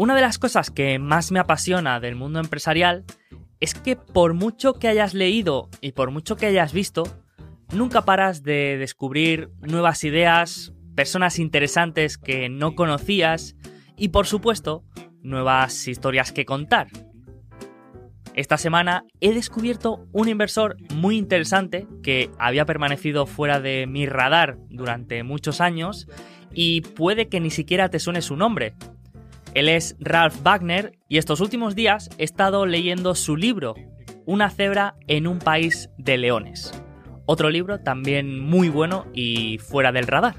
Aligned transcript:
Una 0.00 0.14
de 0.14 0.22
las 0.22 0.38
cosas 0.38 0.70
que 0.70 0.98
más 0.98 1.30
me 1.30 1.40
apasiona 1.40 2.00
del 2.00 2.16
mundo 2.16 2.40
empresarial 2.40 3.04
es 3.60 3.74
que 3.74 3.96
por 3.96 4.32
mucho 4.32 4.72
que 4.72 4.88
hayas 4.88 5.12
leído 5.12 5.68
y 5.82 5.92
por 5.92 6.10
mucho 6.10 6.36
que 6.36 6.46
hayas 6.46 6.72
visto, 6.72 7.02
nunca 7.74 8.06
paras 8.06 8.42
de 8.42 8.78
descubrir 8.78 9.50
nuevas 9.60 10.02
ideas, 10.02 10.72
personas 10.96 11.38
interesantes 11.38 12.16
que 12.16 12.48
no 12.48 12.74
conocías 12.74 13.56
y 13.94 14.08
por 14.08 14.26
supuesto 14.26 14.84
nuevas 15.20 15.86
historias 15.86 16.32
que 16.32 16.46
contar. 16.46 16.86
Esta 18.32 18.56
semana 18.56 19.04
he 19.20 19.34
descubierto 19.34 20.08
un 20.12 20.30
inversor 20.30 20.78
muy 20.94 21.18
interesante 21.18 21.86
que 22.02 22.30
había 22.38 22.64
permanecido 22.64 23.26
fuera 23.26 23.60
de 23.60 23.86
mi 23.86 24.06
radar 24.06 24.56
durante 24.70 25.22
muchos 25.24 25.60
años 25.60 26.08
y 26.54 26.80
puede 26.80 27.28
que 27.28 27.40
ni 27.40 27.50
siquiera 27.50 27.90
te 27.90 27.98
suene 27.98 28.22
su 28.22 28.36
nombre. 28.36 28.72
Él 29.52 29.68
es 29.68 29.96
Ralph 29.98 30.42
Wagner 30.44 30.92
y 31.08 31.18
estos 31.18 31.40
últimos 31.40 31.74
días 31.74 32.08
he 32.18 32.24
estado 32.24 32.66
leyendo 32.66 33.16
su 33.16 33.36
libro, 33.36 33.74
Una 34.24 34.48
cebra 34.48 34.94
en 35.08 35.26
un 35.26 35.40
país 35.40 35.90
de 35.98 36.18
leones. 36.18 36.72
Otro 37.26 37.50
libro 37.50 37.80
también 37.80 38.38
muy 38.38 38.68
bueno 38.68 39.06
y 39.12 39.58
fuera 39.58 39.90
del 39.90 40.06
radar. 40.06 40.36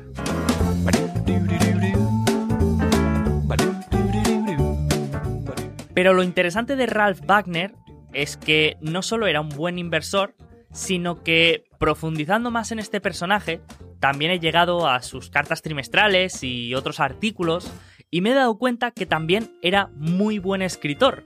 Pero 5.93 6.13
lo 6.13 6.23
interesante 6.23 6.77
de 6.77 6.85
Ralph 6.85 7.19
Wagner 7.25 7.73
es 8.13 8.37
que 8.37 8.77
no 8.79 9.01
solo 9.01 9.27
era 9.27 9.41
un 9.41 9.49
buen 9.49 9.77
inversor, 9.77 10.35
sino 10.71 11.21
que 11.21 11.65
profundizando 11.79 12.49
más 12.49 12.71
en 12.71 12.79
este 12.79 13.01
personaje, 13.01 13.59
también 13.99 14.31
he 14.31 14.39
llegado 14.39 14.87
a 14.87 15.01
sus 15.01 15.29
cartas 15.29 15.61
trimestrales 15.61 16.43
y 16.43 16.73
otros 16.75 17.01
artículos 17.01 17.71
y 18.11 18.21
me 18.21 18.31
he 18.31 18.35
dado 18.35 18.57
cuenta 18.57 18.91
que 18.91 19.05
también 19.05 19.57
era 19.61 19.89
muy 19.95 20.37
buen 20.37 20.61
escritor 20.61 21.23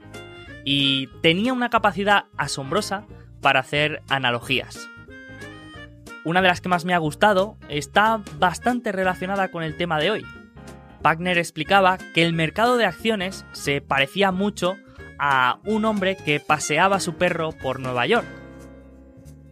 y 0.64 1.08
tenía 1.20 1.52
una 1.52 1.68
capacidad 1.68 2.26
asombrosa 2.38 3.04
para 3.42 3.60
hacer 3.60 4.02
analogías. 4.08 4.88
Una 6.24 6.40
de 6.40 6.48
las 6.48 6.60
que 6.60 6.68
más 6.68 6.84
me 6.84 6.94
ha 6.94 6.98
gustado 6.98 7.56
está 7.68 8.22
bastante 8.38 8.90
relacionada 8.90 9.48
con 9.48 9.62
el 9.62 9.76
tema 9.76 9.98
de 9.98 10.10
hoy, 10.10 10.24
Wagner 11.06 11.38
explicaba 11.38 11.98
que 11.98 12.24
el 12.24 12.32
mercado 12.32 12.76
de 12.76 12.84
acciones 12.84 13.44
se 13.52 13.80
parecía 13.80 14.32
mucho 14.32 14.76
a 15.20 15.60
un 15.64 15.84
hombre 15.84 16.16
que 16.16 16.40
paseaba 16.40 16.98
su 16.98 17.14
perro 17.14 17.52
por 17.52 17.78
Nueva 17.78 18.06
York. 18.06 18.26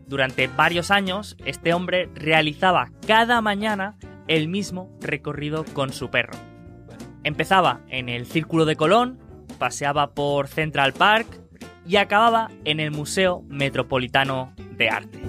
Durante 0.09 0.49
varios 0.49 0.91
años, 0.91 1.37
este 1.45 1.73
hombre 1.73 2.11
realizaba 2.15 2.91
cada 3.07 3.41
mañana 3.41 3.97
el 4.27 4.49
mismo 4.49 4.91
recorrido 5.01 5.65
con 5.65 5.93
su 5.93 6.11
perro. 6.11 6.54
Empezaba 7.25 7.81
en 7.89 8.11
el 8.11 8.27
Círculo 8.27 8.67
de 8.67 8.77
Colón, 8.77 9.19
paseaba 9.59 10.13
por 10.13 10.47
Central 10.47 10.93
Park 10.93 11.27
y 11.87 11.97
acababa 11.97 12.51
en 12.67 12.81
el 12.81 12.91
Museo 12.91 13.43
Metropolitano 13.49 14.53
de 14.77 14.91
Arte. 14.91 15.23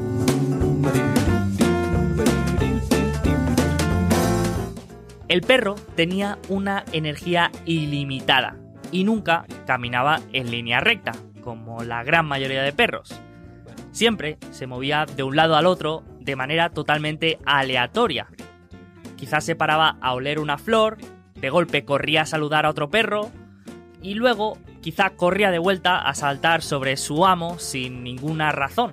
El 5.30 5.42
perro 5.42 5.76
tenía 5.96 6.38
una 6.50 6.84
energía 6.92 7.50
ilimitada 7.66 8.58
y 8.92 9.06
nunca 9.06 9.46
caminaba 9.66 10.20
en 10.34 10.52
línea 10.52 10.82
recta, 10.82 11.14
como 11.42 11.84
la 11.86 12.04
gran 12.04 12.26
mayoría 12.26 12.62
de 12.62 12.74
perros. 12.74 13.20
Siempre 13.92 14.38
se 14.52 14.68
movía 14.68 15.06
de 15.06 15.24
un 15.24 15.38
lado 15.38 15.56
al 15.56 15.66
otro 15.66 16.04
de 16.20 16.36
manera 16.36 16.72
totalmente 16.72 17.40
aleatoria. 17.46 18.28
Quizás 19.16 19.46
se 19.46 19.56
paraba 19.56 19.98
a 20.02 20.14
oler 20.14 20.40
una 20.40 20.58
flor, 20.58 20.98
de 21.46 21.52
golpe 21.52 21.86
corría 21.86 22.24
a 22.24 22.26
saludar 22.26 22.66
a 22.66 22.72
otro 22.72 22.90
perro 22.90 23.30
y 24.02 24.16
luego 24.16 24.58
quizá 24.82 25.12
corría 25.12 25.52
de 25.52 25.60
vuelta 25.60 26.00
a 26.00 26.16
saltar 26.16 26.64
sobre 26.64 26.98
su 26.98 27.24
amo 27.24 27.60
sin 27.60 28.04
ninguna 28.04 28.52
razón. 28.52 28.92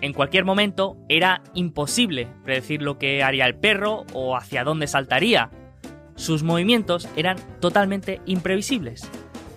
En 0.00 0.14
cualquier 0.14 0.46
momento 0.46 0.96
era 1.10 1.42
imposible 1.52 2.28
predecir 2.44 2.80
lo 2.80 2.96
que 2.96 3.22
haría 3.22 3.44
el 3.44 3.56
perro 3.56 4.06
o 4.14 4.38
hacia 4.38 4.64
dónde 4.64 4.86
saltaría. 4.86 5.50
Sus 6.14 6.42
movimientos 6.42 7.10
eran 7.14 7.36
totalmente 7.60 8.22
imprevisibles. 8.24 9.10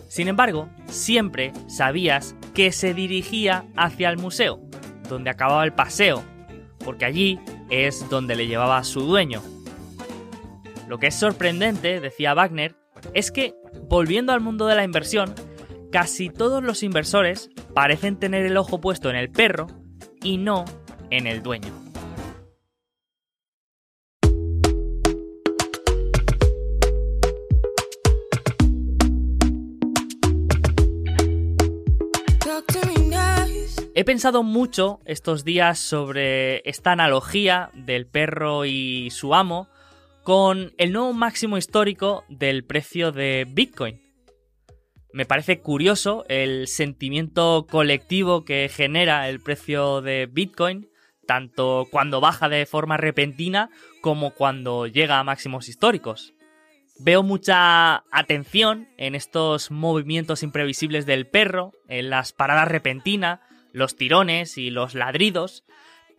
Sin 0.10 0.28
embargo, 0.28 0.68
siempre 0.88 1.54
sabías 1.70 2.36
que 2.54 2.74
se 2.74 2.94
dirigía 2.94 3.64
hacia 3.78 4.10
el 4.10 4.18
museo, 4.18 4.60
donde 5.08 5.30
acababa 5.30 5.64
el 5.64 5.72
paseo, 5.72 6.22
porque 6.84 7.06
allí 7.06 7.40
es 7.70 8.10
donde 8.10 8.36
le 8.36 8.48
llevaba 8.48 8.84
su 8.84 9.04
dueño. 9.04 9.42
Lo 10.90 10.98
que 10.98 11.06
es 11.06 11.16
sorprendente, 11.16 12.00
decía 12.00 12.34
Wagner, 12.34 12.76
es 13.14 13.32
que, 13.32 13.54
volviendo 13.84 14.34
al 14.34 14.42
mundo 14.42 14.66
de 14.66 14.74
la 14.74 14.84
inversión, 14.84 15.36
casi 15.92 16.32
todos 16.32 16.64
los 16.64 16.82
inversores 16.82 17.52
parecen 17.76 18.18
tener 18.18 18.44
el 18.44 18.58
ojo 18.58 18.82
puesto 18.82 19.12
en 19.12 19.16
el 19.16 19.30
perro 19.30 19.68
y 20.24 20.38
no 20.38 20.66
en 21.12 21.28
el 21.28 21.44
dueño. 21.44 21.72
He 33.94 34.04
pensado 34.06 34.42
mucho 34.42 35.02
estos 35.06 35.44
días 35.44 35.78
sobre 35.78 36.68
esta 36.68 36.94
analogía 36.94 37.70
del 37.76 38.08
perro 38.08 38.66
y 38.66 39.12
su 39.12 39.36
amo 39.36 39.68
con 40.24 40.74
el 40.78 40.92
nuevo 40.92 41.14
máximo 41.14 41.58
histórico 41.58 42.24
del 42.30 42.64
precio 42.64 43.12
de 43.12 43.46
Bitcoin. 43.50 44.02
Me 45.12 45.26
parece 45.26 45.60
curioso 45.60 46.24
el 46.30 46.68
sentimiento 46.68 47.66
colectivo 47.70 48.46
que 48.46 48.70
genera 48.70 49.28
el 49.28 49.40
precio 49.40 50.02
de 50.02 50.28
Bitcoin, 50.32 50.90
tanto 51.26 51.88
cuando 51.90 52.22
baja 52.22 52.48
de 52.48 52.66
forma 52.66 52.98
repentina 52.98 53.70
como 54.02 54.32
cuando 54.32 54.86
llega 54.86 55.20
a 55.20 55.24
máximos 55.24 55.68
históricos. 55.68 56.34
Veo 57.00 57.24
mucha 57.24 58.04
atención 58.12 58.90
en 58.98 59.16
estos 59.16 59.72
movimientos 59.72 60.44
imprevisibles 60.44 61.06
del 61.06 61.28
perro, 61.28 61.72
en 61.88 62.10
las 62.10 62.34
paradas 62.34 62.68
repentinas, 62.68 63.40
los 63.72 63.96
tirones 63.96 64.58
y 64.58 64.70
los 64.70 64.96
ladridos, 64.96 65.64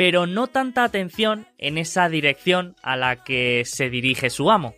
pero 0.01 0.27
no 0.27 0.47
tanta 0.47 0.83
atención 0.83 1.47
en 1.59 1.77
esa 1.77 2.09
dirección 2.09 2.75
a 2.83 2.97
la 2.97 3.23
que 3.23 3.65
se 3.67 3.91
dirige 3.91 4.31
su 4.31 4.51
amo. 4.51 4.75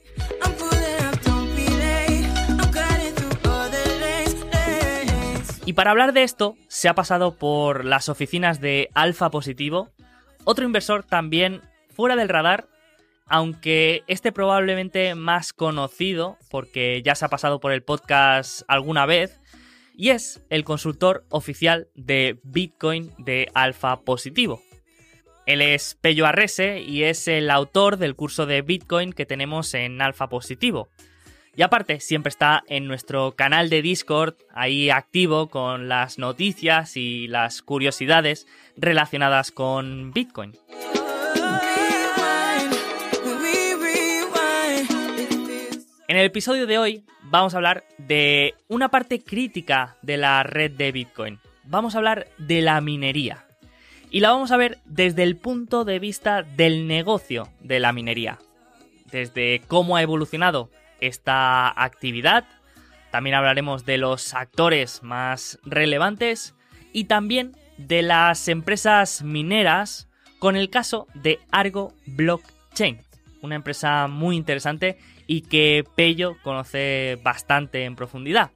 Y 5.65 5.75
para 5.75 5.93
hablar 5.93 6.12
de 6.12 6.25
esto, 6.25 6.56
se 6.66 6.88
ha 6.88 6.97
pasado 6.97 7.37
por 7.37 7.84
las 7.84 8.09
oficinas 8.09 8.60
de 8.60 8.91
Alfa 8.94 9.31
Positivo, 9.31 9.91
otro 10.43 10.65
inversor 10.65 11.05
también 11.05 11.60
fuera 11.94 12.16
del 12.16 12.28
radar, 12.28 12.66
aunque 13.28 14.03
este 14.09 14.33
probablemente 14.33 15.15
más 15.15 15.53
conocido, 15.53 16.37
porque 16.50 17.00
ya 17.04 17.15
se 17.15 17.27
ha 17.27 17.28
pasado 17.28 17.60
por 17.60 17.71
el 17.71 17.84
podcast 17.84 18.62
alguna 18.66 19.06
vez, 19.06 19.41
y 19.94 20.09
es 20.09 20.43
el 20.50 20.65
consultor 20.65 21.25
oficial 21.28 21.87
de 21.94 22.41
Bitcoin 22.43 23.12
de 23.19 23.49
Alfa 23.54 24.00
Positivo. 24.00 24.60
Él 25.47 25.60
es 25.60 25.97
Pello 26.00 26.26
Arrese 26.26 26.80
y 26.80 27.03
es 27.04 27.26
el 27.26 27.50
autor 27.50 27.97
del 27.97 28.14
curso 28.14 28.47
de 28.47 28.62
Bitcoin 28.62 29.12
que 29.12 29.26
tenemos 29.26 29.75
en 29.75 30.00
Alfa 30.00 30.28
Positivo. 30.28 30.88
Y 31.54 31.62
aparte, 31.62 32.00
siempre 32.00 32.30
está 32.30 32.62
en 32.69 32.86
nuestro 32.86 33.32
canal 33.32 33.69
de 33.69 33.82
Discord, 33.82 34.36
ahí 34.54 34.88
activo 34.88 35.48
con 35.50 35.88
las 35.88 36.19
noticias 36.19 36.97
y 36.97 37.28
las 37.28 37.60
curiosidades 37.60 38.47
relacionadas 38.77 39.50
con 39.50 40.12
Bitcoin. 40.12 40.56
En 46.09 46.16
el 46.18 46.27
episodio 46.27 46.66
de 46.66 46.78
hoy 46.78 47.04
vamos 47.22 47.54
a 47.54 47.56
hablar 47.56 47.84
de 47.98 48.54
una 48.68 48.91
parte 48.91 49.22
crítica 49.22 49.97
de 50.03 50.18
la 50.18 50.42
red 50.42 50.71
de 50.71 50.92
Bitcoin. 50.92 51.39
Vamos 51.65 51.94
a 51.94 51.98
hablar 51.98 52.28
de 52.39 52.60
la 52.60 52.80
minería. 52.80 53.47
Y 54.12 54.20
la 54.20 54.30
vamos 54.30 54.53
a 54.53 54.59
ver 54.59 54.78
desde 54.84 55.22
el 55.22 55.38
punto 55.38 55.86
de 55.86 55.98
vista 55.98 56.42
del 56.42 56.86
negocio 56.86 57.48
de 57.60 57.80
la 57.80 57.94
minería. 57.94 58.38
Desde 59.10 59.62
cómo 59.68 59.97
ha 59.97 60.03
evolucionado 60.03 60.70
esta 61.00 61.68
actividad. 61.82 62.44
También 63.10 63.34
hablaremos 63.34 63.86
de 63.86 63.97
los 63.97 64.34
actores 64.34 65.03
más 65.03 65.59
relevantes 65.64 66.54
y 66.92 67.04
también 67.04 67.56
de 67.78 68.03
las 68.03 68.48
empresas 68.48 69.22
mineras 69.22 70.10
con 70.38 70.56
el 70.56 70.68
caso 70.68 71.06
de 71.15 71.41
Argo 71.50 71.94
Blockchain, 72.04 73.00
una 73.41 73.54
empresa 73.54 74.08
muy 74.08 74.36
interesante 74.36 74.98
y 75.26 75.41
que 75.41 75.84
Pello 75.97 76.36
conoce 76.42 77.18
bastante 77.22 77.84
en 77.84 77.97
profundidad. 77.97 78.50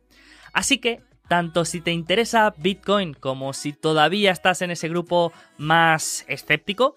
Así 0.53 0.77
que, 0.77 1.01
tanto 1.29 1.65
si 1.65 1.81
te 1.81 1.93
interesa 1.93 2.55
Bitcoin 2.57 3.15
como 3.15 3.53
si 3.53 3.73
todavía 3.73 4.31
estás 4.31 4.63
en 4.63 4.71
ese 4.71 4.89
grupo 4.89 5.33
más 5.59 6.25
escéptico, 6.29 6.95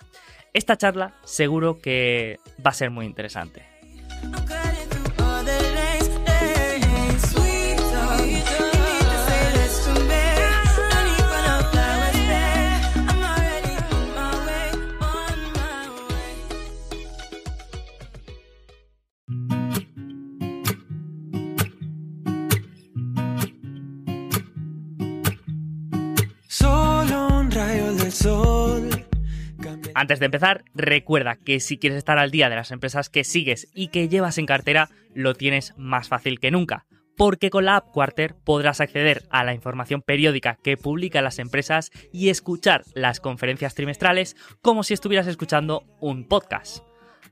esta 0.53 0.77
charla 0.77 1.13
seguro 1.23 1.79
que 1.79 2.39
va 2.65 2.71
a 2.71 2.73
ser 2.73 2.91
muy 2.91 3.05
interesante. 3.05 3.63
Antes 29.99 30.19
de 30.19 30.27
empezar, 30.27 30.63
recuerda 30.73 31.35
que 31.35 31.59
si 31.59 31.77
quieres 31.77 31.97
estar 31.97 32.19
al 32.19 32.31
día 32.31 32.47
de 32.47 32.55
las 32.55 32.71
empresas 32.71 33.09
que 33.09 33.25
sigues 33.25 33.67
y 33.73 33.89
que 33.89 34.07
llevas 34.07 34.37
en 34.37 34.45
cartera, 34.45 34.87
lo 35.13 35.33
tienes 35.33 35.73
más 35.75 36.07
fácil 36.07 36.39
que 36.39 36.51
nunca. 36.51 36.85
Porque 37.17 37.49
con 37.49 37.65
la 37.65 37.75
app 37.75 37.91
Quarter 37.91 38.33
podrás 38.45 38.79
acceder 38.79 39.23
a 39.29 39.43
la 39.43 39.53
información 39.53 40.01
periódica 40.01 40.57
que 40.63 40.77
publican 40.77 41.25
las 41.25 41.37
empresas 41.37 41.91
y 42.13 42.29
escuchar 42.29 42.85
las 42.93 43.19
conferencias 43.19 43.75
trimestrales 43.75 44.37
como 44.61 44.83
si 44.83 44.93
estuvieras 44.93 45.27
escuchando 45.27 45.83
un 45.99 46.29
podcast. 46.29 46.81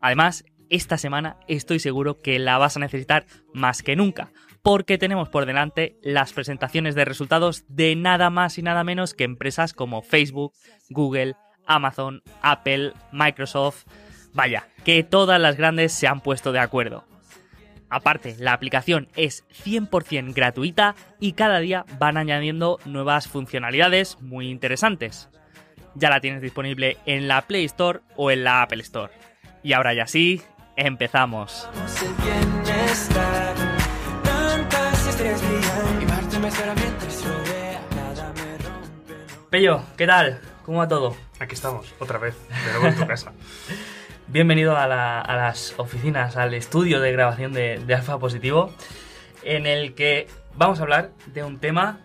Además, 0.02 0.44
esta 0.70 0.98
semana 0.98 1.38
estoy 1.48 1.80
seguro 1.80 2.22
que 2.22 2.38
la 2.38 2.58
vas 2.58 2.76
a 2.76 2.82
necesitar 2.82 3.28
más 3.54 3.82
que 3.82 3.96
nunca, 3.96 4.34
porque 4.62 4.98
tenemos 4.98 5.30
por 5.30 5.46
delante 5.46 5.96
las 6.02 6.34
presentaciones 6.34 6.96
de 6.96 7.06
resultados 7.06 7.64
de 7.70 7.96
nada 7.96 8.30
más 8.30 8.58
y 8.58 8.62
nada 8.62 8.84
menos 8.84 9.14
que 9.14 9.24
empresas 9.24 9.72
como 9.72 10.02
Facebook, 10.02 10.52
Google, 10.90 11.36
Amazon, 11.68 12.24
Apple, 12.42 12.94
Microsoft. 13.12 13.86
Vaya, 14.34 14.68
que 14.84 15.04
todas 15.04 15.40
las 15.40 15.58
grandes 15.58 15.94
se 15.94 16.08
han 16.08 16.22
puesto 16.22 16.52
de 16.52 16.60
acuerdo. 16.60 17.06
Aparte, 17.90 18.36
la 18.40 18.54
aplicación 18.54 19.08
es 19.16 19.46
100% 19.64 20.34
gratuita 20.34 20.96
y 21.20 21.34
cada 21.34 21.60
día 21.60 21.86
van 21.98 22.18
añadiendo 22.18 22.80
nuevas 22.86 23.28
funcionalidades 23.28 24.20
muy 24.22 24.50
interesantes. 24.50 25.30
Ya 25.96 26.10
la 26.10 26.20
tienes 26.20 26.42
disponible 26.42 26.98
en 27.06 27.28
la 27.28 27.44
Play 27.44 27.66
Store 27.66 28.02
o 28.16 28.30
en 28.30 28.44
la 28.44 28.62
Apple 28.62 28.82
Store. 28.82 29.14
Y 29.64 29.74
ahora 29.74 29.94
ya 29.94 30.06
sí, 30.06 30.42
empezamos. 30.76 31.68
Pello, 39.50 39.82
¿qué 39.96 40.06
tal? 40.06 40.42
¿Cómo 40.68 40.80
va 40.80 40.88
todo? 40.90 41.16
Aquí 41.40 41.54
estamos, 41.54 41.96
otra 41.98 42.20
vez, 42.20 42.36
de 42.50 42.72
nuevo 42.74 42.88
en 42.88 42.96
tu 42.98 43.08
casa. 43.08 43.32
Bienvenido 44.28 44.76
a, 44.76 44.86
las 44.86 45.74
oficinas, 45.78 46.36
al 46.36 46.54
estudio 46.54 47.00
de 47.00 47.14
grabación 47.14 47.54
de, 47.54 47.82
Alfa 47.96 48.20
Positivo, 48.20 48.74
en 49.44 49.66
el 49.66 49.94
que 49.96 50.28
vamos 50.58 50.80
a 50.80 50.84
hablar 50.84 51.12
de 51.28 51.46
un 51.46 51.60
tema 51.60 52.02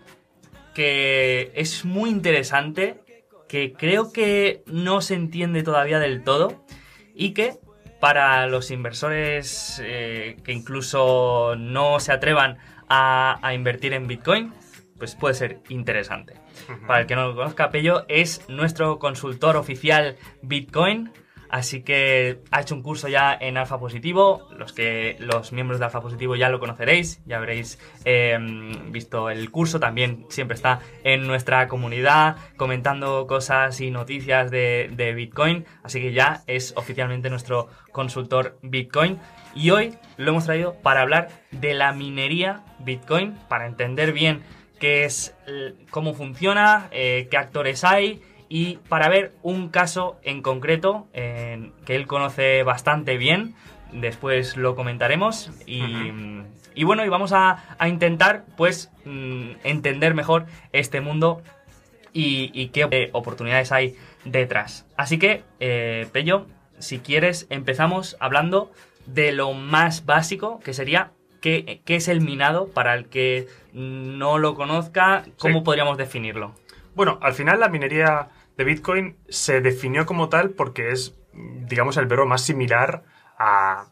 que 0.73 1.51
es 1.55 1.83
muy 1.83 2.09
interesante, 2.09 3.01
que 3.49 3.73
creo 3.73 4.13
que 4.13 4.63
no 4.65 5.01
se 5.01 5.15
entiende 5.15 5.61
todavía 5.61 5.99
del 5.99 6.23
todo 6.23 6.63
y 7.13 7.33
que 7.33 7.57
para 7.99 8.47
los 8.47 8.71
inversores 8.71 9.81
eh, 9.83 10.37
que 10.45 10.53
incluso 10.53 11.57
no 11.57 11.99
se 11.99 12.13
atrevan 12.13 12.59
a, 12.87 13.45
a 13.45 13.53
invertir 13.53 13.91
en 13.91 14.07
Bitcoin, 14.07 14.53
pues 14.97 15.15
puede 15.15 15.33
ser 15.33 15.59
interesante. 15.67 16.42
Para 16.87 17.01
el 17.01 17.07
que 17.07 17.15
no 17.15 17.27
lo 17.27 17.35
conozca, 17.35 17.69
Pello 17.69 18.05
es 18.07 18.47
nuestro 18.47 18.99
consultor 18.99 19.57
oficial 19.57 20.17
Bitcoin. 20.41 21.11
Así 21.53 21.83
que 21.83 22.39
ha 22.49 22.61
hecho 22.61 22.73
un 22.73 22.81
curso 22.81 23.07
ya 23.07 23.37
en 23.39 23.57
Alfa 23.57 23.79
Positivo. 23.79 24.47
Los 24.57 24.73
que 24.73 25.17
los 25.19 25.51
miembros 25.51 25.77
de 25.77 25.85
Alfa 25.85 26.01
Positivo 26.01 26.35
ya 26.35 26.49
lo 26.49 26.59
conoceréis, 26.59 27.21
ya 27.27 27.37
habréis 27.37 27.77
em, 28.05 28.91
visto 28.91 29.29
el 29.29 29.51
curso. 29.51 29.79
También 29.79 30.25
siempre 30.29 30.55
está 30.55 30.79
en 31.03 31.27
nuestra 31.27 31.67
comunidad 31.67 32.37
comentando 32.57 33.27
cosas 33.27 33.79
y 33.81 33.91
noticias 33.91 34.49
de, 34.49 34.89
de 34.93 35.13
Bitcoin. 35.13 35.65
Así 35.83 36.01
que 36.01 36.11
ya 36.11 36.41
es 36.47 36.73
oficialmente 36.75 37.29
nuestro 37.29 37.67
consultor 37.91 38.57
Bitcoin. 38.63 39.19
Y 39.53 39.69
hoy 39.69 39.93
lo 40.17 40.31
hemos 40.31 40.45
traído 40.45 40.73
para 40.81 41.01
hablar 41.01 41.27
de 41.51 41.75
la 41.75 41.93
minería 41.93 42.63
Bitcoin, 42.79 43.37
para 43.47 43.67
entender 43.67 44.11
bien 44.11 44.41
qué 44.83 45.05
es, 45.05 45.33
cómo 45.91 46.13
funciona, 46.13 46.89
eh, 46.91 47.29
qué 47.31 47.37
actores 47.37 47.85
hay 47.85 48.21
y 48.49 48.79
para 48.89 49.07
ver 49.07 49.31
un 49.41 49.69
caso 49.69 50.17
en 50.23 50.41
concreto 50.41 51.07
que 51.13 51.95
él 51.95 52.05
conoce 52.05 52.63
bastante 52.63 53.15
bien. 53.15 53.55
Después 53.93 54.57
lo 54.57 54.75
comentaremos 54.75 55.51
y, 55.65 56.83
bueno, 56.83 57.05
y 57.05 57.07
vamos 57.07 57.31
a, 57.31 57.63
intentar 57.87 58.43
pues 58.57 58.91
mm, 59.05 59.51
entender 59.63 60.15
mejor 60.15 60.47
este 60.73 60.99
mundo 60.99 61.41
y, 62.11 62.67
qué 62.73 63.09
oportunidades 63.13 63.71
hay 63.71 63.95
detrás. 64.25 64.85
Así 64.97 65.17
que, 65.17 65.43
eh, 65.61 66.09
Pello, 66.11 66.45
si 66.77 66.99
quieres 66.99 67.47
empezamos 67.49 68.17
hablando 68.19 68.69
de 69.05 69.31
lo 69.31 69.53
más 69.53 70.05
básico 70.05 70.59
que 70.59 70.73
sería 70.73 71.11
¿Qué, 71.43 71.81
es 71.85 72.07
el 72.07 72.21
minado 72.21 72.69
para 72.69 72.93
el 72.93 73.09
que 73.09 73.49
no 73.73 74.37
lo 74.37 74.55
conozca? 74.55 75.25
¿Cómo 75.37 75.65
podríamos 75.65 75.97
definirlo? 75.97 76.55
Bueno, 76.95 77.19
al 77.21 77.33
final 77.33 77.59
la 77.59 77.67
minería 77.67 78.29
de 78.55 78.63
Bitcoin 78.63 79.17
se 79.27 79.59
definió 79.59 80.05
como 80.05 80.29
tal 80.29 80.51
porque 80.51 80.91
es, 80.91 81.17
digamos, 81.33 81.97
el 81.97 82.05
verbo 82.05 82.25
más 82.25 82.43
similar 82.45 83.03
a, 83.37 83.87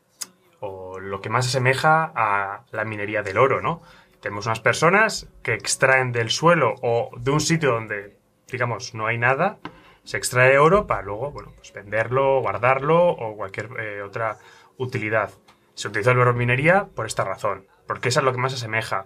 o 0.62 0.98
lo 1.02 1.20
que 1.20 1.28
más 1.28 1.46
asemeja 1.46 2.14
a 2.16 2.64
la 2.72 2.86
minería 2.86 3.22
del 3.22 3.38
oro, 3.38 3.60
¿no? 3.60 3.82
Tenemos 4.22 4.46
unas 4.46 4.62
personas 4.62 5.28
que 5.44 5.54
extraen 5.54 6.14
del 6.14 6.30
suelo 6.30 6.76
o 6.82 7.10
de 7.18 7.32
un 7.32 7.42
sitio 7.42 7.74
donde, 7.74 8.16
digamos, 8.50 8.94
no 8.94 9.08
hay 9.08 9.18
nada, 9.18 9.58
se 10.06 10.16
extrae 10.16 10.58
oro 10.58 10.88
para 10.88 11.02
luego, 11.02 11.32
bueno, 11.32 11.52
pues 11.58 11.74
venderlo, 11.74 12.40
guardarlo 12.40 13.10
o 13.10 13.36
cualquier 13.36 13.68
eh, 13.78 14.02
otra 14.04 14.38
utilidad. 14.78 15.32
Se 15.74 15.88
utiliza 15.88 16.12
el 16.12 16.18
verbo 16.18 16.34
minería 16.34 16.88
por 16.94 17.06
esta 17.06 17.24
razón, 17.24 17.68
porque 17.88 18.10
eso 18.10 18.20
es 18.20 18.26
lo 18.26 18.32
que 18.32 18.40
más 18.40 18.54
asemeja. 18.54 19.06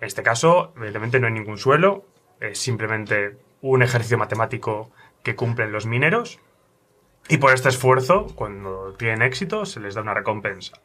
En 0.00 0.06
este 0.06 0.22
caso, 0.22 0.72
evidentemente 0.76 1.20
no 1.20 1.26
hay 1.26 1.32
ningún 1.32 1.58
suelo, 1.58 2.06
es 2.40 2.58
simplemente 2.58 3.38
un 3.62 3.82
ejercicio 3.82 4.18
matemático 4.18 4.92
que 5.22 5.34
cumplen 5.34 5.72
los 5.72 5.86
mineros 5.86 6.38
y 7.28 7.38
por 7.38 7.52
este 7.52 7.68
esfuerzo, 7.68 8.26
cuando 8.34 8.94
tienen 8.94 9.22
éxito, 9.22 9.66
se 9.66 9.80
les 9.80 9.94
da 9.94 10.02
una 10.02 10.14
recompensa. 10.14 10.80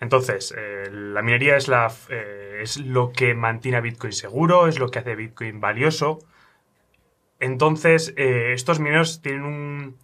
Entonces, 0.00 0.54
eh, 0.56 0.88
la 0.90 1.22
minería 1.22 1.56
es, 1.56 1.68
la, 1.68 1.92
eh, 2.08 2.60
es 2.62 2.78
lo 2.78 3.12
que 3.12 3.34
mantiene 3.34 3.78
a 3.78 3.80
Bitcoin 3.80 4.12
seguro, 4.12 4.66
es 4.66 4.78
lo 4.78 4.90
que 4.90 4.98
hace 4.98 5.14
Bitcoin 5.14 5.60
valioso. 5.60 6.18
Entonces, 7.40 8.12
eh, 8.16 8.52
estos 8.52 8.80
mineros 8.80 9.22
tienen 9.22 9.44
un, 9.44 9.96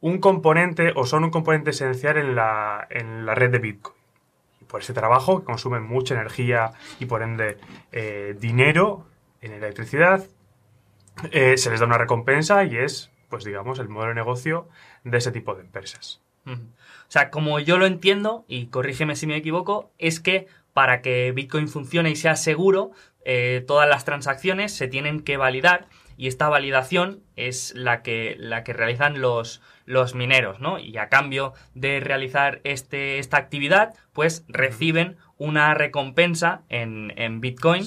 un 0.00 0.18
componente 0.18 0.92
o 0.94 1.06
son 1.06 1.24
un 1.24 1.30
componente 1.30 1.70
esencial 1.70 2.16
en 2.16 2.34
la, 2.34 2.86
en 2.90 3.26
la 3.26 3.34
red 3.34 3.50
de 3.50 3.58
Bitcoin. 3.58 3.96
Y 4.60 4.64
por 4.64 4.80
ese 4.80 4.92
trabajo 4.92 5.44
consumen 5.44 5.82
mucha 5.82 6.14
energía 6.14 6.72
y 7.00 7.06
por 7.06 7.22
ende 7.22 7.58
eh, 7.92 8.36
dinero 8.38 9.06
en 9.40 9.52
electricidad, 9.52 10.24
eh, 11.32 11.56
se 11.56 11.70
les 11.70 11.80
da 11.80 11.86
una 11.86 11.98
recompensa 11.98 12.64
y 12.64 12.76
es, 12.76 13.10
pues 13.28 13.44
digamos, 13.44 13.78
el 13.78 13.88
modelo 13.88 14.10
de 14.10 14.14
negocio 14.16 14.68
de 15.04 15.18
ese 15.18 15.32
tipo 15.32 15.54
de 15.54 15.62
empresas. 15.62 16.20
O 16.46 17.10
sea, 17.10 17.30
como 17.30 17.60
yo 17.60 17.76
lo 17.76 17.84
entiendo, 17.84 18.46
y 18.48 18.66
corrígeme 18.68 19.16
si 19.16 19.26
me 19.26 19.36
equivoco, 19.36 19.90
es 19.98 20.18
que 20.18 20.46
para 20.72 21.02
que 21.02 21.30
Bitcoin 21.32 21.68
funcione 21.68 22.10
y 22.10 22.16
sea 22.16 22.36
seguro, 22.36 22.92
eh, 23.24 23.64
todas 23.66 23.86
las 23.88 24.06
transacciones 24.06 24.72
se 24.72 24.88
tienen 24.88 25.20
que 25.20 25.36
validar 25.36 25.88
y 26.16 26.28
esta 26.28 26.48
validación 26.48 27.22
es 27.36 27.74
la 27.74 28.02
que, 28.02 28.36
la 28.38 28.64
que 28.64 28.72
realizan 28.72 29.20
los, 29.20 29.60
los 29.88 30.14
mineros, 30.14 30.60
¿no? 30.60 30.78
Y 30.78 30.96
a 30.98 31.08
cambio 31.08 31.54
de 31.74 32.00
realizar 32.00 32.60
este, 32.64 33.18
esta 33.18 33.38
actividad, 33.38 33.94
pues 34.12 34.44
reciben 34.48 35.16
una 35.38 35.74
recompensa 35.74 36.62
en, 36.68 37.12
en 37.16 37.40
Bitcoin 37.40 37.84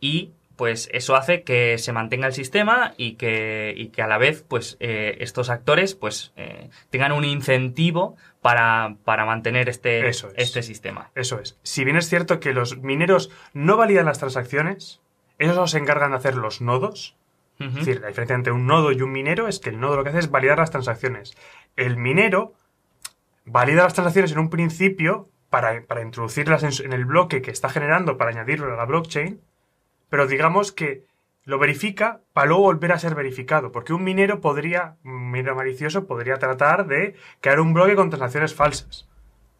y 0.00 0.32
pues 0.56 0.88
eso 0.92 1.16
hace 1.16 1.42
que 1.42 1.78
se 1.78 1.92
mantenga 1.92 2.26
el 2.26 2.32
sistema 2.32 2.94
y 2.96 3.14
que, 3.14 3.90
que 3.92 4.02
a 4.02 4.06
la 4.06 4.18
vez 4.18 4.44
pues 4.46 4.76
eh, 4.80 5.16
estos 5.20 5.50
actores 5.50 5.94
pues 5.94 6.32
eh, 6.36 6.70
tengan 6.90 7.12
un 7.12 7.24
incentivo 7.24 8.16
para, 8.40 8.96
para 9.04 9.24
mantener 9.24 9.68
este, 9.68 10.08
este 10.08 10.62
sistema. 10.62 11.10
Eso 11.14 11.40
es. 11.40 11.58
Si 11.62 11.84
bien 11.84 11.96
es 11.96 12.08
cierto 12.08 12.38
que 12.38 12.52
los 12.52 12.78
mineros 12.78 13.30
no 13.52 13.76
validan 13.76 14.06
las 14.06 14.18
transacciones, 14.18 15.00
ellos 15.38 15.70
se 15.70 15.78
encargan 15.78 16.12
de 16.12 16.18
hacer 16.18 16.36
los 16.36 16.60
nodos, 16.60 17.16
es 17.68 17.74
decir, 17.74 18.00
la 18.00 18.08
diferencia 18.08 18.34
entre 18.34 18.52
un 18.52 18.66
nodo 18.66 18.92
y 18.92 19.02
un 19.02 19.12
minero 19.12 19.48
es 19.48 19.58
que 19.58 19.70
el 19.70 19.80
nodo 19.80 19.96
lo 19.96 20.04
que 20.04 20.10
hace 20.10 20.18
es 20.20 20.30
validar 20.30 20.58
las 20.58 20.70
transacciones. 20.70 21.36
El 21.76 21.96
minero 21.96 22.54
valida 23.44 23.84
las 23.84 23.94
transacciones 23.94 24.32
en 24.32 24.38
un 24.38 24.50
principio 24.50 25.28
para, 25.50 25.76
introducirlas 26.02 26.80
en, 26.80 26.92
el 26.92 27.04
bloque 27.04 27.42
que 27.42 27.50
está 27.50 27.68
generando 27.68 28.16
para 28.16 28.30
añadirlo 28.30 28.72
a 28.72 28.76
la 28.76 28.86
blockchain, 28.86 29.40
pero 30.08 30.26
digamos 30.26 30.72
que 30.72 31.04
lo 31.44 31.58
verifica 31.58 32.20
para 32.32 32.46
luego 32.46 32.62
volver 32.62 32.92
a 32.92 32.98
ser 32.98 33.14
verificado, 33.14 33.72
porque 33.72 33.92
un 33.92 34.04
minero 34.04 34.40
podría, 34.40 34.96
un 35.04 35.30
minero 35.30 35.54
malicioso 35.54 36.06
podría 36.06 36.38
tratar 36.38 36.86
de 36.86 37.16
crear 37.40 37.60
un 37.60 37.74
bloque 37.74 37.96
con 37.96 38.10
transacciones 38.10 38.54
falsas, 38.54 39.08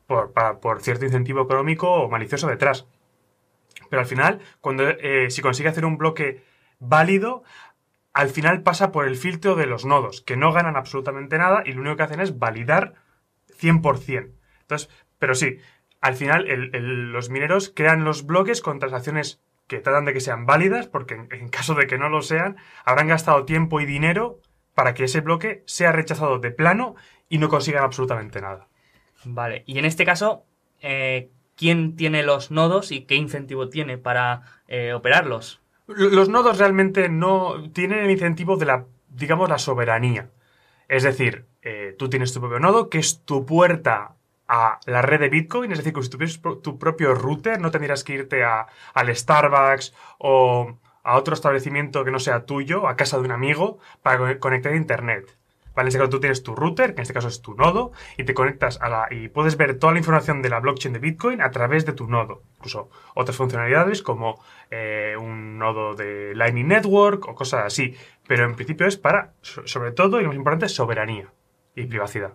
por, 0.07 0.33
por 0.61 0.81
cierto 0.81 1.05
incentivo 1.05 1.43
económico 1.43 1.91
o 1.91 2.09
malicioso 2.09 2.47
detrás. 2.47 2.87
Pero 3.91 4.01
al 4.01 4.07
final, 4.07 4.41
cuando, 4.61 4.89
eh, 4.89 5.29
si 5.29 5.43
consigue 5.43 5.69
hacer 5.69 5.85
un 5.85 5.99
bloque 5.99 6.43
válido, 6.79 7.43
al 8.13 8.29
final 8.29 8.63
pasa 8.63 8.93
por 8.93 9.07
el 9.07 9.17
filtro 9.17 9.55
de 9.55 9.67
los 9.67 9.85
nodos, 9.85 10.21
que 10.21 10.37
no 10.37 10.53
ganan 10.53 10.77
absolutamente 10.77 11.39
nada 11.39 11.63
y 11.65 11.73
lo 11.73 11.81
único 11.81 11.97
que 11.97 12.03
hacen 12.03 12.21
es 12.21 12.39
validar 12.39 12.95
100%. 13.59 14.33
Entonces, 14.63 14.91
pero 15.19 15.35
sí, 15.35 15.59
al 16.01 16.15
final 16.15 16.47
los 17.13 17.31
mineros 17.31 17.73
crean 17.75 18.05
los 18.05 18.27
bloques 18.27 18.61
con 18.61 18.79
transacciones 18.79 19.41
que 19.67 19.79
tratan 19.79 20.05
de 20.05 20.13
que 20.13 20.21
sean 20.21 20.45
válidas, 20.45 20.89
porque 20.89 21.15
en, 21.15 21.49
caso 21.49 21.75
de 21.75 21.87
que 21.87 21.97
no 21.97 22.09
lo 22.09 22.21
sean, 22.23 22.57
habrán 22.85 23.09
gastado 23.09 23.45
tiempo 23.45 23.81
y 23.81 23.87
dinero 23.87 24.41
para 24.75 24.95
que 24.95 25.05
ese 25.05 25.21
bloque 25.21 25.63
sea 25.67 25.93
rechazado 25.93 26.39
de 26.39 26.51
plano 26.51 26.95
y 27.29 27.39
no 27.39 27.49
consigan 27.49 27.85
absolutamente 27.85 28.41
nada. 28.41 28.69
Vale, 29.25 29.63
y 29.67 29.79
en 29.79 29.85
este 29.85 30.05
caso, 30.05 30.45
eh, 30.81 31.31
¿quién 31.57 31.97
tiene 31.97 32.23
los 32.23 32.51
nodos 32.51 32.93
y 32.93 33.05
qué 33.07 33.15
incentivo 33.15 33.69
tiene 33.69 33.97
para 33.97 34.43
eh, 34.67 34.93
operarlos? 34.93 35.62
Los 35.97 36.29
nodos 36.29 36.59
realmente 36.59 37.09
no 37.09 37.71
tienen 37.73 38.01
el 38.01 38.11
incentivo 38.11 38.57
de 38.57 38.67
la, 38.67 38.87
digamos, 39.09 39.49
la 39.49 39.59
soberanía. 39.59 40.31
Es 40.89 41.03
decir, 41.03 41.47
eh, 41.63 41.95
tú 41.99 42.09
tienes 42.09 42.33
tu 42.33 42.41
propio 42.41 42.59
nodo, 42.59 42.91
que 42.91 42.99
es 42.99 43.25
tu 43.25 43.47
puerta 43.47 44.17
a 44.49 44.79
la 44.87 45.03
red 45.03 45.21
de 45.21 45.29
Bitcoin, 45.29 45.73
es 45.73 45.79
decir, 45.79 45.95
que 45.95 46.03
si 46.03 46.11
tuvieras 46.11 46.41
tu 46.63 46.79
propio 46.79 47.15
router, 47.15 47.61
no 47.61 47.71
tendrías 47.71 48.05
que 48.05 48.15
irte 48.15 48.45
a, 48.45 48.67
al 48.93 49.15
Starbucks 49.15 49.95
o 50.19 50.79
a 51.03 51.17
otro 51.17 51.35
establecimiento 51.35 52.05
que 52.05 52.11
no 52.11 52.19
sea 52.19 52.45
tuyo, 52.45 52.87
a 52.87 52.97
casa 52.97 53.19
de 53.19 53.25
un 53.25 53.33
amigo, 53.33 53.79
para 54.03 54.39
conectar 54.39 54.73
a 54.73 54.77
Internet. 54.77 55.37
¿Vale? 55.75 55.87
En 55.87 55.89
este 55.89 55.99
caso 55.99 56.11
tú 56.11 56.21
tienes 56.21 56.43
tu 56.43 56.55
router, 56.55 56.95
que 56.95 57.01
en 57.01 57.03
este 57.03 57.15
caso 57.15 57.29
es 57.29 57.41
tu 57.43 57.55
nodo, 57.55 57.93
y 58.17 58.25
te 58.25 58.35
conectas 58.35 58.81
a 58.81 58.89
la. 58.89 59.09
y 59.11 59.29
puedes 59.29 59.57
ver 59.57 59.79
toda 59.79 59.93
la 59.93 59.99
información 59.99 60.43
de 60.43 60.49
la 60.49 60.61
blockchain 60.61 60.93
de 60.93 60.99
Bitcoin 60.99 61.41
a 61.41 61.51
través 61.51 61.87
de 61.87 61.93
tu 61.93 62.07
nodo. 62.07 62.43
Incluso 62.57 62.91
otras 63.15 63.37
funcionalidades 63.37 64.03
como 64.03 64.43
eh, 64.71 65.15
un 65.19 65.59
nodo 65.59 65.95
de 65.95 66.35
Lightning 66.35 66.69
Network 66.69 67.29
o 67.29 67.35
cosas 67.35 67.65
así. 67.67 67.97
Pero 68.27 68.45
en 68.45 68.55
principio 68.55 68.87
es 68.87 68.97
para, 68.97 69.35
sobre 69.43 69.93
todo, 69.93 70.21
y 70.21 70.23
lo 70.23 70.29
más 70.29 70.37
importante, 70.37 70.69
soberanía 70.69 71.33
y 71.75 71.87
privacidad. 71.87 72.35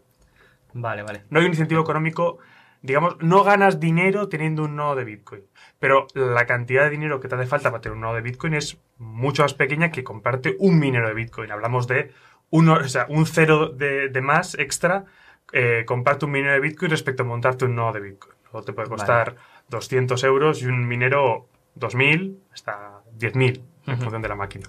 Vale, 0.74 1.04
vale. 1.04 1.24
No 1.30 1.40
hay 1.40 1.46
un 1.46 1.52
incentivo 1.52 1.82
económico, 1.82 2.40
digamos, 2.82 3.18
no 3.20 3.44
ganas 3.44 3.80
dinero 3.80 4.30
teniendo 4.30 4.64
un 4.64 4.76
nodo 4.76 4.96
de 4.96 5.06
Bitcoin. 5.06 5.44
Pero 5.80 6.08
la 6.14 6.46
cantidad 6.46 6.84
de 6.84 6.90
dinero 6.90 7.20
que 7.20 7.28
te 7.28 7.36
hace 7.36 7.48
falta 7.48 7.72
para 7.72 7.82
tener 7.82 7.96
un 7.96 8.02
nodo 8.02 8.16
de 8.16 8.22
Bitcoin 8.22 8.54
es 8.54 8.80
mucho 8.98 9.44
más 9.44 9.54
pequeña 9.54 9.92
que 9.92 10.04
comprarte 10.04 10.56
un 10.60 10.80
minero 10.80 11.08
de 11.08 11.14
Bitcoin. 11.14 11.52
Hablamos 11.52 11.88
de 11.88 12.12
uno, 12.50 12.74
o 12.74 12.88
sea, 12.88 13.06
un 13.10 13.26
cero 13.26 13.70
de, 13.70 14.10
más 14.22 14.56
extra 14.56 15.06
eh, 15.54 15.84
comprarte 15.86 16.26
un 16.26 16.32
minero 16.32 16.54
de 16.54 16.60
Bitcoin 16.60 16.92
respecto 16.92 17.24
a 17.24 17.26
montarte 17.26 17.66
un 17.66 17.76
nodo 17.76 17.94
de 17.94 18.02
Bitcoin. 18.02 18.34
O 18.52 18.62
te 18.62 18.74
puede 18.74 18.90
costar 18.90 19.36
200 19.70 20.24
euros 20.24 20.62
y 20.62 20.68
un 20.68 20.88
minero 20.88 21.48
2.000 21.78 22.38
hasta 22.54 23.02
10.000 23.18 23.62
en 23.88 23.98
función 23.98 24.22
de 24.22 24.28
la 24.30 24.36
máquina. 24.36 24.68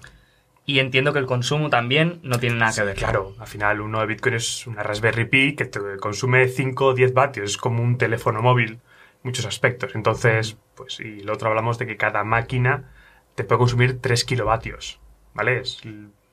Y 0.65 0.79
entiendo 0.79 1.13
que 1.13 1.19
el 1.19 1.25
consumo 1.25 1.69
también 1.69 2.19
no 2.21 2.37
tiene 2.39 2.57
nada 2.57 2.73
que 2.73 2.83
ver. 2.83 2.95
Claro, 2.95 3.33
al 3.39 3.47
final 3.47 3.81
uno 3.81 4.01
de 4.01 4.05
Bitcoin 4.05 4.35
es 4.35 4.67
una 4.67 4.83
Raspberry 4.83 5.25
Pi 5.25 5.55
que 5.55 5.65
te 5.65 5.79
consume 5.99 6.47
5 6.47 6.85
o 6.85 6.93
10 6.93 7.13
vatios, 7.13 7.51
es 7.51 7.57
como 7.57 7.81
un 7.81 7.97
teléfono 7.97 8.41
móvil, 8.41 8.79
muchos 9.23 9.45
aspectos. 9.45 9.95
Entonces, 9.95 10.57
pues, 10.75 10.99
y 10.99 11.21
lo 11.21 11.33
otro 11.33 11.49
hablamos 11.49 11.79
de 11.79 11.87
que 11.87 11.97
cada 11.97 12.23
máquina 12.23 12.91
te 13.33 13.43
puede 13.43 13.57
consumir 13.57 13.99
3 13.99 14.23
kilovatios, 14.25 14.99
¿vale? 15.33 15.61
Es 15.61 15.81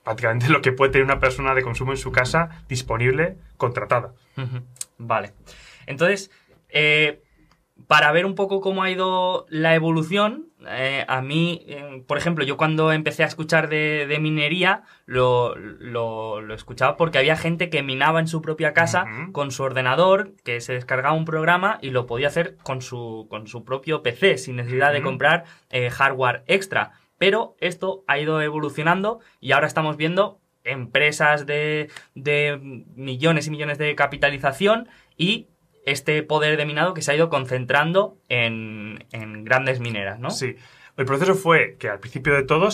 prácticamente 0.07 0.49
lo 0.51 0.63
que 0.63 0.73
puede 0.73 0.93
tener 0.93 1.05
una 1.05 1.19
persona 1.19 1.55
de 1.55 1.63
consumo 1.63 1.93
en 1.93 1.99
su 1.99 2.13
casa 2.13 2.63
disponible, 2.69 3.37
contratada. 3.57 4.13
Vale. 4.99 5.33
Entonces, 5.87 6.31
eh, 6.69 7.23
para 7.89 8.13
ver 8.13 8.25
un 8.25 8.37
poco 8.37 8.61
cómo 8.61 8.85
ha 8.85 8.91
ido 8.91 9.47
la 9.49 9.75
evolución, 9.75 10.47
eh, 10.69 11.05
a 11.09 11.23
mí, 11.23 11.65
eh, 11.67 12.05
por 12.07 12.19
ejemplo, 12.19 12.45
yo 12.45 12.57
cuando 12.57 12.93
empecé 12.93 13.25
a 13.25 13.27
escuchar 13.27 13.69
de, 13.69 14.17
minería, 14.21 14.85
lo, 15.07 15.57
lo, 15.57 16.55
escuchaba 16.55 16.97
porque 16.97 17.19
había 17.19 17.37
gente 17.37 17.69
que 17.69 17.83
minaba 17.83 18.21
en 18.21 18.29
su 18.29 18.41
propia 18.41 18.73
casa 18.73 19.07
con 19.33 19.51
su 19.51 19.65
ordenador, 19.65 20.35
que 20.45 20.61
se 20.61 20.73
descargaba 20.73 21.17
un 21.17 21.25
programa 21.25 21.79
y 21.83 21.91
lo 21.91 22.07
podía 22.07 22.29
hacer 22.29 22.57
con 22.63 22.81
su, 22.81 23.27
con 23.29 23.49
su 23.49 23.65
propio 23.65 24.03
PC, 24.03 24.39
sin 24.39 24.57
necesidad 24.57 24.93
de 24.93 25.03
comprar 25.03 25.45
hardware 25.91 26.45
extra. 26.47 26.93
Pero 27.19 27.57
esto 27.61 28.05
ha 28.07 28.19
ido 28.19 28.41
evolucionando 28.41 29.21
y 29.41 29.53
ahora 29.53 29.67
estamos 29.67 29.97
viendo 29.97 30.41
empresas 30.67 31.47
de, 31.47 31.89
millones 32.15 33.47
y 33.47 33.51
millones 33.51 33.79
de 33.79 33.95
capitalización 33.95 34.89
y 35.17 35.49
este 35.85 36.23
poder 36.23 36.57
de 36.57 36.67
minado 36.67 36.95
que 36.95 37.03
se 37.03 37.13
ha 37.13 37.15
ido 37.15 37.29
concentrando 37.29 38.19
en, 38.29 38.99
grandes 39.45 39.81
mineras, 39.81 40.19
¿no? 40.19 40.31
Sí. 40.31 40.57
El 40.97 41.05
proceso 41.05 41.35
fue 41.35 41.77
que 41.79 41.91
al 41.91 42.01
principio 42.01 42.35
de 42.35 42.43
todo, 42.43 42.71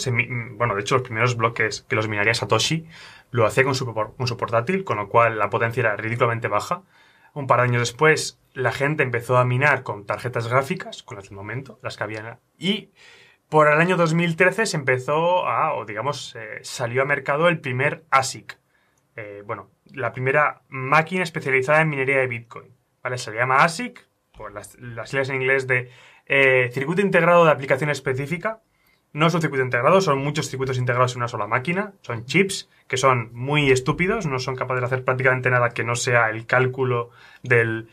bueno, 0.53 0.77
de 0.77 0.81
hecho 0.81 0.95
los 0.95 1.03
primeros 1.03 1.37
bloques 1.37 1.85
que 1.89 1.97
los 1.97 2.09
minaría 2.09 2.35
Satoshi 2.35 2.87
lo 3.33 3.47
hacía 3.47 3.65
con 3.65 3.75
su, 3.75 3.93
con 3.93 4.27
su 4.29 4.37
portátil, 4.37 4.85
con 4.85 4.97
lo 4.97 5.09
cual 5.09 5.39
la 5.39 5.51
potencia 5.51 5.81
era 5.81 5.97
ridículamente 5.97 6.47
baja. 6.47 6.83
Un 7.35 7.49
par 7.49 7.59
de 7.59 7.65
años 7.65 7.81
después, 7.81 8.39
la 8.53 8.71
gente 8.71 9.03
empezó 9.03 9.39
a 9.39 9.45
minar 9.45 9.83
con 9.83 10.07
tarjetas 10.07 10.47
gráficas, 10.47 11.03
con 11.03 11.17
las 11.17 11.29
del 11.29 11.37
momento, 11.37 11.81
las 11.83 11.97
que 11.97 12.05
había, 12.05 12.39
y 12.59 12.91
por 13.53 13.69
el 13.69 13.79
año 13.79 13.99
2013 13.99 14.65
se 14.65 14.79
empezó 14.79 15.47
a, 15.47 15.75
o 15.75 15.85
digamos, 15.85 16.35
eh, 16.37 16.61
salió 16.63 17.03
a 17.03 17.05
mercado 17.05 17.49
el 17.49 17.61
primer 17.61 18.03
ASIC. 18.09 18.59
Eh, 19.15 19.43
bueno, 19.45 19.69
la 19.93 20.11
primera 20.15 20.63
máquina 20.71 21.23
especializada 21.23 21.83
en 21.83 21.91
minería 21.91 22.17
de 22.17 22.29
Bitcoin. 22.29 22.75
¿vale? 23.03 23.19
Se 23.19 23.31
llama 23.31 23.57
ASIC, 23.57 24.09
por 24.35 24.55
las, 24.55 24.71
siglas 25.05 25.29
en 25.29 25.35
inglés 25.35 25.67
de 25.67 25.91
eh, 26.25 26.71
Circuito 26.73 27.03
Integrado 27.03 27.45
de 27.45 27.51
Aplicación 27.51 27.91
Específica. 27.91 28.63
No 29.13 29.27
es 29.27 29.35
un 29.35 29.43
circuito 29.43 29.63
integrado, 29.63 30.01
son 30.01 30.21
muchos 30.21 30.49
circuitos 30.49 30.79
integrados 30.79 31.13
en 31.13 31.19
una 31.19 31.29
sola 31.29 31.47
máquina. 31.47 31.93
Son 32.01 32.25
chips 32.25 32.71
que 32.87 32.97
son 32.97 33.35
muy 33.35 33.71
estúpidos, 33.71 34.25
no 34.25 34.39
son 34.39 34.57
capaces 34.57 34.81
de 34.81 34.87
hacer 34.87 35.05
prácticamente 35.05 35.51
nada 35.51 35.75
que 35.75 35.85
no 35.85 35.95
sea 35.95 36.31
el 36.31 36.47
cálculo 36.47 37.11
del 37.43 37.91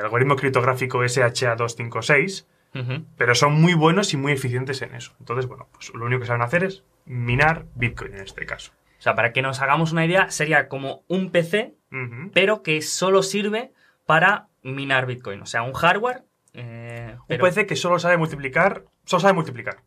algoritmo 0.00 0.36
criptográfico 0.36 1.02
SHA-256 1.02 2.46
pero 3.16 3.34
son 3.34 3.60
muy 3.60 3.74
buenos 3.74 4.12
y 4.14 4.16
muy 4.16 4.32
eficientes 4.32 4.82
en 4.82 4.94
eso. 4.94 5.12
Entonces, 5.20 5.46
bueno, 5.46 5.68
pues 5.72 5.92
lo 5.94 6.04
único 6.04 6.20
que 6.20 6.26
saben 6.26 6.42
hacer 6.42 6.64
es 6.64 6.84
minar 7.04 7.66
Bitcoin 7.74 8.14
en 8.14 8.22
este 8.22 8.46
caso. 8.46 8.72
O 8.98 9.02
sea, 9.02 9.14
para 9.14 9.32
que 9.32 9.42
nos 9.42 9.60
hagamos 9.60 9.92
una 9.92 10.04
idea, 10.04 10.30
sería 10.30 10.68
como 10.68 11.04
un 11.08 11.30
PC, 11.30 11.74
pero 12.34 12.62
que 12.62 12.82
solo 12.82 13.22
sirve 13.22 13.72
para 14.06 14.48
minar 14.62 15.06
Bitcoin. 15.06 15.40
O 15.42 15.46
sea, 15.46 15.62
un 15.62 15.72
hardware. 15.72 16.24
Eh, 16.54 17.16
un 17.28 17.38
PC 17.38 17.66
que 17.66 17.76
solo 17.76 17.98
sabe 17.98 18.16
multiplicar. 18.16 18.84
Solo 19.04 19.20
sabe 19.20 19.34
multiplicar. 19.34 19.82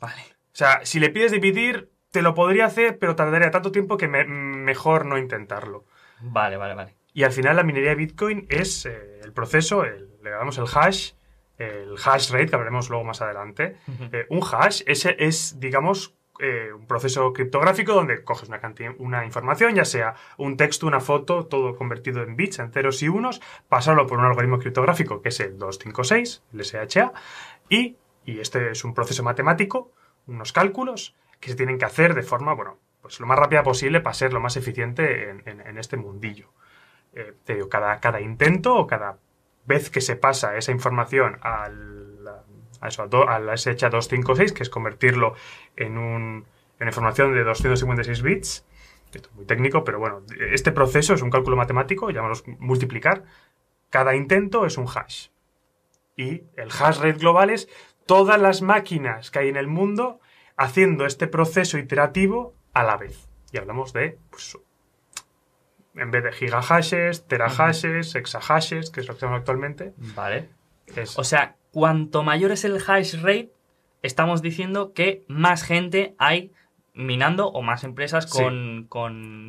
Vale. 0.00 0.22
O 0.52 0.56
sea, 0.56 0.80
si 0.84 0.98
le 0.98 1.10
pides 1.10 1.32
dividir, 1.32 1.90
te 2.10 2.22
lo 2.22 2.34
podría 2.34 2.66
hacer, 2.66 2.98
pero 2.98 3.14
tardaría 3.14 3.50
tanto 3.50 3.70
tiempo 3.70 3.96
que 3.96 4.08
mejor 4.08 5.06
no 5.06 5.16
intentarlo. 5.16 5.84
Vale, 6.20 6.56
vale, 6.56 6.74
vale. 6.74 6.94
Y 7.12 7.22
al 7.22 7.32
final 7.32 7.56
la 7.56 7.62
minería 7.62 7.90
de 7.90 7.96
Bitcoin 7.96 8.46
es 8.48 8.86
eh, 8.86 9.20
el 9.22 9.32
proceso, 9.32 9.84
le 9.84 10.30
damos 10.30 10.58
el 10.58 10.66
hash, 10.72 11.12
el 11.60 11.94
hash 12.02 12.30
rate, 12.30 12.46
que 12.46 12.54
hablaremos 12.54 12.88
luego 12.88 13.04
más 13.04 13.20
adelante. 13.20 13.76
Eh, 14.12 14.26
un 14.30 14.40
hash 14.42 14.82
ese 14.86 15.14
es, 15.18 15.60
digamos, 15.60 16.14
eh, 16.38 16.72
un 16.72 16.86
proceso 16.86 17.34
criptográfico 17.34 17.92
donde 17.92 18.24
coges 18.24 18.48
una, 18.48 18.60
una 18.98 19.26
información, 19.26 19.74
ya 19.74 19.84
sea 19.84 20.14
un 20.38 20.56
texto, 20.56 20.86
una 20.86 21.00
foto, 21.00 21.46
todo 21.46 21.76
convertido 21.76 22.22
en 22.22 22.34
bits, 22.34 22.60
en 22.60 22.72
ceros 22.72 23.02
y 23.02 23.08
unos, 23.08 23.42
pasarlo 23.68 24.06
por 24.06 24.18
un 24.18 24.24
algoritmo 24.24 24.58
criptográfico 24.58 25.20
que 25.20 25.28
es 25.28 25.40
el 25.40 25.58
256, 25.58 26.42
el 26.54 26.60
SHA, 26.62 27.12
y, 27.68 27.96
y 28.24 28.40
este 28.40 28.70
es 28.70 28.84
un 28.84 28.94
proceso 28.94 29.22
matemático, 29.22 29.92
unos 30.26 30.54
cálculos 30.54 31.14
que 31.40 31.50
se 31.50 31.56
tienen 31.56 31.76
que 31.76 31.84
hacer 31.84 32.14
de 32.14 32.22
forma, 32.22 32.54
bueno, 32.54 32.78
pues 33.02 33.20
lo 33.20 33.26
más 33.26 33.38
rápida 33.38 33.62
posible 33.62 34.00
para 34.00 34.14
ser 34.14 34.32
lo 34.32 34.40
más 34.40 34.56
eficiente 34.56 35.28
en, 35.44 35.78
este 35.78 35.98
mundillo. 35.98 36.52
Eh, 37.12 37.34
te 37.44 37.54
digo, 37.54 37.68
cada, 37.68 38.00
cada 38.00 38.20
intento 38.20 38.76
o 38.76 38.86
cada 38.86 39.18
vez 39.70 39.88
que 39.88 40.02
se 40.02 40.16
pasa 40.16 40.58
esa 40.58 40.72
información 40.72 41.38
al, 41.40 42.28
a 42.80 42.88
eso, 42.88 43.02
a, 43.04 43.38
la 43.38 43.54
SH256, 43.54 44.52
que 44.52 44.62
es 44.62 44.68
convertirlo 44.68 45.34
en, 45.76 45.96
un, 45.96 46.44
en 46.78 46.86
información 46.86 47.32
de 47.32 47.44
256 47.44 48.22
bits, 48.22 48.66
esto 49.14 49.28
es 49.28 49.34
muy 49.34 49.44
técnico, 49.44 49.84
pero 49.84 49.98
bueno, 49.98 50.22
este 50.52 50.72
proceso 50.72 51.14
es 51.14 51.22
un 51.22 51.30
cálculo 51.30 51.56
matemático, 51.56 52.10
llamamos 52.10 52.44
multiplicar. 52.58 53.24
Cada 53.90 54.14
intento 54.14 54.66
es 54.66 54.76
un 54.78 54.86
hash. 54.86 55.28
Y 56.16 56.42
el 56.56 56.68
hash 56.70 56.98
rate 56.98 57.18
global 57.18 57.50
es 57.50 57.68
todas 58.06 58.40
las 58.40 58.62
máquinas 58.62 59.30
que 59.30 59.40
hay 59.40 59.48
en 59.48 59.56
el 59.56 59.66
mundo 59.66 60.20
haciendo 60.56 61.06
este 61.06 61.26
proceso 61.26 61.78
iterativo 61.78 62.54
a 62.72 62.84
la 62.84 62.96
vez. 62.96 63.28
Y 63.52 63.58
hablamos 63.58 63.92
de 63.92 64.18
pues, 64.30 64.58
en 65.94 66.10
vez 66.10 66.24
de 66.24 66.32
gigahashes, 66.32 67.26
terahashes, 67.26 68.14
exahashes, 68.14 68.90
que 68.90 69.00
es 69.00 69.08
lo 69.08 69.14
que 69.14 69.20
tenemos 69.20 69.40
actualmente. 69.40 69.92
Vale. 69.96 70.48
O 71.16 71.24
sea, 71.24 71.56
cuanto 71.70 72.22
mayor 72.22 72.52
es 72.52 72.64
el 72.64 72.78
hash 72.86 73.16
rate, 73.20 73.52
estamos 74.02 74.42
diciendo 74.42 74.92
que 74.92 75.24
más 75.28 75.62
gente 75.62 76.14
hay 76.18 76.52
minando 76.92 77.48
o 77.48 77.62
más 77.62 77.84
empresas 77.84 78.26
con, 78.26 78.88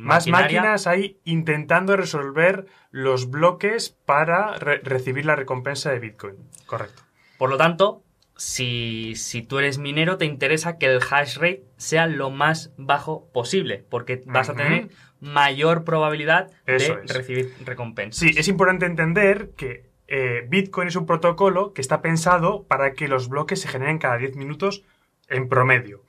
más 0.00 0.26
máquinas 0.28 0.86
hay 0.86 1.18
intentando 1.24 1.96
resolver 1.96 2.66
los 2.90 3.30
bloques 3.30 3.90
para 3.90 4.54
recibir 4.54 5.26
la 5.26 5.36
recompensa 5.36 5.90
de 5.90 5.98
Bitcoin. 5.98 6.36
Correcto. 6.66 7.02
Por 7.38 7.50
lo 7.50 7.56
tanto, 7.56 8.04
si, 8.42 9.14
si, 9.14 9.42
tú 9.42 9.58
eres 9.58 9.78
minero, 9.78 10.18
te 10.18 10.24
interesa 10.24 10.76
que 10.76 10.86
el 10.86 11.00
hash 11.00 11.36
rate 11.36 11.64
sea 11.76 12.08
lo 12.08 12.30
más 12.30 12.72
bajo 12.76 13.30
posible, 13.32 13.84
porque 13.88 14.22
vas 14.26 14.48
a 14.48 14.54
tener 14.54 14.88
mayor 15.20 15.84
probabilidad 15.84 16.50
de 16.66 17.02
recibir 17.06 17.54
recompensa. 17.64 18.18
Sí, 18.18 18.34
es 18.36 18.48
importante 18.48 18.86
entender 18.86 19.50
que 19.56 19.90
eh, 20.08 20.44
Bitcoin 20.48 20.88
es 20.88 20.96
un 20.96 21.06
protocolo 21.06 21.72
que 21.72 21.80
está 21.80 22.02
pensado 22.02 22.64
para 22.64 22.94
que 22.94 23.06
los 23.06 23.28
bloques 23.28 23.60
se 23.60 23.68
generen 23.68 23.98
cada 23.98 24.18
10 24.18 24.34
minutos 24.34 24.82
en 25.28 25.48
promedio. 25.48 26.04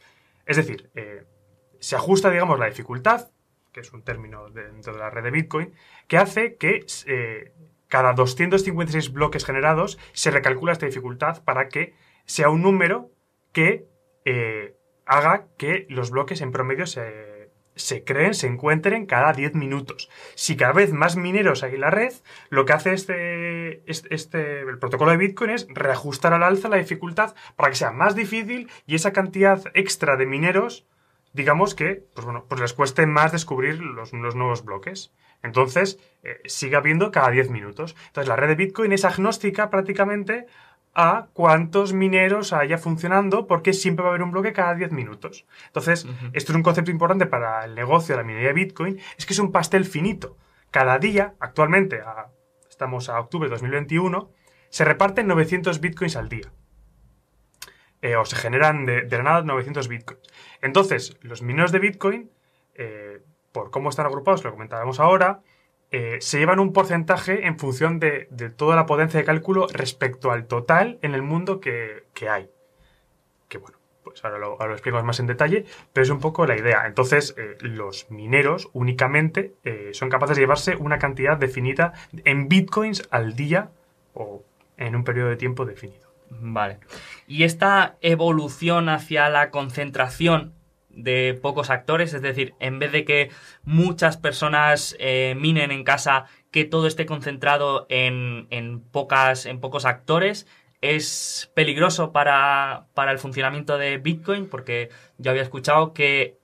Es 0.48 0.58
decir, 0.58 0.90
eh, 0.96 1.26
se 1.80 1.96
ajusta, 1.96 2.32
digamos, 2.32 2.58
la 2.58 2.66
dificultad 2.66 3.30
que 3.74 3.82
es 3.82 3.92
un 3.92 4.04
término 4.04 4.50
dentro 4.50 4.94
de 4.94 5.00
la 5.00 5.10
red 5.10 5.24
de 5.24 5.32
Bitcoin, 5.32 5.74
que 6.08 6.18
hace 6.18 6.56
que 6.56 6.86
eh, 7.08 7.52
cada 7.90 8.14
256 8.14 9.12
bloques 9.12 9.44
generados 9.44 10.00
se 10.14 10.32
recalcula 10.32 10.72
esta 10.72 10.86
dificultad 10.86 11.44
para 11.44 11.68
que 11.68 11.94
sea 12.26 12.50
un 12.50 12.62
número 12.62 13.12
que 13.52 13.86
eh, 14.26 14.76
haga 15.06 15.48
que 15.58 15.86
los 15.90 16.12
bloques 16.12 16.42
en 16.42 16.52
promedio 16.52 16.86
se 16.86 17.34
se 17.76 18.04
creen, 18.04 18.34
se 18.34 18.48
encuentren 18.48 19.06
cada 19.06 19.34
10 19.34 19.56
minutos. 19.56 20.10
Si 20.36 20.56
cada 20.56 20.74
vez 20.74 20.94
más 20.94 21.16
mineros 21.16 21.64
hay 21.64 21.76
en 21.76 21.82
la 21.82 21.90
red, 21.90 22.14
lo 22.50 22.66
que 22.66 22.74
hace 22.74 22.94
este, 22.94 23.84
este, 23.88 24.62
el 24.62 24.78
protocolo 24.80 25.12
de 25.12 25.18
Bitcoin 25.18 25.52
es 25.52 25.68
reajustar 25.70 26.34
al 26.34 26.44
alza 26.44 26.70
la 26.70 26.78
dificultad 26.78 27.36
para 27.56 27.70
que 27.70 27.76
sea 27.76 27.92
más 27.92 28.16
difícil 28.16 28.70
y 28.86 28.96
esa 28.96 29.14
cantidad 29.14 29.64
extra 29.74 30.18
de 30.18 30.26
mineros, 30.26 30.86
digamos 31.34 31.74
que, 31.74 32.06
pues 32.14 32.26
bueno, 32.26 32.46
pues 32.48 32.62
les 32.62 32.74
cueste 32.74 33.06
más 33.06 33.32
descubrir 33.32 33.80
los, 33.80 34.14
nuevos 34.14 34.64
bloques. 34.64 35.12
Entonces, 35.42 36.00
eh, 36.22 36.40
sigue 36.46 36.78
habiendo 36.78 37.12
cada 37.12 37.30
10 37.30 37.50
minutos. 37.50 37.96
Entonces, 38.08 38.30
la 38.30 38.38
red 38.38 38.50
de 38.50 38.56
Bitcoin 38.56 38.94
es 38.94 39.04
agnóstica 39.04 39.70
prácticamente 39.70 40.46
a 40.94 41.28
cuántos 41.34 41.94
mineros 41.94 42.54
haya 42.54 42.78
funcionando, 42.78 43.48
porque 43.48 43.74
siempre 43.74 44.04
va 44.04 44.10
a 44.10 44.12
haber 44.12 44.24
un 44.24 44.32
bloque 44.32 44.54
cada 44.54 44.76
10 44.76 44.92
minutos. 44.92 45.46
Entonces, 45.68 46.06
esto 46.34 46.52
es 46.52 46.56
un 46.56 46.64
concepto 46.64 46.92
importante 46.92 47.26
para 47.26 47.66
el 47.66 47.76
negocio 47.76 48.16
de 48.16 48.22
la 48.22 48.28
minería 48.28 48.50
de 48.50 48.54
Bitcoin, 48.54 49.00
es 49.18 49.26
que 49.26 49.34
es 49.34 49.40
un 49.40 49.52
pastel 49.52 49.86
finito. 49.86 50.38
Cada 50.70 51.00
día, 51.00 51.34
actualmente, 51.40 52.02
estamos 52.70 53.10
a 53.10 53.20
octubre 53.20 53.48
de 53.48 53.56
2021, 53.56 54.32
se 54.70 54.86
reparten 54.86 55.28
900 55.28 55.80
Bitcoins 55.80 56.16
al 56.16 56.30
día. 56.30 56.52
Eh, 58.02 58.16
o 58.16 58.26
se 58.26 58.36
generan 58.36 58.86
de, 58.86 59.08
la 59.10 59.24
nada 59.24 59.42
900 59.44 59.88
Bitcoins. 59.88 60.22
Entonces, 60.62 61.18
los 61.22 61.42
mineros 61.42 61.72
de 61.72 61.80
Bitcoin, 61.80 62.32
eh, 62.76 63.22
por 63.52 63.72
cómo 63.72 63.90
están 63.90 64.06
agrupados, 64.06 64.44
lo 64.44 64.52
comentábamos 64.52 65.00
ahora, 65.00 65.42
eh, 65.94 66.18
se 66.22 66.40
llevan 66.40 66.60
un 66.60 66.74
porcentaje 66.74 67.46
en 67.46 67.60
función 67.60 68.00
de, 68.00 68.28
toda 68.58 68.76
la 68.76 68.88
potencia 68.88 69.20
de 69.20 69.26
cálculo 69.26 69.68
respecto 69.72 70.32
al 70.32 70.48
total 70.48 70.98
en 71.04 71.14
el 71.14 71.22
mundo 71.22 71.60
que, 71.60 72.04
hay. 72.28 72.50
Que 73.48 73.60
bueno, 73.60 73.78
pues 74.04 74.26
ahora 74.26 74.40
lo, 74.40 74.72
explico 74.72 75.02
más 75.04 75.20
en 75.20 75.28
detalle, 75.28 75.66
pero 75.94 76.04
es 76.04 76.10
un 76.10 76.20
poco 76.20 76.48
la 76.48 76.58
idea. 76.58 76.88
Entonces, 76.88 77.36
eh, 77.38 77.58
los 77.62 78.10
mineros 78.10 78.72
únicamente 78.74 79.54
eh, 79.64 79.92
son 79.94 80.10
capaces 80.10 80.36
de 80.36 80.42
llevarse 80.42 80.76
una 80.76 80.98
cantidad 80.98 81.38
definida 81.38 81.94
en 82.26 82.50
bitcoins 82.50 83.08
al 83.12 83.36
día 83.36 83.70
o 84.16 84.42
en 84.78 84.96
un 84.96 85.04
periodo 85.04 85.30
de 85.30 85.36
tiempo 85.36 85.64
definido. 85.64 86.10
Vale. 86.32 86.80
Y 87.28 87.44
esta 87.44 87.98
evolución 88.02 88.90
hacia 88.90 89.30
la 89.30 89.52
concentración 89.52 90.56
de 90.94 91.38
pocos 91.42 91.70
actores, 91.70 92.14
es 92.14 92.22
decir, 92.22 92.54
en 92.60 92.80
vez 92.80 92.92
de 92.92 93.06
que 93.06 93.32
muchas 93.64 94.18
personas 94.18 94.96
eh, 95.00 95.36
minen 95.38 95.72
en 95.72 95.84
casa, 95.84 96.26
que 96.52 96.66
todo 96.66 96.88
esté 96.88 97.06
concentrado 97.06 97.86
en, 97.90 98.48
en, 98.52 98.80
pocas, 98.80 99.46
en 99.46 99.60
pocos 99.60 99.86
actores, 99.86 100.48
es 100.82 101.50
peligroso 101.54 102.12
para, 102.12 102.88
para 102.94 103.12
el 103.12 103.20
funcionamiento 103.20 103.78
de 103.78 103.98
Bitcoin, 103.98 104.50
porque 104.50 104.90
yo 105.18 105.32
había 105.32 105.44
escuchado 105.44 105.94
que 105.94 106.38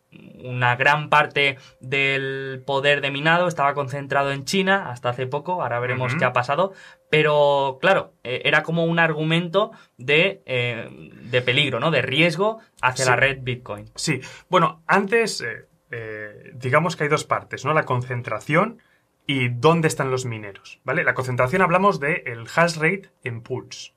una 0.43 0.76
gran 0.76 1.10
parte 1.10 1.58
del 1.80 2.63
poder 2.65 3.02
de 3.02 3.12
minado 3.12 3.47
estaba 3.47 3.74
concentrado 3.74 4.32
en 4.32 4.45
China 4.45 4.89
hasta 4.89 5.10
hace 5.10 5.28
poco, 5.28 5.62
ahora 5.62 5.80
veremos 5.80 6.15
qué 6.15 6.26
ha 6.26 6.34
pasado, 6.34 6.74
pero 7.10 7.80
claro, 7.82 8.13
eh, 8.24 8.41
era 8.45 8.63
como 8.63 8.86
un 8.86 9.00
argumento 9.00 9.72
de, 9.98 10.43
eh, 10.45 10.88
de, 11.24 11.41
peligro, 11.41 11.80
¿no? 11.80 11.91
De 11.91 12.02
riesgo 12.02 12.60
hacia 12.82 13.06
la 13.06 13.15
red 13.15 13.39
Bitcoin. 13.41 13.89
Sí, 13.95 14.22
bueno, 14.50 14.84
antes 14.86 15.43
eh, 15.91 16.52
digamos 16.54 16.95
que 16.95 17.04
hay 17.04 17.10
dos 17.10 17.26
partes, 17.26 17.65
¿no? 17.65 17.74
La 17.74 17.86
concentración 17.86 18.82
y 19.26 19.50
dónde 19.50 19.88
están 19.88 20.12
los 20.12 20.26
mineros, 20.26 20.80
¿vale? 20.84 21.04
La 21.04 21.15
concentración 21.15 21.62
hablamos 21.62 22.00
del 22.00 22.22
el 22.26 22.48
hash 22.56 22.78
rate 22.78 23.10
en 23.24 23.41
pools. 23.41 23.93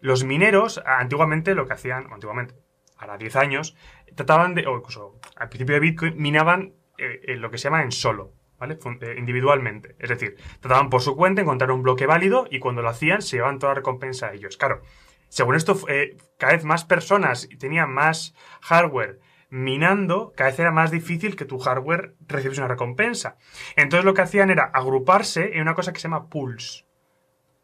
los 0.00 0.24
mineros 0.24 0.82
antiguamente 0.84 1.54
lo 1.54 1.66
que 1.66 1.74
hacían, 1.74 2.06
antiguamente, 2.12 2.54
ahora 2.98 3.16
10 3.16 3.36
años, 3.36 3.76
trataban 4.14 4.54
de, 4.54 4.66
o 4.66 4.76
incluso 4.76 5.18
al 5.36 5.48
principio 5.48 5.74
de 5.74 5.80
Bitcoin, 5.80 6.14
minaban 6.20 6.74
lo 6.98 7.50
que 7.50 7.58
se 7.58 7.64
llama 7.64 7.82
en 7.82 7.92
solo, 7.92 8.32
¿vale? 8.62 8.78
Eh, 9.00 9.16
individualmente. 9.18 9.96
Es 9.98 10.08
decir, 10.08 10.36
trataban 10.60 10.88
por 10.88 11.02
su 11.02 11.16
cuenta 11.16 11.42
encontrar 11.42 11.72
un 11.72 11.82
bloque 11.82 12.06
válido 12.06 12.46
y 12.48 12.60
cuando 12.60 12.80
lo 12.80 12.90
hacían 12.90 13.20
se 13.20 13.36
llevaban 13.36 13.58
toda 13.58 13.72
la 13.72 13.78
recompensa 13.80 14.28
a 14.28 14.34
ellos. 14.34 14.56
Claro, 14.56 14.82
según 15.28 15.56
esto, 15.56 15.76
eh, 15.88 16.16
cada 16.38 16.52
vez 16.52 16.64
más 16.64 16.84
personas 16.84 17.48
tenían 17.58 17.92
más 17.92 18.36
hardware 18.60 19.18
minando, 19.50 20.32
cada 20.36 20.50
vez 20.50 20.60
era 20.60 20.70
más 20.70 20.92
difícil 20.92 21.34
que 21.34 21.44
tu 21.44 21.58
hardware 21.58 22.14
recibiese 22.28 22.60
una 22.60 22.68
recompensa. 22.68 23.36
Entonces 23.74 24.04
lo 24.04 24.14
que 24.14 24.22
hacían 24.22 24.48
era 24.48 24.70
agruparse 24.72 25.54
en 25.54 25.62
una 25.62 25.74
cosa 25.74 25.92
que 25.92 25.98
se 25.98 26.04
llama 26.04 26.28
pools. 26.28 26.86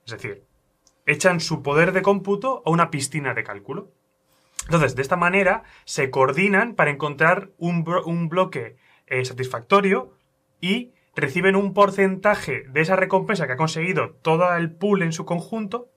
Es 0.05 0.13
decir, 0.13 0.43
echan 1.07 1.39
su 1.39 1.63
poder 1.63 1.93
de 1.93 2.03
cómputo 2.03 2.61
a 2.67 2.71
una 2.71 2.91
piscina 2.91 3.35
de 3.35 3.45
cálculo. 3.45 3.93
Entonces, 4.65 4.97
de 4.97 5.03
esta 5.03 5.17
manera 5.17 5.63
se 5.85 6.11
coordinan 6.11 6.75
para 6.75 6.91
encontrar 6.91 7.53
un, 7.57 7.85
bloque 8.29 8.77
eh, 9.07 9.25
satisfactorio 9.25 10.18
y 10.61 10.92
reciben 11.14 11.57
un 11.57 11.75
porcentaje 11.75 12.64
de 12.68 12.81
esa 12.81 12.97
recompensa 12.97 13.47
que 13.47 13.55
ha 13.55 13.57
conseguido 13.57 14.11
todo 14.23 14.55
el 14.57 14.71
pool 14.71 15.03
en 15.03 15.12
su 15.12 15.25
conjunto 15.25 15.88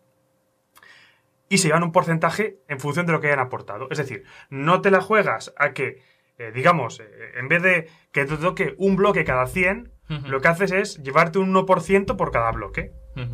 y 1.51 1.57
se 1.57 1.67
llevan 1.67 1.83
un 1.83 1.91
porcentaje 1.91 2.59
en 2.69 2.79
función 2.79 3.05
de 3.05 3.11
lo 3.11 3.19
que 3.19 3.27
hayan 3.27 3.39
aportado. 3.39 3.87
Es 3.91 3.97
decir, 3.97 4.23
no 4.49 4.81
te 4.81 4.89
la 4.89 5.01
juegas 5.01 5.53
a 5.57 5.73
que, 5.73 6.01
eh, 6.37 6.51
digamos, 6.55 7.01
eh, 7.01 7.05
en 7.35 7.49
vez 7.49 7.61
de 7.61 7.89
que 8.13 8.25
te 8.25 8.37
toque 8.37 8.73
un 8.77 8.95
bloque 8.95 9.25
cada 9.25 9.45
100, 9.47 9.91
lo 10.27 10.41
que 10.41 10.47
haces 10.49 10.71
es 10.71 10.97
llevarte 11.03 11.39
un 11.39 11.53
1% 11.53 12.17
por 12.17 12.31
cada 12.31 12.51
bloque. 12.51 12.91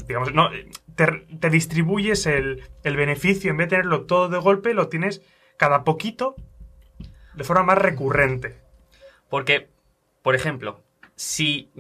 Digamos, 0.07 0.33
no, 0.33 0.49
te, 0.95 1.49
distribuyes 1.49 2.25
el, 2.27 2.63
beneficio, 2.83 3.51
en 3.51 3.57
vez 3.57 3.67
de 3.67 3.77
tenerlo 3.77 4.05
todo 4.05 4.29
de 4.29 4.37
golpe, 4.37 4.73
lo 4.73 4.87
tienes 4.87 5.23
cada 5.57 5.83
poquito 5.83 6.35
de 7.33 7.43
forma 7.43 7.63
más 7.63 7.77
recurrente. 7.79 8.57
Porque, 9.29 9.69
por 10.21 10.35
ejemplo, 10.35 10.83
si 11.17 11.71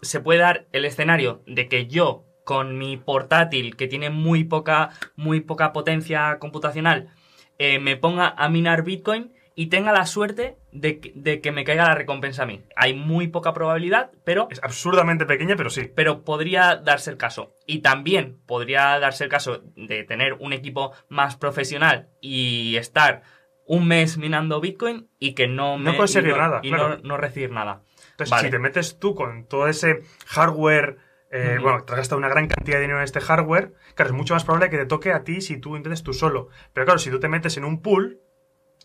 se 0.00 0.20
puede 0.20 0.40
dar 0.40 0.66
el 0.72 0.86
escenario 0.86 1.42
de 1.46 1.68
que 1.68 1.86
yo, 1.86 2.24
con 2.44 2.78
mi 2.78 2.96
portátil, 2.96 3.76
que 3.76 3.88
tiene 3.88 4.08
muy 4.08 4.44
poca, 4.44 4.90
muy 5.16 5.40
poca 5.40 5.72
potencia 5.74 6.38
computacional, 6.38 7.10
eh, 7.58 7.78
me 7.78 7.96
ponga 7.96 8.28
a 8.28 8.48
minar 8.48 8.84
Bitcoin 8.84 9.32
y 9.54 9.66
tenga 9.66 9.92
la 9.92 10.06
suerte 10.06 10.56
de 10.72 11.00
que, 11.00 11.52
me 11.52 11.64
caiga 11.64 11.84
la 11.84 11.94
recompensa 11.94 12.44
a 12.44 12.46
mí. 12.46 12.62
Hay 12.74 12.94
muy 12.94 13.28
poca 13.28 13.52
probabilidad, 13.52 14.10
pero... 14.24 14.48
Es 14.50 14.62
absurdamente 14.62 15.26
pequeña, 15.26 15.56
pero 15.56 15.68
sí. 15.68 15.90
Pero 15.94 16.24
podría 16.24 16.76
darse 16.76 17.10
el 17.10 17.18
caso. 17.18 17.54
Y 17.66 17.80
también 17.80 18.40
podría 18.46 18.98
darse 18.98 19.24
el 19.24 19.30
caso 19.30 19.62
de 19.76 20.04
tener 20.04 20.34
un 20.34 20.54
equipo 20.54 20.92
más 21.08 21.36
profesional 21.36 22.08
y 22.22 22.76
estar 22.76 23.22
un 23.66 23.86
mes 23.86 24.16
minando 24.16 24.60
Bitcoin 24.60 25.08
y 25.18 25.34
que 25.34 25.48
no... 25.48 25.78
no 25.78 25.96
conseguir 25.96 26.36
nada. 26.36 26.60
Y 26.62 26.70
no, 26.70 27.16
recibir 27.16 27.50
nada. 27.50 27.82
Entonces, 28.24 28.46
si 28.46 28.50
te 28.50 28.58
metes 28.58 28.98
tú 28.98 29.14
con 29.14 29.46
todo 29.46 29.68
ese 29.68 30.02
hardware... 30.26 30.98
Eh, 31.34 31.58
bueno, 31.62 31.82
te 31.84 31.94
has 31.94 31.96
gastado 31.96 32.18
una 32.18 32.28
gran 32.28 32.46
cantidad 32.46 32.76
de 32.76 32.82
dinero 32.82 32.98
en 32.98 33.04
este 33.04 33.22
hardware, 33.22 33.72
claro, 33.94 34.10
es 34.10 34.14
mucho 34.14 34.34
más 34.34 34.44
probable 34.44 34.68
que 34.68 34.76
te 34.76 34.84
toque 34.84 35.12
a 35.12 35.24
ti 35.24 35.40
si 35.40 35.56
tú 35.56 35.76
intentes 35.76 36.02
tú 36.02 36.12
solo. 36.12 36.48
Pero 36.74 36.84
claro, 36.84 36.98
si 36.98 37.10
tú 37.10 37.20
te 37.20 37.28
metes 37.28 37.56
en 37.56 37.64
un 37.64 37.80
pool, 37.80 38.20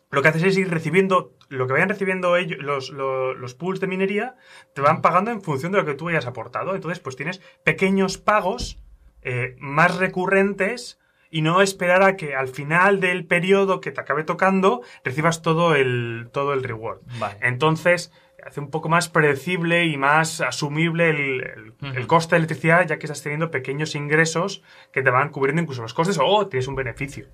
lo 0.10 0.22
que 0.22 0.30
haces 0.30 0.44
es 0.44 0.58
ir 0.58 0.70
recibiendo, 0.70 1.36
lo 1.50 1.68
que 1.68 1.74
vayan 1.74 1.90
recibiendo 1.90 2.38
ellos, 2.38 2.60
los, 2.60 2.90
los, 2.90 3.54
pools 3.56 3.80
de 3.80 3.88
minería, 3.88 4.36
te 4.74 4.82
van 4.82 5.02
pagando 5.02 5.32
en 5.32 5.42
función 5.42 5.74
de 5.74 5.80
lo 5.80 5.86
que 5.86 5.96
tú 5.96 6.08
hayas 6.08 6.26
aportado. 6.26 6.76
Entonces, 6.76 7.00
pues 7.00 7.16
tienes 7.16 7.42
pequeños 7.64 8.18
pagos 8.18 8.80
eh, 9.22 9.56
más 9.60 9.98
recurrentes 9.98 11.00
y 11.30 11.42
no 11.42 11.62
esperar 11.62 12.04
a 12.04 12.16
que 12.16 12.36
al 12.36 12.48
final 12.48 13.02
del 13.02 13.26
periodo 13.26 13.82
que 13.82 13.92
te 13.92 14.00
acabe 14.00 14.24
tocando 14.24 14.82
recibas 15.04 15.42
todo 15.42 15.76
el, 15.76 16.30
todo 16.32 16.54
el 16.54 16.64
reward. 16.64 17.00
Entonces, 17.42 18.14
hace 18.46 18.60
un 18.60 18.70
poco 18.70 18.90
más 18.90 19.10
predecible 19.10 19.86
y 19.86 19.98
más 19.98 20.42
asumible 20.42 21.10
el, 21.10 21.74
el, 21.82 22.08
coste 22.08 22.36
de 22.36 22.38
electricidad, 22.38 22.88
ya 22.88 23.00
que 23.00 23.08
estás 23.08 23.24
teniendo 23.24 23.52
pequeños 23.52 23.96
ingresos 23.96 24.62
que 24.92 25.02
te 25.02 25.10
van 25.10 25.30
cubriendo 25.30 25.62
incluso 25.62 25.82
los 25.82 25.94
costes 25.94 26.20
o 26.22 26.48
tienes 26.48 26.68
un 26.68 26.76
beneficio. 26.76 27.28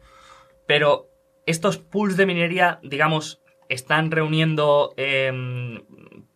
Pero 0.66 1.10
estos 1.46 1.78
pools 1.78 2.18
de 2.18 2.26
minería, 2.26 2.80
digamos, 2.84 3.42
están 3.70 4.12
reuniendo 4.12 4.94
em, 4.98 5.82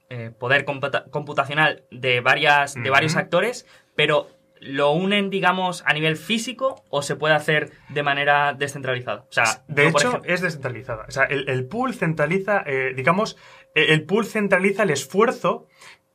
eh, 0.09 0.31
poder 0.37 0.65
computacional 0.65 1.83
de, 1.91 2.21
varias, 2.21 2.75
de 2.75 2.89
varios 2.89 3.15
actores, 3.15 3.65
pero 3.95 4.27
¿lo 4.59 4.91
unen, 4.91 5.29
digamos, 5.29 5.83
a 5.85 5.93
nivel 5.93 6.17
físico 6.17 6.83
o 6.89 7.01
se 7.01 7.15
puede 7.15 7.35
hacer 7.35 7.71
de 7.89 8.03
manera 8.03 8.53
descentralizada? 8.53 9.25
O 9.29 9.31
sea, 9.31 9.63
de 9.67 9.87
hecho, 9.87 10.21
es 10.23 10.41
descentralizada. 10.41 11.05
O 11.07 11.11
sea, 11.11 11.25
el, 11.25 11.65
pool 11.67 11.93
centraliza, 11.93 12.63
eh, 12.65 12.93
digamos, 12.95 13.37
el 13.83 14.03
pool 14.05 14.25
centraliza 14.25 14.83
el 14.83 14.91
esfuerzo, 14.91 15.67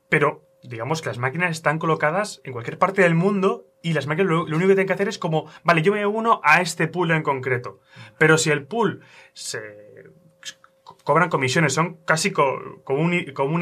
pero 0.08 0.44
digamos 0.62 1.02
que 1.02 1.08
las 1.08 1.18
máquinas 1.18 1.50
están 1.50 1.78
colocadas 1.78 2.40
en 2.44 2.52
cualquier 2.52 2.78
parte 2.78 3.02
del 3.02 3.14
mundo 3.14 3.66
y 3.82 3.92
las 3.94 4.06
máquinas 4.06 4.30
lo, 4.30 4.42
único 4.44 4.60
que 4.60 4.66
tienen 4.74 4.86
que 4.86 4.92
hacer 4.92 5.08
es 5.08 5.18
como, 5.18 5.50
vale, 5.64 5.82
yo 5.82 5.92
me 5.92 6.06
uno 6.06 6.40
a 6.44 6.60
este 6.60 6.86
pool 6.86 7.10
en 7.10 7.22
concreto. 7.22 7.80
Pero 8.18 8.38
si 8.38 8.50
el 8.50 8.64
pool 8.64 9.00
se 9.32 9.60
cobran 11.04 11.30
comisiones, 11.30 11.74
son 11.74 11.98
casi 12.04 12.30
co- 12.32 12.82
como, 12.84 13.00
un, 13.02 13.12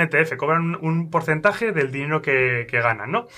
ETF, 0.00 0.36
cobran 0.36 0.76
un, 0.80 1.10
porcentaje 1.10 1.72
del 1.72 1.90
dinero 1.90 2.20
que, 2.20 2.66
que 2.68 2.80
ganan, 2.80 3.10
¿no? 3.12 3.28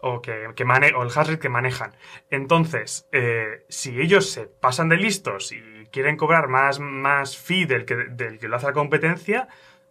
O, 0.00 0.22
que, 0.22 0.48
que 0.54 0.64
mane- 0.64 0.94
o 0.94 1.02
el 1.02 1.08
hash 1.08 1.28
rate 1.28 1.38
que 1.40 1.48
manejan. 1.48 1.94
Entonces, 2.30 3.08
eh, 3.12 3.64
si 3.68 4.00
ellos 4.00 4.30
se 4.30 4.46
pasan 4.46 4.88
de 4.88 4.96
listos 4.96 5.52
y 5.52 5.60
quieren 5.90 6.16
cobrar 6.16 6.48
más, 6.48 6.78
más 6.78 7.36
fee 7.36 7.66
del 7.66 7.84
que, 7.84 7.96
del 7.96 8.38
que 8.38 8.48
lo 8.48 8.56
hace 8.56 8.66
la 8.66 8.72
competencia, 8.72 9.48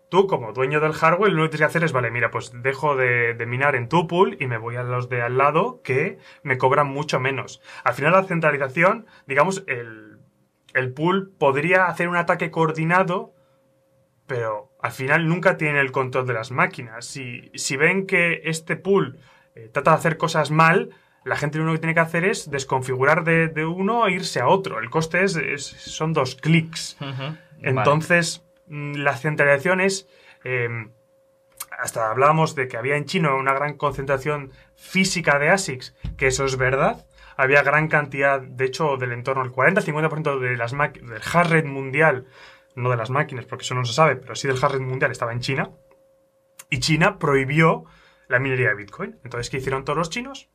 tú 0.10 0.28
como 0.28 0.54
dueño 0.54 0.80
del 0.80 0.94
hardware 0.94 1.32
lo 1.32 1.36
único 1.42 1.52
que 1.52 1.58
tienes 1.58 1.72
que 1.72 1.78
hacer 1.78 1.84
es, 1.84 1.92
vale, 1.92 2.10
mira, 2.12 2.32
pues 2.32 2.52
dejo 2.64 2.96
de, 2.96 3.34
de 3.36 3.46
minar 3.46 3.76
en 3.76 3.88
tu 3.90 4.08
pool 4.08 4.38
y 4.40 4.48
me 4.48 4.58
voy 4.58 4.76
a 4.76 4.84
los 4.84 5.08
de 5.10 5.22
al 5.22 5.38
lado 5.38 5.82
que 5.84 6.18
me 6.44 6.58
cobran 6.58 6.88
mucho 6.88 7.20
menos. 7.20 7.62
Al 7.84 7.94
final 7.94 8.14
la 8.14 8.24
centralización, 8.24 9.06
digamos, 9.28 9.64
el, 9.68 10.18
el 10.74 10.94
pool 10.94 11.32
podría 11.38 11.86
hacer 11.86 12.10
un 12.10 12.16
ataque 12.16 12.50
coordinado, 12.52 13.34
pero 14.28 14.72
al 14.82 14.92
final 14.92 15.28
nunca 15.28 15.58
tiene 15.58 15.80
el 15.80 15.92
control 15.92 16.28
de 16.28 16.34
las 16.34 16.52
máquinas. 16.52 17.06
Si, 17.06 17.52
si 17.56 17.78
ven 17.78 18.06
que 18.06 18.42
este 18.46 18.76
pool 18.76 19.20
eh, 19.56 19.70
trata 19.74 19.92
de 19.92 19.98
hacer 19.98 20.18
cosas 20.18 20.52
mal, 20.52 20.92
la 21.26 21.36
gente 21.36 21.58
lo 21.58 21.64
único 21.66 21.76
que 21.78 21.82
tiene 21.82 21.94
que 21.96 22.00
hacer 22.00 22.26
es 22.26 22.50
desconfigurar 22.50 23.24
de, 23.24 23.48
de 23.48 23.66
uno 23.66 24.08
e 24.08 24.14
irse 24.14 24.40
a 24.40 24.48
otro. 24.48 24.80
El 24.80 24.90
coste 24.90 25.24
es, 25.24 25.36
es- 25.36 25.66
son 25.66 26.14
dos 26.14 26.36
clics. 26.36 26.98
Entonces, 27.62 28.46
la 28.70 29.18
centralización 29.18 29.82
es. 29.82 30.08
eh, 30.44 30.70
hasta 31.78 32.10
hablábamos 32.10 32.56
de 32.56 32.68
que 32.68 32.78
había 32.78 32.96
en 32.98 33.06
China 33.06 33.36
una 33.36 33.54
gran 33.54 33.78
concentración 33.78 34.52
física 34.76 35.40
de 35.40 35.50
ASICs, 35.50 35.96
que 36.18 36.28
eso 36.28 36.46
es 36.46 36.58
verdad. 36.58 37.06
Había 37.38 37.64
gran 37.64 37.88
cantidad, 37.88 38.42
de 38.42 38.66
hecho, 38.66 38.98
del 38.98 39.14
entorno, 39.14 39.44
el 39.44 39.52
40-50% 39.52 40.40
de 40.40 40.58
las 40.58 40.72
del 40.72 41.22
hash 41.22 41.50
rate 41.50 41.64
mundial, 41.64 42.28
no 42.76 42.90
de 42.90 42.98
las 42.98 43.10
máquinas, 43.10 43.46
porque 43.46 43.64
eso 43.64 43.76
no 43.76 43.86
se 43.86 43.94
sabe, 43.94 44.18
pero 44.18 44.36
sí 44.36 44.48
del 44.48 44.58
hash 44.58 44.64
rate 44.64 44.80
mundial 44.80 45.12
estaba 45.12 45.32
en 45.32 45.40
China. 45.40 45.72
Y 46.70 46.80
China 46.80 47.18
prohibió 47.18 47.86
la 48.28 48.40
minería 48.40 48.70
de 48.70 48.76
Bitcoin. 48.76 49.20
Entonces, 49.24 49.50
¿qué 49.50 49.58
hicieron 49.58 49.86
todos 49.86 49.98
los 49.98 50.10
chinos? 50.10 50.50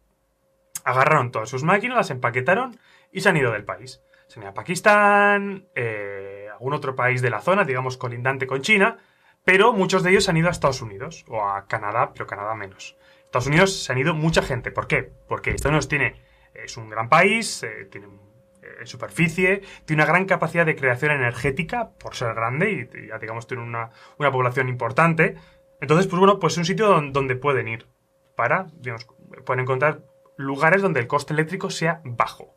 Agarraron 0.84 1.30
todas 1.30 1.48
sus 1.48 1.64
máquinas, 1.64 1.96
las 1.96 2.10
empaquetaron 2.10 2.78
y 3.10 3.20
se 3.20 3.30
han 3.30 3.36
ido 3.36 3.50
del 3.50 3.64
país. 3.64 4.02
Se 4.28 4.38
han 4.38 4.44
ido 4.44 4.50
a 4.50 4.54
Pakistán, 4.54 5.68
eh, 5.74 6.43
algún 6.54 6.72
otro 6.72 6.96
país 6.96 7.22
de 7.22 7.30
la 7.30 7.40
zona, 7.40 7.64
digamos 7.64 7.96
colindante 7.96 8.46
con 8.46 8.62
China, 8.62 8.98
pero 9.44 9.72
muchos 9.72 10.02
de 10.02 10.10
ellos 10.10 10.24
se 10.24 10.30
han 10.30 10.36
ido 10.38 10.48
a 10.48 10.50
Estados 10.50 10.80
Unidos 10.82 11.24
o 11.28 11.44
a 11.46 11.66
Canadá, 11.66 12.12
pero 12.12 12.26
Canadá 12.26 12.54
menos. 12.54 12.96
Estados 13.24 13.46
Unidos 13.46 13.82
se 13.84 13.92
han 13.92 13.98
ido 13.98 14.14
mucha 14.14 14.42
gente. 14.42 14.70
¿Por 14.70 14.86
qué? 14.86 15.12
Porque 15.28 15.50
Estados 15.50 15.72
Unidos 15.72 15.88
tiene, 15.88 16.22
es 16.54 16.76
un 16.76 16.88
gran 16.88 17.08
país, 17.08 17.62
eh, 17.62 17.86
tiene 17.90 18.06
eh, 18.62 18.86
superficie, 18.86 19.60
tiene 19.84 20.02
una 20.02 20.10
gran 20.10 20.24
capacidad 20.24 20.64
de 20.64 20.76
creación 20.76 21.10
energética 21.12 21.90
por 21.98 22.14
ser 22.14 22.34
grande 22.34 22.88
y, 22.94 23.08
ya 23.08 23.18
digamos 23.18 23.46
tiene 23.46 23.62
una, 23.62 23.90
una 24.18 24.30
población 24.32 24.68
importante. 24.68 25.36
Entonces, 25.80 26.06
pues 26.06 26.18
bueno, 26.18 26.38
pues 26.38 26.54
es 26.54 26.58
un 26.58 26.64
sitio 26.64 26.86
don- 26.86 27.12
donde 27.12 27.36
pueden 27.36 27.68
ir 27.68 27.86
para, 28.36 28.68
digamos, 28.78 29.06
pueden 29.44 29.60
encontrar 29.64 30.00
lugares 30.36 30.80
donde 30.80 31.00
el 31.00 31.06
coste 31.06 31.32
eléctrico 31.34 31.68
sea 31.70 32.00
bajo 32.04 32.54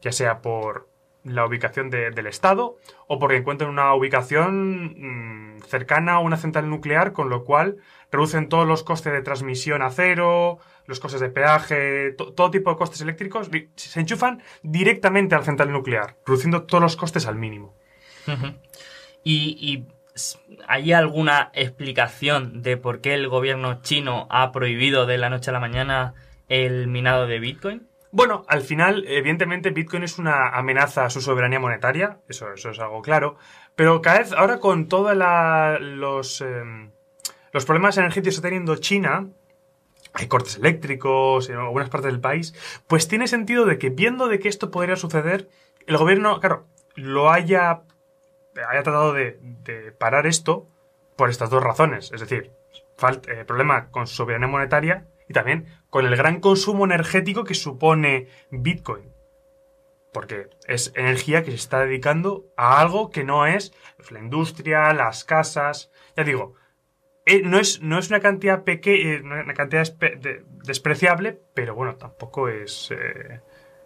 ya 0.00 0.12
sea 0.12 0.42
por 0.42 0.89
la 1.24 1.44
ubicación 1.44 1.90
de- 1.90 2.10
del 2.10 2.26
Estado 2.26 2.76
o 3.06 3.18
porque 3.18 3.36
encuentren 3.36 3.68
una 3.70 3.92
ubicación 3.94 5.54
mm, 5.56 5.60
cercana 5.62 6.14
a 6.14 6.18
una 6.20 6.36
central 6.36 6.68
nuclear, 6.70 7.12
con 7.12 7.28
lo 7.28 7.44
cual 7.44 7.76
reducen 8.10 8.48
todos 8.48 8.66
los 8.66 8.82
costes 8.82 9.12
de 9.12 9.22
transmisión 9.22 9.82
a 9.82 9.90
cero, 9.90 10.58
los 10.86 10.98
costes 10.98 11.20
de 11.20 11.28
peaje, 11.28 12.12
to- 12.12 12.32
todo 12.32 12.50
tipo 12.50 12.70
de 12.70 12.76
costes 12.76 13.00
eléctricos, 13.02 13.50
se 13.76 14.00
enchufan 14.00 14.42
directamente 14.62 15.34
a 15.34 15.38
la 15.38 15.44
central 15.44 15.70
nuclear, 15.72 16.16
reduciendo 16.26 16.62
todos 16.64 16.82
los 16.82 16.96
costes 16.96 17.26
al 17.26 17.36
mínimo. 17.36 17.74
¿Y, 19.24 19.84
hay 20.66 20.92
alguna 20.92 21.50
explicación 21.54 22.62
de 22.62 22.76
por 22.76 23.00
qué 23.00 23.14
el 23.14 23.28
gobierno 23.28 23.80
chino 23.82 24.26
ha 24.30 24.52
prohibido 24.52 25.06
de 25.06 25.16
la 25.18 25.30
noche 25.30 25.50
a 25.50 25.52
la 25.52 25.60
mañana 25.60 26.14
el 26.48 26.88
minado 26.88 27.26
de 27.26 27.38
Bitcoin? 27.38 27.86
Bueno, 28.12 28.44
al 28.48 28.62
final, 28.62 29.04
evidentemente, 29.06 29.70
Bitcoin 29.70 30.02
es 30.02 30.18
una 30.18 30.48
amenaza 30.48 31.04
a 31.04 31.10
su 31.10 31.20
soberanía 31.20 31.60
monetaria, 31.60 32.18
eso, 32.28 32.52
es 32.52 32.78
algo 32.80 33.02
claro, 33.02 33.36
pero 33.76 34.02
cada 34.02 34.18
vez 34.18 34.32
ahora 34.32 34.58
con 34.58 34.88
todos 34.88 35.16
los, 35.16 36.40
em, 36.40 36.90
los 37.52 37.64
problemas 37.64 37.96
energéticos 37.98 38.34
que 38.34 38.36
está 38.36 38.48
teniendo 38.48 38.76
China, 38.76 39.28
hay 40.12 40.26
cortes 40.26 40.56
eléctricos 40.56 41.48
en 41.50 41.56
algunas 41.56 41.88
partes 41.88 42.10
del 42.10 42.20
país, 42.20 42.52
pues 42.88 43.06
tiene 43.06 43.28
sentido 43.28 43.64
de 43.64 43.78
que 43.78 43.90
viendo 43.90 44.26
de 44.26 44.40
que 44.40 44.48
esto 44.48 44.72
podría 44.72 44.96
suceder, 44.96 45.48
el 45.86 45.96
gobierno, 45.96 46.40
claro, 46.40 46.66
lo 46.96 47.30
haya, 47.30 47.82
haya 48.68 48.82
tratado 48.82 49.12
de, 49.12 49.38
de 49.62 49.92
parar 49.92 50.26
esto 50.26 50.66
por 51.14 51.30
estas 51.30 51.48
dos 51.48 51.62
razones, 51.62 52.10
es 52.12 52.20
decir, 52.20 52.50
eh, 53.28 53.44
problema 53.46 53.90
con 53.90 54.06
su 54.06 54.16
soberanía 54.16 54.48
monetaria 54.48 55.06
y 55.28 55.32
también 55.32 55.66
con 55.90 56.06
el 56.06 56.16
gran 56.16 56.40
consumo 56.40 56.84
energético 56.84 57.44
que 57.44 57.54
supone 57.54 58.28
Bitcoin. 58.50 59.10
Porque 60.12 60.48
es 60.66 60.92
energía 60.96 61.44
que 61.44 61.50
se 61.50 61.56
está 61.56 61.80
dedicando 61.80 62.46
a 62.56 62.80
algo 62.80 63.10
que 63.10 63.22
no 63.22 63.46
es 63.46 63.72
la 64.10 64.18
industria, 64.18 64.92
las 64.92 65.24
casas. 65.24 65.90
Ya 66.16 66.24
digo, 66.24 66.54
eh, 67.26 67.42
no, 67.42 67.58
es, 67.60 67.80
no 67.80 67.98
es 67.98 68.08
una 68.08 68.20
cantidad 68.20 68.64
pequeña, 68.64 69.20
una 69.22 69.54
cantidad 69.54 69.86
de- 69.98 70.42
despreciable, 70.64 71.40
pero 71.54 71.74
bueno, 71.74 71.96
tampoco 71.96 72.48
es. 72.48 72.90
eh, 72.90 73.40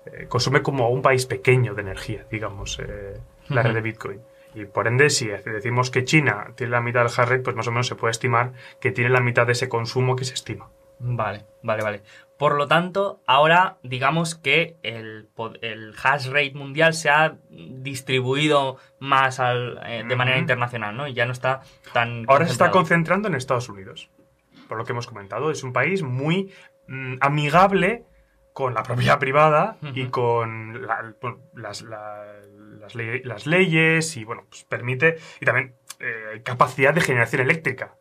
eh, 0.06 0.26
consume 0.28 0.62
como 0.62 0.88
un 0.90 1.02
país 1.02 1.26
pequeño 1.26 1.74
de 1.74 1.82
energía, 1.82 2.26
digamos, 2.30 2.78
eh, 2.78 3.18
la 3.48 3.62
red 3.62 3.74
de 3.74 3.80
Bitcoin. 3.80 4.20
Y 4.54 4.66
por 4.66 4.86
ende, 4.86 5.10
si 5.10 5.26
decimos 5.28 5.90
que 5.90 6.04
China 6.04 6.52
tiene 6.56 6.70
la 6.72 6.80
mitad 6.80 7.00
del 7.00 7.08
hash 7.08 7.28
rate, 7.28 7.40
pues 7.40 7.56
más 7.56 7.66
o 7.68 7.70
menos 7.72 7.86
se 7.86 7.96
puede 7.96 8.12
estimar 8.12 8.52
que 8.80 8.92
tiene 8.92 9.10
la 9.10 9.20
mitad 9.20 9.46
de 9.46 9.52
ese 9.52 9.68
consumo 9.68 10.14
que 10.14 10.24
se 10.24 10.34
estima. 10.34 10.70
Vale, 10.98 11.44
vale, 11.62 11.82
vale. 11.82 12.02
Por 12.38 12.56
lo 12.56 12.66
tanto, 12.66 13.20
ahora 13.26 13.76
digamos 13.82 14.34
que 14.34 14.76
el, 14.82 15.28
el 15.62 15.94
hash 16.02 16.26
rate 16.28 16.52
mundial 16.54 16.94
se 16.94 17.08
ha 17.10 17.36
distribuido 17.94 18.76
más 18.98 19.38
al- 19.40 19.80
eh, 19.86 20.02
de 20.06 20.16
manera 20.16 20.36
internacional, 20.38 20.96
¿no? 20.96 21.06
Y 21.06 21.14
ya 21.14 21.26
no 21.26 21.32
está 21.32 21.60
tan... 21.92 22.24
Ahora 22.28 22.46
se 22.46 22.52
está 22.52 22.64
concentrando 22.72 23.28
en 23.28 23.34
Estados 23.34 23.68
Unidos. 23.68 24.10
Por 24.68 24.78
lo 24.78 24.84
que 24.84 24.92
hemos 24.92 25.06
comentado, 25.06 25.50
es 25.50 25.62
un 25.62 25.72
país 25.72 26.02
muy 26.02 26.52
mm, 26.88 27.16
amigable 27.20 28.04
con 28.52 28.74
la 28.74 28.82
propiedad 28.82 29.18
privada 29.18 29.78
y 29.94 30.06
con 30.06 30.86
la- 30.86 31.14
las, 31.54 31.82
la- 31.82 32.24
las, 32.80 32.94
las 32.94 33.46
leyes 33.46 34.16
y, 34.16 34.24
bueno, 34.24 34.44
pues 34.48 34.64
permite, 34.64 35.16
y 35.40 35.44
también 35.44 35.74
eh, 36.00 36.40
capacidad 36.44 36.92
de 36.94 37.00
generación 37.00 37.42
eléctrica. 37.42 37.94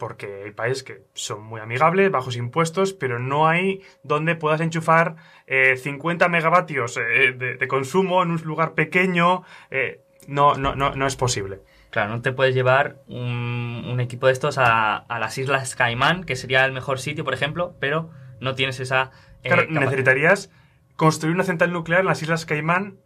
Porque 0.00 0.42
hay 0.46 0.50
países 0.50 0.82
que 0.82 1.04
son 1.14 1.44
muy 1.44 1.60
amigables, 1.60 2.10
bajos 2.10 2.34
impuestos, 2.36 2.92
pero 2.92 3.20
no 3.20 3.46
hay 3.46 3.82
donde 4.02 4.34
puedas 4.34 4.60
enchufar 4.60 5.14
eh, 5.46 5.76
50 5.76 6.28
megavatios 6.28 6.96
eh, 6.96 7.32
de, 7.38 7.54
de 7.56 7.68
consumo 7.68 8.24
en 8.24 8.32
un 8.32 8.42
lugar 8.42 8.74
pequeño. 8.74 9.44
eh, 9.70 10.00
no, 10.26 10.54
no, 10.56 10.74
no, 10.74 10.94
no 10.96 11.06
es 11.06 11.16
posible. 11.16 11.60
Claro, 11.90 12.10
no 12.10 12.22
te 12.22 12.32
puedes 12.32 12.54
llevar 12.54 12.96
un, 13.08 13.84
un 13.90 14.00
equipo 14.00 14.26
de 14.26 14.32
estos 14.32 14.58
a, 14.58 14.96
a 14.96 15.18
las 15.18 15.38
Islas 15.38 15.74
Caimán, 15.76 16.24
que 16.24 16.36
sería 16.36 16.64
el 16.64 16.72
mejor 16.72 16.98
sitio, 17.00 17.24
por 17.24 17.34
ejemplo, 17.34 17.74
pero 17.80 18.10
no 18.40 18.54
tienes 18.54 18.78
esa... 18.80 19.10
eh, 19.42 19.48
Claro, 19.48 19.62
necesitarías 19.68 20.50
construir 20.96 21.34
una 21.34 21.44
central 21.44 21.72
nuclear 21.72 22.00
en 22.00 22.06
las 22.06 22.22
Islas 22.22 22.44
Caimán, 22.46 22.98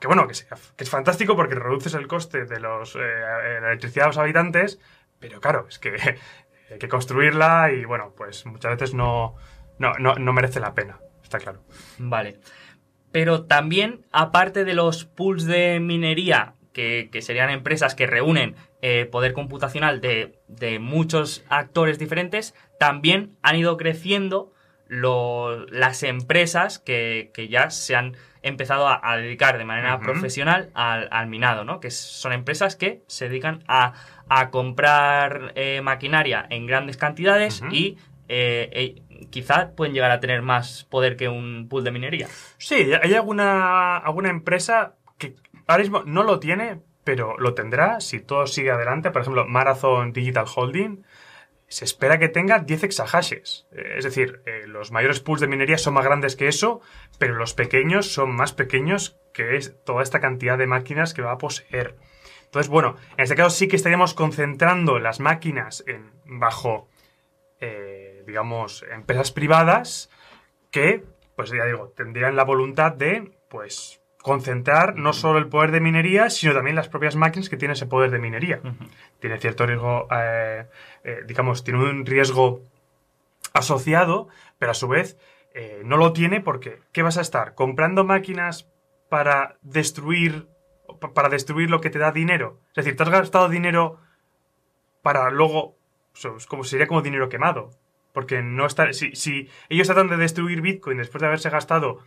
que 0.00 0.06
bueno, 0.06 0.26
que, 0.26 0.34
sea- 0.34 0.56
que 0.76 0.84
es 0.84 0.90
fantástico 0.90 1.36
porque 1.36 1.54
reduces 1.54 1.92
el 1.94 2.06
coste 2.06 2.44
de 2.46 2.60
los, 2.60 2.96
eh, 2.96 3.00
eh, 3.00 3.58
la 3.60 3.68
electricidad 3.68 4.04
a 4.04 4.08
los 4.08 4.18
habitantes, 4.18 4.78
pero 5.28 5.40
claro, 5.40 5.66
es 5.68 5.78
que 5.78 5.90
hay 6.70 6.78
que 6.78 6.88
construirla 6.88 7.70
y 7.72 7.84
bueno, 7.84 8.12
pues 8.16 8.46
muchas 8.46 8.72
veces 8.72 8.94
no, 8.94 9.34
no, 9.78 9.94
no, 9.98 10.14
no 10.14 10.32
merece 10.32 10.60
la 10.60 10.74
pena, 10.74 10.98
está 11.22 11.38
claro. 11.38 11.62
Vale. 11.98 12.38
Pero 13.12 13.44
también, 13.44 14.04
aparte 14.10 14.64
de 14.64 14.74
los 14.74 15.04
pools 15.04 15.44
de 15.44 15.78
minería, 15.80 16.54
que, 16.72 17.08
que 17.12 17.22
serían 17.22 17.50
empresas 17.50 17.94
que 17.94 18.06
reúnen 18.08 18.56
eh, 18.82 19.06
poder 19.06 19.32
computacional 19.32 20.00
de, 20.00 20.40
de 20.48 20.80
muchos 20.80 21.44
actores 21.48 21.98
diferentes, 22.00 22.54
también 22.80 23.36
han 23.42 23.54
ido 23.56 23.76
creciendo 23.76 24.52
lo- 24.88 25.64
las 25.66 26.02
empresas 26.02 26.80
que, 26.80 27.30
que 27.32 27.46
ya 27.48 27.70
se 27.70 27.94
han 27.94 28.16
empezado 28.42 28.88
a, 28.88 29.00
a 29.02 29.16
dedicar 29.16 29.56
de 29.56 29.64
manera 29.64 30.00
profesional 30.00 30.70
al, 30.74 31.08
al 31.12 31.28
minado, 31.28 31.64
¿no? 31.64 31.78
Que 31.80 31.90
son 31.92 32.32
empresas 32.32 32.74
que 32.76 33.02
se 33.06 33.28
dedican 33.28 33.62
a, 33.68 33.94
a 34.28 34.50
comprar 34.50 35.52
eh, 35.54 35.80
maquinaria 35.82 36.46
en 36.50 36.66
grandes 36.66 36.96
cantidades 36.96 37.62
y 37.70 37.98
eh, 38.28 38.70
eh, 38.72 39.26
quizá 39.30 39.72
pueden 39.76 39.94
llegar 39.94 40.10
a 40.10 40.20
tener 40.20 40.42
más 40.42 40.84
poder 40.84 41.16
que 41.16 41.28
un 41.28 41.68
pool 41.68 41.84
de 41.84 41.90
minería. 41.90 42.28
Sí, 42.58 42.90
hay 43.02 43.14
alguna, 43.14 43.98
alguna 43.98 44.30
empresa 44.30 44.94
que 45.18 45.34
ahora 45.66 45.82
mismo 45.82 46.02
no 46.06 46.22
lo 46.22 46.40
tiene, 46.40 46.80
pero 47.04 47.38
lo 47.38 47.54
tendrá 47.54 48.00
si 48.00 48.20
todo 48.20 48.46
sigue 48.46 48.70
adelante. 48.70 49.10
Por 49.10 49.22
ejemplo, 49.22 49.46
Marathon 49.46 50.12
Digital 50.12 50.46
Holding 50.54 51.04
se 51.68 51.84
espera 51.84 52.18
que 52.18 52.28
tenga 52.28 52.60
10 52.60 52.84
exahashes. 52.84 53.66
Es 53.72 54.04
decir, 54.04 54.42
eh, 54.46 54.62
los 54.66 54.92
mayores 54.92 55.20
pools 55.20 55.40
de 55.40 55.48
minería 55.48 55.78
son 55.78 55.94
más 55.94 56.04
grandes 56.04 56.36
que 56.36 56.48
eso, 56.48 56.80
pero 57.18 57.34
los 57.34 57.54
pequeños 57.54 58.12
son 58.12 58.34
más 58.34 58.52
pequeños 58.52 59.18
que 59.32 59.56
es 59.56 59.74
toda 59.84 60.02
esta 60.02 60.20
cantidad 60.20 60.56
de 60.56 60.66
máquinas 60.66 61.14
que 61.14 61.22
va 61.22 61.32
a 61.32 61.38
poseer. 61.38 61.96
Entonces, 62.54 62.70
bueno, 62.70 62.94
en 63.16 63.24
este 63.24 63.34
caso 63.34 63.50
sí 63.50 63.66
que 63.66 63.74
estaríamos 63.74 64.14
concentrando 64.14 65.00
las 65.00 65.18
máquinas 65.18 65.82
en, 65.88 66.12
bajo, 66.24 66.88
eh, 67.58 68.22
digamos, 68.28 68.84
empresas 68.92 69.32
privadas 69.32 70.08
que, 70.70 71.02
pues 71.34 71.50
ya 71.50 71.64
digo, 71.64 71.92
tendrían 71.96 72.36
la 72.36 72.44
voluntad 72.44 72.92
de, 72.92 73.32
pues, 73.50 74.00
concentrar 74.22 74.94
no 74.94 75.12
solo 75.12 75.40
el 75.40 75.48
poder 75.48 75.72
de 75.72 75.80
minería, 75.80 76.30
sino 76.30 76.54
también 76.54 76.76
las 76.76 76.88
propias 76.88 77.16
máquinas 77.16 77.48
que 77.48 77.56
tienen 77.56 77.72
ese 77.72 77.86
poder 77.86 78.12
de 78.12 78.20
minería. 78.20 78.60
Tiene 79.18 79.40
cierto 79.40 79.66
riesgo, 79.66 80.06
eh, 80.12 80.66
eh, 81.02 81.22
digamos, 81.26 81.64
tiene 81.64 81.80
un 81.80 82.06
riesgo 82.06 82.62
asociado, 83.52 84.28
pero 84.60 84.70
a 84.70 84.74
su 84.74 84.86
vez 84.86 85.18
eh, 85.54 85.82
no 85.84 85.96
lo 85.96 86.12
tiene 86.12 86.40
porque 86.40 86.78
¿qué 86.92 87.02
vas 87.02 87.18
a 87.18 87.20
estar? 87.20 87.56
¿Comprando 87.56 88.04
máquinas 88.04 88.70
para 89.08 89.56
destruir, 89.62 90.46
para 90.98 91.28
destruir 91.28 91.70
lo 91.70 91.80
que 91.80 91.90
te 91.90 91.98
da 91.98 92.12
dinero? 92.12 92.60
Es 92.70 92.84
decir, 92.84 92.96
te 92.96 93.02
has 93.02 93.10
gastado 93.10 93.48
dinero 93.48 93.98
para 95.02 95.30
luego, 95.30 95.76
como, 96.48 96.64
sería 96.64 96.86
como 96.86 97.02
dinero 97.02 97.28
quemado. 97.28 97.70
Porque 98.12 98.42
no 98.42 98.64
está, 98.66 98.92
si, 98.92 99.14
si 99.16 99.48
ellos 99.68 99.88
tratan 99.88 100.08
de 100.08 100.16
destruir 100.16 100.60
Bitcoin 100.60 100.98
después 100.98 101.20
de 101.20 101.26
haberse 101.26 101.50
gastado 101.50 101.98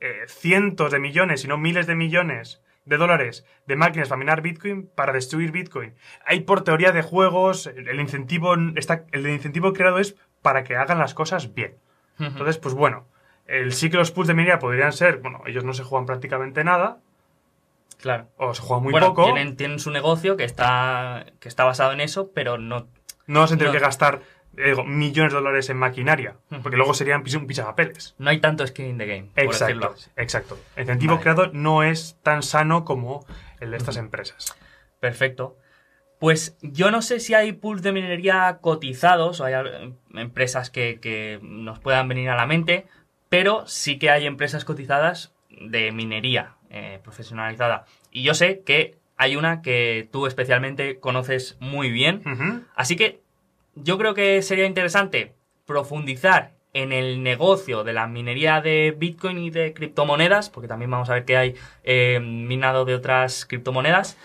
eh, 0.00 0.24
cientos 0.26 0.90
de 0.90 0.98
millones, 0.98 1.42
si 1.42 1.48
no 1.48 1.56
miles 1.56 1.86
de 1.86 1.94
millones 1.94 2.60
de 2.84 2.96
dólares 2.96 3.46
de 3.66 3.76
máquinas 3.76 4.08
para 4.08 4.18
minar 4.18 4.42
Bitcoin, 4.42 4.88
para 4.88 5.12
destruir 5.12 5.52
Bitcoin. 5.52 5.94
Hay 6.26 6.40
por 6.40 6.64
teoría 6.64 6.92
de 6.92 7.02
juegos, 7.02 7.68
el 7.68 8.00
incentivo, 8.00 8.54
está, 8.74 9.06
el 9.12 9.26
incentivo 9.28 9.72
creado 9.72 9.98
es 9.98 10.16
para 10.42 10.64
que 10.64 10.76
hagan 10.76 10.98
las 10.98 11.14
cosas 11.14 11.54
bien. 11.54 11.76
Entonces, 12.18 12.58
pues 12.58 12.74
bueno, 12.74 13.06
el 13.46 13.72
sí 13.72 13.90
que 13.90 13.96
los 13.96 14.12
pools 14.12 14.28
de 14.28 14.34
minería 14.34 14.58
podrían 14.58 14.92
ser, 14.92 15.18
bueno, 15.18 15.42
ellos 15.46 15.64
no 15.64 15.72
se 15.72 15.82
juegan 15.82 16.06
prácticamente 16.06 16.62
nada. 16.64 17.00
Claro. 18.02 18.28
O 18.36 18.52
se 18.52 18.60
juegan 18.60 18.82
muy 18.82 18.92
poco. 18.92 19.24
Tienen, 19.24 19.56
tienen 19.56 19.78
su 19.78 19.90
negocio 19.90 20.36
que 20.36 20.44
está, 20.44 21.24
que 21.38 21.48
está 21.48 21.64
basado 21.64 21.92
en 21.92 22.00
eso, 22.00 22.32
pero 22.34 22.58
no. 22.58 22.88
No 23.26 23.46
se 23.46 23.56
tienen 23.56 23.72
que 23.72 23.78
gastar 23.78 24.20
millones 24.84 25.32
de 25.32 25.38
dólares 25.38 25.70
en 25.70 25.78
maquinaria, 25.78 26.36
porque 26.62 26.76
luego 26.76 26.92
serían 26.94 27.22
un 27.36 27.46
pichapapeles. 27.46 28.14
No 28.18 28.30
hay 28.30 28.40
tanto 28.40 28.66
skin 28.66 28.86
in 28.86 28.98
the 28.98 29.06
game. 29.06 29.30
Exacto, 29.36 29.94
exacto. 30.16 30.58
El 30.76 30.82
incentivo 30.82 31.20
creado 31.20 31.50
no 31.52 31.82
es 31.82 32.18
tan 32.22 32.42
sano 32.42 32.84
como 32.84 33.24
el 33.60 33.70
de 33.70 33.76
estas 33.78 33.96
empresas. 33.96 34.56
Perfecto. 35.00 35.56
Pues 36.18 36.56
yo 36.60 36.90
no 36.90 37.02
sé 37.02 37.18
si 37.18 37.34
hay 37.34 37.52
pools 37.52 37.82
de 37.82 37.92
minería 37.92 38.58
cotizados 38.60 39.40
o 39.40 39.44
hay 39.44 39.54
empresas 40.14 40.70
que, 40.70 41.40
nos 41.42 41.78
puedan 41.78 42.08
venir 42.08 42.28
a 42.28 42.36
la 42.36 42.46
mente, 42.46 42.86
pero 43.28 43.66
sí 43.66 43.98
que 43.98 44.10
hay 44.10 44.26
empresas 44.26 44.64
cotizadas 44.64 45.34
de 45.50 45.92
minería 45.92 46.56
eh, 46.74 47.00
profesionalizada. 47.02 47.84
Y 48.10 48.22
yo 48.22 48.34
sé 48.34 48.62
que 48.64 48.96
hay 49.18 49.36
una 49.36 49.60
que 49.60 50.08
tú 50.10 50.26
especialmente 50.26 50.98
conoces 50.98 51.56
muy 51.60 51.90
bien. 51.90 52.66
Así 52.74 52.96
que 52.96 53.20
yo 53.74 53.98
creo 53.98 54.14
que 54.14 54.40
sería 54.40 54.64
interesante 54.64 55.34
profundizar 55.66 56.54
en 56.72 56.92
el 56.92 57.22
negocio 57.22 57.84
de 57.84 57.92
la 57.92 58.06
minería 58.06 58.62
de 58.62 58.94
Bitcoin 58.96 59.38
y 59.38 59.50
de 59.50 59.74
criptomonedas, 59.74 60.48
porque 60.48 60.66
también 60.66 60.90
vamos 60.90 61.10
a 61.10 61.14
ver 61.14 61.24
que 61.26 61.36
hay 61.36 61.54
eh, 61.84 62.20
minado 62.20 62.86
de 62.86 62.94
otras 62.94 63.44
criptomonedas, 63.44 64.16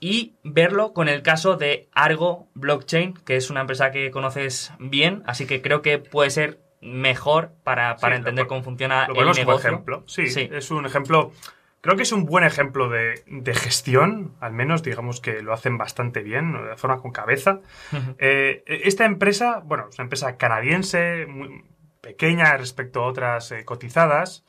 y 0.00 0.34
verlo 0.44 0.92
con 0.92 1.08
el 1.08 1.22
caso 1.22 1.56
de 1.56 1.88
Argo 1.92 2.46
Blockchain, 2.54 3.14
que 3.14 3.36
es 3.36 3.50
una 3.50 3.62
empresa 3.62 3.90
que 3.90 4.10
conoces 4.10 4.72
bien, 4.78 5.22
así 5.26 5.46
que 5.46 5.62
creo 5.62 5.82
que 5.82 5.98
puede 5.98 6.30
ser 6.30 6.60
mejor 6.80 7.52
para, 7.64 7.96
entender 8.14 8.46
cómo 8.46 8.62
funciona 8.62 9.06
el 9.06 9.14
negocio. 9.14 9.58
ejemplo. 9.58 10.04
sí, 10.06 10.24
es 10.52 10.70
un 10.70 10.86
ejemplo 10.86 11.32
Creo 11.80 11.96
que 11.96 12.02
es 12.02 12.10
un 12.10 12.26
buen 12.26 12.44
ejemplo 12.44 12.88
de, 12.88 13.54
gestión, 13.54 14.34
al 14.40 14.52
menos 14.52 14.82
digamos 14.82 15.20
que 15.20 15.42
lo 15.42 15.52
hacen 15.52 15.78
bastante 15.78 16.22
bien, 16.22 16.52
de 16.52 16.76
forma 16.76 17.00
con 17.00 17.12
cabeza. 17.12 17.60
Eh, 18.18 18.64
esta 18.66 19.04
empresa, 19.04 19.62
bueno, 19.64 19.86
es 19.88 19.96
una 19.96 20.04
empresa 20.04 20.36
canadiense, 20.36 21.26
muy 21.26 21.64
pequeña 22.00 22.56
respecto 22.56 23.02
a 23.02 23.06
otras 23.06 23.52
eh, 23.52 23.64
cotizadas, 23.64 24.44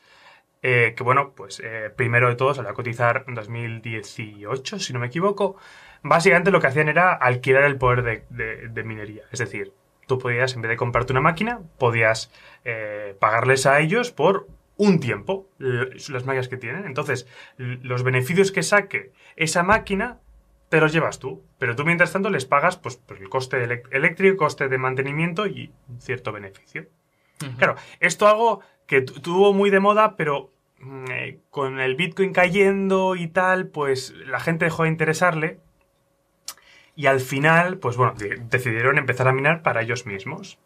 eh, 0.63 0.95
que 0.97 1.03
bueno, 1.03 1.33
pues 1.35 1.61
primero 1.95 2.29
de 2.29 2.35
todo 2.35 2.55
salió 2.55 2.71
a 2.71 2.73
cotizar 2.73 3.25
en 3.27 3.35
2018, 3.35 4.79
si 4.79 4.93
no 4.93 4.99
me 4.99 5.07
equivoco. 5.07 5.55
Básicamente 6.01 6.49
lo 6.49 6.59
que 6.59 6.67
hacían 6.67 6.89
era 6.89 7.13
alquilar 7.13 7.63
el 7.63 7.77
poder 7.77 8.25
de, 8.29 8.83
minería, 8.83 9.23
es 9.31 9.39
decir, 9.39 9.71
tú 10.09 10.19
podías, 10.19 10.53
en 10.55 10.61
vez 10.61 10.69
de 10.69 10.75
comprarte 10.75 11.13
una 11.13 11.21
máquina, 11.21 11.61
podías 11.77 12.31
pagarles 13.19 13.65
a 13.65 13.79
ellos 13.79 14.11
por 14.11 14.47
un 14.75 14.99
tiempo 14.99 15.49
las 15.57 16.25
máquinas 16.25 16.47
que 16.47 16.57
tienen. 16.57 16.85
Entonces, 16.85 17.27
los 17.57 18.03
beneficios 18.03 18.51
que 18.51 18.63
saque 18.63 19.13
esa 19.35 19.63
máquina 19.63 20.19
te 20.69 20.79
los 20.79 20.93
llevas 20.93 21.19
tú. 21.19 21.43
Pero 21.57 21.75
tú, 21.75 21.83
mientras 21.83 22.13
tanto, 22.13 22.29
les 22.29 22.45
pagas 22.45 22.77
pues, 22.77 22.95
pues 22.95 23.19
el 23.19 23.29
coste 23.29 23.61
eléctrico, 23.91 24.37
coste 24.37 24.69
de 24.69 24.77
mantenimiento 24.77 25.47
y 25.47 25.73
un 25.89 25.99
cierto 25.99 26.31
beneficio. 26.31 26.87
Claro, 27.57 27.75
esto 27.99 28.27
algo 28.27 28.61
que 28.85 29.01
tuvo 29.01 29.53
muy 29.53 29.69
de 29.69 29.79
moda, 29.79 30.15
pero 30.15 30.51
mm, 30.79 31.11
eh, 31.11 31.39
con 31.49 31.79
el 31.79 31.95
Bitcoin 31.95 32.33
cayendo 32.33 33.15
y 33.15 33.27
tal, 33.27 33.67
pues 33.67 34.13
la 34.25 34.39
gente 34.39 34.65
dejó 34.65 34.83
de 34.83 34.89
interesarle. 34.89 35.59
Y 36.99 37.07
al 37.07 37.21
final, 37.21 37.77
pues 37.77 37.95
bueno, 37.95 38.13
decidieron 38.49 38.97
empezar 38.97 39.29
a 39.29 39.31
minar 39.31 39.61
para 39.61 39.81
ellos 39.81 40.05
mismos. 40.05 40.59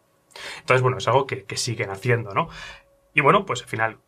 Entonces, 0.58 0.82
bueno, 0.82 0.98
es 0.98 1.06
algo 1.06 1.28
que, 1.28 1.44
que 1.44 1.56
siguen 1.56 1.90
haciendo, 1.90 2.34
¿no? 2.34 2.48
Y 3.14 3.20
bueno, 3.20 3.46
pues 3.46 3.62
al 3.62 3.68
final 3.68 3.98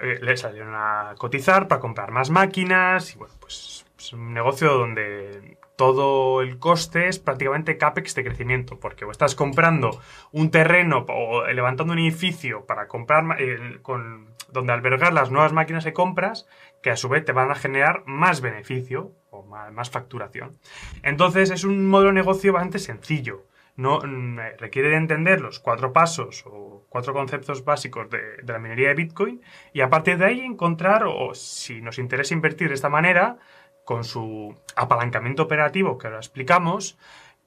eh, 0.00 0.20
le 0.22 0.36
salieron 0.36 0.72
a 0.76 1.16
cotizar 1.18 1.66
para 1.66 1.80
comprar 1.80 2.12
más 2.12 2.30
máquinas 2.30 3.12
y 3.12 3.18
bueno, 3.18 3.34
pues 3.40 3.84
es 3.98 4.12
un 4.12 4.32
negocio 4.32 4.72
donde 4.72 5.58
todo 5.76 6.42
el 6.42 6.60
coste 6.60 7.08
es 7.08 7.18
prácticamente 7.18 7.76
CAPEX 7.76 8.14
de 8.14 8.22
crecimiento, 8.22 8.78
porque 8.78 9.04
o 9.04 9.10
estás 9.10 9.34
comprando 9.34 10.00
un 10.30 10.52
terreno 10.52 11.04
o 11.08 11.44
levantando 11.48 11.92
un 11.92 11.98
edificio 11.98 12.66
para 12.66 12.86
comprar, 12.86 13.24
eh, 13.40 13.80
con, 13.82 14.28
donde 14.52 14.72
albergar 14.72 15.12
las 15.12 15.32
nuevas 15.32 15.52
máquinas 15.52 15.82
que 15.82 15.92
compras, 15.92 16.46
que 16.84 16.90
a 16.90 16.96
su 16.96 17.08
vez 17.08 17.24
te 17.24 17.32
van 17.32 17.50
a 17.50 17.56
generar 17.56 18.04
más 18.06 18.40
beneficio 18.42 19.10
o 19.34 19.42
más, 19.44 19.90
facturación. 19.90 20.58
Entonces 21.02 21.50
es 21.50 21.64
un 21.64 21.86
modelo 21.86 22.10
de 22.10 22.14
negocio 22.14 22.52
bastante 22.52 22.78
sencillo 22.78 23.46
no 23.76 24.00
mm, 24.00 24.38
requiere 24.58 24.90
de 24.90 24.96
entender 24.96 25.40
los 25.40 25.58
cuatro 25.58 25.92
pasos 25.92 26.44
o 26.46 26.86
cuatro 26.88 27.12
conceptos 27.12 27.64
básicos 27.64 28.08
de, 28.08 28.20
la 28.46 28.58
minería 28.58 28.88
de 28.88 28.94
Bitcoin 28.94 29.42
y 29.72 29.80
a 29.80 29.90
partir 29.90 30.18
de 30.18 30.26
ahí 30.26 30.40
encontrar, 30.40 31.04
o 31.06 31.34
si 31.34 31.80
nos 31.80 31.98
interesa 31.98 32.34
invertir 32.34 32.68
de 32.68 32.74
esta 32.74 32.88
manera, 32.88 33.38
con 33.84 34.04
su 34.04 34.54
apalancamiento 34.76 35.42
operativo 35.42 35.98
que 35.98 36.06
ahora 36.06 36.18
explicamos, 36.18 36.96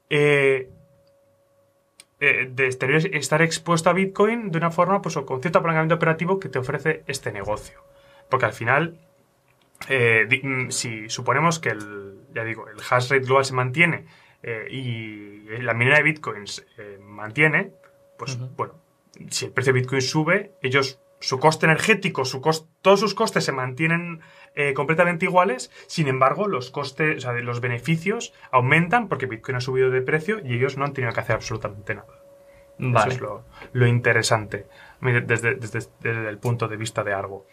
eh, 0.10 0.70
eh, 2.20 2.50
de 2.52 2.68
estar 2.68 3.42
expuesto 3.42 3.90
a 3.90 3.94
Bitcoin 3.94 4.52
de 4.52 4.58
una 4.58 4.72
forma, 4.72 5.02
pues, 5.02 5.18
o 5.18 5.26
con 5.26 5.42
cierto 5.42 5.60
apalancamiento 5.60 5.96
operativo 5.96 6.40
que 6.40 6.50
te 6.50 6.60
ofrece 6.60 7.04
este 7.08 7.32
negocio. 7.32 7.84
Porque 8.30 8.46
al 8.46 8.54
final, 8.54 9.00
eh, 9.90 10.28
mm, 10.44 10.70
si 10.70 11.10
suponemos 11.10 11.60
que 11.60 11.70
el, 11.70 12.20
ya 12.34 12.44
digo, 12.44 12.68
el 12.68 12.78
hash 12.78 13.10
rate 13.12 13.26
global 13.26 13.46
se 13.46 13.54
mantiene 13.54 14.06
eh, 14.44 14.68
y 14.70 15.62
la 15.62 15.74
minera 15.74 15.98
de 15.98 16.04
bitcoins 16.04 16.66
eh, 16.78 17.00
mantiene, 17.02 17.72
pues 18.18 18.38
bueno, 18.56 18.76
si 19.30 19.46
el 19.46 19.52
precio 19.52 19.74
de 19.74 19.80
bitcoin 19.80 20.02
sube, 20.02 20.52
ellos, 20.62 21.00
su 21.20 21.40
coste 21.40 21.66
energético, 21.66 22.26
su 22.26 22.42
todos 22.82 23.00
sus 23.00 23.16
costes 23.16 23.44
se 23.44 23.52
mantienen 23.52 24.22
eh, 24.56 24.74
completamente 24.74 25.26
iguales, 25.26 25.72
sin 25.88 26.08
embargo, 26.08 26.48
los 26.48 26.70
costes, 26.70 27.18
o 27.18 27.22
sea, 27.22 27.34
los 27.34 27.62
beneficios 27.62 28.34
aumentan 28.52 29.08
porque 29.08 29.26
bitcoin 29.26 29.58
ha 29.58 29.62
subido 29.62 29.90
de 29.90 30.02
precio 30.02 30.40
y 30.44 30.54
ellos 30.54 30.78
no 30.78 30.86
han 30.86 30.94
tenido 30.94 31.14
que 31.14 31.20
hacer 31.20 31.36
absolutamente 31.36 31.96
nada. 31.96 32.08
Eso 32.80 33.08
es 33.08 33.20
lo, 33.74 33.88
interesante 33.88 34.68
desde, 35.02 35.56
desde, 35.56 36.30
el 36.30 36.38
punto 36.38 36.68
de 36.68 36.78
vista 36.78 37.04
de 37.04 37.14
algo. 37.14 37.48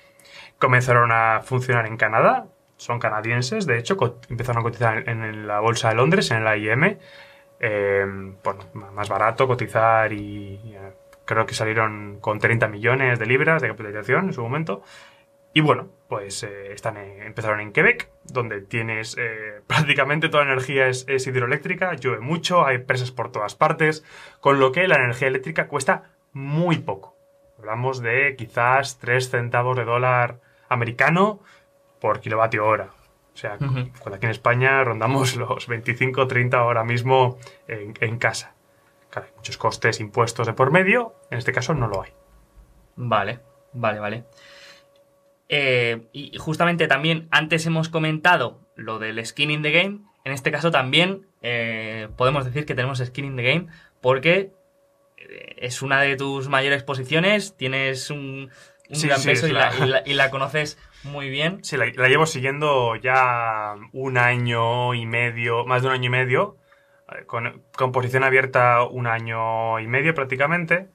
Comenzaron 0.59 1.11
a 1.13 1.41
funcionar 1.43 1.87
en 1.87 1.97
Canadá, 1.97 2.47
son 2.77 2.99
canadienses, 2.99 3.67
de 3.67 3.79
hecho, 3.79 3.97
empezaron 4.29 4.61
a 4.61 4.63
cotizar 4.63 5.09
en, 5.09 5.47
la 5.47 5.61
bolsa 5.61 5.89
de 5.89 5.95
Londres, 5.95 6.31
en 6.31 6.39
el 6.39 6.47
AIM. 6.47 6.99
Eh, 7.61 8.05
bueno, 8.43 8.61
más 8.93 9.09
barato 9.09 9.47
cotizar 9.47 10.13
y, 10.13 10.75
eh, 10.75 10.93
creo 11.25 11.47
que 11.47 11.55
salieron 11.55 12.19
con 12.21 12.39
30 12.39 12.69
millones 12.69 13.19
de 13.19 13.27
libras 13.27 13.63
de 13.63 13.69
capitalización 13.69 14.27
en 14.27 14.33
su 14.33 14.43
momento. 14.43 14.83
Y 15.55 15.63
bueno, 15.63 15.89
pues 16.09 16.43
eh, 16.43 16.73
están 16.73 16.99
empezaron 16.99 17.61
en 17.61 17.73
Quebec, 17.73 18.11
donde 18.25 18.61
tienes 18.61 19.17
prácticamente 19.67 20.29
toda 20.29 20.45
la 20.45 20.53
energía 20.53 20.89
es, 20.89 21.07
es, 21.09 21.27
hidroeléctrica, 21.27 21.95
llueve 21.95 22.21
mucho, 22.21 22.67
hay 22.67 22.79
presas 22.79 23.11
por 23.11 23.33
todas 23.33 23.55
partes, 23.55 24.05
con 24.41 24.61
lo 24.61 24.73
que 24.73 24.87
la 24.87 24.97
energía 24.97 25.29
eléctrica 25.29 25.69
cuesta 25.69 26.11
muy 26.33 26.79
poco. 26.79 27.17
Hablamos 27.59 28.03
de 28.03 28.35
quizás 28.37 28.99
3 28.99 29.31
centavos 29.31 29.77
de 29.77 29.85
dólar 29.85 30.41
americano 30.69 31.41
por 32.01 32.21
kilovatio 32.21 32.67
hora. 32.67 32.91
O 33.33 33.37
sea, 33.37 33.57
cuando 33.57 34.17
aquí 34.17 34.27
en 34.27 34.31
España 34.31 34.85
rondamos 34.85 35.37
los 35.37 35.67
25 35.67 36.27
30 36.27 36.59
ahora 36.59 36.85
mismo 36.85 37.39
en, 37.67 38.19
casa. 38.19 38.55
Claro, 39.11 39.29
hay 39.29 39.35
muchos 39.37 39.57
costes, 39.57 40.01
impuestos 40.01 40.47
de 40.47 40.53
por 40.53 40.71
medio, 40.71 41.15
en 41.31 41.39
este 41.39 41.53
caso 41.53 41.75
no 41.75 41.89
lo 41.89 42.03
hay. 42.03 42.13
Vale, 42.97 43.41
vale, 43.73 43.99
vale. 43.99 44.25
Eh, 45.57 46.09
y 46.13 46.37
justamente 46.37 46.89
también 46.89 47.29
antes 47.31 47.65
hemos 47.65 47.89
comentado 47.89 48.59
lo 48.75 48.99
del 48.99 49.25
skin 49.25 49.53
in 49.53 49.63
the 49.63 49.71
game, 49.71 50.01
en 50.25 50.33
este 50.33 50.51
caso 50.51 50.73
también 50.73 51.29
eh, 51.43 52.09
podemos 52.17 52.45
decir 52.45 52.67
que 52.67 52.75
tenemos 52.75 52.99
skin 52.99 53.27
in 53.27 53.37
the 53.37 53.45
game 53.45 53.67
porque 54.01 54.51
eh, 55.17 55.55
es 55.59 55.81
una 55.81 56.01
de 56.01 56.17
tus 56.17 56.49
mayores 56.49 56.83
posiciones, 56.83 57.57
tienes 57.57 58.11
un, 58.11 58.51
gran 58.89 59.23
peso 59.23 59.47
y, 59.47 59.53
la... 59.53 60.31
conoces 60.33 60.77
muy 61.05 61.31
bien. 61.31 61.61
Sí, 61.63 61.77
la, 61.77 61.87
llevo 61.87 62.27
siguiendo 62.27 62.97
ya 62.97 63.77
un 63.93 64.19
año 64.19 64.93
y 64.95 65.07
medio, 65.07 65.65
más 65.67 65.83
de 65.83 65.89
un 65.89 65.95
año 65.95 66.07
y 66.07 66.11
medio, 66.11 66.57
con, 67.27 67.63
con 67.77 67.93
posición 67.93 68.25
abierta 68.25 68.83
un 68.83 69.07
año 69.07 69.79
y 69.79 69.87
medio 69.87 70.15
prácticamente. 70.15 70.89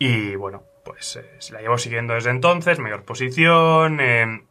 Y 0.00 0.34
bueno, 0.34 0.64
pues 0.84 1.16
eh, 1.16 1.38
la 1.52 1.60
llevo 1.60 1.78
siguiendo 1.78 2.14
desde 2.14 2.30
entonces, 2.30 2.78
mayor 2.78 3.04
posición, 3.04 4.00
eh, 4.00 4.44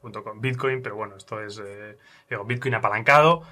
junto 0.00 0.24
con 0.24 0.40
Bitcoin, 0.40 0.82
pero 0.82 0.96
bueno, 0.96 1.16
esto 1.16 1.42
es 1.42 1.60
eh, 1.64 1.96
digo, 2.28 2.44
Bitcoin 2.44 2.74
apalancado, 2.74 3.42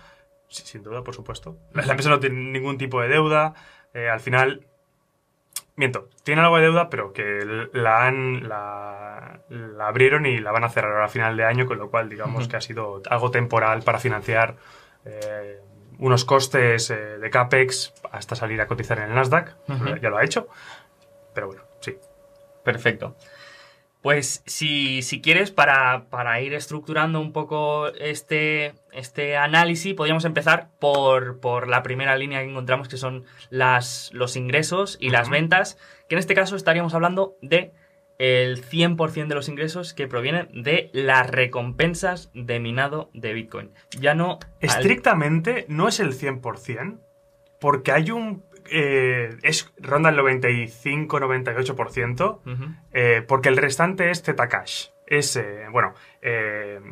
sin 0.48 0.82
duda, 0.82 1.04
por 1.04 1.14
supuesto. 1.14 1.56
La, 1.72 1.82
empresa 1.82 2.10
no 2.10 2.20
tiene 2.20 2.36
ningún 2.50 2.78
tipo 2.78 3.00
de 3.00 3.08
deuda, 3.08 3.54
al 3.94 4.20
final, 4.20 4.66
miento, 5.76 6.08
tiene 6.22 6.42
algo 6.42 6.56
de 6.56 6.62
deuda, 6.62 6.90
pero 6.90 7.12
que 7.12 7.68
la 7.72 8.06
han, 8.06 8.48
la, 8.48 9.40
abrieron 9.80 10.26
y 10.26 10.38
la 10.38 10.52
van 10.52 10.64
a 10.64 10.70
cerrar 10.70 11.02
a 11.02 11.08
final 11.08 11.36
de 11.36 11.44
año, 11.44 11.66
con 11.66 11.78
lo 11.78 11.90
cual 11.90 12.08
digamos 12.08 12.48
que 12.48 12.56
ha 12.56 12.60
sido 12.60 13.02
algo 13.08 13.30
temporal 13.30 13.82
para 13.82 13.98
financiar 13.98 14.56
unos 15.98 16.24
costes 16.24 16.88
de 16.88 17.30
CAPEX 17.30 17.94
hasta 18.10 18.34
salir 18.34 18.60
a 18.60 18.66
cotizar 18.66 18.98
en 18.98 19.04
el 19.04 19.14
Nasdaq, 19.14 19.56
ya 20.00 20.08
lo 20.08 20.18
ha 20.18 20.24
hecho. 20.24 20.48
Pero 21.34 21.48
bueno, 21.48 21.62
sí. 21.80 21.96
Perfecto. 22.62 23.16
Pues 24.02 24.42
si, 24.46 25.02
quieres, 25.22 25.50
para, 25.50 26.40
ir 26.40 26.54
estructurando 26.54 27.20
un 27.20 27.32
poco 27.32 27.88
este, 27.88 28.72
este 28.92 29.36
análisis, 29.36 29.92
podríamos 29.92 30.24
empezar 30.24 30.70
por, 30.78 31.68
la 31.68 31.82
primera 31.82 32.16
línea 32.16 32.40
que 32.40 32.48
encontramos, 32.48 32.88
que 32.88 32.96
son 32.96 33.24
las, 33.50 34.10
los 34.14 34.36
ingresos 34.36 34.96
y 35.00 35.10
las 35.10 35.28
ventas, 35.28 35.76
que 36.08 36.14
en 36.14 36.18
este 36.18 36.34
caso 36.34 36.56
estaríamos 36.56 36.94
hablando 36.94 37.36
de 37.42 37.72
el 38.16 38.62
100% 38.62 39.28
de 39.28 39.34
los 39.34 39.48
ingresos 39.48 39.92
que 39.92 40.06
provienen 40.06 40.48
de 40.62 40.90
las 40.94 41.28
recompensas 41.28 42.30
de 42.32 42.58
minado 42.58 43.10
de 43.12 43.34
Bitcoin. 43.34 43.72
Ya 43.98 44.14
no... 44.14 44.38
Estrictamente 44.60 45.66
no 45.68 45.88
es 45.88 46.00
el 46.00 46.12
100%, 46.12 47.00
porque 47.60 47.92
hay 47.92 48.10
un 48.10 48.44
eh, 48.70 49.36
es 49.42 49.72
ronda 49.78 50.10
el 50.10 50.18
95-98%, 50.18 52.40
eh, 52.92 53.24
porque 53.26 53.48
el 53.48 53.56
restante 53.56 54.10
es 54.10 54.22
Zcash. 54.22 54.88
Es, 55.06 55.36
eh, 55.36 55.64
bueno, 55.72 55.94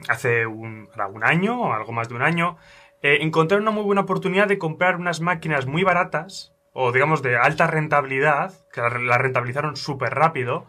hace 0.08 0.46
un, 0.46 0.88
un, 1.12 1.24
año 1.24 1.60
o 1.60 1.70
algo 1.72 1.92
más 1.92 2.08
de 2.08 2.14
un 2.16 2.22
año, 2.22 2.56
encontré 3.00 3.58
una 3.58 3.70
muy 3.70 3.84
buena 3.84 4.00
oportunidad 4.00 4.48
de 4.48 4.58
comprar 4.58 4.96
unas 4.96 5.20
máquinas 5.20 5.66
muy 5.66 5.84
baratas, 5.84 6.52
o 6.72 6.90
digamos 6.90 7.22
de 7.22 7.36
alta 7.36 7.68
rentabilidad, 7.68 8.54
que 8.72 8.80
la, 8.80 9.18
rentabilizaron 9.18 9.76
súper 9.76 10.14
rápido, 10.14 10.66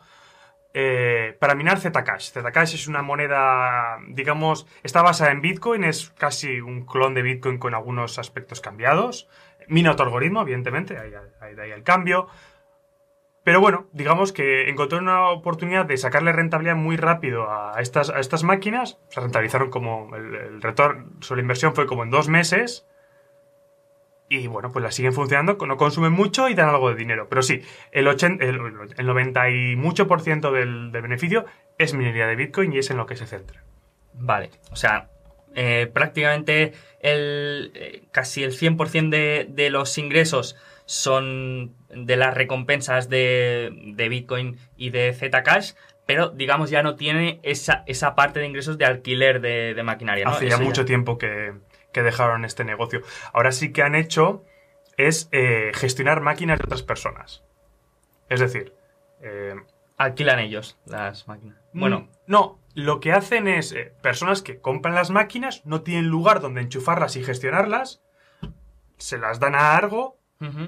para 1.40 1.56
minar 1.56 1.80
Zcash. 1.80 2.34
Zcash 2.34 2.76
es 2.76 2.88
una 2.88 3.02
moneda, 3.02 3.98
digamos, 4.10 4.68
está 4.84 5.02
basada 5.02 5.32
en 5.32 5.42
Bitcoin, 5.42 5.84
es 5.84 6.12
casi 6.12 6.62
un 6.62 6.86
clon 6.86 7.16
de 7.16 7.24
Bitcoin 7.24 7.58
con 7.58 7.74
algunos 7.74 8.20
aspectos 8.20 8.62
cambiados 8.62 9.28
mina 9.70 9.92
otro 9.92 10.06
algoritmo, 10.06 10.42
evidentemente, 10.42 10.98
ahí, 10.98 11.14
ahí, 11.40 11.72
el 11.72 11.84
cambio. 11.84 12.28
Pero 13.44 13.62
bueno, 13.62 13.88
digamos 13.94 14.34
que 14.34 14.70
encontré 14.70 15.00
una 15.00 15.30
oportunidad 15.30 15.86
de 15.86 15.98
sacarle 15.98 16.34
rentabilidad 16.34 16.76
muy 16.76 16.98
rápido 16.98 17.50
a 17.50 17.80
estas, 17.80 18.10
a 18.10 18.20
estas 18.20 18.44
máquinas. 18.44 19.00
Se 19.10 19.22
rentabilizaron 19.22 19.70
como 19.70 20.16
el, 20.16 20.62
retorno 20.62 21.10
sobre 21.22 21.40
la 21.40 21.44
inversión 21.44 21.74
fue 21.74 21.88
como 21.88 22.04
en 22.04 22.10
dos 22.10 22.28
meses. 22.28 22.86
Y 24.28 24.46
bueno, 24.46 24.72
pues 24.72 24.84
las 24.84 24.94
siguen 24.94 25.14
funcionando, 25.14 25.58
no 25.66 25.78
consumen 25.78 26.12
mucho 26.12 26.50
y 26.50 26.54
dan 26.54 26.70
algo 26.70 26.90
de 26.90 26.96
dinero. 26.96 27.28
Pero 27.30 27.42
sí, 27.42 27.64
el, 27.92 28.08
80, 28.08 28.46
el, 28.46 29.06
90 29.08 29.50
y 29.50 29.76
mucho 29.76 30.08
por 30.08 30.22
ciento 30.22 30.52
del, 30.52 30.92
beneficio 30.92 31.46
es 31.80 31.96
minería 31.96 32.28
de 32.28 32.36
Bitcoin 32.36 32.72
y 32.74 32.78
es 32.78 32.92
en 32.92 32.98
lo 32.98 33.08
que 33.08 33.16
se 33.16 33.26
centra. 33.26 33.64
Vale, 34.14 34.52
o 34.72 34.76
sea, 34.76 35.10
eh, 35.56 35.90
prácticamente 35.92 36.74
el, 37.00 37.72
eh, 37.76 38.04
casi 38.12 38.44
el 38.44 38.52
100% 38.52 39.10
de, 39.10 39.48
de, 39.50 39.70
los 39.70 39.98
ingresos 39.98 40.56
son 40.86 41.76
de 41.90 42.18
las 42.18 42.34
recompensas 42.34 43.10
de, 43.10 44.08
Bitcoin 44.10 44.58
y 44.76 44.90
de 44.90 45.14
Zcash, 45.14 45.74
pero 46.06 46.30
digamos 46.30 46.70
ya 46.70 46.82
no 46.84 46.96
tiene 46.96 47.40
esa, 47.44 47.84
esa 47.86 48.16
parte 48.16 48.40
de 48.40 48.48
ingresos 48.48 48.78
de 48.78 48.86
alquiler 48.86 49.42
de, 49.42 49.82
maquinaria. 49.84 50.28
Hace 50.28 50.50
ya 50.50 50.58
mucho 50.58 50.86
tiempo 50.86 51.18
que, 51.18 51.54
dejaron 51.94 52.46
este 52.46 52.64
negocio. 52.64 53.02
Ahora 53.34 53.52
sí 53.52 53.74
que 53.74 53.82
han 53.84 53.94
hecho 53.94 54.46
es 54.98 55.30
eh, 55.32 55.72
gestionar 55.74 56.22
máquinas 56.22 56.60
de 56.60 56.64
otras 56.66 56.84
personas. 56.84 57.44
Es 58.30 58.40
decir, 58.40 58.74
alquilan 60.00 60.40
ellos 60.40 60.78
las 60.86 61.28
máquinas. 61.28 61.58
Mm, 61.74 61.80
bueno, 61.80 62.10
no, 62.26 62.60
lo 62.84 63.00
que 63.00 63.12
hacen 63.12 63.48
es 63.48 63.72
eh, 63.72 63.94
personas 64.02 64.42
que 64.42 64.60
compran 64.60 64.96
las 64.96 65.10
máquinas, 65.10 65.66
no 65.66 65.82
tienen 65.82 66.08
lugar 66.08 66.40
donde 66.40 66.62
enchufarlas 66.62 67.16
y 67.16 67.24
gestionarlas, 67.24 68.02
se 68.98 69.18
las 69.18 69.40
dan 69.40 69.56
a 69.56 69.76
Argo 69.76 70.18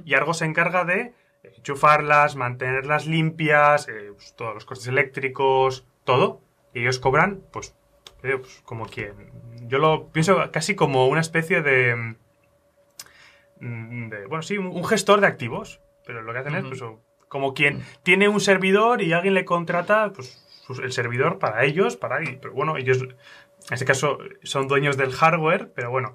y 0.04 0.16
Argo 0.16 0.34
se 0.34 0.44
encarga 0.44 0.84
de 0.84 1.14
enchufarlas, 1.44 2.36
mantenerlas 2.36 3.08
limpias, 3.08 3.88
eh, 3.88 4.12
pues, 4.14 4.36
todos 4.36 4.54
los 4.54 4.66
costes 4.66 4.88
eléctricos, 4.88 5.88
todo. 6.04 6.42
Y 6.74 6.82
ellos 6.82 7.00
cobran, 7.00 7.42
pues, 7.54 7.76
eh, 8.24 8.38
pues, 8.38 8.62
como 8.66 8.86
quien. 8.86 9.32
Yo 9.68 9.78
lo 9.78 10.10
pienso 10.10 10.52
casi 10.52 10.76
como 10.76 11.08
una 11.08 11.22
especie 11.22 11.62
de. 11.62 12.16
Mm, 13.62 14.10
bueno, 14.28 14.42
sí, 14.42 14.58
un, 14.58 14.84
gestor 14.84 15.22
de 15.22 15.28
activos. 15.28 15.80
Pero 16.06 16.22
lo 16.22 16.34
que 16.34 16.40
hacen 16.40 16.56
es, 16.56 16.66
pues, 16.66 16.84
como 17.30 17.54
quien 17.54 17.82
tiene 18.04 18.28
un 18.28 18.42
servidor 18.42 19.02
y 19.02 19.14
alguien 19.14 19.36
le 19.36 19.46
contrata, 19.46 20.12
pues 20.14 20.51
el 20.80 20.92
servidor 20.92 21.40
para 21.40 21.64
ellos, 21.64 21.98
para 21.98 22.20
pero 22.42 22.54
bueno, 22.54 22.78
ellos 22.78 23.02
en 23.02 23.74
este 23.74 23.86
caso 23.86 24.18
son 24.44 24.68
dueños 24.68 24.98
del 24.98 25.12
hardware, 25.12 25.72
pero 25.74 25.92
bueno, 25.92 26.14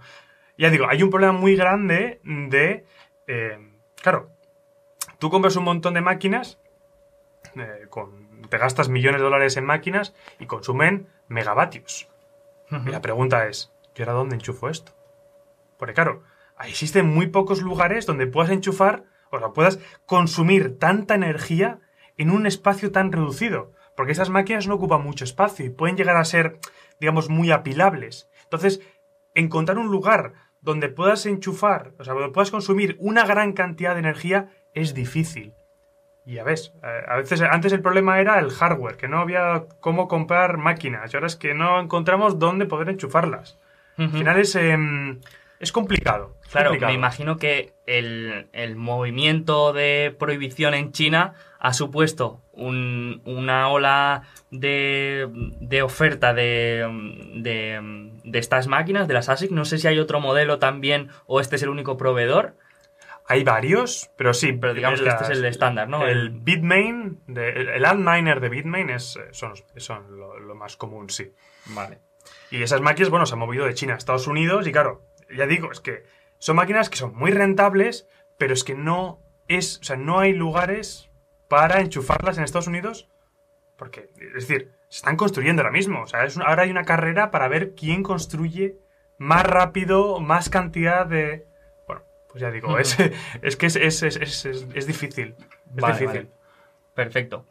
ya 0.59 0.71
digo, 0.71 0.87
hay 0.89 1.03
un 1.03 1.11
problema 1.11 1.33
muy 1.33 1.55
grande 1.55 2.21
de, 2.25 2.85
eh, 3.27 3.59
claro, 4.03 4.31
tú 5.19 5.31
compras 5.31 5.57
un 5.57 5.65
montón 5.65 5.95
de 5.95 6.01
máquinas, 6.01 6.59
eh, 7.57 7.87
con, 7.89 8.43
te 8.49 8.59
gastas 8.59 8.89
millones 8.89 9.21
de 9.21 9.25
dólares 9.25 9.57
en 9.57 9.65
máquinas 9.65 10.15
y 10.39 10.47
consumen 10.47 11.09
megavatios. 11.29 12.09
Y 12.85 12.91
la 12.91 13.01
pregunta 13.01 13.47
es, 13.47 13.73
¿y 13.95 14.03
ahora 14.03 14.15
dónde 14.15 14.35
enchufo 14.35 14.69
esto? 14.69 14.93
Porque 15.79 15.95
claro, 15.95 16.25
existen 16.65 17.07
muy 17.07 17.29
pocos 17.29 17.63
lugares 17.63 18.07
donde 18.07 18.27
puedas 18.27 18.51
enchufar, 18.51 19.05
o 19.31 19.39
sea, 19.39 19.51
puedas 19.51 19.79
consumir 20.05 20.79
tanta 20.79 21.15
energía 21.15 21.79
en 22.17 22.31
un 22.31 22.47
espacio 22.47 22.91
tan 22.91 23.13
reducido. 23.13 23.73
Porque 23.97 24.13
esas 24.13 24.31
máquinas 24.31 24.67
no 24.67 24.75
ocupan 24.75 25.03
mucho 25.03 25.25
espacio 25.25 25.65
y 25.65 25.71
pueden 25.71 25.97
llegar 25.97 26.17
a 26.17 26.25
ser, 26.25 26.59
digamos, 27.01 27.29
muy 27.31 27.51
apilables. 27.51 28.29
Entonces, 28.45 28.81
encontrar 29.35 29.79
un 29.79 29.89
lugar 29.89 30.35
donde 30.61 30.89
puedas 30.89 31.27
enchufar, 31.27 31.93
o 31.99 32.05
sea, 32.05 32.15
donde 32.15 32.31
puedas 32.31 32.51
consumir 32.51 32.97
una 32.99 33.25
gran 33.25 33.53
cantidad 33.53 33.95
de 33.95 34.01
energía 34.01 34.49
es 34.75 34.95
difícil. 34.95 35.55
Y 36.27 36.35
ya 36.35 36.45
ves, 36.45 36.73
eh, 36.83 37.03
a 37.07 37.17
veces 37.17 37.41
antes 37.41 37.73
el 37.73 37.81
problema 37.81 38.21
era 38.21 38.41
el 38.41 38.51
hardware, 38.51 38.97
que 38.97 39.07
no 39.07 39.21
había 39.21 39.67
cómo 39.81 40.09
comprar 40.09 40.59
máquinas, 40.59 41.13
y 41.13 41.17
ahora 41.17 41.29
es 41.29 41.37
que 41.37 41.55
no 41.55 41.81
encontramos 41.81 42.41
dónde 42.41 42.67
poder 42.67 42.89
enchufarlas. 42.89 43.59
Al 43.97 44.11
final 44.11 44.39
es, 44.39 44.55
em, 44.57 45.21
es 45.59 45.73
complicado. 45.73 46.37
claro, 46.51 46.75
me 46.79 46.93
imagino 46.93 47.39
que 47.39 47.73
el, 47.87 48.49
el 48.53 48.77
movimiento 48.77 49.73
de 49.73 50.15
prohibición 50.19 50.75
en 50.75 50.93
China 50.93 51.33
ha 51.59 51.73
supuesto 51.73 52.43
una 52.53 53.69
ola 53.69 54.23
de, 54.51 55.29
de 55.61 55.83
oferta 55.83 56.35
de, 56.35 56.87
de, 57.35 58.39
estas 58.39 58.67
máquinas, 58.67 59.09
de 59.09 59.15
las 59.15 59.29
ASIC. 59.29 59.51
No 59.51 59.65
sé 59.65 59.79
si 59.79 59.89
hay 59.89 59.99
otro 59.99 60.21
modelo 60.21 60.59
también 60.59 61.11
o 61.27 61.41
este 61.41 61.57
es 61.57 61.63
el 61.63 61.69
único 61.69 61.97
proveedor. 61.97 62.57
Hay 63.29 63.43
varios, 63.43 64.11
pero 64.17 64.33
sí. 64.33 64.53
Pero 64.53 64.75
digamos 64.75 65.01
que 65.01 65.09
este 65.09 65.25
es 65.25 65.31
el 65.31 65.45
estándar, 65.45 65.89
¿no? 65.89 66.07
El, 66.07 66.31
Bitmain, 66.31 67.21
el, 67.29 67.69
el 67.69 67.85
Antminer 67.85 68.41
de 68.41 68.49
Bitmain 68.49 68.91
es, 68.91 69.19
son, 69.33 69.55
son 69.77 70.19
lo, 70.19 70.55
más 70.55 70.77
común, 70.77 71.11
sí. 71.11 71.33
Vale. 71.67 71.99
Y 72.51 72.63
esas 72.63 72.81
máquinas, 72.81 73.11
bueno, 73.11 73.27
se 73.27 73.35
han 73.35 73.41
movido 73.41 73.67
de 73.67 73.75
China 73.75 73.95
a 73.95 73.97
Estados 73.97 74.27
Unidos 74.27 74.67
y 74.67 74.73
claro, 74.73 75.05
ya 75.37 75.47
digo, 75.47 75.73
es 75.73 75.81
que 75.81 76.05
son 76.39 76.57
máquinas 76.57 76.89
que 76.89 76.97
son 76.97 77.15
muy 77.15 77.33
rentables, 77.33 78.09
pero 78.39 78.55
es 78.55 78.63
que 78.63 78.75
no 78.75 79.21
es, 79.49 79.79
o 79.81 79.85
sea, 79.85 79.97
no 79.97 80.21
hay 80.21 80.33
lugares 80.33 81.06
para 81.49 81.81
enchufarlas 81.81 82.39
en 82.39 82.45
Estados 82.45 82.67
Unidos? 82.67 83.09
Porque, 83.77 84.11
es 84.17 84.49
decir, 84.49 84.73
se 84.89 84.99
están 84.99 85.17
construyendo 85.17 85.63
ahora 85.63 85.73
mismo. 85.73 86.03
O 86.03 86.07
sea, 86.07 86.25
es 86.25 86.39
ahora 86.39 86.63
hay 86.63 86.71
una 86.71 86.85
carrera 86.85 87.31
para 87.31 87.49
ver 87.49 87.75
quién 87.75 88.03
construye 88.03 88.77
más 89.19 89.45
rápido, 89.45 90.21
más 90.21 90.49
cantidad 90.49 91.07
de... 91.07 91.47
Bueno, 91.87 92.03
pues 92.29 92.41
ya 92.41 92.51
digo, 92.51 92.79
es, 92.79 92.97
es, 93.43 93.57
que 93.57 93.67
es, 93.67 93.77
es, 93.77 94.03
difícil. 94.87 95.35
Es 95.77 95.99
difícil. 95.99 96.29
Perfecto. 96.95 97.45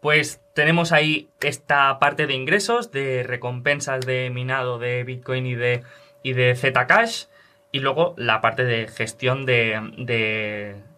Pues 0.00 0.40
tenemos 0.54 0.92
ahí 0.92 1.30
esta 1.40 1.98
parte 1.98 2.26
de 2.26 2.34
ingresos, 2.34 2.90
de 2.90 3.22
recompensas 3.22 4.06
de 4.06 4.30
minado 4.30 4.78
de 4.78 5.04
Bitcoin 5.04 5.46
y 5.46 5.54
de, 5.54 5.82
y 6.22 6.32
de 6.32 6.54
Zcash. 6.56 7.26
Y 7.72 7.80
luego 7.80 8.14
la 8.16 8.40
parte 8.40 8.64
de 8.64 8.88
gestión 8.88 9.46
de, 9.46 9.78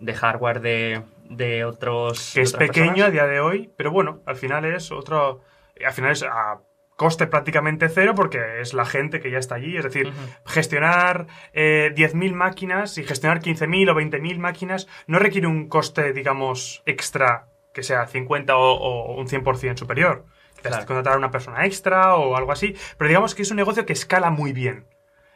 de, 0.01 0.15
hardware 0.15 0.61
de, 0.61 1.03
de 1.37 1.65
otros. 1.65 2.33
Que 2.35 2.43
es 2.43 2.53
pequeño 2.53 3.05
a 3.05 3.11
día 3.11 3.27
de 3.27 3.41
hoy, 3.41 3.73
pero 3.77 3.91
bueno, 3.91 4.23
al 4.27 4.37
final 4.37 4.65
es 4.65 4.91
otro. 4.93 5.41
Al 5.85 5.93
final 5.93 6.13
es 6.13 6.23
a 6.23 6.61
coste 6.97 7.27
prácticamente 7.27 7.89
cero 7.89 8.15
porque 8.15 8.61
es 8.61 8.75
la 8.75 8.85
gente 8.85 9.21
que 9.21 9.31
ya 9.31 9.39
está 9.39 9.57
allí. 9.57 9.77
Es 9.77 9.85
decir, 9.85 10.13
gestionar 10.47 11.27
eh, 11.53 11.93
10.000 11.97 12.33
máquinas 12.33 12.97
y 12.99 13.03
gestionar 13.03 13.41
15.000 13.41 13.91
o 13.91 13.95
20.000 13.95 14.39
máquinas 14.39 14.89
no 15.07 15.19
requiere 15.19 15.47
un 15.47 15.69
coste, 15.69 16.13
digamos, 16.13 16.83
extra 16.87 17.49
que 17.75 17.83
sea 17.83 18.07
50 18.07 18.57
o, 18.57 19.17
un 19.17 19.27
100% 19.27 19.79
superior. 19.79 20.27
Quizás 20.57 20.69
claro. 20.69 20.87
contratar 20.87 21.15
a 21.15 21.19
una 21.19 21.31
persona 21.31 21.65
extra 21.67 22.15
o 22.15 22.37
algo 22.37 22.53
así. 22.53 22.77
Pero 22.99 23.09
digamos 23.09 23.35
que 23.35 23.43
es 23.43 23.51
un 23.51 23.57
negocio 23.57 23.87
que 23.87 23.95
escala 23.95 24.31
muy 24.31 24.53
bien. 24.53 24.87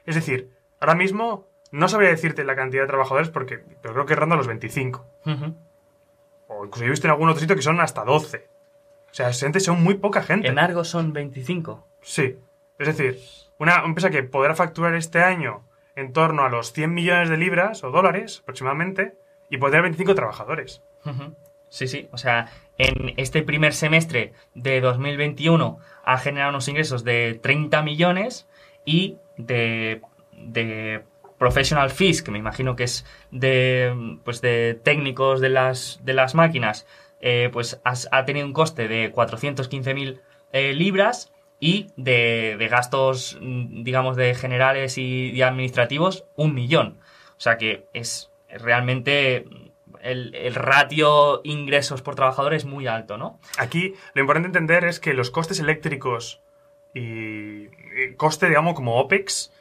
Es 0.05 0.14
decir, 0.14 0.51
ahora 0.78 0.94
mismo 0.94 1.49
no 1.72 1.88
sabría 1.88 2.11
decirte 2.11 2.44
la 2.44 2.55
cantidad 2.55 2.82
de 2.82 2.88
trabajadores 2.88 3.28
porque 3.28 3.59
pero 3.82 3.94
creo 3.94 4.07
que 4.07 4.14
ronda 4.14 4.36
los 4.36 4.47
25. 4.47 5.05
O 6.49 6.64
incluso 6.64 6.84
he 6.84 6.90
visto 6.90 7.07
en 7.07 7.12
algún 7.12 7.28
otro 7.28 7.40
sitio 7.40 7.57
que 7.57 7.62
son 7.62 7.80
hasta 7.80 8.05
12. 8.05 8.49
O 9.11 9.14
sea, 9.14 9.32
gente 9.32 9.61
son 9.61 9.82
muy 9.82 9.94
poca 9.94 10.22
gente. 10.22 10.49
En 10.49 10.59
Argo 10.59 10.84
son 10.84 11.12
25. 11.12 11.86
Sí. 12.03 12.38
Es 12.78 12.86
decir, 12.86 13.18
una 13.59 13.82
empresa 13.84 14.11
que 14.11 14.22
podrá 14.22 14.55
facturar 14.55 14.94
este 14.94 15.20
año 15.22 15.64
en 15.94 16.12
torno 16.12 16.44
a 16.44 16.51
los 16.51 16.72
100 16.72 16.92
millones 16.92 17.30
de 17.30 17.38
libras 17.38 17.82
o 17.82 17.90
dólares 17.90 18.40
aproximadamente 18.42 19.16
y 19.49 19.57
podrá 19.57 19.80
25 19.80 20.14
trabajadores. 20.14 20.82
Sí, 21.68 21.88
sí. 21.88 22.09
O 22.12 22.18
sea, 22.18 22.51
en 22.78 23.14
este 23.16 23.42
primer 23.42 23.72
semestre 23.72 24.32
de 24.55 24.80
2021 24.80 25.78
ha 26.05 26.18
generado 26.18 26.51
unos 26.51 26.68
ingresos 26.68 27.05
de 27.05 27.38
30 27.42 27.82
millones 27.82 28.47
y 28.84 29.16
de, 29.36 30.03
de 30.32 31.05
professional 31.39 31.91
fees, 31.91 32.22
que 32.22 32.30
me 32.30 32.39
imagino 32.39 32.76
que 32.76 32.84
es 32.84 33.05
de, 33.30 34.18
pues 34.24 34.41
de 34.41 34.78
técnicos 34.82 35.41
de 35.41 35.51
las, 35.51 36.01
de 36.05 36.14
las 36.14 36.34
máquinas, 36.34 36.87
eh, 37.20 37.51
pues 37.53 37.80
ha 37.84 38.24
tenido 38.24 38.47
un 38.47 38.53
coste 38.53 38.89
de 38.89 39.12
415.000 39.12 40.20
eh, 40.53 40.72
libras 40.74 41.32
y 41.59 41.89
de, 41.97 42.57
de, 42.59 42.68
gastos, 42.68 43.39
digamos, 43.41 44.16
de 44.16 44.34
generales 44.34 44.99
y, 44.99 45.41
administrativos, 45.43 46.24
un 46.37 46.55
millón. 46.55 46.99
O 47.37 47.41
sea 47.41 47.57
que 47.57 47.87
es 47.95 48.30
realmente 48.49 49.47
el, 50.03 50.34
el, 50.34 50.55
ratio 50.55 51.41
ingresos 51.45 52.03
por 52.03 52.14
trabajador 52.14 52.55
es 52.55 52.64
muy 52.64 52.87
alto, 52.87 53.16
¿no? 53.16 53.41
Aquí 53.59 53.95
lo 54.14 54.20
importante 54.20 54.47
entender 54.47 54.84
es 54.84 55.01
que 55.01 55.14
los 55.14 55.30
costes 55.30 55.59
eléctricos 55.59 56.43
y 56.95 57.68
coste, 58.16 58.49
digamos, 58.49 58.74
como 58.74 58.99
OPEX, 58.99 59.53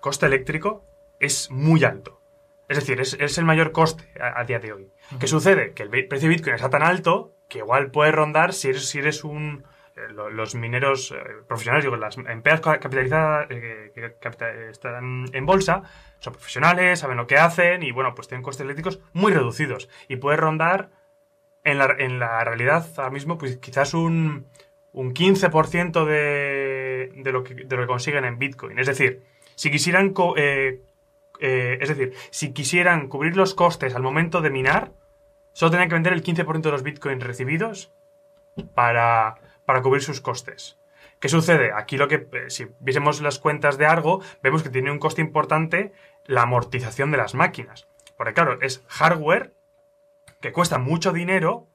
coste 0.00 0.26
eléctrico, 0.26 0.84
es 1.22 1.50
muy 1.50 1.84
alto. 1.84 2.20
Es 2.68 2.78
decir, 2.78 3.00
es, 3.00 3.38
el 3.38 3.44
mayor 3.44 3.72
coste 3.72 4.04
a, 4.20 4.44
día 4.44 4.58
de 4.58 4.72
hoy. 4.72 4.90
¿Qué 5.20 5.26
sucede? 5.26 5.72
Que 5.72 5.82
el 5.82 5.90
precio 5.90 6.28
de 6.28 6.34
Bitcoin 6.34 6.54
está 6.54 6.70
tan 6.70 6.82
alto 6.82 7.34
que 7.48 7.58
igual 7.58 7.90
puede 7.90 8.12
rondar 8.12 8.52
si 8.52 8.68
eres, 8.68 8.88
si 8.88 8.98
eres 8.98 9.24
un... 9.24 9.64
Eh, 9.94 10.10
los 10.10 10.54
mineros 10.54 11.12
eh, 11.12 11.22
profesionales, 11.46 11.84
digo, 11.84 11.96
las 11.96 12.16
empresas 12.16 12.60
capitalizadas 12.60 13.46
eh, 13.50 13.92
que 13.94 14.70
están 14.70 15.26
en 15.32 15.46
bolsa, 15.46 15.82
son 16.18 16.32
profesionales, 16.32 17.00
saben 17.00 17.18
lo 17.18 17.26
que 17.26 17.36
hacen 17.36 17.82
y, 17.82 17.92
bueno, 17.92 18.14
pues 18.14 18.26
tienen 18.28 18.42
costes 18.42 18.64
eléctricos 18.64 19.00
muy 19.12 19.32
reducidos. 19.32 19.90
Y 20.08 20.16
puede 20.16 20.38
rondar, 20.38 20.90
en 21.64 21.78
la, 21.78 21.94
en 21.98 22.18
la 22.18 22.42
realidad, 22.42 22.86
ahora 22.96 23.10
mismo, 23.10 23.36
pues 23.36 23.58
quizás 23.58 23.92
un, 23.92 24.46
un 24.92 25.12
15% 25.12 26.04
de, 26.06 27.12
de, 27.14 27.32
lo 27.32 27.44
que, 27.44 27.54
de 27.54 27.76
lo 27.76 27.82
que 27.82 27.88
consiguen 27.88 28.24
en 28.24 28.38
Bitcoin. 28.38 28.78
Es 28.78 28.86
decir, 28.86 29.22
si 29.54 29.70
quisieran 29.70 30.14
eh, 30.36 30.80
es 31.42 31.88
decir, 31.88 32.14
si 32.30 32.52
quisieran 32.52 33.08
cubrir 33.08 33.36
los 33.36 33.54
costes 33.54 33.94
al 33.94 34.02
momento 34.02 34.40
de 34.40 34.50
minar, 34.50 34.92
solo 35.52 35.70
tendrían 35.70 35.88
que 35.88 35.94
vender 35.94 36.12
el 36.12 36.22
15% 36.22 36.62
de 36.62 36.70
los 36.70 36.82
bitcoins 36.82 37.24
recibidos 37.24 37.92
para, 38.74 39.36
para 39.64 39.82
cubrir 39.82 40.02
sus 40.02 40.20
costes. 40.20 40.78
¿Qué 41.18 41.28
sucede? 41.28 41.72
Aquí 41.72 41.96
lo 41.96 42.08
que, 42.08 42.28
eh, 42.32 42.50
si 42.50 42.66
viésemos 42.80 43.20
las 43.20 43.38
cuentas 43.38 43.78
de 43.78 43.86
Argo, 43.86 44.22
vemos 44.42 44.62
que 44.62 44.70
tiene 44.70 44.90
un 44.90 44.98
coste 44.98 45.20
importante 45.20 45.92
la 46.26 46.42
amortización 46.42 47.10
de 47.10 47.16
las 47.16 47.34
máquinas. 47.34 47.86
Porque 48.16 48.34
claro, 48.34 48.58
es 48.60 48.84
hardware 48.88 49.54
que 50.40 50.52
cuesta 50.52 50.78
mucho 50.78 51.12
dinero 51.12 51.68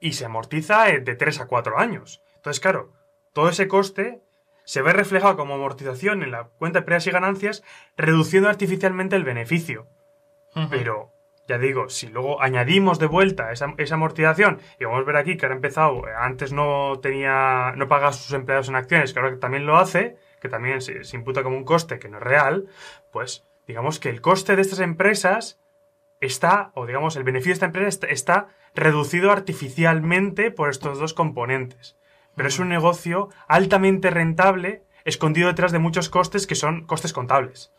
y 0.00 0.14
se 0.14 0.24
amortiza 0.24 0.86
de 0.86 1.14
3 1.14 1.40
a 1.40 1.46
4 1.46 1.78
años. 1.78 2.22
Entonces, 2.36 2.60
claro, 2.60 2.92
todo 3.32 3.48
ese 3.48 3.68
coste 3.68 4.22
se 4.70 4.82
ve 4.82 4.92
reflejado 4.92 5.36
como 5.36 5.54
amortización 5.54 6.22
en 6.22 6.30
la 6.30 6.44
cuenta 6.44 6.78
de 6.78 6.84
pérdidas 6.84 7.08
y 7.08 7.10
ganancias, 7.10 7.64
reduciendo 7.96 8.48
artificialmente 8.48 9.16
el 9.16 9.24
beneficio. 9.24 9.88
Pero, 10.70 11.10
ya 11.48 11.58
digo, 11.58 11.88
si 11.88 12.06
luego 12.06 12.40
añadimos 12.40 13.00
de 13.00 13.06
vuelta 13.06 13.50
esa, 13.50 13.74
amortización, 13.90 14.60
y 14.78 14.84
vamos 14.84 15.00
a 15.00 15.04
ver 15.06 15.16
aquí 15.16 15.36
que 15.36 15.44
ahora 15.44 15.56
ha 15.56 15.56
empezado, 15.56 16.06
eh, 16.06 16.12
antes 16.16 16.52
no 16.52 17.00
tenía, 17.02 17.72
no 17.74 17.88
pagaba 17.88 18.10
a 18.10 18.12
sus 18.12 18.32
empleados 18.32 18.68
en 18.68 18.76
acciones, 18.76 19.12
que 19.12 19.18
ahora 19.18 19.40
también 19.40 19.66
lo 19.66 19.76
hace, 19.76 20.16
que 20.40 20.48
también 20.48 20.80
se, 20.80 21.02
imputa 21.16 21.42
como 21.42 21.56
un 21.56 21.64
coste 21.64 21.98
que 21.98 22.08
no 22.08 22.18
es 22.18 22.22
real, 22.22 22.68
pues 23.10 23.44
digamos 23.66 23.98
que 23.98 24.08
el 24.08 24.20
coste 24.20 24.54
de 24.54 24.62
estas 24.62 24.78
empresas 24.78 25.58
está, 26.20 26.70
o 26.76 26.86
digamos, 26.86 27.16
el 27.16 27.24
beneficio 27.24 27.50
de 27.50 27.54
esta 27.54 27.66
empresa 27.66 28.06
está 28.06 28.46
reducido 28.76 29.32
artificialmente 29.32 30.52
por 30.52 30.70
estos 30.70 31.00
dos 31.00 31.12
componentes 31.12 31.96
pero 32.36 32.48
es 32.48 32.58
un 32.58 32.68
negocio 32.68 33.28
altamente 33.48 34.10
rentable, 34.10 34.82
escondido 35.04 35.48
detrás 35.48 35.72
de 35.72 35.78
muchos 35.78 36.08
costes 36.08 36.46
que 36.46 36.54
son 36.54 36.86
costes 36.86 37.12
contables. 37.12 37.72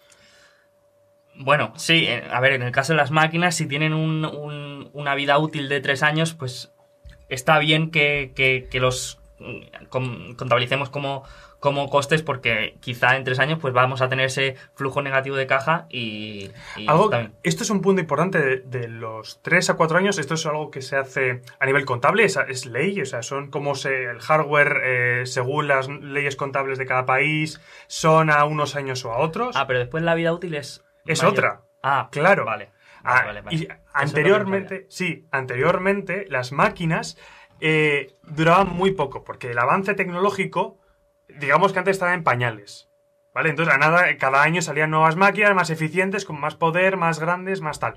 Bueno, 1.36 1.74
sí, 1.76 2.06
eh, 2.08 2.24
a 2.30 2.40
ver, 2.40 2.54
en 2.54 2.62
el 2.62 2.72
caso 2.72 2.94
de 2.94 2.98
las 2.98 3.12
máquinas, 3.12 3.56
si 3.56 3.66
tienen 3.68 3.94
una 3.94 5.16
vida 5.16 5.38
útil 5.40 5.70
de 5.70 5.82
tres 5.82 6.04
años, 6.04 6.34
pues 6.34 6.72
está 7.30 7.58
bien 7.60 7.90
que, 7.90 8.68
los 8.74 9.20
mm, 9.40 9.86
contabilicemos 10.38 10.90
como, 10.90 11.24
como 11.62 11.90
costes 11.90 12.24
porque 12.24 12.76
quizá 12.80 13.16
en 13.16 13.24
tres 13.24 13.38
años 13.40 13.60
pues 13.62 13.72
vamos 13.72 14.02
a 14.02 14.10
tener 14.10 14.26
ese 14.26 14.56
flujo 14.74 15.04
negativo 15.04 15.36
de 15.36 15.46
caja 15.46 15.86
y... 15.92 16.50
esto 17.44 17.64
es 17.64 17.70
un 17.70 17.82
punto 17.82 18.02
importante 18.02 18.58
de, 18.58 18.88
los 18.88 19.42
tres 19.44 19.70
a 19.70 19.76
cuatro 19.76 20.00
años, 20.00 20.18
esto 20.18 20.34
es 20.34 20.46
algo 20.48 20.72
que 20.72 20.82
se 20.82 20.98
hace 20.98 21.44
a 21.60 21.66
nivel 21.68 21.86
contable, 21.86 22.26
es, 22.26 22.66
ley, 22.66 23.00
o 23.00 23.06
sea, 23.06 23.22
son 23.22 23.52
como 23.52 23.76
se, 23.76 24.06
el 24.06 24.20
hardware 24.20 24.82
eh, 24.84 25.26
según 25.28 25.68
las 25.68 25.88
leyes 25.88 26.36
contables 26.36 26.80
de 26.80 26.88
cada 26.88 27.06
país, 27.06 27.62
son 27.86 28.32
a 28.32 28.44
unos 28.46 28.76
años 28.76 29.06
o 29.06 29.12
a 29.12 29.20
otros. 29.20 29.56
Ah, 29.56 29.68
pero 29.68 29.78
después 29.78 30.04
la 30.04 30.16
vida 30.16 30.34
útil 30.34 30.56
es... 30.56 30.84
Es 31.06 31.24
otra. 31.24 31.62
Ah, 31.84 32.10
claro. 32.12 32.46
Vale. 32.46 32.72
Ah, 33.04 33.34
y 33.52 33.68
anteriormente, 33.94 34.88
sí, 34.90 35.28
anteriormente 35.32 36.26
las 36.28 36.52
máquinas 36.52 37.18
eh, 37.60 38.16
duraban 38.24 38.70
muy 38.70 38.92
poco, 38.92 39.24
porque 39.24 39.52
el 39.52 39.60
avance 39.60 39.94
tecnológico 39.94 40.81
digamos 41.40 41.74
que 41.74 41.80
antes 41.80 41.96
estaba 41.96 42.14
en 42.14 42.24
pañales. 42.24 42.90
¿Vale? 43.34 43.50
Entonces, 43.50 43.74
a 43.74 43.78
nada, 43.78 44.18
cada 44.18 44.44
año 44.44 44.62
salían 44.62 44.92
nuevas 44.92 45.16
máquinas 45.16 45.56
más 45.56 45.70
eficientes, 45.70 46.26
con 46.26 46.40
más 46.40 46.56
poder, 46.56 46.98
más 46.98 47.20
grandes, 47.20 47.62
más 47.62 47.80
tal. 47.80 47.96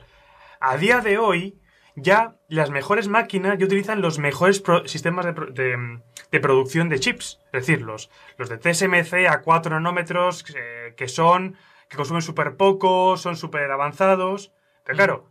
A 0.61 0.77
día 0.77 1.01
de 1.01 1.19
hoy, 1.19 1.61
ya 1.97 2.37
las 2.49 2.71
mejores 2.71 3.09
máquinas 3.09 3.59
ya 3.59 3.67
utilizan 3.67 4.01
los 4.01 4.19
mejores 4.19 4.63
sistemas 4.87 5.27
de, 5.27 6.41
producción 6.41 6.89
de 6.89 7.01
chips. 7.01 7.41
Es 7.47 7.67
decir, 7.67 7.83
los, 7.83 8.11
de 8.39 8.59
TSMC 8.59 9.27
a 9.29 9.43
4 9.43 9.73
nanómetros, 9.73 10.45
que, 10.45 11.09
son, 11.09 11.57
que 11.89 11.97
consumen 11.97 12.23
súper 12.23 12.57
poco, 12.57 13.17
son 13.17 13.37
súper 13.37 13.71
avanzados. 13.71 14.53
Pero 14.85 14.97
claro, 14.97 15.31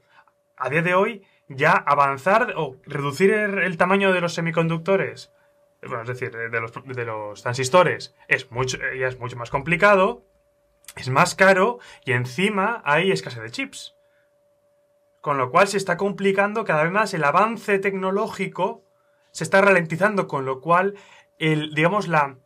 a 0.58 0.70
día 0.70 0.82
de 0.82 0.96
hoy, 0.96 1.24
ya 1.48 1.72
avanzar 1.72 2.54
o 2.58 2.76
reducir 2.86 3.32
el 3.32 3.78
tamaño 3.78 4.12
de 4.12 4.22
los 4.22 4.34
semiconductores 4.34 5.32
bueno, 5.88 6.02
es 6.04 6.08
decir, 6.08 6.32
de 6.32 6.62
los, 6.62 6.72
de 6.86 7.06
los 7.06 7.42
transistores, 7.42 8.16
es 8.28 8.52
mucho, 8.52 8.78
ya 8.78 9.08
es 9.08 9.20
mucho 9.20 9.36
más 9.36 9.50
complicado, 9.50 10.26
es 10.96 11.10
más 11.10 11.36
caro 11.36 11.80
y 12.06 12.12
encima 12.12 12.82
hay 12.86 13.12
escasez 13.12 13.42
de 13.42 13.52
chips. 13.52 13.96
Con 15.22 15.38
lo 15.38 15.52
cual 15.52 15.68
se 15.68 15.78
está 15.78 15.96
complicando 15.96 16.66
cada 16.66 16.84
vez 16.84 16.92
más 16.92 17.14
el 17.14 17.24
avance 17.24 17.80
tecnológico, 17.80 18.84
se 19.32 19.44
está 19.44 19.62
ralentizando, 19.62 20.28
con 20.28 20.46
lo 20.46 20.60
cual, 20.60 20.96
el, 21.40 21.74
digamos, 21.74 22.08
la, 22.08 22.38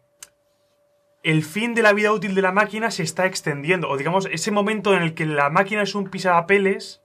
el 1.24 1.44
fin 1.44 1.74
de 1.74 1.82
la 1.82 1.94
vida 1.94 2.14
útil 2.14 2.36
de 2.36 2.42
la 2.42 2.52
máquina 2.52 2.92
se 2.92 3.04
está 3.04 3.26
extendiendo. 3.26 3.90
O 3.90 3.98
digamos, 3.98 4.28
ese 4.32 4.52
momento 4.52 4.96
en 4.96 5.02
el 5.02 5.14
que 5.14 5.26
la 5.26 5.50
máquina 5.50 5.82
es 5.82 5.96
un 5.96 6.10
pisapapeles 6.10 7.02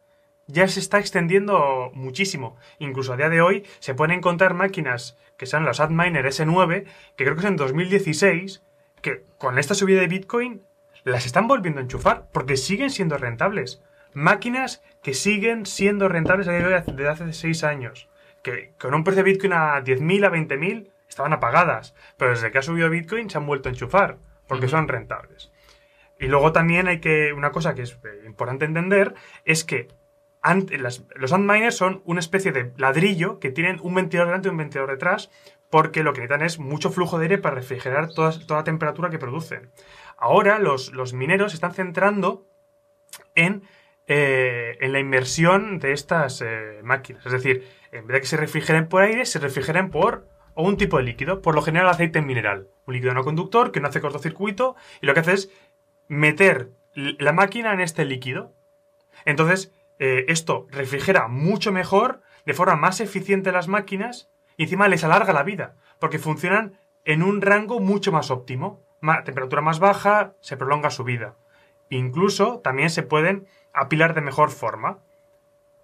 ya 0.52 0.68
se 0.68 0.80
está 0.80 0.98
extendiendo 0.98 1.90
muchísimo. 1.94 2.56
Incluso 2.78 3.12
a 3.12 3.16
día 3.16 3.30
de 3.30 3.40
hoy 3.40 3.64
se 3.80 3.94
pueden 3.94 4.16
encontrar 4.16 4.54
máquinas 4.54 5.16
que 5.36 5.46
sean 5.46 5.64
los 5.64 5.80
Adminer 5.80 6.26
S9, 6.26 6.84
que 7.16 7.24
creo 7.24 7.34
que 7.34 7.40
es 7.40 7.46
en 7.46 7.56
2016, 7.56 8.62
que 9.00 9.24
con 9.38 9.58
esta 9.58 9.74
subida 9.74 10.00
de 10.00 10.08
Bitcoin 10.08 10.62
las 11.04 11.26
están 11.26 11.48
volviendo 11.48 11.80
a 11.80 11.82
enchufar 11.82 12.28
porque 12.32 12.56
siguen 12.56 12.90
siendo 12.90 13.16
rentables. 13.16 13.82
Máquinas 14.14 14.82
que 15.02 15.14
siguen 15.14 15.64
siendo 15.64 16.08
rentables 16.08 16.46
a 16.46 16.52
día 16.52 16.68
de 16.68 16.74
hoy 16.74 16.82
desde 16.86 17.08
hace 17.08 17.32
6 17.32 17.64
años. 17.64 18.08
que 18.42 18.72
con 18.76 18.92
un 18.92 19.04
precio 19.04 19.22
de 19.22 19.30
Bitcoin 19.30 19.52
a 19.52 19.80
10.000, 19.84 20.26
a 20.26 20.30
20.000, 20.32 20.90
estaban 21.08 21.32
apagadas. 21.32 21.94
Pero 22.16 22.32
desde 22.32 22.50
que 22.50 22.58
ha 22.58 22.62
subido 22.62 22.90
Bitcoin 22.90 23.30
se 23.30 23.38
han 23.38 23.46
vuelto 23.46 23.68
a 23.68 23.72
enchufar, 23.72 24.18
porque 24.48 24.66
son 24.66 24.88
rentables. 24.88 25.52
Y 26.18 26.26
luego 26.26 26.52
también 26.52 26.88
hay 26.88 27.00
que, 27.00 27.32
una 27.32 27.52
cosa 27.52 27.74
que 27.74 27.82
es 27.82 27.98
eh, 28.04 28.26
importante 28.26 28.64
entender, 28.64 29.14
es 29.44 29.64
que 29.64 29.88
los 30.42 31.32
antminers 31.32 31.76
son 31.76 32.02
una 32.04 32.20
especie 32.20 32.52
de 32.52 32.72
ladrillo 32.76 33.38
que 33.38 33.50
tienen 33.50 33.78
un 33.82 33.94
ventilador 33.94 34.28
delante 34.28 34.48
y 34.48 34.50
un 34.50 34.56
ventilador 34.56 34.90
detrás, 34.90 35.30
porque 35.70 36.02
lo 36.02 36.12
que 36.12 36.20
necesitan 36.20 36.44
es 36.44 36.58
mucho 36.58 36.90
flujo 36.90 37.18
de 37.18 37.24
aire 37.24 37.38
para 37.38 37.54
refrigerar 37.54 38.08
toda, 38.12 38.32
la 38.48 38.64
temperatura 38.64 39.08
que 39.08 39.18
producen. 39.18 39.70
Ahora 40.18 40.58
los, 40.58 40.92
mineros 41.14 41.52
se 41.52 41.56
están 41.56 41.74
centrando 41.74 42.46
en, 43.34 43.62
eh, 44.06 44.76
la 44.80 44.98
inmersión 44.98 45.78
de 45.78 45.92
estas 45.92 46.42
eh, 46.42 46.80
máquinas. 46.82 47.24
Es 47.24 47.32
decir, 47.32 47.66
en 47.92 48.06
vez 48.06 48.14
de 48.14 48.20
que 48.20 48.26
se 48.26 48.36
refrigeren 48.36 48.88
por 48.88 49.02
aire, 49.02 49.24
se 49.24 49.38
refrigeren 49.38 49.90
por 49.90 50.28
un 50.54 50.76
tipo 50.76 50.98
de 50.98 51.04
líquido, 51.04 51.40
por 51.40 51.54
lo 51.54 51.62
general 51.62 51.88
aceite 51.88 52.20
mineral. 52.20 52.68
Un 52.86 52.94
líquido 52.94 53.14
no 53.14 53.24
conductor 53.24 53.72
que 53.72 53.80
no 53.80 53.88
hace 53.88 54.00
cortocircuito 54.00 54.76
y 55.00 55.06
lo 55.06 55.14
que 55.14 55.20
hace 55.20 55.32
es 55.34 55.50
meter 56.08 56.70
la 56.94 57.32
máquina 57.32 57.72
en 57.72 57.80
este 57.80 58.04
líquido. 58.04 58.52
Entonces, 59.24 59.72
eh, 59.98 60.24
esto 60.28 60.66
refrigera 60.70 61.28
mucho 61.28 61.72
mejor, 61.72 62.22
de 62.44 62.54
forma 62.54 62.76
más 62.76 63.00
eficiente 63.00 63.52
las 63.52 63.68
máquinas, 63.68 64.30
y 64.56 64.64
encima 64.64 64.88
les 64.88 65.04
alarga 65.04 65.32
la 65.32 65.42
vida, 65.42 65.76
porque 65.98 66.18
funcionan 66.18 66.78
en 67.04 67.22
un 67.22 67.40
rango 67.40 67.80
mucho 67.80 68.12
más 68.12 68.30
óptimo. 68.30 68.80
temperatura 69.24 69.62
más 69.62 69.78
baja, 69.78 70.34
se 70.40 70.56
prolonga 70.56 70.90
su 70.90 71.04
vida. 71.04 71.36
Incluso 71.88 72.60
también 72.60 72.90
se 72.90 73.02
pueden 73.02 73.46
apilar 73.72 74.14
de 74.14 74.20
mejor 74.20 74.50
forma. 74.50 74.98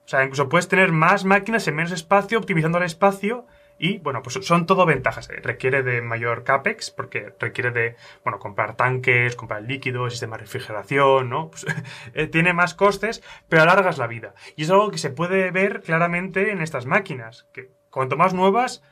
O 0.05 0.09
sea, 0.09 0.25
incluso 0.25 0.49
puedes 0.49 0.69
tener 0.69 0.93
más 0.93 1.25
máquinas 1.25 1.67
en 1.69 1.77
menos 1.77 1.93
espacio, 1.93 2.39
optimizando 2.39 2.79
el 2.79 2.85
espacio 2.85 3.47
y 3.79 3.99
bueno, 3.99 4.23
pues 4.23 4.39
son 4.43 4.67
todo 4.67 4.85
ventajas. 4.87 5.31
Eh, 5.31 5.41
requiere 5.43 5.83
de 5.83 6.03
mayor 6.03 6.43
CAPEX, 6.43 6.91
porque 6.91 7.33
requiere 7.39 7.71
de, 7.71 7.97
bueno, 8.25 8.39
comprar 8.39 8.75
tanques, 8.77 9.37
comprar 9.37 9.63
líquidos, 9.63 10.13
sistema 10.13 10.37
de 10.37 10.43
refrigeración, 10.43 11.31
¿no? 11.31 11.51
Pues, 11.51 11.65
eh, 12.15 12.27
tiene 12.27 12.53
más 12.53 12.75
costes, 12.75 13.23
pero 13.49 13.63
alargas 13.63 13.99
la 13.99 14.09
vida. 14.09 14.35
Y 14.57 14.65
es 14.65 14.71
algo 14.71 14.91
que 14.91 14.99
se 14.99 15.11
puede 15.11 15.51
ver 15.53 15.83
claramente 15.83 16.51
en 16.51 16.61
estas 16.61 16.87
máquinas, 16.87 17.47
que 17.53 17.71
cuanto 17.91 18.17
más 18.17 18.35
nuevas, 18.35 18.83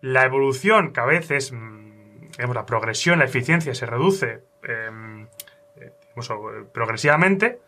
la 0.00 0.24
evolución 0.24 0.90
cada 0.90 1.06
vez 1.06 1.30
es, 1.30 1.52
mm, 1.52 2.30
digamos, 2.32 2.56
la 2.56 2.66
progresión, 2.66 3.20
la 3.20 3.26
eficiencia 3.26 3.74
se 3.74 3.86
reduce 3.86 4.42
em, 4.64 5.28
eh, 5.76 5.92
progresivamente, 6.72 7.60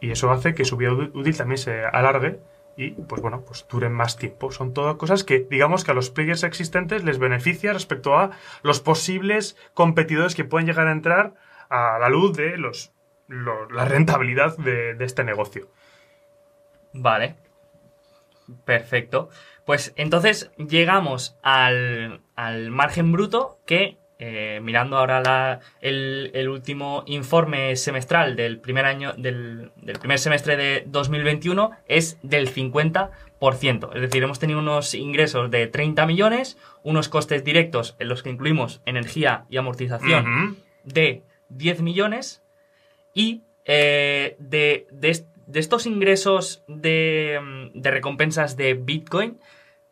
y 0.00 0.10
eso 0.10 0.30
hace 0.30 0.54
que 0.54 0.64
su 0.64 0.76
vida 0.76 0.92
útil 0.92 1.36
también 1.36 1.58
se 1.58 1.84
alargue 1.84 2.40
y 2.76 2.90
pues 2.90 3.22
bueno, 3.22 3.42
pues 3.46 3.66
duren 3.68 3.92
más 3.92 4.16
tiempo. 4.16 4.52
Son 4.52 4.74
todas 4.74 4.96
cosas 4.96 5.24
que 5.24 5.46
digamos 5.50 5.84
que 5.84 5.92
a 5.92 5.94
los 5.94 6.10
players 6.10 6.44
existentes 6.44 7.04
les 7.04 7.18
beneficia 7.18 7.72
respecto 7.72 8.18
a 8.18 8.32
los 8.62 8.80
posibles 8.80 9.56
competidores 9.74 10.34
que 10.34 10.44
pueden 10.44 10.66
llegar 10.66 10.86
a 10.86 10.92
entrar 10.92 11.34
a 11.68 11.98
la 11.98 12.08
luz 12.08 12.36
de 12.36 12.58
los, 12.58 12.92
la 13.28 13.84
rentabilidad 13.84 14.56
de, 14.58 14.94
de 14.94 15.04
este 15.04 15.24
negocio. 15.24 15.68
Vale. 16.92 17.36
Perfecto. 18.64 19.30
Pues 19.64 19.92
entonces 19.96 20.52
llegamos 20.56 21.36
al, 21.42 22.22
al 22.36 22.70
margen 22.70 23.10
bruto 23.10 23.58
que 23.66 23.98
eh, 24.18 24.60
mirando 24.62 24.96
ahora 24.96 25.60
el, 25.82 26.48
último 26.48 27.04
informe 27.06 27.76
semestral 27.76 28.34
del 28.34 28.58
primer 28.60 28.86
año 28.86 29.12
del, 29.12 29.72
primer 30.00 30.18
semestre 30.18 30.56
de 30.56 30.84
2021 30.86 31.72
es 31.86 32.18
del 32.22 32.50
50%. 32.50 33.10
Es 33.94 34.00
decir, 34.00 34.22
hemos 34.22 34.38
tenido 34.38 34.58
unos 34.58 34.94
ingresos 34.94 35.50
de 35.50 35.66
30 35.66 36.06
millones, 36.06 36.56
unos 36.82 37.10
costes 37.10 37.44
directos 37.44 37.94
en 37.98 38.08
los 38.08 38.22
que 38.22 38.30
incluimos 38.30 38.80
energía 38.86 39.44
y 39.50 39.58
amortización 39.58 40.56
de 40.84 41.22
10 41.50 41.82
millones 41.82 42.42
y 43.12 43.42
eh, 43.66 44.36
de, 44.38 44.86
estos 45.52 45.84
ingresos 45.84 46.64
de, 46.68 47.70
de 47.74 47.90
recompensas 47.90 48.56
de 48.56 48.72
Bitcoin 48.72 49.38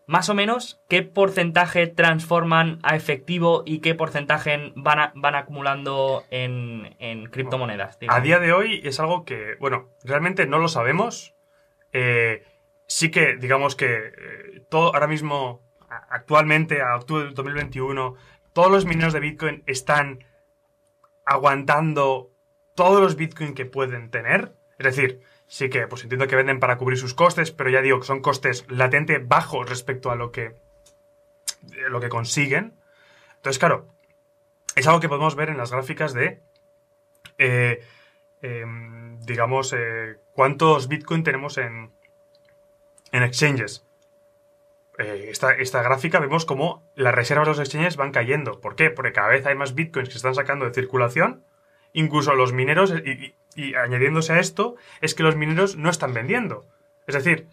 más 0.07 0.29
o 0.29 0.35
menos 0.35 0.83
qué 0.89 1.03
porcentaje 1.03 1.87
transforman 1.87 2.79
a 2.83 2.97
efectivo 2.97 3.63
y 3.65 3.81
qué 3.81 3.95
porcentaje 3.95 4.73
van, 4.77 5.13
van 5.15 5.35
acumulando 5.35 6.25
en, 6.31 7.27
criptomonedas. 7.31 7.99
A 8.09 8.21
día 8.21 8.39
de 8.39 8.53
hoy 8.53 8.81
es 8.85 9.01
algo 9.01 9.25
que, 9.25 9.57
bueno, 9.61 9.89
realmente 10.03 10.47
no 10.47 10.59
lo 10.59 10.69
sabemos. 10.69 11.35
Eh, 11.93 12.45
sí 12.87 13.11
que, 13.11 13.37
digamos 13.37 13.77
que 13.77 13.87
eh, 13.87 14.67
todo 14.69 14.95
ahora 14.95 15.07
mismo, 15.07 15.63
actualmente, 15.89 16.83
a 16.83 16.97
octubre 16.97 17.25
del 17.25 17.35
2021, 17.35 18.15
todos 18.53 18.71
los 18.71 18.85
mineros 18.85 19.13
de 19.13 19.21
Bitcoin 19.21 19.63
están 19.67 20.25
aguantando 21.25 22.31
todos 22.77 23.01
los 23.01 23.17
Bitcoin 23.17 23.55
que 23.55 23.65
pueden 23.65 24.11
tener. 24.11 24.55
Es 24.79 24.85
decir, 24.97 25.21
sí 25.55 25.71
que 25.71 25.87
pues 25.87 26.03
entiendo 26.03 26.27
que 26.27 26.35
venden 26.35 26.59
para 26.59 26.77
cubrir 26.77 26.99
sus 26.99 27.15
costes, 27.15 27.53
pero 27.53 27.71
ya 27.71 27.81
digo 27.81 28.01
que 28.01 28.07
son 28.07 28.21
costes 28.21 28.67
latente 28.69 29.19
bajos 29.19 29.69
respecto 29.69 30.11
a 30.11 30.17
lo 30.17 30.33
que, 30.33 30.57
lo 31.89 32.01
que 32.01 32.09
consiguen. 32.09 32.75
Entonces, 33.37 33.61
claro, 33.61 33.87
es 34.75 34.85
algo 34.89 34.99
que 34.99 35.09
podemos 35.09 35.37
ver 35.37 35.51
en 35.51 35.57
las 35.57 35.71
gráficas 35.71 36.13
de, 36.13 36.43
eh, 37.39 37.85
em, 38.43 39.21
digamos, 39.21 39.73
eh, 39.73 40.17
cuántos 40.33 40.89
Bitcoin 40.89 41.23
tenemos 41.23 41.57
en, 41.57 41.93
en 43.13 43.23
exchanges. 43.23 43.87
Eh, 44.99 45.29
esta, 45.31 45.53
esta, 45.53 45.85
gráfica 45.85 46.19
vemos 46.19 46.47
como 46.47 46.83
las 46.97 47.15
reservas 47.15 47.47
de 47.47 47.51
los 47.53 47.61
exchanges 47.61 47.97
van 47.97 48.11
cayendo. 48.11 48.61
¿Por 48.61 48.75
qué? 48.75 48.91
Porque 48.91 49.13
cada 49.13 49.29
vez 49.29 49.47
hay 49.47 49.55
más 49.55 49.77
bitcoins 49.77 50.09
que 50.09 50.15
se 50.15 50.19
están 50.19 50.35
sacando 50.35 50.65
de 50.65 50.75
circulación. 50.75 51.45
Incluso 51.95 52.35
los 52.35 52.53
mineros, 52.53 52.93
y, 52.93 53.35
y 53.57 53.75
añadiéndose 53.75 54.35
a 54.35 54.41
esto, 54.41 54.77
es 55.01 55.15
que 55.15 55.23
los 55.23 55.37
mineros 55.37 55.77
no 55.77 55.89
están 55.89 56.13
vendiendo. 56.13 56.67
Es 57.07 57.15
decir, 57.15 57.49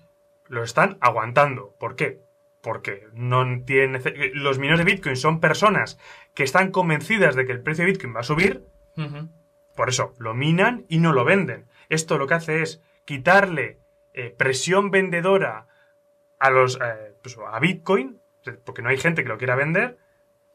lo 0.52 0.64
están 0.64 0.98
aguantando. 1.00 1.74
¿Por 1.80 1.96
qué? 1.96 2.20
Porque 2.62 3.08
no 3.14 3.46
tienen 3.64 4.02
los 4.34 4.60
mineros 4.60 4.80
de 4.80 4.86
Bitcoin 4.86 5.16
son 5.16 5.40
personas 5.40 5.98
que 6.34 6.44
están 6.44 6.72
convencidas 6.72 7.36
de 7.36 7.46
que 7.46 7.54
el 7.54 7.62
precio 7.62 7.86
de 7.86 7.92
Bitcoin 7.92 8.16
va 8.16 8.20
a 8.20 8.24
subir. 8.24 8.66
Por 9.76 9.90
eso 9.90 10.14
lo 10.20 10.34
minan 10.34 10.86
y 10.90 11.00
no 11.00 11.14
lo 11.14 11.24
venden. 11.24 11.66
Esto 11.90 12.18
lo 12.18 12.28
que 12.28 12.34
hace 12.36 12.62
es 12.62 12.82
quitarle 13.06 13.80
eh, 14.14 14.36
presión 14.38 14.92
vendedora 14.92 15.68
a 16.38 16.50
los 16.50 16.76
eh, 16.76 17.16
pues, 17.24 17.38
a 17.38 17.60
Bitcoin, 17.60 18.20
porque 18.66 18.82
no 18.82 18.90
hay 18.90 18.98
gente 18.98 19.24
que 19.24 19.30
lo 19.30 19.38
quiera 19.38 19.56
vender, 19.56 19.98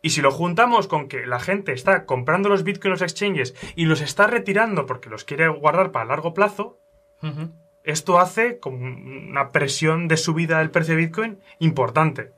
y 0.07 0.11
si 0.11 0.23
lo 0.23 0.31
juntamos 0.31 0.87
con 0.87 1.09
que 1.09 1.27
la 1.27 1.41
gente 1.41 1.73
está 1.73 2.07
comprando 2.07 2.49
los 2.49 2.63
bitcoins 2.63 2.85
en 2.85 2.91
los 2.93 3.03
exchanges 3.03 3.57
y 3.75 3.87
los 3.87 4.01
está 4.01 4.29
retirando 4.29 4.87
porque 4.87 5.11
los 5.11 5.25
quiere 5.25 5.49
guardar 5.49 5.91
para 5.91 6.05
largo 6.05 6.33
plazo, 6.33 6.79
esto 7.83 8.21
hace 8.21 8.61
como 8.61 8.77
una 8.87 9.51
presión 9.51 10.07
de 10.07 10.17
subida 10.17 10.61
del 10.61 10.71
precio 10.71 10.95
de 10.95 11.01
bitcoin 11.01 11.41
importante. 11.59 12.31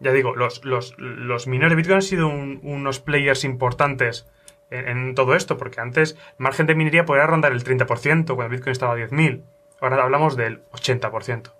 Ya 0.00 0.10
digo, 0.10 0.34
los, 0.34 0.64
los, 0.64 0.98
los 0.98 1.46
miners 1.46 1.70
de 1.70 1.76
bitcoin 1.76 1.94
han 1.94 2.02
sido 2.02 2.26
unos 2.26 2.98
players 2.98 3.44
importantes 3.44 4.28
en, 4.70 5.14
todo 5.14 5.36
esto, 5.36 5.56
porque 5.56 5.80
antes 5.80 6.18
margen 6.36 6.66
de 6.66 6.74
minería 6.74 7.04
podía 7.04 7.28
rondar 7.28 7.52
el 7.52 7.62
30% 7.62 7.86
cuando 8.26 8.42
el 8.42 8.50
bitcoin 8.50 8.72
estaba 8.72 8.94
a 8.94 8.96
10.000. 8.96 9.44
Ahora 9.80 10.02
hablamos 10.02 10.36
del 10.36 10.64
80%, 10.72 11.52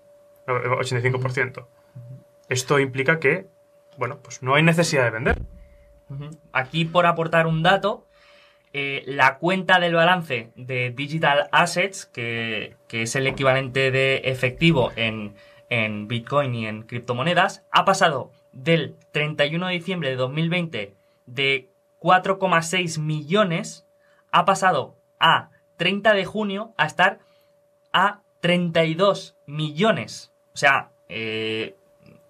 85%. 0.48 1.66
Esto 2.48 2.80
implica 2.80 3.20
que 3.20 3.46
bueno, 3.96 4.18
pues 4.22 4.42
no 4.42 4.54
hay 4.54 4.62
necesidad 4.62 5.04
de 5.04 5.10
vender. 5.10 5.42
Aquí, 6.52 6.84
por 6.84 7.06
aportar 7.06 7.46
un 7.46 7.62
dato, 7.62 8.06
eh, 8.72 9.02
la 9.06 9.38
cuenta 9.38 9.78
del 9.78 9.94
balance 9.94 10.50
de 10.56 10.90
Digital 10.90 11.48
Assets, 11.52 12.06
que, 12.06 12.76
es 12.90 13.16
el 13.16 13.26
equivalente 13.26 13.90
de 13.90 14.22
efectivo 14.24 14.92
en, 14.96 15.34
en, 15.70 16.08
Bitcoin 16.08 16.54
y 16.54 16.66
en 16.66 16.82
criptomonedas, 16.82 17.64
ha 17.70 17.84
pasado 17.84 18.32
del 18.52 18.96
31 19.12 19.68
de 19.68 19.72
diciembre 19.72 20.10
de 20.10 20.16
2020 20.16 20.94
de 21.26 21.68
4,6 22.00 23.00
millones, 23.00 23.86
ha 24.30 24.44
pasado 24.44 24.96
a 25.18 25.50
30 25.76 26.12
de 26.14 26.24
junio 26.24 26.74
a 26.76 26.86
estar 26.86 27.20
a 27.92 28.20
32 28.40 29.36
millones. 29.46 30.32
O 30.52 30.56
sea, 30.56 30.90
eh, 31.08 31.76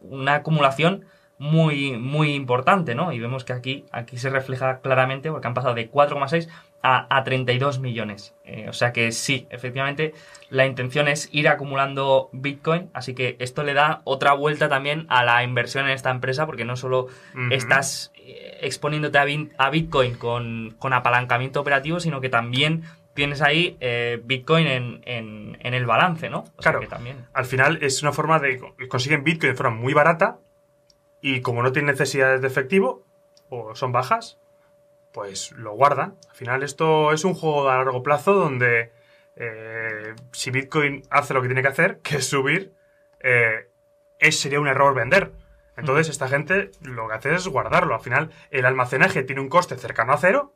una 0.01 0.37
acumulación 0.37 1.07
muy, 1.39 1.99
muy 1.99 2.35
importante, 2.35 2.95
¿no? 2.95 3.13
Y 3.13 3.19
vemos 3.19 3.45
que 3.45 3.53
aquí, 3.53 3.85
aquí 3.93 4.17
se 4.19 4.31
refleja 4.31 4.81
claramente 4.81 5.31
porque 5.31 5.47
han 5.47 5.55
pasado 5.55 5.75
de 5.75 5.91
4,6 5.91 6.49
a, 6.83 7.07
a, 7.17 7.25
32 7.25 7.81
millones. 7.81 8.35
Eh, 8.45 8.67
o 8.69 8.73
sea 8.73 8.93
que 8.93 9.11
sí, 9.11 9.47
efectivamente, 9.51 10.15
la 10.51 10.65
intención 10.67 11.09
es 11.09 11.29
ir 11.33 11.49
acumulando 11.49 12.29
Bitcoin, 12.33 12.89
así 12.95 13.15
que 13.15 13.37
esto 13.41 13.63
le 13.65 13.75
da 13.75 14.01
otra 14.05 14.33
vuelta 14.35 14.69
también 14.69 15.07
a 15.09 15.25
la 15.25 15.43
inversión 15.43 15.87
en 15.87 15.93
esta 15.93 16.11
empresa, 16.11 16.47
porque 16.47 16.65
no 16.65 16.77
solo 16.77 17.09
estás 17.51 18.13
eh, 18.17 18.59
exponiéndote 18.63 19.19
a, 19.59 19.71
Bitcoin 19.71 20.15
con, 20.17 20.75
con 20.79 20.93
apalancamiento 20.93 21.61
operativo, 21.61 22.01
sino 22.01 22.21
que 22.21 22.29
también 22.29 22.83
tienes 23.15 23.43
ahí 23.43 23.77
eh, 23.81 24.21
Bitcoin 24.25 24.67
en, 24.67 25.01
en- 25.05 25.57
en 25.61 25.75
el 25.75 25.87
balance, 25.87 26.29
¿no? 26.31 26.41
O 26.41 26.63
sea 26.63 26.73
Claro. 26.73 26.81
que 26.81 26.87
también. 26.87 27.17
Al 27.33 27.45
final 27.47 27.79
es 27.81 28.03
una 28.03 28.13
forma 28.13 28.39
de. 28.39 28.61
consiguen 28.89 29.25
Bitcoin 29.25 29.53
de 29.53 29.57
forma 29.57 29.75
muy 29.77 29.95
barata 29.95 30.39
y 31.25 31.41
como 31.41 31.63
no 31.63 31.73
tienen 31.73 31.93
necesidades 31.93 32.43
de 32.43 32.49
efectivo 32.49 33.03
o 33.49 33.75
son 33.75 33.93
bajas, 33.93 34.39
pues 35.11 35.53
lo 35.53 35.73
guardan. 35.73 36.19
Al 36.29 36.37
final 36.37 36.63
esto 36.63 37.15
es 37.15 37.25
un 37.25 37.33
juego 37.33 37.71
a 37.71 37.79
largo 37.79 38.03
plazo 38.03 38.35
donde 38.35 38.93
eh, 39.37 40.15
si 40.33 40.51
Bitcoin 40.51 41.03
hace 41.09 41.33
lo 41.33 41.41
que 41.41 41.49
tiene 41.49 41.63
que 41.63 41.69
hacer, 41.69 42.01
que 42.01 42.17
es 42.17 42.29
subir, 42.29 42.75
eh, 43.21 43.71
es, 44.19 44.39
sería 44.39 44.61
un 44.61 44.69
error 44.69 44.95
vender. 44.95 45.33
Entonces 45.79 46.11
esta 46.11 46.29
gente 46.29 46.73
lo 46.83 47.09
que 47.09 47.15
hace 47.15 47.35
es 47.35 47.49
guardarlo. 47.49 47.95
Al 47.95 48.03
final 48.03 48.31
el 48.51 48.67
almacenaje 48.67 49.23
tiene 49.23 49.41
un 49.41 49.49
coste 49.49 49.79
cercano 49.79 50.13
a 50.13 50.19
cero. 50.19 50.53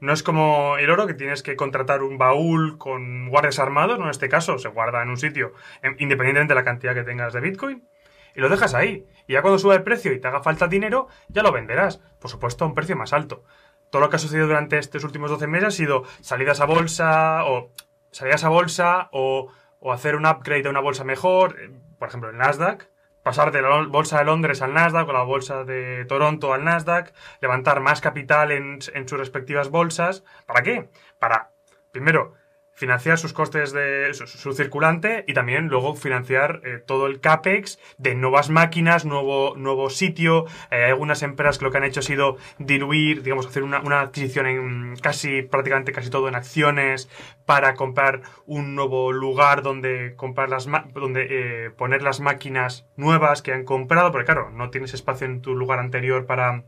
No 0.00 0.14
es 0.14 0.22
como 0.22 0.78
el 0.78 0.88
oro 0.88 1.06
que 1.06 1.12
tienes 1.12 1.42
que 1.42 1.56
contratar 1.56 2.02
un 2.02 2.16
baúl 2.16 2.78
con 2.78 3.28
guardias 3.28 3.58
armados, 3.58 3.98
no 3.98 4.04
en 4.04 4.12
este 4.12 4.30
caso 4.30 4.58
se 4.58 4.68
guarda 4.68 5.02
en 5.02 5.10
un 5.10 5.18
sitio 5.18 5.52
em, 5.82 5.94
independientemente 5.98 6.54
de 6.54 6.60
la 6.60 6.64
cantidad 6.64 6.94
que 6.94 7.04
tengas 7.04 7.34
de 7.34 7.40
Bitcoin 7.40 7.86
y 8.34 8.40
lo 8.40 8.48
dejas 8.48 8.74
ahí. 8.74 9.06
Y 9.26 9.34
ya 9.34 9.42
cuando 9.42 9.58
suba 9.58 9.74
el 9.74 9.82
precio 9.82 10.12
y 10.12 10.20
te 10.20 10.28
haga 10.28 10.42
falta 10.42 10.66
dinero, 10.68 11.08
ya 11.28 11.42
lo 11.42 11.52
venderás. 11.52 11.98
Por 12.18 12.30
supuesto, 12.30 12.64
a 12.64 12.68
un 12.68 12.74
precio 12.74 12.96
más 12.96 13.12
alto. 13.12 13.44
Todo 13.90 14.02
lo 14.02 14.10
que 14.10 14.16
ha 14.16 14.18
sucedido 14.18 14.46
durante 14.46 14.78
estos 14.78 15.04
últimos 15.04 15.30
12 15.30 15.46
meses 15.46 15.68
ha 15.68 15.70
sido 15.70 16.04
salidas 16.20 16.60
a 16.60 16.64
bolsa 16.66 17.44
o 17.44 17.70
salidas 18.10 18.44
a 18.44 18.48
bolsa 18.48 19.08
o, 19.12 19.48
o 19.80 19.92
hacer 19.92 20.16
un 20.16 20.26
upgrade 20.26 20.66
a 20.66 20.70
una 20.70 20.80
bolsa 20.80 21.04
mejor. 21.04 21.56
eh, 21.60 21.70
Por 21.98 22.08
ejemplo, 22.08 22.30
el 22.30 22.36
Nasdaq. 22.38 22.88
Pasar 23.22 23.52
de 23.52 23.62
la 23.62 23.86
bolsa 23.86 24.18
de 24.18 24.24
Londres 24.26 24.60
al 24.60 24.74
Nasdaq 24.74 25.08
o 25.08 25.12
la 25.12 25.22
bolsa 25.22 25.64
de 25.64 26.04
Toronto 26.04 26.52
al 26.52 26.64
Nasdaq. 26.64 27.14
Levantar 27.40 27.80
más 27.80 28.00
capital 28.02 28.50
en, 28.52 28.80
en 28.92 29.08
sus 29.08 29.18
respectivas 29.18 29.70
bolsas. 29.70 30.24
¿Para 30.44 30.62
qué? 30.62 30.90
Para, 31.18 31.52
primero, 31.90 32.34
financiar 32.74 33.18
sus 33.18 33.32
costes 33.32 33.72
de 33.72 34.12
su, 34.14 34.52
circulante 34.52 35.24
y 35.26 35.34
también 35.34 35.68
luego 35.68 35.94
financiar 35.94 36.60
eh, 36.64 36.82
todo 36.84 37.06
el 37.06 37.20
CAPEX 37.20 37.78
de 37.98 38.14
nuevas 38.14 38.50
máquinas, 38.50 39.04
nuevo, 39.04 39.54
nuevo 39.56 39.90
sitio. 39.90 40.46
Eh, 40.70 40.84
algunas 40.84 41.22
empresas 41.22 41.58
que 41.58 41.64
lo 41.64 41.70
que 41.70 41.78
han 41.78 41.84
hecho 41.84 42.00
ha 42.00 42.02
sido 42.02 42.36
diluir, 42.58 43.22
digamos, 43.22 43.46
hacer 43.46 43.62
una, 43.62 43.80
una 43.80 44.00
adquisición 44.00 44.46
en 44.46 44.96
casi, 44.96 45.42
prácticamente 45.42 45.92
casi 45.92 46.10
todo 46.10 46.28
en 46.28 46.34
acciones 46.34 47.08
para 47.46 47.74
comprar 47.74 48.22
un 48.46 48.74
nuevo 48.74 49.12
lugar 49.12 49.62
donde 49.62 50.14
comprar 50.16 50.48
las 50.48 50.68
donde 50.94 51.26
eh, 51.30 51.70
poner 51.70 52.02
las 52.02 52.20
máquinas 52.20 52.86
nuevas 52.96 53.42
que 53.42 53.52
han 53.52 53.64
comprado, 53.64 54.12
porque 54.12 54.26
claro, 54.26 54.50
no 54.50 54.70
tienes 54.70 54.94
espacio 54.94 55.26
en 55.26 55.40
tu 55.40 55.54
lugar 55.54 55.78
anterior 55.78 56.26
para 56.26 56.64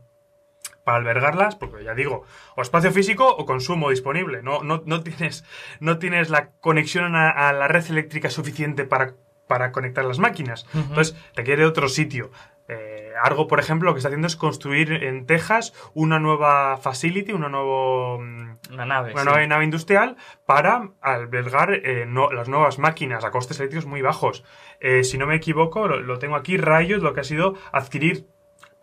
para 0.87 0.99
albergarlas, 0.99 1.57
porque 1.57 1.83
ya 1.83 1.93
digo, 1.93 2.23
o 2.55 2.61
espacio 2.61 2.93
físico 2.93 3.27
o 3.27 3.45
consumo 3.45 3.89
disponible. 3.89 4.41
No, 4.41 4.63
no, 4.63 4.83
no, 4.85 5.03
tienes, 5.03 5.43
no 5.81 5.99
tienes 5.99 6.29
la 6.29 6.51
conexión 6.61 7.13
a, 7.17 7.29
a 7.29 7.51
la 7.51 7.67
red 7.67 7.83
eléctrica 7.89 8.29
suficiente 8.29 8.85
para, 8.85 9.15
para 9.49 9.73
conectar 9.73 10.05
las 10.05 10.17
máquinas. 10.19 10.65
Entonces, 10.73 11.13
requiere 11.35 11.65
otro 11.65 11.89
sitio. 11.89 12.31
Eh, 12.69 13.11
Argo, 13.21 13.47
por 13.47 13.59
ejemplo, 13.59 13.89
lo 13.89 13.93
que 13.95 13.99
está 13.99 14.07
haciendo 14.07 14.27
es 14.27 14.37
construir 14.37 14.91
en 14.93 15.25
Texas 15.25 15.73
una 15.93 16.19
nueva 16.19 16.77
facility, 16.77 17.33
una, 17.33 17.49
nuevo, 17.49 18.19
mm, 18.21 18.73
Una 18.73 18.85
nave. 18.85 19.11
una 19.11 19.23
sí. 19.23 19.27
nueva 19.27 19.45
nave 19.45 19.63
industrial 19.65 20.15
para 20.45 20.91
albergar 21.01 21.73
eh, 21.73 22.05
no- 22.07 22.31
las 22.31 22.47
nuevas 22.47 22.79
máquinas 22.79 23.25
a 23.25 23.31
costes 23.31 23.59
eléctricos 23.59 23.85
muy 23.87 24.01
bajos. 24.01 24.45
Eh, 24.79 25.03
si 25.03 25.17
no 25.17 25.27
me 25.27 25.35
equivoco, 25.35 25.87
lo, 25.89 25.99
lo 25.99 26.17
tengo 26.19 26.35
aquí, 26.37 26.55
Riot 26.57 27.01
lo 27.01 27.13
que 27.13 27.19
ha 27.21 27.25
sido 27.25 27.55
adquirir 27.73 28.25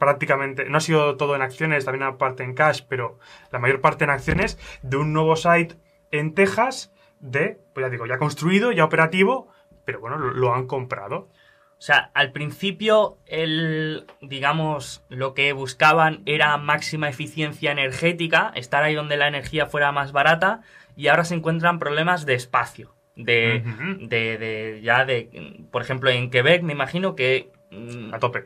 prácticamente, 0.04 0.66
no 0.68 0.78
ha 0.78 0.80
sido 0.80 1.16
todo 1.16 1.34
en 1.34 1.42
acciones, 1.42 1.84
también 1.84 2.06
una 2.06 2.18
parte 2.18 2.42
en 2.44 2.54
cash, 2.54 2.82
pero 2.88 3.18
la 3.50 3.58
mayor 3.58 3.80
parte 3.80 4.04
en 4.04 4.10
acciones 4.10 4.58
de 4.82 4.96
un 4.98 5.12
nuevo 5.12 5.34
site 5.36 5.76
en 6.10 6.34
Texas 6.34 6.92
de, 7.20 7.58
pues 7.72 7.84
ya 7.86 7.90
digo, 7.90 8.06
ya 8.06 8.18
construido, 8.18 8.70
ya 8.72 8.84
operativo, 8.84 9.48
pero 9.84 10.00
bueno, 10.00 10.18
lo, 10.18 10.32
lo 10.32 10.54
han 10.54 10.66
comprado. 10.66 11.28
O 11.76 11.80
sea, 11.86 12.10
al 12.14 12.32
principio, 12.32 13.18
el, 13.26 14.06
digamos, 14.20 15.04
lo 15.08 15.34
que 15.34 15.52
buscaban 15.52 16.22
era 16.24 16.56
máxima 16.56 17.08
eficiencia 17.08 17.72
energética, 17.72 18.52
estar 18.54 18.82
ahí 18.82 18.94
donde 18.94 19.16
la 19.16 19.28
energía 19.28 19.66
fuera 19.66 19.90
más 19.92 20.12
barata, 20.12 20.60
y 20.96 21.08
ahora 21.08 21.24
se 21.24 21.34
encuentran 21.34 21.78
problemas 21.78 22.26
de 22.26 22.34
espacio. 22.34 22.94
De, 23.16 23.62
de, 24.00 24.38
de- 24.38 24.80
ya 24.82 25.04
de, 25.04 25.66
por 25.70 25.82
ejemplo, 25.82 26.10
en 26.10 26.30
Quebec 26.30 26.62
me 26.62 26.72
imagino 26.72 27.14
que, 27.14 27.50
mm, 27.70 28.12
A 28.14 28.18
tope. 28.18 28.44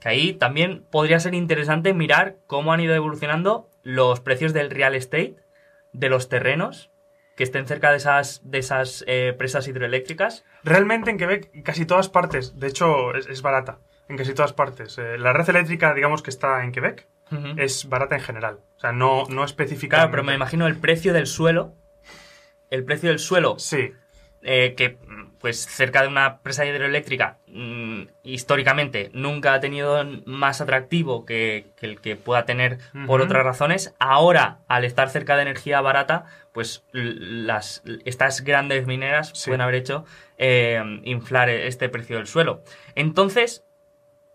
Que 0.00 0.08
ahí 0.08 0.32
también 0.32 0.84
podría 0.90 1.20
ser 1.20 1.34
interesante 1.34 1.94
mirar 1.94 2.36
cómo 2.46 2.72
han 2.72 2.80
ido 2.80 2.94
evolucionando 2.94 3.68
los 3.82 4.20
precios 4.20 4.52
del 4.52 4.70
real 4.70 4.94
estate, 4.94 5.36
de 5.92 6.08
los 6.08 6.28
terrenos 6.28 6.90
que 7.36 7.44
estén 7.44 7.66
cerca 7.66 7.90
de 7.90 7.96
esas, 7.96 8.42
de 8.44 8.58
esas 8.58 9.04
eh, 9.06 9.34
presas 9.36 9.66
hidroeléctricas. 9.66 10.44
Realmente 10.62 11.10
en 11.10 11.16
Quebec, 11.16 11.62
casi 11.62 11.86
todas 11.86 12.08
partes, 12.08 12.58
de 12.58 12.66
hecho 12.66 13.14
es, 13.14 13.26
es 13.28 13.40
barata, 13.40 13.78
en 14.08 14.16
casi 14.16 14.34
todas 14.34 14.52
partes. 14.52 14.98
Eh, 14.98 15.16
la 15.18 15.32
red 15.32 15.48
eléctrica, 15.48 15.94
digamos 15.94 16.22
que 16.22 16.30
está 16.30 16.64
en 16.64 16.72
Quebec, 16.72 17.06
es 17.56 17.88
barata 17.88 18.16
en 18.16 18.22
general. 18.22 18.58
O 18.76 18.80
sea, 18.80 18.92
no, 18.92 19.24
no 19.28 19.44
específica. 19.44 19.98
Claro, 19.98 20.10
pero 20.10 20.24
me 20.24 20.34
imagino 20.34 20.66
el 20.66 20.76
precio 20.76 21.12
del 21.12 21.26
suelo. 21.26 21.74
El 22.70 22.84
precio 22.84 23.08
del 23.08 23.20
suelo, 23.20 23.58
Sí, 23.58 23.92
eh, 24.42 24.74
que 24.76 24.98
pues 25.40 25.64
cerca 25.66 26.02
de 26.02 26.08
una 26.08 26.40
presa 26.42 26.66
hidroeléctrica, 26.66 27.38
mm, 27.46 28.02
históricamente 28.24 29.10
nunca 29.14 29.54
ha 29.54 29.60
tenido 29.60 30.04
más 30.26 30.60
atractivo 30.60 31.24
que, 31.24 31.66
que 31.76 31.86
el 31.86 32.00
que 32.00 32.16
pueda 32.16 32.44
tener 32.44 32.78
por 33.06 33.22
otras 33.22 33.42
razones. 33.42 33.94
Ahora, 33.98 34.58
al 34.68 34.84
estar 34.84 35.08
cerca 35.08 35.36
de 35.36 35.42
energía 35.42 35.80
barata, 35.80 36.26
pues 36.52 36.84
las, 36.92 37.82
estas 38.04 38.42
grandes 38.42 38.86
mineras 38.86 39.32
Sí. 39.34 39.50
pueden 39.50 39.62
haber 39.62 39.76
hecho 39.76 40.04
eh, 40.36 40.82
inflar 41.04 41.48
este 41.48 41.88
precio 41.88 42.16
del 42.16 42.26
suelo. 42.26 42.62
Entonces, 42.94 43.64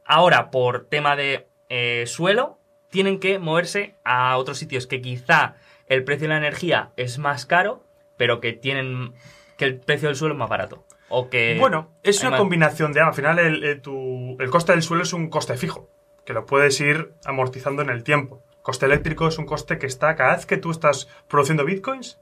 ahora 0.06 0.50
por 0.50 0.88
tema 0.88 1.16
de 1.16 1.48
eh, 1.70 2.06
suelo, 2.08 2.60
tienen 2.90 3.20
que 3.20 3.38
moverse 3.40 3.96
a 4.04 4.38
otros 4.38 4.58
sitios 4.58 4.88
que 4.88 5.02
quizá 5.02 5.56
el 5.88 6.04
precio 6.04 6.28
de 6.28 6.34
la 6.34 6.38
energía 6.38 6.92
es 6.98 7.20
más 7.20 7.46
caro, 7.46 7.84
pero 8.18 8.40
que 8.40 8.54
tienen 8.54 9.14
que 9.58 9.66
el 9.66 9.80
precio 9.80 10.08
del 10.10 10.16
suelo 10.16 10.34
es 10.34 10.40
más 10.40 10.50
barato. 10.50 10.86
O 11.10 11.30
que 11.30 11.58
Bueno, 11.60 11.92
es 12.04 12.22
una 12.22 12.30
combinación 12.40 12.92
de. 12.94 13.02
Al 13.02 13.14
final, 13.14 13.40
el, 13.40 13.64
el- 13.64 13.82
tu- 13.82 14.38
el 14.40 14.50
coste 14.50 14.72
del 14.72 14.82
suelo 14.82 15.04
es 15.04 15.14
un 15.14 15.30
coste 15.30 15.56
fijo, 15.58 15.90
que 16.26 16.34
lo 16.34 16.46
puedes 16.46 16.80
ir 16.82 17.14
amortizando 17.26 17.82
en 17.82 17.90
el 17.90 18.04
tiempo. 18.04 18.44
Coste 18.62 18.86
eléctrico 18.88 19.28
es 19.28 19.38
un 19.38 19.46
coste 19.46 19.78
que 19.78 19.86
está 19.86 20.16
cada 20.16 20.36
vez 20.36 20.46
que 20.48 20.58
tú 20.58 20.72
estás 20.72 21.08
produciendo 21.28 21.66
bitcoins, 21.66 22.20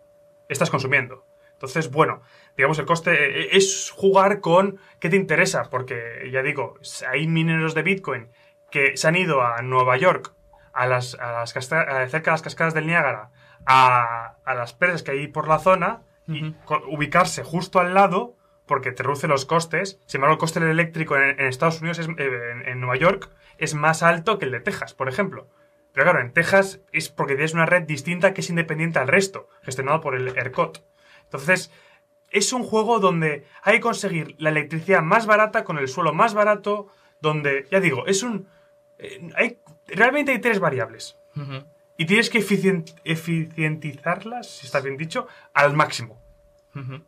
estás 0.50 0.70
consumiendo. 0.70 1.26
Entonces, 1.54 1.90
bueno, 1.90 2.22
digamos, 2.58 2.78
el 2.80 2.86
coste 2.86 3.14
eh, 3.14 3.50
es 3.54 3.90
jugar 3.96 4.42
con 4.42 4.78
qué 5.00 5.10
te 5.10 5.16
interesa, 5.16 5.70
porque 5.70 6.30
ya 6.32 6.42
digo, 6.44 6.74
hay 7.10 7.26
mineros 7.28 7.74
de 7.76 7.84
bitcoin 7.84 8.28
que 8.70 8.98
se 8.98 9.08
han 9.08 9.16
ido 9.16 9.42
a 9.42 9.62
Nueva 9.62 9.96
York, 9.96 10.34
a 10.74 10.88
las, 10.88 11.16
a 11.16 11.32
las 11.32 11.54
cerca 11.54 11.86
de 12.10 12.32
las 12.32 12.42
cascadas 12.42 12.74
del 12.74 12.88
Niágara, 12.88 13.30
a, 13.66 14.36
a 14.44 14.54
las 14.56 14.74
presas 14.74 15.04
que 15.04 15.12
hay 15.12 15.28
por 15.30 15.48
la 15.48 15.60
zona, 15.60 16.02
y 16.28 16.54
ubicarse 16.90 17.44
justo 17.44 17.80
al 17.80 17.94
lado 17.94 18.36
porque 18.74 18.92
te 18.92 19.04
reduce 19.04 19.28
los 19.28 19.46
costes. 19.46 20.00
Sin 20.08 20.18
embargo, 20.18 20.34
el 20.34 20.40
coste 20.40 20.60
del 20.60 20.72
eléctrico 20.72 21.16
en, 21.16 21.40
en 21.40 21.46
Estados 21.46 21.80
Unidos, 21.80 22.00
es, 22.00 22.08
eh, 22.08 22.14
en, 22.18 22.68
en 22.68 22.80
Nueva 22.80 22.96
York, 22.96 23.30
es 23.60 23.76
más 23.76 24.02
alto 24.02 24.40
que 24.40 24.46
el 24.46 24.52
de 24.52 24.62
Texas, 24.62 24.96
por 24.96 25.08
ejemplo. 25.10 25.48
Pero 25.94 26.06
claro, 26.06 26.22
en 26.22 26.34
Texas 26.34 26.80
es 26.92 27.10
porque 27.10 27.36
tienes 27.36 27.54
una 27.54 27.68
red 27.68 27.84
distinta 27.84 28.34
que 28.34 28.42
es 28.42 28.50
independiente 28.50 28.98
al 28.98 29.08
resto, 29.08 29.48
gestionado 29.62 30.02
por 30.02 30.16
el 30.16 30.28
ERCOT. 30.28 30.84
Entonces, 31.26 31.72
es 32.32 32.52
un 32.52 32.64
juego 32.64 33.00
donde 33.00 33.46
hay 33.62 33.76
que 33.76 33.82
conseguir 33.82 34.36
la 34.40 34.50
electricidad 34.50 35.04
más 35.04 35.28
barata 35.28 35.64
con 35.64 35.78
el 35.78 35.88
suelo 35.88 36.12
más 36.12 36.34
barato, 36.34 36.88
donde, 37.22 37.68
ya 37.70 37.80
digo, 37.80 38.08
es 38.08 38.24
un... 38.24 38.48
eh, 38.98 39.30
hay, 39.36 39.60
realmente 39.86 40.32
hay 40.32 40.40
tres 40.40 40.60
variables. 40.60 41.16
Y 41.96 42.06
tienes 42.08 42.32
que 42.32 42.40
eficien- 42.40 42.92
eficientizarlas, 43.04 44.50
si 44.50 44.66
está 44.66 44.82
bien 44.82 44.98
dicho, 44.98 45.28
al 45.54 45.74
máximo 45.74 46.20
Ujú. 46.76 47.04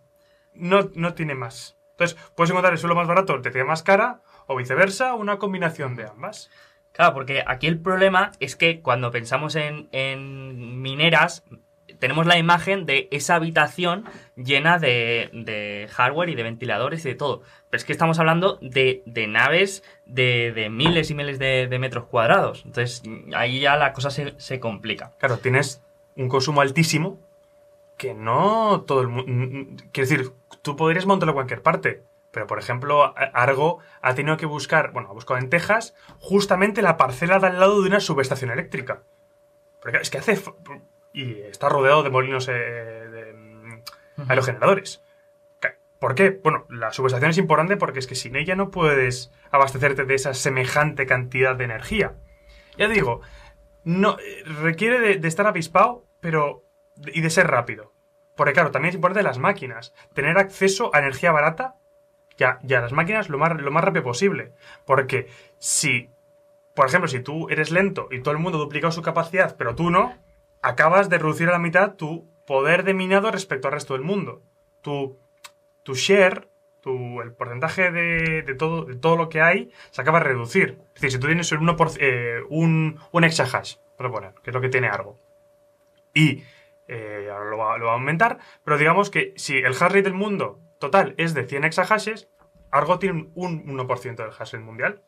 No, 0.56 0.90
no 0.96 1.14
tiene 1.14 1.36
más. 1.36 1.78
Entonces, 1.92 2.18
puedes 2.36 2.50
encontrar 2.50 2.74
el 2.74 2.80
suelo 2.80 2.96
más 2.96 3.08
barato, 3.08 3.34
electricidad 3.34 3.66
más 3.66 3.84
cara, 3.84 4.22
o 4.48 4.56
viceversa, 4.56 5.14
una 5.14 5.38
combinación 5.38 5.96
de 5.96 6.06
ambas. 6.06 6.50
Claro, 6.92 7.14
porque 7.14 7.44
aquí 7.46 7.68
el 7.68 7.80
problema 7.80 8.32
es 8.40 8.56
que 8.56 8.82
cuando 8.82 9.12
pensamos 9.12 9.56
en, 9.56 9.90
en 9.92 10.82
mineras, 10.82 11.44
tenemos 12.00 12.26
la 12.26 12.38
imagen 12.38 12.86
de 12.86 13.08
esa 13.12 13.36
habitación 13.36 14.06
llena 14.36 14.78
de, 14.78 15.30
de 15.34 15.88
hardware 15.92 16.30
y 16.30 16.36
de 16.36 16.44
ventiladores 16.44 17.06
y 17.06 17.10
de 17.10 17.16
todo. 17.16 17.42
Pero 17.70 17.78
es 17.80 17.86
que 17.86 17.94
estamos 17.94 18.20
hablando 18.20 18.60
de, 18.62 19.02
de 19.06 19.28
naves 19.28 19.84
de, 20.06 20.52
de 20.54 20.70
miles 20.70 21.10
y 21.12 21.16
miles 21.16 21.40
de, 21.40 21.68
de 21.68 21.80
metros 21.80 22.06
cuadrados. 22.06 22.64
Entonces, 22.66 23.04
ahí 23.34 23.60
ya 23.60 23.78
la 23.78 23.94
cosa 23.94 24.10
se, 24.10 24.34
se 24.38 24.60
complica. 24.60 25.14
Claro, 25.18 25.38
tienes 25.38 25.82
un 26.16 26.28
consumo 26.28 26.62
altísimo 26.62 27.20
que 27.98 28.14
no 28.14 28.82
todo 28.86 29.02
el 29.02 29.08
mundo... 29.08 29.84
Quiero 29.92 30.10
decir, 30.10 30.32
tú 30.66 30.76
podrías 30.76 31.06
montarlo 31.06 31.32
en 31.32 31.36
cualquier 31.36 31.62
parte. 31.62 32.04
Pero, 32.32 32.48
por 32.48 32.58
ejemplo, 32.60 33.04
A- 33.04 33.12
Argo 33.34 33.80
ha 34.02 34.16
tenido 34.16 34.36
que 34.36 34.48
buscar, 34.48 34.92
bueno, 34.92 35.10
ha 35.10 35.14
buscado 35.14 35.40
en 35.40 35.50
Texas, 35.50 35.94
justamente 36.20 36.82
la 36.82 36.98
parcela 36.98 37.40
de 37.40 37.48
al 37.48 37.60
lado 37.60 37.82
de 37.82 37.88
una 37.88 38.00
subestación 38.02 38.50
eléctrica. 38.52 39.04
Porque 39.80 40.00
es 40.00 40.10
que 40.10 40.18
hace... 40.18 40.42
y 41.14 41.40
está 41.44 41.70
rodeado 41.70 42.04
de 42.04 42.10
molinos 42.10 42.50
eh, 42.50 42.52
de 42.52 43.34
mm, 43.34 44.30
aerogeneradores. 44.30 45.02
¿Por 46.00 46.14
qué? 46.14 46.42
Bueno, 46.44 46.66
la 46.70 46.92
subestación 46.92 47.32
es 47.32 47.38
importante 47.38 47.78
porque 47.78 48.00
es 48.00 48.06
que 48.08 48.16
sin 48.16 48.36
ella 48.36 48.56
no 48.56 48.70
puedes 48.70 49.32
abastecerte 49.50 50.04
de 50.04 50.16
esa 50.16 50.34
semejante 50.34 51.06
cantidad 51.06 51.56
de 51.56 51.64
energía. 51.64 52.16
Ya 52.78 52.90
digo, 52.90 53.22
no 53.86 54.18
eh, 54.20 54.44
requiere 54.62 55.00
de, 55.00 55.16
de 55.20 55.28
estar 55.30 55.48
avispado, 55.48 56.06
pero 56.20 56.66
y 56.98 57.22
de 57.22 57.30
ser 57.30 57.48
rápido. 57.48 57.94
Porque 58.36 58.54
claro, 58.54 58.72
también 58.72 58.90
es 58.90 58.96
importante 58.96 59.24
las 59.24 59.38
máquinas, 59.38 59.94
tener 60.14 60.38
acceso 60.38 60.92
a 60.94 61.00
energía 61.00 61.32
barata 61.32 61.76
ya, 62.38 62.60
ya 62.64 62.82
las 62.82 62.92
máquinas 62.92 63.30
lo 63.30 63.38
más, 63.38 63.60
lo 63.60 63.72
más 63.72 63.84
rápido 63.84 64.04
posible. 64.04 64.52
Porque 64.86 65.28
si, 65.58 66.10
por 66.76 66.88
ejemplo, 66.88 67.08
si 67.08 67.20
tú 67.20 67.50
eres 67.50 67.72
lento 67.72 68.08
y 68.12 68.22
todo 68.22 68.34
el 68.34 68.40
mundo 68.40 68.58
ha 68.58 68.62
duplicado 68.62 68.92
su 68.92 69.02
capacidad, 69.02 69.56
pero 69.58 69.76
tú 69.76 69.90
no, 69.90 70.14
acabas 70.62 71.10
de 71.10 71.18
reducir 71.18 71.48
a 71.50 71.54
la 71.54 71.60
mitad 71.60 71.96
tu 71.96 72.28
poder 72.46 72.84
de 72.84 72.94
minado 72.94 73.32
respecto 73.32 73.68
al 73.68 73.74
resto 73.74 73.94
del 73.94 74.04
mundo. 74.04 74.42
Tu, 74.82 75.18
tu 75.84 75.96
share, 75.96 76.50
tu, 76.82 77.22
el 77.22 77.32
porcentaje 77.34 77.92
de, 77.92 78.42
de 78.42 78.56
todo, 78.56 78.86
de 78.86 78.96
todo 78.96 79.16
lo 79.16 79.30
que 79.30 79.42
hay, 79.42 79.72
se 79.92 80.02
acaba 80.02 80.20
de 80.20 80.26
reducir. 80.26 80.78
Es 80.96 81.02
decir, 81.02 81.12
si 81.12 81.20
tú 81.20 81.28
tienes 81.28 81.52
un, 81.52 81.68
1%, 81.68 81.98
eh, 82.00 82.42
un, 82.50 83.00
un 83.12 83.24
exahash, 83.24 83.78
por 83.98 84.12
poner, 84.12 84.34
que 84.44 84.50
es 84.50 84.54
lo 84.54 84.62
que 84.62 84.70
tiene 84.70 84.90
algo, 84.90 85.18
y 86.14 86.44
eh, 86.88 87.30
ahora 87.32 87.50
lo 87.50 87.58
va, 87.58 87.78
lo 87.78 87.86
va 87.86 87.92
a 87.92 87.96
aumentar, 87.96 88.40
pero 88.64 88.78
digamos 88.78 89.10
que 89.10 89.34
si 89.36 89.58
el 89.58 89.74
hash 89.74 89.80
rate 89.80 90.04
del 90.04 90.14
mundo 90.14 90.60
total 90.80 91.16
es 91.18 91.34
de 91.34 91.46
100 91.46 91.64
exahashes, 91.64 92.30
Argo 92.72 93.00
tiene 93.00 93.30
un 93.36 93.66
1% 93.66 94.16
del 94.16 94.30
hash 94.30 94.54
rate 94.54 94.60
mundial. 94.60 95.02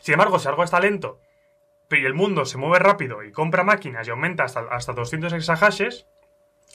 Sin 0.00 0.14
embargo, 0.14 0.38
si 0.38 0.48
Argo 0.48 0.64
está 0.64 0.80
lento 0.80 1.20
y 1.90 2.04
el 2.04 2.14
mundo 2.14 2.44
se 2.44 2.58
mueve 2.58 2.78
rápido 2.78 3.22
y 3.22 3.32
compra 3.32 3.64
máquinas 3.64 4.06
y 4.06 4.10
aumenta 4.10 4.44
hasta, 4.44 4.60
hasta 4.70 4.92
200 4.92 5.32
exahashes, 5.32 6.06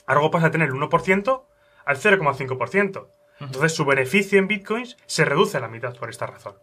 Argo 0.06 0.30
pasa 0.30 0.46
a 0.46 0.50
tener 0.50 0.68
el 0.68 0.74
1% 0.74 1.44
al 1.84 1.96
0,5%. 1.96 3.08
Entonces 3.40 3.74
su 3.74 3.84
beneficio 3.84 4.38
en 4.38 4.48
bitcoins 4.48 4.96
se 5.06 5.24
reduce 5.24 5.56
a 5.56 5.60
la 5.60 5.68
mitad 5.68 5.94
por 5.96 6.10
esta 6.10 6.26
razón. 6.26 6.56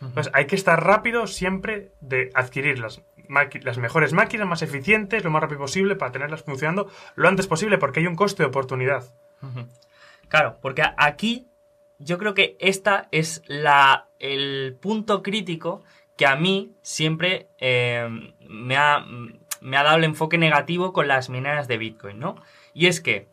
Entonces 0.00 0.32
hay 0.34 0.46
que 0.46 0.56
estar 0.56 0.84
rápido 0.84 1.26
siempre 1.26 1.92
de 2.00 2.30
adquirir 2.34 2.78
las, 2.78 3.02
las 3.62 3.78
mejores 3.78 4.12
máquinas 4.12 4.46
más 4.46 4.62
eficientes 4.62 5.24
lo 5.24 5.30
más 5.30 5.42
rápido 5.42 5.60
posible 5.60 5.96
para 5.96 6.12
tenerlas 6.12 6.42
funcionando 6.42 6.90
lo 7.14 7.28
antes 7.28 7.46
posible 7.46 7.78
porque 7.78 8.00
hay 8.00 8.06
un 8.06 8.16
coste 8.16 8.42
de 8.42 8.48
oportunidad. 8.48 9.04
Claro, 10.28 10.58
porque 10.62 10.82
aquí 10.96 11.46
yo 11.98 12.18
creo 12.18 12.34
que 12.34 12.56
esta 12.60 13.08
es 13.12 13.42
la, 13.46 14.08
el 14.18 14.76
punto 14.80 15.22
crítico 15.22 15.82
que 16.16 16.26
a 16.26 16.36
mí 16.36 16.72
siempre 16.82 17.48
eh, 17.58 18.08
me, 18.48 18.76
ha, 18.76 19.04
me 19.60 19.76
ha 19.76 19.82
dado 19.82 19.96
el 19.96 20.04
enfoque 20.04 20.38
negativo 20.38 20.92
con 20.92 21.08
las 21.08 21.28
mineras 21.30 21.68
de 21.68 21.78
Bitcoin, 21.78 22.18
¿no? 22.18 22.36
Y 22.74 22.86
es 22.86 23.00
que 23.00 23.28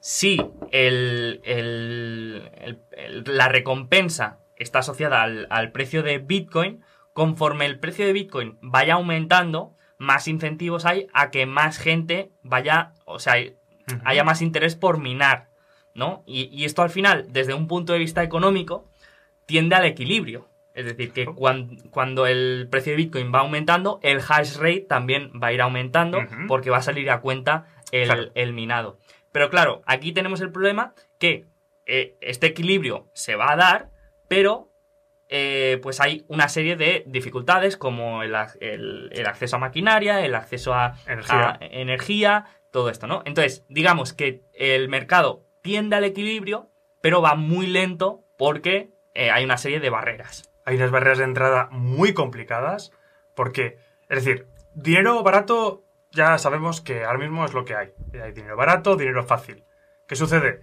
si 0.00 0.38
el- 0.70 1.40
el- 1.44 2.50
el- 2.92 3.24
la 3.26 3.48
recompensa 3.48 4.38
está 4.56 4.80
asociada 4.80 5.22
al, 5.22 5.46
al 5.50 5.70
precio 5.72 6.02
de 6.02 6.18
Bitcoin, 6.18 6.82
conforme 7.18 7.66
el 7.66 7.80
precio 7.80 8.06
de 8.06 8.12
Bitcoin 8.12 8.58
vaya 8.62 8.94
aumentando, 8.94 9.74
más 9.98 10.28
incentivos 10.28 10.86
hay 10.86 11.08
a 11.12 11.30
que 11.32 11.46
más 11.46 11.76
gente 11.78 12.30
vaya, 12.44 12.92
o 13.06 13.18
sea, 13.18 13.34
haya 14.04 14.22
más 14.22 14.40
interés 14.40 14.76
por 14.76 15.00
minar, 15.00 15.48
¿no? 15.96 16.22
Y, 16.26 16.44
y 16.56 16.64
esto 16.64 16.82
al 16.82 16.90
final, 16.90 17.26
desde 17.32 17.54
un 17.54 17.66
punto 17.66 17.92
de 17.92 17.98
vista 17.98 18.22
económico, 18.22 18.88
tiende 19.46 19.74
al 19.74 19.84
equilibrio. 19.86 20.48
Es 20.74 20.84
decir, 20.84 21.12
que 21.12 21.24
cuan- 21.26 21.78
cuando 21.90 22.28
el 22.28 22.68
precio 22.70 22.92
de 22.92 22.98
Bitcoin 22.98 23.32
va 23.34 23.40
aumentando, 23.40 23.98
el 24.04 24.20
hash 24.20 24.54
rate 24.58 24.86
también 24.88 25.32
va 25.42 25.48
a 25.48 25.52
ir 25.52 25.60
aumentando 25.60 26.18
porque 26.46 26.70
va 26.70 26.76
a 26.76 26.82
salir 26.82 27.10
a 27.10 27.20
cuenta 27.20 27.66
el, 27.90 28.06
Claro. 28.06 28.30
el 28.36 28.52
minado. 28.52 29.00
Pero 29.32 29.50
claro, 29.50 29.82
aquí 29.86 30.12
tenemos 30.12 30.40
el 30.40 30.52
problema 30.52 30.94
que 31.18 31.46
eh, 31.86 32.16
este 32.20 32.46
equilibrio 32.46 33.08
se 33.12 33.34
va 33.34 33.50
a 33.50 33.56
dar, 33.56 33.90
pero 34.28 34.67
eh, 35.28 35.78
pues 35.82 36.00
hay 36.00 36.24
una 36.28 36.48
serie 36.48 36.76
de 36.76 37.04
dificultades 37.06 37.76
como 37.76 38.22
el, 38.22 38.34
ac- 38.34 38.56
el- 38.60 39.10
el 39.12 39.26
acceso 39.26 39.56
a 39.56 39.58
maquinaria, 39.58 40.24
el 40.24 40.34
acceso 40.34 40.74
a 40.74 40.94
Energía. 41.06 41.50
a 41.50 41.58
energía, 41.60 42.44
todo 42.70 42.90
esto, 42.90 43.06
¿no? 43.06 43.22
Entonces, 43.24 43.64
digamos 43.68 44.12
que 44.12 44.42
el 44.54 44.88
mercado 44.88 45.44
tiende 45.62 45.96
al 45.96 46.04
equilibrio, 46.04 46.70
pero 47.02 47.20
va 47.22 47.34
muy 47.34 47.66
lento 47.66 48.24
porque 48.38 48.90
eh, 49.14 49.30
hay 49.30 49.44
una 49.44 49.58
serie 49.58 49.80
de 49.80 49.90
barreras. 49.90 50.50
Hay 50.64 50.76
unas 50.76 50.90
barreras 50.90 51.18
de 51.18 51.24
entrada 51.24 51.68
muy 51.70 52.12
complicadas 52.14 52.92
porque, 53.34 53.78
es 54.08 54.24
decir, 54.24 54.46
dinero 54.74 55.22
barato 55.22 55.84
ya 56.10 56.38
sabemos 56.38 56.80
que 56.80 57.04
ahora 57.04 57.18
mismo 57.18 57.44
es 57.44 57.52
lo 57.54 57.64
que 57.64 57.74
hay. 57.74 57.88
Hay 58.22 58.32
dinero 58.32 58.56
barato, 58.56 58.96
dinero 58.96 59.24
fácil. 59.24 59.64
¿Qué 60.06 60.14
sucede? 60.16 60.62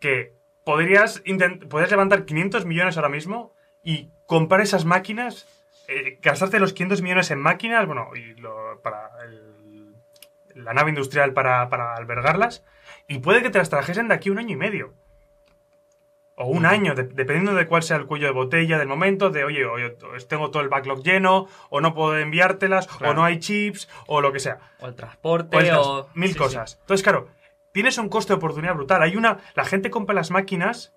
Que 0.00 0.34
podrías, 0.64 1.22
podrías 1.70 1.90
levantar 1.90 2.24
500 2.24 2.64
millones 2.66 2.96
ahora 2.96 3.08
mismo 3.08 3.54
y 3.86 4.10
comprar 4.26 4.60
esas 4.60 4.84
máquinas, 4.84 5.46
eh, 5.88 6.18
gastarte 6.20 6.58
los 6.58 6.72
500 6.72 7.00
millones 7.02 7.30
en 7.30 7.38
máquinas, 7.40 7.86
bueno, 7.86 8.08
y 8.16 8.34
lo- 8.34 8.80
para 8.82 9.10
el- 9.24 9.94
la 10.56 10.74
nave 10.74 10.90
industrial 10.90 11.32
para, 11.32 11.68
para 11.68 11.94
albergarlas, 11.94 12.64
y 13.08 13.18
puede 13.20 13.42
que 13.42 13.50
te 13.50 13.58
las 13.58 13.70
trajesen 13.70 14.08
de 14.08 14.14
aquí 14.14 14.28
un 14.30 14.38
año 14.38 14.54
y 14.54 14.56
medio. 14.56 14.92
O 16.38 16.46
un 16.48 16.66
año, 16.66 16.94
de- 16.94 17.04
dependiendo 17.04 17.54
de 17.54 17.66
cuál 17.66 17.82
sea 17.82 17.96
el 17.96 18.06
cuello 18.06 18.26
de 18.26 18.32
botella 18.32 18.78
del 18.78 18.88
momento, 18.88 19.30
de 19.30 19.44
oye, 19.44 19.64
oye, 19.64 19.96
tengo 20.28 20.50
todo 20.50 20.62
el 20.62 20.68
backlog 20.68 21.02
lleno, 21.02 21.46
o 21.70 21.80
no 21.80 21.94
puedo 21.94 22.18
enviártelas, 22.18 22.86
Claro. 22.88 23.12
o 23.12 23.14
no 23.14 23.24
hay 23.24 23.38
chips, 23.38 23.88
o 24.06 24.20
lo 24.20 24.32
que 24.32 24.40
sea. 24.40 24.58
O 24.80 24.86
el 24.86 24.94
transporte, 24.96 25.56
O 25.56 25.60
el 25.60 25.70
o... 25.76 26.02
gas, 26.04 26.16
mil 26.16 26.32
sí, 26.32 26.36
cosas. 26.38 26.78
Entonces, 26.82 27.02
claro, 27.04 27.28
tienes 27.72 27.96
un 27.98 28.08
coste 28.10 28.32
de 28.34 28.38
oportunidad 28.38 28.74
brutal. 28.74 29.02
Hay 29.02 29.16
una. 29.16 29.38
La 29.54 29.64
gente 29.64 29.90
compra 29.90 30.14
las 30.14 30.30
máquinas 30.30 30.92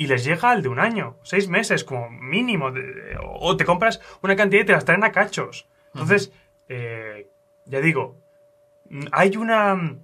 y 0.00 0.06
les 0.06 0.24
llega 0.24 0.50
al 0.50 0.62
de 0.62 0.70
un 0.70 0.80
año, 0.80 1.18
seis 1.22 1.48
meses 1.48 1.84
como 1.84 2.08
mínimo. 2.08 2.70
de- 2.72 3.18
o 3.22 3.54
te 3.58 3.66
compras 3.66 4.00
una 4.22 4.34
cantidad 4.34 4.62
y 4.62 4.66
te 4.66 4.72
las 4.72 4.86
traen 4.86 5.04
a 5.04 5.12
cachos. 5.12 5.68
Entonces, 5.92 6.32
eh, 6.70 7.28
ya 7.66 7.80
digo, 7.82 8.16
mm, 8.88 9.06
hay 9.12 9.36
una. 9.36 9.74
mm, 9.74 10.00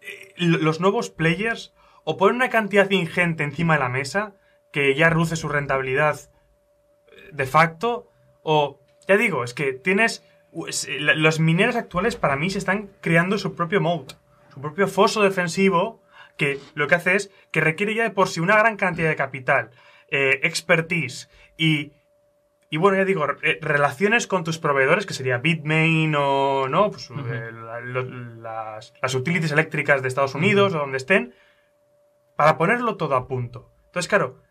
eh, 0.00 0.32
Los 0.38 0.80
nuevos 0.80 1.10
players 1.10 1.72
o 2.02 2.16
ponen 2.16 2.36
una 2.36 2.50
cantidad 2.50 2.90
ingente 2.90 3.44
encima 3.44 3.74
de 3.74 3.80
la 3.80 3.88
mesa 3.88 4.34
que 4.72 4.94
ya 4.96 5.08
reduce 5.08 5.36
su 5.36 5.48
rentabilidad 5.48 6.18
eh, 6.18 7.30
de 7.32 7.46
facto, 7.46 8.10
o 8.42 8.80
ya 9.06 9.16
digo, 9.16 9.44
es 9.44 9.54
que 9.54 9.72
tienes 9.72 10.24
pues, 10.52 10.84
eh, 10.88 10.98
los 10.98 11.38
mineros 11.38 11.76
actuales 11.76 12.16
para 12.16 12.34
mí 12.34 12.50
se 12.50 12.58
están 12.58 12.90
creando 13.00 13.38
su 13.38 13.54
propio 13.54 13.80
moat, 13.80 14.14
su 14.52 14.60
propio 14.60 14.88
foso 14.88 15.22
defensivo 15.22 16.02
que 16.36 16.58
lo 16.74 16.86
que 16.86 16.94
hace 16.96 17.16
es 17.16 17.30
que 17.50 17.60
requiere 17.60 17.94
ya 17.94 18.02
de 18.04 18.10
por 18.10 18.28
sí 18.28 18.40
una 18.40 18.56
gran 18.56 18.76
cantidad 18.76 19.08
de 19.08 19.16
capital, 19.16 19.70
eh, 20.08 20.40
expertise 20.42 21.28
y, 21.56 21.92
y 22.70 22.76
bueno, 22.76 22.98
ya 22.98 23.04
digo, 23.04 23.26
re- 23.26 23.58
relaciones 23.62 24.26
con 24.26 24.44
tus 24.44 24.58
proveedores, 24.58 25.06
que 25.06 25.14
sería 25.14 25.38
Bitmain 25.38 26.14
o 26.16 26.68
no, 26.68 26.90
pues, 26.90 27.10
eh, 27.10 27.50
la- 27.52 27.80
lo- 27.80 28.02
las, 28.04 28.92
las 29.00 29.14
utilities 29.14 29.52
eléctricas 29.52 30.02
de 30.02 30.08
Estados 30.08 30.34
Unidos 30.34 30.74
o 30.74 30.78
donde 30.78 30.96
estén, 30.98 31.34
para 32.36 32.58
ponerlo 32.58 32.96
todo 32.96 33.16
a 33.16 33.26
punto. 33.28 33.70
Entonces, 33.86 34.08
claro, 34.08 34.42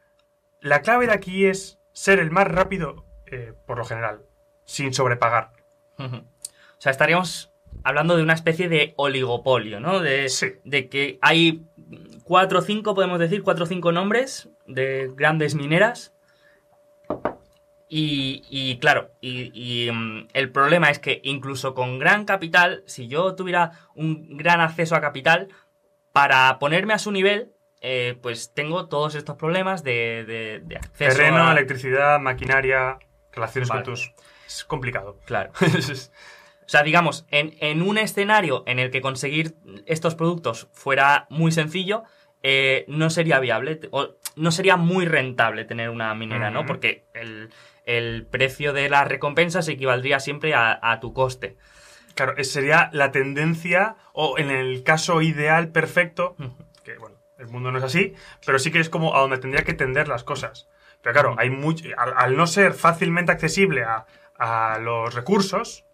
la 0.59 0.81
clave 0.81 1.05
de 1.07 1.13
aquí 1.13 1.45
es 1.45 1.79
ser 1.93 2.19
el 2.19 2.31
más 2.31 2.47
rápido, 2.47 3.05
eh, 3.27 3.53
por 3.67 3.77
lo 3.77 3.85
general, 3.85 4.23
sin 4.65 4.93
sobrepagar. 4.93 5.51
O 6.77 6.81
sea, 6.81 6.91
estaríamos 6.91 7.51
hablando 7.85 8.17
de 8.17 8.23
una 8.23 8.33
especie 8.33 8.67
de 8.67 8.93
oligopolio, 8.97 9.79
¿no? 9.79 9.99
De, 10.01 10.27
Sí. 10.27 10.47
de 10.65 10.89
que 10.89 11.17
hay 11.21 11.63
cuatro 12.25 12.59
o 12.59 12.61
cinco, 12.61 12.93
podemos 12.95 13.19
decir, 13.19 13.43
cuatro 13.43 13.63
o 13.63 13.67
cinco 13.67 13.91
nombres 13.93 14.49
de 14.67 15.11
grandes 15.15 15.55
mineras. 15.55 16.11
Y, 17.87 18.43
y, 18.49 18.79
claro, 18.79 19.11
y, 19.21 19.51
y, 19.53 19.91
mm, 19.91 20.27
el 20.33 20.51
problema 20.51 20.89
es 20.89 20.97
que 20.99 21.21
incluso 21.23 21.75
con 21.75 21.99
gran 21.99 22.25
capital, 22.25 22.83
si 22.87 23.07
yo 23.07 23.35
tuviera 23.35 23.71
un 23.93 24.35
gran 24.37 24.59
acceso 24.59 24.95
a 24.95 25.01
capital, 25.01 25.49
para 26.11 26.57
ponerme 26.59 26.93
a 26.93 26.97
su 26.99 27.11
nivel, 27.11 27.51
eh, 27.81 28.17
pues 28.21 28.53
tengo 28.55 28.87
todos 28.87 29.13
estos 29.13 29.35
problemas 29.37 29.83
de, 29.83 30.25
de- 30.25 30.61
de 30.65 30.75
acceso 30.77 31.17
Terreno, 31.17 31.47
a... 31.47 31.51
electricidad, 31.51 32.19
maquinaria, 32.19 32.97
relaciones 33.31 33.69
Vale. 33.69 33.83
con 33.83 33.93
tus... 33.93 34.11
Es 34.47 34.63
complicado. 34.65 35.19
Claro. 35.25 35.51
O 36.65 36.69
sea, 36.69 36.81
digamos, 36.83 37.25
en, 37.29 37.55
en 37.59 37.81
un 37.81 37.97
escenario 37.97 38.63
en 38.65 38.79
el 38.79 38.89
que 38.89 39.01
conseguir 39.01 39.55
estos 39.85 40.15
productos 40.15 40.67
fuera 40.73 41.27
muy 41.29 41.51
sencillo, 41.51 42.03
eh, 42.41 42.85
no 42.87 43.09
sería 43.09 43.39
viable, 43.39 43.79
o 43.91 44.15
no 44.35 44.51
sería 44.51 44.75
muy 44.75 45.05
rentable 45.05 45.65
tener 45.65 45.89
una 45.89 46.13
minera, 46.15 46.51
¿no? 46.51 46.65
Porque 46.65 47.05
el, 47.13 47.49
el 47.85 48.25
precio 48.25 48.73
de 48.73 48.89
las 48.89 49.07
recompensas 49.07 49.67
equivaldría 49.67 50.19
siempre 50.19 50.53
a, 50.53 50.79
a 50.81 50.99
tu 50.99 51.13
coste. 51.13 51.57
Claro, 52.15 52.33
sería 52.43 52.89
la 52.93 53.11
tendencia, 53.11 53.95
o 54.13 54.37
en 54.37 54.49
el 54.49 54.83
caso 54.83 55.21
ideal 55.21 55.69
perfecto, 55.69 56.35
que 56.83 56.97
bueno, 56.97 57.17
el 57.37 57.47
mundo 57.47 57.71
no 57.71 57.77
es 57.77 57.83
así, 57.83 58.13
pero 58.45 58.57
sí 58.57 58.71
que 58.71 58.79
es 58.79 58.89
como 58.89 59.15
a 59.15 59.21
donde 59.21 59.37
tendría 59.37 59.63
que 59.63 59.73
tender 59.73 60.07
las 60.07 60.23
cosas. 60.23 60.67
Pero 61.01 61.13
claro, 61.13 61.35
hay 61.37 61.49
mucho, 61.49 61.85
al, 61.97 62.13
al 62.15 62.37
no 62.37 62.47
ser 62.47 62.73
fácilmente 62.73 63.31
accesible 63.31 63.83
a, 63.83 64.05
a 64.37 64.79
los 64.79 65.13
recursos, 65.13 65.85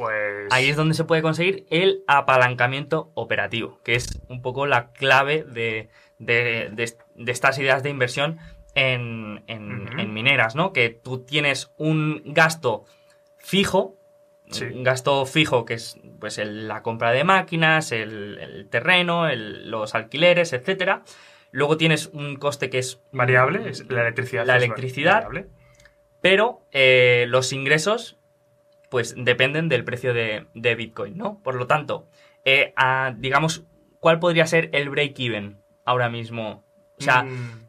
pues... 0.00 0.48
Ahí 0.50 0.68
es 0.68 0.76
donde 0.76 0.94
se 0.94 1.04
puede 1.04 1.22
conseguir 1.22 1.66
el 1.70 2.02
apalancamiento 2.06 3.10
operativo, 3.14 3.78
que 3.84 3.94
es 3.94 4.20
un 4.28 4.42
poco 4.42 4.66
la 4.66 4.92
clave 4.92 5.44
de, 5.44 5.88
de, 6.18 6.70
de- 6.72 6.96
de 7.16 7.32
estas 7.32 7.58
ideas 7.58 7.82
de 7.82 7.90
inversión 7.90 8.38
en, 8.74 9.42
en- 9.46 9.88
Ujú. 9.88 9.98
en 10.00 10.12
mineras, 10.14 10.54
¿no? 10.54 10.72
Que 10.72 10.90
tú 10.90 11.24
tienes 11.24 11.72
un 11.76 12.22
gasto 12.26 12.84
fijo, 13.38 13.96
Sí. 14.50 14.64
un 14.64 14.82
gasto 14.82 15.26
fijo 15.26 15.64
que 15.64 15.74
es 15.74 15.96
pues 16.18 16.38
el- 16.38 16.66
la 16.66 16.82
compra 16.82 17.12
de 17.12 17.22
máquinas, 17.24 17.92
el, 17.92 18.38
el 18.38 18.68
terreno, 18.68 19.28
el- 19.28 19.70
los 19.70 19.94
alquileres, 19.94 20.52
etcétera. 20.52 21.02
Luego 21.52 21.76
tienes 21.76 22.08
un 22.12 22.36
coste 22.36 22.68
que 22.70 22.78
es 22.78 23.00
Variable, 23.12 23.68
es 23.68 23.88
la 23.90 24.02
electricidad. 24.02 24.46
La 24.46 24.56
electricidad. 24.56 25.14
variable. 25.24 25.46
pero 26.20 26.66
eh, 26.72 27.24
los 27.28 27.52
ingresos 27.52 28.18
pues 28.90 29.14
dependen 29.16 29.70
del 29.70 29.84
precio 29.84 30.12
de, 30.12 30.46
de 30.54 30.74
Bitcoin, 30.74 31.16
¿no? 31.16 31.40
Por 31.42 31.54
lo 31.54 31.66
tanto, 31.66 32.08
eh, 32.44 32.74
a- 32.76 33.14
digamos, 33.16 33.64
¿cuál 34.00 34.18
podría 34.18 34.46
ser 34.46 34.68
el 34.74 34.90
break-even 34.90 35.62
ahora 35.86 36.10
mismo? 36.10 36.64
O 36.98 37.02
sea, 37.02 37.22
Mm, 37.22 37.64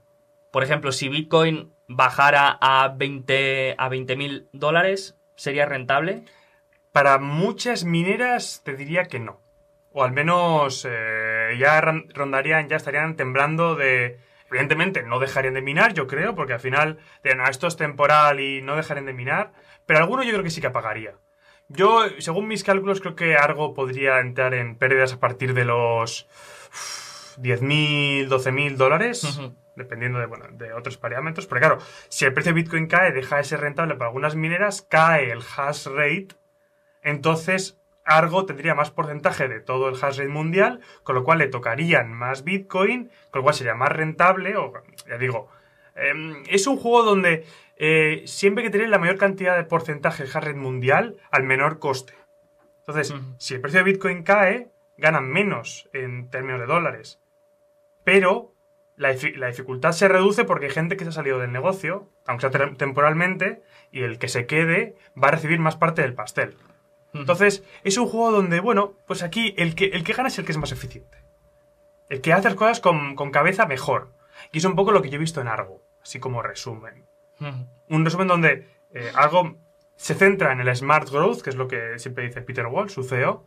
por 0.52 0.64
ejemplo, 0.64 0.92
si 0.92 1.08
Bitcoin 1.08 1.72
bajara 1.88 2.58
a 2.60 2.90
20 2.90 3.76
a 3.78 3.88
20 3.88 4.16
mil 4.18 4.50
dólares, 4.52 5.16
¿sería 5.36 5.66
rentable? 5.66 6.26
Para 6.92 7.20
muchas 7.20 7.86
mineras 7.86 8.62
te 8.66 8.76
diría 8.76 9.06
que 9.06 9.20
no. 9.20 9.40
O 9.94 10.04
al 10.04 10.12
menos 10.12 10.86
eh, 10.90 11.56
ya 11.60 11.80
rondarían, 11.82 12.68
ya 12.70 12.78
estarían 12.78 13.16
temblando 13.16 13.76
de... 13.76 14.20
Evidentemente 14.52 15.04
no 15.04 15.20
dejarían 15.20 15.54
de 15.54 15.62
minar, 15.62 15.94
yo 15.94 16.06
creo, 16.08 16.36
porque 16.36 16.54
al 16.54 16.60
final 16.60 16.98
"Ah, 17.40 17.50
esto 17.50 17.68
es 17.68 17.78
temporal 17.78 18.40
y 18.42 18.62
no 18.62 18.76
dejarían 18.76 19.06
de 19.06 19.14
minar. 19.14 19.54
Pero 19.86 20.00
alguno 20.00 20.24
yo 20.24 20.32
creo 20.32 20.44
que 20.44 20.50
sí 20.50 20.60
que 20.62 20.68
apagaría. 20.68 21.16
Yo, 21.70 22.02
según 22.20 22.48
mis 22.50 22.64
cálculos, 22.66 23.00
creo 23.00 23.16
que 23.16 23.36
algo 23.38 23.74
podría 23.74 24.20
entrar 24.20 24.54
en 24.54 24.76
pérdidas 24.76 25.14
a 25.14 25.20
partir 25.22 25.54
de 25.54 25.64
los 25.64 26.28
uf, 26.70 27.38
10.000, 27.38 28.28
12.000 28.28 28.76
dólares. 28.78 29.24
Ujú. 29.24 29.56
dependiendo 29.74 30.20
de, 30.20 30.26
bueno, 30.26 30.46
de 30.52 30.74
otros 30.74 30.98
parámetros. 30.98 31.48
Pero 31.48 31.60
claro, 31.62 31.78
si 32.10 32.26
el 32.26 32.34
precio 32.34 32.52
de 32.54 32.62
Bitcoin 32.62 32.88
cae, 32.88 33.14
deja 33.14 33.38
de 33.38 33.46
ser 33.46 33.62
rentable 33.62 33.96
para 33.96 34.10
algunas 34.10 34.36
mineras, 34.36 34.82
cae 34.88 35.32
el 35.32 35.40
hash 35.56 35.88
rate, 35.88 36.28
entonces 37.02 37.81
Argo 38.04 38.46
tendría 38.46 38.74
más 38.76 38.92
porcentaje 38.92 39.48
de 39.48 39.60
todo 39.60 39.90
el 39.90 39.96
hash 39.96 40.18
rate 40.18 40.28
mundial, 40.30 40.80
con 41.04 41.16
lo 41.16 41.24
cual 41.24 41.38
le 41.40 41.48
tocarían 41.48 42.12
más 42.12 42.44
Bitcoin, 42.44 43.10
con 43.30 43.40
lo 43.40 43.44
cual 43.44 43.56
sería 43.56 43.76
más 43.76 43.90
rentable, 43.90 44.56
o 44.58 44.74
ya 45.08 45.18
digo, 45.18 45.50
em, 45.96 46.44
es 46.50 46.66
un 46.68 46.78
juego 46.78 47.04
donde 47.04 47.46
eh, 47.78 48.24
siempre 48.26 48.64
que 48.64 48.70
tener 48.70 48.90
la 48.90 49.00
mayor 49.00 49.18
cantidad 49.18 49.56
de 49.58 49.64
porcentaje 49.64 50.24
del 50.24 50.32
hash 50.32 50.44
rate 50.44 50.54
mundial 50.58 51.18
al 51.32 51.44
menor 51.44 51.80
coste. 51.80 52.14
Entonces, 52.80 53.14
si 53.38 53.54
el 53.56 53.62
precio 53.62 53.80
de 53.80 53.92
Bitcoin 53.92 54.24
cae, 54.24 54.70
ganan 54.98 55.30
menos 55.30 55.90
en 55.94 56.30
términos 56.30 56.60
de 56.60 56.66
dólares. 56.68 57.20
Pero 58.04 58.54
la, 58.98 59.16
la 59.36 59.48
dificultad 59.48 59.92
se 59.94 60.08
reduce 60.08 60.44
porque 60.44 60.66
hay 60.66 60.72
gente 60.72 60.98
que 60.98 61.04
se 61.04 61.10
ha 61.10 61.14
salido 61.14 61.40
del 61.40 61.52
negocio, 61.52 62.10
aunque 62.28 62.50
sea 62.50 62.52
tem- 62.52 62.78
temporalmente, 62.78 63.62
y 63.92 64.02
el 64.04 64.18
que 64.20 64.28
se 64.28 64.46
quede 64.46 64.96
va 65.22 65.30
a 65.30 65.32
recibir 65.32 65.60
más 65.60 65.76
parte 65.76 66.02
del 66.02 66.14
pastel. 66.14 66.56
Entonces, 67.14 67.64
es 67.84 67.98
un 67.98 68.08
juego 68.08 68.32
donde, 68.32 68.60
bueno, 68.60 68.94
pues 69.06 69.22
aquí 69.24 69.54
el 69.58 69.76
que, 69.76 69.86
el 69.88 70.04
que 70.04 70.14
gana 70.14 70.30
es 70.30 70.40
el 70.40 70.46
que 70.46 70.54
es 70.54 70.58
más 70.58 70.72
eficiente. 70.72 71.18
El 72.10 72.22
que 72.22 72.34
hace 72.34 72.50
las 72.50 72.56
cosas 72.56 72.80
con, 72.80 73.16
con 73.16 73.32
cabeza 73.32 73.66
mejor. 73.66 74.14
Y 74.52 74.60
es 74.60 74.66
un 74.66 74.76
poco 74.76 74.92
lo 74.92 75.02
que 75.02 75.10
yo 75.10 75.16
he 75.16 75.20
visto 75.20 75.42
en 75.42 75.48
Argo, 75.48 75.82
así 76.02 76.20
como 76.20 76.42
resumen. 76.42 77.06
Un 77.90 78.06
resumen 78.06 78.28
donde 78.28 78.70
eh, 78.94 79.12
Argo 79.16 79.58
se 79.96 80.14
centra 80.14 80.52
en 80.52 80.62
el 80.62 80.76
Smart 80.76 81.10
Growth, 81.10 81.42
que 81.42 81.50
es 81.50 81.56
lo 81.56 81.68
que 81.68 81.98
siempre 81.98 82.26
dice 82.26 82.42
Peter 82.42 82.68
Wall, 82.68 82.90
su 82.90 83.04
CEO. 83.04 83.46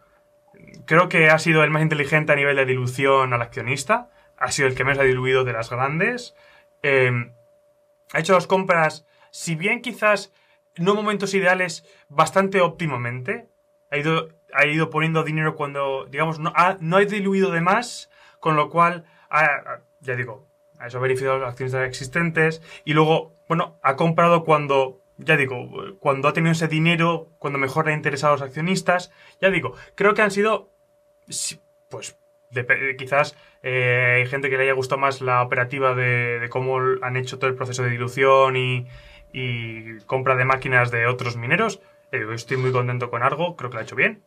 Creo 0.85 1.09
que 1.09 1.31
ha 1.31 1.39
sido 1.39 1.63
el 1.63 1.71
más 1.71 1.83
inteligente 1.83 2.33
a 2.33 2.37
nivel 2.37 2.57
de 2.57 2.65
dilución 2.65 3.33
al 3.33 3.43
accionista. 3.43 4.11
Ha 4.37 4.51
sido 4.51 4.69
el 4.69 4.75
que 4.75 4.85
menos 4.85 4.99
ha 4.99 5.05
diluido 5.05 5.45
de 5.45 5.53
las 5.53 5.71
grandes. 5.71 6.35
Eh, 6.83 7.13
ha 8.13 8.19
hecho 8.19 8.35
las 8.35 8.47
compras, 8.47 9.07
si 9.31 9.55
bien 9.55 9.81
quizás 9.81 10.33
no 10.77 10.93
en 10.93 10.97
momentos 10.97 11.35
ideales, 11.35 11.85
bastante 12.09 12.61
óptimamente. 12.61 13.49
Ha 13.95 13.99
ido, 13.99 14.29
ha 14.53 14.67
ido 14.67 14.91
poniendo 14.91 15.23
dinero 15.23 15.55
cuando, 15.55 16.07
digamos, 16.11 16.41
no 16.41 16.53
ha, 16.57 16.77
no 16.81 16.97
ha 16.97 17.05
diluido 17.05 17.53
de 17.53 17.61
más, 17.61 18.11
con 18.41 18.57
lo 18.57 18.69
cual, 18.69 19.05
ya 20.01 20.17
digo, 20.17 20.49
ha 20.81 20.89
eso 20.89 20.99
beneficiado 20.99 21.37
a 21.37 21.39
los 21.39 21.49
accionistas 21.49 21.87
existentes 21.87 22.61
y 22.85 22.93
luego, 22.93 23.33
bueno, 23.49 23.79
ha 23.83 23.95
comprado 23.95 24.43
cuando, 24.43 25.01
ya 25.17 25.37
digo, 25.37 25.69
cuando 26.01 26.27
ha 26.27 26.33
tenido 26.33 26.51
ese 26.51 26.67
dinero, 26.67 27.29
cuando 27.39 27.61
mejor 27.61 27.87
le 27.87 27.93
ha 27.93 27.95
interesado 27.97 28.33
a 28.33 28.37
los 28.37 28.43
accionistas. 28.43 29.13
Ya 29.41 29.51
digo, 29.51 29.75
creo 29.95 30.15
que 30.15 30.23
han 30.23 30.33
sido, 30.33 30.73
pues, 31.89 32.19
dep- 32.51 32.97
quizás 32.97 33.37
eh, 33.63 34.17
hay 34.23 34.27
gente 34.27 34.51
que 34.51 34.57
le 34.57 34.65
haya 34.65 34.73
gustado 34.73 35.01
más 35.01 35.21
la 35.21 35.41
operativa 35.43 35.95
de, 35.95 36.41
de 36.41 36.49
cómo 36.49 36.81
han 37.01 37.17
hecho 37.17 37.39
todo 37.39 37.49
el 37.49 37.57
proceso 37.57 37.85
de 37.85 37.91
dilución 37.91 38.57
y, 38.57 38.89
y 39.33 39.99
compra 40.07 40.35
de 40.35 40.45
máquinas 40.45 40.91
de 40.91 41.07
otros 41.07 41.37
mineros. 41.37 41.81
Eh, 42.15 42.35
estoy 42.35 42.57
muy 42.57 42.73
contento 42.73 43.11
con 43.11 43.23
Argo, 43.23 43.57
creo 43.57 43.71
que 43.71 43.75
lo 43.75 43.81
ha 43.81 43.85
hecho 43.85 43.97
bien. 43.97 44.23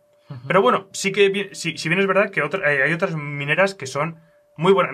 Pero 0.47 0.61
bueno, 0.61 0.89
sí 0.91 1.11
que, 1.13 1.29
bien- 1.29 1.55
si, 1.55 1.73
bien 1.87 1.99
es 1.99 2.07
verdad 2.07 2.31
que 2.31 2.41
otra- 2.41 2.73
eh, 2.73 2.83
hay 2.83 2.91
otras 2.93 3.15
mineras 3.15 3.75
que 3.75 3.87
son 3.87 4.19
muy 4.57 4.73
buenas, 4.73 4.93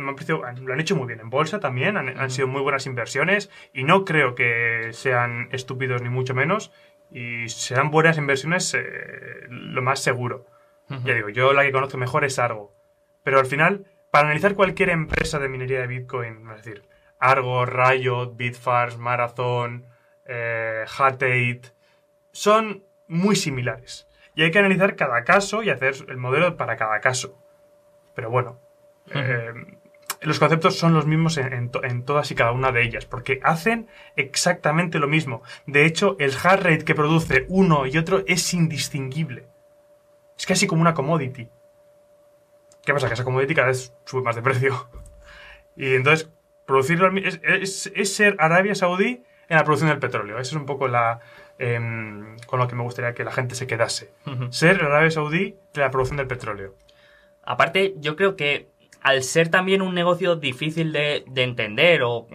lo 0.62 0.74
han 0.74 0.80
hecho 0.80 0.96
muy 0.96 1.08
bien 1.08 1.20
en 1.22 1.30
bolsa 1.32 1.60
también, 1.60 1.98
han, 1.98 2.10
han 2.20 2.30
sido 2.30 2.48
muy 2.48 2.62
buenas 2.62 2.86
inversiones 2.86 3.50
y 3.74 3.84
no 3.84 4.06
creo 4.06 4.36
que 4.36 4.90
sean 4.92 5.48
estúpidos 5.52 6.02
ni 6.04 6.10
mucho 6.10 6.36
menos 6.36 6.72
y 7.12 7.48
serán 7.50 7.90
buenas 7.90 8.18
inversiones 8.18 8.74
eh, 8.76 9.46
lo 9.50 9.82
más 9.82 10.02
seguro. 10.02 10.46
Ya 11.06 11.16
digo, 11.16 11.30
yo 11.30 11.54
la 11.54 11.64
que 11.64 11.72
conozco 11.72 11.98
mejor 11.98 12.26
es 12.26 12.38
Argo. 12.38 12.76
Pero 13.24 13.40
al 13.40 13.46
final, 13.48 13.86
para 14.12 14.26
analizar 14.26 14.54
cualquier 14.54 14.90
empresa 14.90 15.40
de 15.40 15.50
minería 15.50 15.80
de 15.82 15.88
Bitcoin, 15.88 16.48
es 16.52 16.58
decir, 16.64 16.84
Argo, 17.20 17.66
Riot, 17.66 18.36
Bitfarms, 18.36 18.98
Marathon, 18.98 19.86
eh, 20.26 20.84
8, 21.00 21.74
son 22.34 22.84
muy 23.08 23.36
similares. 23.38 24.08
Y 24.36 24.44
hay 24.44 24.52
que 24.52 24.60
analizar 24.60 24.96
cada 24.98 25.24
caso 25.24 25.64
y 25.64 25.70
hacer 25.70 25.94
el 26.10 26.18
modelo 26.18 26.58
para 26.58 26.76
cada 26.76 27.00
caso. 27.00 27.40
Pero 28.16 28.30
bueno, 28.30 28.60
eh, 29.14 29.54
los 30.22 30.40
conceptos 30.40 30.78
son 30.78 30.94
los 30.94 31.06
mismos 31.06 31.38
en, 31.38 31.54
en 31.54 31.70
to- 31.70 31.84
en 31.84 32.04
todas 32.04 32.32
y 32.32 32.36
cada 32.36 32.52
una 32.52 32.72
de 32.72 32.82
ellas, 32.84 33.06
porque 33.06 33.40
hacen 33.44 33.88
exactamente 34.16 35.00
lo 35.00 35.08
mismo. 35.08 35.44
De 35.68 35.86
hecho, 35.86 36.16
el 36.20 36.32
hash 36.32 36.60
rate 36.62 36.84
que 36.86 36.96
produce 36.96 37.46
uno 37.50 37.86
y 37.86 37.98
otro 37.98 38.24
es 38.28 38.54
indistinguible. 38.54 39.48
Es 40.38 40.46
casi 40.48 40.66
como 40.68 40.82
una 40.82 40.94
commodity. 40.96 41.48
¿Qué 42.84 42.94
pasa? 42.94 43.08
Que 43.08 43.14
esa 43.14 43.24
commodity 43.24 43.54
cada 43.56 43.68
vez 43.68 43.94
sube 44.06 44.24
más 44.24 44.36
de 44.36 44.42
precio. 44.42 44.90
Y 45.76 45.96
entonces, 45.96 46.30
producirlo 46.68 47.12
es- 47.18 47.92
es 47.96 48.16
ser 48.16 48.36
Arabia 48.40 48.76
Saudí 48.76 49.24
en 49.50 49.58
la 49.58 49.64
producción 49.64 49.90
del 49.90 50.00
petróleo. 50.00 50.40
Esa 50.40 50.52
es 50.52 50.56
un 50.56 50.66
poco 50.66 50.88
la 50.88 51.20
em, 51.60 52.38
con 52.48 52.60
lo 52.60 52.68
que 52.68 52.76
me 52.76 52.84
gustaría 52.84 53.14
que 53.14 53.24
la 53.24 53.32
gente 53.32 53.56
se 53.56 53.68
quedase. 53.68 54.14
Ser 54.50 54.84
Arabia 54.84 55.12
Saudí 55.12 55.56
de 55.74 55.82
la 55.82 55.92
producción 55.92 56.18
del 56.18 56.28
petróleo. 56.28 56.76
Aparte, 57.44 57.94
yo 57.98 58.16
creo 58.16 58.36
que 58.36 58.70
al 59.02 59.24
ser 59.24 59.50
también 59.50 59.82
un 59.82 59.94
negocio 59.94 60.38
difícil 60.38 60.94
de, 60.94 61.26
de 61.28 61.44
entender 61.44 62.04
o, 62.04 62.28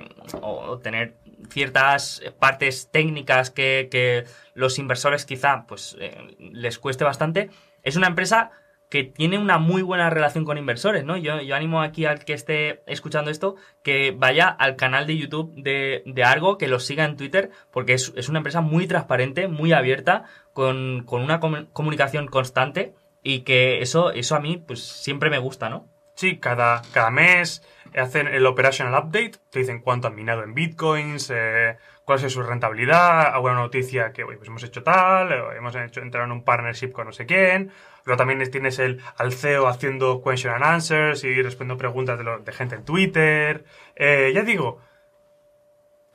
o 0.42 0.78
tener 0.78 1.14
ciertas 1.50 2.22
partes 2.38 2.90
técnicas 2.90 3.50
que, 3.50 3.88
que 3.90 4.24
los 4.54 4.78
inversores 4.78 5.24
quizá 5.24 5.64
pues 5.66 5.96
eh, 6.00 6.36
les 6.38 6.78
cueste 6.78 7.04
bastante, 7.04 7.50
es 7.82 7.96
una 7.96 8.08
empresa 8.08 8.50
que 8.88 9.04
tiene 9.04 9.38
una 9.38 9.58
muy 9.58 9.82
buena 9.82 10.08
relación 10.08 10.44
con 10.44 10.56
inversores, 10.58 11.04
¿no? 11.04 11.16
Yo, 11.16 11.40
yo 11.42 11.54
animo 11.54 11.82
aquí 11.82 12.06
al 12.06 12.24
que 12.24 12.32
esté 12.32 12.82
escuchando 12.86 13.30
esto 13.30 13.56
que 13.82 14.12
vaya 14.16 14.48
al 14.48 14.76
canal 14.76 15.06
de 15.06 15.16
YouTube 15.18 15.52
de, 15.56 16.02
de 16.06 16.24
Argo, 16.24 16.56
que 16.56 16.68
los 16.68 16.86
siga 16.86 17.04
en 17.04 17.16
Twitter, 17.16 17.50
porque 17.70 17.92
es, 17.92 18.12
es 18.16 18.28
una 18.28 18.38
empresa 18.38 18.60
muy 18.62 18.86
transparente, 18.86 19.46
muy 19.48 19.72
abierta, 19.72 20.24
con, 20.54 21.02
con 21.04 21.22
una 21.22 21.38
comu- 21.40 21.68
comunicación 21.72 22.28
constante 22.28 22.94
y 23.22 23.40
que 23.40 23.82
eso, 23.82 24.10
eso 24.12 24.36
a 24.36 24.40
mí 24.40 24.56
pues 24.66 24.82
siempre 24.82 25.28
me 25.28 25.38
gusta, 25.38 25.68
¿no? 25.68 25.86
Sí, 26.14 26.38
cada, 26.38 26.82
cada 26.92 27.10
mes 27.10 27.62
hacen 27.94 28.26
el 28.28 28.44
operational 28.46 28.94
update, 29.04 29.32
te 29.50 29.58
dicen 29.60 29.80
cuánto 29.80 30.08
han 30.08 30.14
minado 30.14 30.42
en 30.42 30.54
bitcoins, 30.54 31.30
eh, 31.34 31.76
cuál 32.04 32.24
es 32.24 32.32
su 32.32 32.42
rentabilidad, 32.42 33.34
alguna 33.34 33.54
noticia 33.54 34.12
que 34.12 34.24
oye, 34.24 34.36
pues 34.36 34.48
hemos 34.48 34.62
hecho 34.62 34.82
tal, 34.82 35.32
eh, 35.32 35.42
hemos 35.56 35.74
hecho 35.76 36.00
entrar 36.00 36.24
en 36.24 36.32
un 36.32 36.44
partnership 36.44 36.92
con 36.92 37.06
no 37.06 37.12
sé 37.12 37.26
quién. 37.26 37.70
Luego 38.04 38.16
también 38.18 38.50
tienes 38.50 38.78
el 38.78 39.00
al 39.16 39.32
CEO 39.32 39.66
haciendo 39.68 40.22
question 40.22 40.54
and 40.54 40.64
answers 40.64 41.24
y 41.24 41.42
respondiendo 41.42 41.76
preguntas 41.78 42.16
de, 42.18 42.24
lo- 42.24 42.38
de 42.38 42.52
gente 42.52 42.74
en 42.76 42.84
Twitter. 42.84 43.64
Eh, 43.96 44.32
ya 44.34 44.42
digo, 44.42 44.80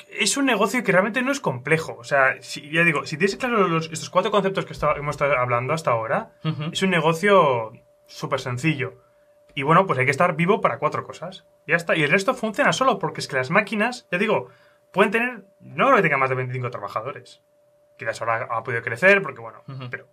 es 0.10 0.38
un 0.38 0.46
negocio 0.46 0.84
que 0.84 0.92
realmente 0.92 1.22
no 1.22 1.32
es 1.32 1.40
complejo. 1.40 1.96
O 2.00 2.04
sea, 2.04 2.36
si, 2.42 2.70
ya 2.72 2.84
digo, 2.84 3.06
si 3.06 3.18
tienes 3.18 3.36
claro 3.36 3.68
los- 3.68 3.92
estos 3.92 4.10
cuatro 4.10 4.32
conceptos 4.32 4.66
que 4.66 4.74
está- 4.74 4.94
hemos 4.96 5.16
estado 5.16 5.38
hablando 5.38 5.74
hasta 5.74 5.92
ahora, 5.92 6.32
es 6.72 6.82
un 6.84 6.90
negocio 6.90 7.72
súper 8.06 8.40
sencillo. 8.40 9.03
Y 9.56 9.64
bueno, 9.64 9.86
pues 9.86 10.00
hay 10.00 10.06
que 10.06 10.12
estar 10.12 10.36
vivo 10.36 10.62
para 10.62 10.80
cuatro 10.80 11.04
cosas. 11.04 11.46
Ya 11.68 11.76
está. 11.76 11.96
Y 11.96 12.04
el 12.04 12.12
resto 12.12 12.34
funciona 12.34 12.74
solo 12.74 13.00
porque 13.00 13.22
es 13.22 13.28
que 13.28 13.36
las 13.36 13.52
máquinas, 13.52 14.08
ya 14.12 14.18
digo, 14.18 14.50
pueden 14.92 15.12
tener, 15.12 15.46
no 15.60 15.86
creo 15.86 15.98
que 15.98 16.04
tengan 16.04 16.20
más 16.20 16.30
de 16.30 16.36
25 16.36 16.70
trabajadores. 16.72 17.42
Quizás 17.98 18.22
ahora 18.22 18.48
ha 18.50 18.64
podido 18.64 18.82
crecer 18.82 19.22
porque 19.22 19.42
bueno, 19.42 19.64
pero 19.92 20.08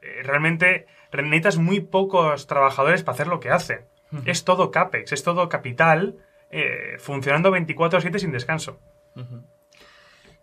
eh, 0.00 0.22
realmente 0.22 0.86
necesitas 1.12 1.58
muy 1.58 1.80
pocos 1.80 2.46
trabajadores 2.46 3.02
para 3.02 3.14
hacer 3.14 3.26
lo 3.26 3.40
que 3.40 3.50
hacen. 3.50 3.86
Es 4.24 4.44
todo 4.44 4.70
CAPEX, 4.70 5.12
es 5.12 5.24
todo 5.24 5.48
capital 5.48 6.16
eh, 6.50 6.96
funcionando 6.98 7.50
24/7 7.50 8.18
sin 8.18 8.30
descanso. 8.32 8.78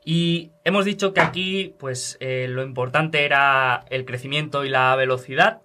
Y 0.06 0.52
hemos 0.64 0.84
dicho 0.86 1.14
que 1.14 1.22
aquí, 1.22 1.76
pues, 1.80 2.18
eh, 2.20 2.48
lo 2.50 2.64
importante 2.64 3.24
era 3.24 3.86
el 3.90 4.06
crecimiento 4.06 4.66
y 4.66 4.70
la 4.70 4.96
velocidad. 4.96 5.62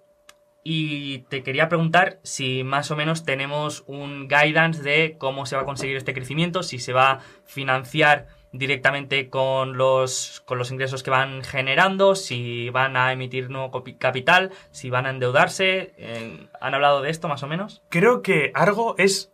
Y 0.71 1.25
te 1.29 1.41
quería 1.41 1.67
preguntar 1.67 2.19
si 2.21 2.63
más 2.63 2.91
o 2.91 2.95
menos 2.95 3.25
tenemos 3.25 3.83
un 3.87 4.27
guidance 4.27 4.83
de 4.83 5.15
cómo 5.17 5.47
se 5.47 5.55
va 5.55 5.63
a 5.63 5.65
conseguir 5.65 5.97
este 5.97 6.13
crecimiento, 6.13 6.61
si 6.61 6.77
se 6.77 6.93
va 6.93 7.09
a 7.09 7.19
financiar 7.43 8.27
directamente 8.51 9.31
con 9.31 9.77
los, 9.77 10.43
con 10.45 10.59
los 10.59 10.69
ingresos 10.69 11.01
que 11.01 11.09
van 11.09 11.41
generando, 11.43 12.13
si 12.13 12.69
van 12.69 12.97
a 12.97 13.11
emitir 13.11 13.49
nuevo 13.49 13.83
capital, 13.97 14.51
si 14.69 14.91
van 14.91 15.07
a 15.07 15.09
endeudarse. 15.09 15.95
Eh, 15.97 16.47
¿Han 16.61 16.75
hablado 16.75 17.01
de 17.01 17.09
esto 17.09 17.27
más 17.27 17.41
o 17.41 17.47
menos? 17.47 17.81
Creo 17.89 18.21
que 18.21 18.51
Argo 18.53 18.93
es 18.99 19.33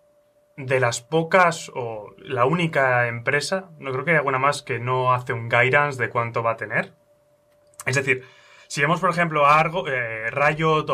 de 0.56 0.80
las 0.80 1.02
pocas 1.02 1.70
o 1.76 2.14
la 2.18 2.46
única 2.46 3.10
empresa, 3.10 3.72
no 3.78 3.92
creo 3.92 4.06
que 4.06 4.12
haya 4.12 4.20
alguna 4.20 4.40
más 4.40 4.62
que 4.62 4.80
no 4.80 5.14
hace 5.14 5.34
un 5.34 5.50
guidance 5.50 6.02
de 6.02 6.10
cuánto 6.10 6.44
va 6.44 6.52
a 6.52 6.56
tener. 6.56 6.94
Es 7.86 7.96
decir, 7.96 8.24
si 8.68 8.82
vemos 8.82 9.00
por 9.00 9.10
ejemplo 9.10 9.46
a 9.46 9.60
Argo, 9.60 9.88
eh, 9.88 10.30
Rayo 10.32 10.86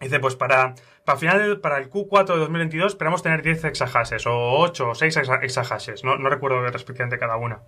dice 0.00 0.20
pues 0.20 0.36
para, 0.36 0.74
para 1.04 1.18
final 1.18 1.60
para 1.60 1.78
el 1.78 1.90
Q4 1.90 2.34
de 2.34 2.38
2022 2.38 2.92
esperamos 2.92 3.22
tener 3.22 3.42
10 3.42 3.64
exahashes 3.64 4.26
o 4.26 4.58
8 4.58 4.88
o 4.90 4.94
6 4.94 5.16
exahashes, 5.42 6.04
no, 6.04 6.16
no 6.16 6.28
recuerdo 6.28 6.60
respectivamente 6.62 7.18
cada 7.18 7.36
una. 7.36 7.62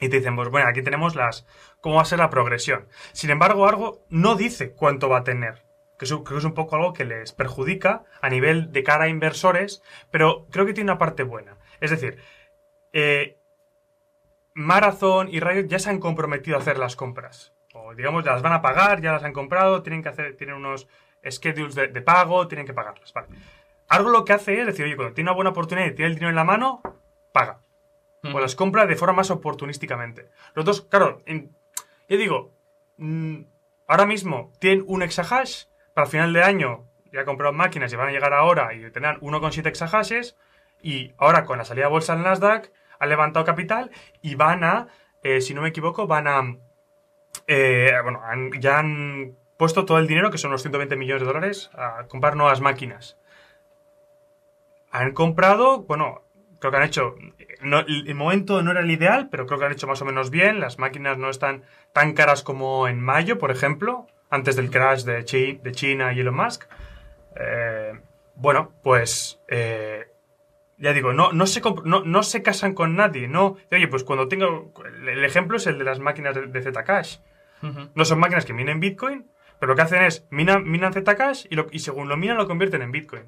Y 0.00 0.08
te 0.10 0.18
dicen, 0.18 0.36
pues 0.36 0.48
bueno, 0.48 0.68
aquí 0.68 0.82
tenemos 0.82 1.16
las 1.16 1.44
cómo 1.80 1.96
va 1.96 2.02
a 2.02 2.04
ser 2.04 2.20
la 2.20 2.30
progresión. 2.30 2.86
Sin 3.10 3.30
embargo, 3.30 3.66
Argo 3.66 4.04
no 4.10 4.36
dice 4.36 4.70
cuánto 4.70 5.08
va 5.08 5.18
a 5.18 5.24
tener 5.24 5.68
que 5.98 6.04
es, 6.04 6.14
que 6.26 6.36
es 6.36 6.44
un 6.44 6.54
poco 6.54 6.76
algo 6.76 6.92
que 6.92 7.04
les 7.04 7.32
perjudica 7.32 8.04
a 8.22 8.30
nivel 8.30 8.72
de 8.72 8.84
cara 8.84 9.04
a 9.04 9.08
inversores, 9.08 9.82
pero 10.10 10.46
creo 10.50 10.64
que 10.64 10.72
tiene 10.72 10.92
una 10.92 10.98
parte 10.98 11.24
buena. 11.24 11.58
Es 11.80 11.90
decir, 11.90 12.18
eh, 12.92 13.36
Marathon 14.54 15.28
y 15.28 15.40
Riot 15.40 15.66
ya 15.66 15.78
se 15.78 15.90
han 15.90 15.98
comprometido 15.98 16.56
a 16.56 16.60
hacer 16.60 16.78
las 16.78 16.96
compras. 16.96 17.52
O 17.88 17.94
digamos, 17.94 18.22
ya 18.22 18.32
las 18.32 18.42
van 18.42 18.52
a 18.52 18.60
pagar, 18.60 19.00
ya 19.00 19.12
las 19.12 19.24
han 19.24 19.32
comprado, 19.32 19.82
tienen 19.82 20.02
que 20.02 20.10
hacer, 20.10 20.36
tienen 20.36 20.56
unos 20.56 20.88
schedules 21.26 21.74
de, 21.74 21.88
pago, 22.02 22.46
tienen 22.46 22.66
que 22.66 22.74
pagarlas. 22.74 23.12
Vale. 23.14 23.28
Algo 23.88 24.10
lo 24.10 24.26
que 24.26 24.34
hace 24.34 24.60
es 24.60 24.66
decir, 24.66 24.84
oye, 24.84 24.94
cuando 24.94 25.14
tiene 25.14 25.30
una 25.30 25.34
buena 25.34 25.50
oportunidad 25.50 25.86
y 25.86 25.94
tiene 25.94 26.10
el 26.10 26.14
dinero 26.14 26.28
en 26.28 26.36
la 26.36 26.44
mano, 26.44 26.82
paga. 27.32 27.60
O 28.22 28.40
las 28.40 28.54
compra 28.54 28.84
de 28.84 28.94
forma 28.94 29.14
más 29.14 29.30
oportunísticamente. 29.30 30.28
Los 30.54 30.66
dos, 30.66 30.82
claro, 30.82 31.22
yo 31.26 32.16
digo, 32.18 32.52
mm, 32.98 33.42
ahora 33.86 34.04
mismo 34.04 34.52
tienen 34.60 34.84
un 34.86 35.02
exahash 35.02 35.64
para 35.94 36.06
final 36.06 36.32
de 36.34 36.42
año 36.42 36.84
ya 37.10 37.24
comprado 37.24 37.54
máquinas 37.54 37.90
y 37.90 37.96
van 37.96 38.08
a 38.08 38.12
llegar 38.12 38.34
ahora 38.34 38.74
y 38.74 38.90
tener 38.90 39.18
1,7 39.20 39.66
exahashes 39.66 40.36
y 40.82 41.14
ahora 41.16 41.46
con 41.46 41.56
la 41.56 41.64
salida 41.64 41.86
de 41.86 41.92
bolsa 41.92 42.12
en 42.12 42.22
Nasdaq 42.22 42.70
han 42.98 43.08
levantado 43.08 43.46
capital 43.46 43.90
y 44.20 44.34
van 44.34 44.62
a, 44.62 44.88
eh, 45.22 45.40
si 45.40 45.54
no 45.54 45.62
me 45.62 45.68
equivoco, 45.68 46.06
van 46.06 46.28
a, 46.28 46.42
eh, 47.48 47.92
bueno, 48.02 48.22
ya 48.60 48.78
han 48.78 49.36
puesto 49.56 49.84
todo 49.84 49.98
el 49.98 50.06
dinero, 50.06 50.30
que 50.30 50.38
son 50.38 50.50
unos 50.50 50.62
120 50.62 50.94
millones 50.94 51.22
de 51.22 51.26
dólares, 51.26 51.70
a 51.74 52.04
comprar 52.06 52.36
nuevas 52.36 52.60
máquinas. 52.60 53.18
Han 54.90 55.12
comprado, 55.12 55.82
bueno, 55.82 56.22
creo 56.60 56.70
que 56.70 56.76
han 56.76 56.84
hecho, 56.84 57.16
el 57.60 58.14
momento 58.14 58.62
no 58.62 58.70
era 58.70 58.80
el 58.80 58.90
ideal, 58.90 59.28
pero 59.30 59.46
creo 59.46 59.58
que 59.58 59.64
han 59.66 59.72
hecho 59.72 59.88
más 59.88 60.00
o 60.00 60.04
menos 60.04 60.30
bien, 60.30 60.60
las 60.60 60.78
máquinas 60.78 61.18
no 61.18 61.28
están 61.28 61.64
tan 61.92 62.12
caras 62.12 62.44
como 62.44 62.86
en 62.86 63.00
mayo, 63.00 63.38
por 63.38 63.50
ejemplo, 63.50 64.06
antes 64.30 64.54
del 64.54 64.70
crash 64.70 65.02
de, 65.02 65.24
China 65.24 66.12
y 66.12 66.20
Elon 66.20 66.36
Musk. 66.36 66.64
Eh, 67.34 67.98
bueno, 68.36 68.72
pues 68.82 69.40
eh, 69.48 70.06
ya 70.78 70.92
digo, 70.92 71.12
no, 71.12 71.32
no, 71.32 71.46
se 71.46 71.60
no, 71.84 72.22
se 72.22 72.42
casan 72.42 72.74
con 72.74 72.94
nadie, 72.94 73.26
no. 73.26 73.56
Oye, 73.72 73.88
pues 73.88 74.04
cuando 74.04 74.28
tengo. 74.28 74.72
El 74.84 75.24
ejemplo 75.24 75.56
es 75.56 75.66
el 75.66 75.78
de 75.78 75.84
las 75.84 75.98
máquinas 75.98 76.36
de, 76.36 76.62
Zcash. 76.62 77.18
No 77.94 78.04
son 78.04 78.18
máquinas 78.18 78.44
que 78.44 78.52
minen 78.52 78.80
Bitcoin, 78.80 79.30
pero 79.58 79.70
lo 79.70 79.76
que 79.76 79.82
hacen 79.82 80.02
es 80.02 80.26
minan, 80.30 80.68
minan 80.68 80.92
Zcash 80.92 81.46
y, 81.50 81.56
y 81.76 81.78
según 81.80 82.08
lo 82.08 82.16
minan 82.16 82.36
lo 82.36 82.46
convierten 82.46 82.82
en 82.82 82.92
Bitcoin. 82.92 83.24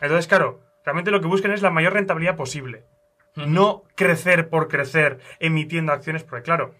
Entonces, 0.00 0.26
claro, 0.26 0.60
realmente 0.84 1.10
lo 1.10 1.20
que 1.20 1.26
buscan 1.26 1.52
es 1.52 1.62
la 1.62 1.70
mayor 1.70 1.94
rentabilidad 1.94 2.36
posible. 2.36 2.84
No 3.36 3.82
crecer 3.96 4.48
por 4.48 4.68
crecer 4.68 5.18
emitiendo 5.40 5.92
acciones, 5.92 6.22
porque 6.22 6.44
claro, 6.44 6.74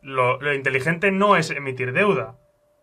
lo 0.00 0.54
inteligente 0.54 1.10
no 1.10 1.36
es 1.36 1.50
emitir 1.50 1.92
deuda 1.92 2.36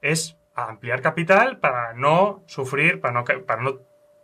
es 0.06 0.38
ampliar 0.56 1.01
capital 1.01 1.58
para 1.58 1.93
no 1.93 2.43
sufrir, 2.45 3.01
para 3.01 3.14
no, 3.14 3.24
para 3.24 3.62
no 3.62 3.80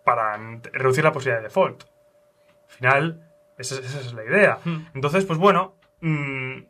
para 0.05 0.37
reducir 0.73 1.03
la 1.03 1.11
posibilidad 1.11 1.39
de 1.39 1.47
default. 1.47 1.83
Al 1.83 2.75
final, 2.75 3.33
esa, 3.57 3.79
es 3.79 4.13
la 4.13 4.23
idea. 4.23 4.59
Entonces, 4.93 5.25
pues 5.25 5.37
bueno, 5.37 5.75
mm, 6.01 6.61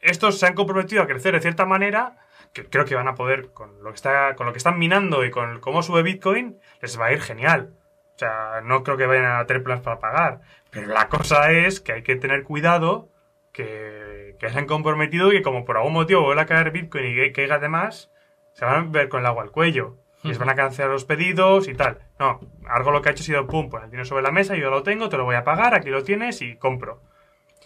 estos 0.00 0.38
se 0.38 0.46
han 0.46 0.54
comprometido 0.54 1.02
a 1.02 1.06
crecer 1.06 1.34
de 1.34 1.40
cierta 1.40 1.66
manera, 1.66 2.18
que 2.52 2.68
creo 2.68 2.84
que 2.84 2.94
van 2.94 3.08
a 3.08 3.14
poder, 3.14 3.52
con 3.52 3.82
lo 3.82 3.90
que, 3.90 3.96
está, 3.96 4.34
con 4.34 4.46
lo 4.46 4.52
que 4.52 4.58
están 4.58 4.78
minando 4.78 5.24
y 5.24 5.30
con 5.30 5.60
cómo 5.60 5.82
sube 5.82 6.02
Bitcoin, 6.02 6.58
les 6.80 6.98
va 6.98 7.06
a 7.06 7.12
ir 7.12 7.20
genial. 7.20 7.74
O 8.16 8.18
sea, 8.18 8.60
no 8.62 8.82
creo 8.82 8.96
que 8.96 9.06
vayan 9.06 9.26
a 9.26 9.46
tener 9.46 9.62
planes 9.62 9.82
para 9.82 9.98
pagar. 9.98 10.40
Pero 10.70 10.88
la 10.88 11.08
cosa 11.08 11.52
es 11.52 11.80
que 11.80 11.92
hay 11.92 12.02
que 12.02 12.16
tener 12.16 12.44
cuidado 12.44 13.08
que, 13.52 14.36
que 14.38 14.50
se 14.50 14.58
han 14.58 14.66
comprometido 14.66 15.32
y 15.32 15.36
que 15.36 15.42
como 15.42 15.64
por 15.64 15.76
algún 15.76 15.92
motivo 15.92 16.22
vuelva 16.22 16.42
a 16.42 16.46
caer 16.46 16.70
Bitcoin 16.70 17.06
y 17.06 17.32
caiga 17.32 17.58
de 17.58 17.68
más, 17.68 18.10
se 18.52 18.64
van 18.64 18.74
a 18.74 18.90
ver 18.90 19.08
con 19.08 19.20
el 19.20 19.26
agua 19.26 19.42
al 19.42 19.50
cuello. 19.50 19.96
Les 20.22 20.36
van 20.36 20.50
a 20.50 20.54
cancelar 20.54 20.90
los 20.90 21.06
pedidos 21.06 21.66
y 21.66 21.74
tal. 21.74 21.98
No, 22.18 22.40
algo 22.68 22.90
lo 22.90 23.00
que 23.00 23.08
ha 23.08 23.12
hecho 23.12 23.22
ha 23.22 23.26
sido, 23.26 23.46
pum, 23.46 23.70
pues 23.70 23.84
el 23.84 23.90
dinero 23.90 24.04
sobre 24.04 24.22
la 24.22 24.30
mesa, 24.30 24.54
yo 24.54 24.68
lo 24.68 24.82
tengo, 24.82 25.08
te 25.08 25.16
lo 25.16 25.24
voy 25.24 25.34
a 25.34 25.44
pagar, 25.44 25.74
aquí 25.74 25.88
lo 25.88 26.04
tienes 26.04 26.42
y 26.42 26.56
compro. 26.56 27.00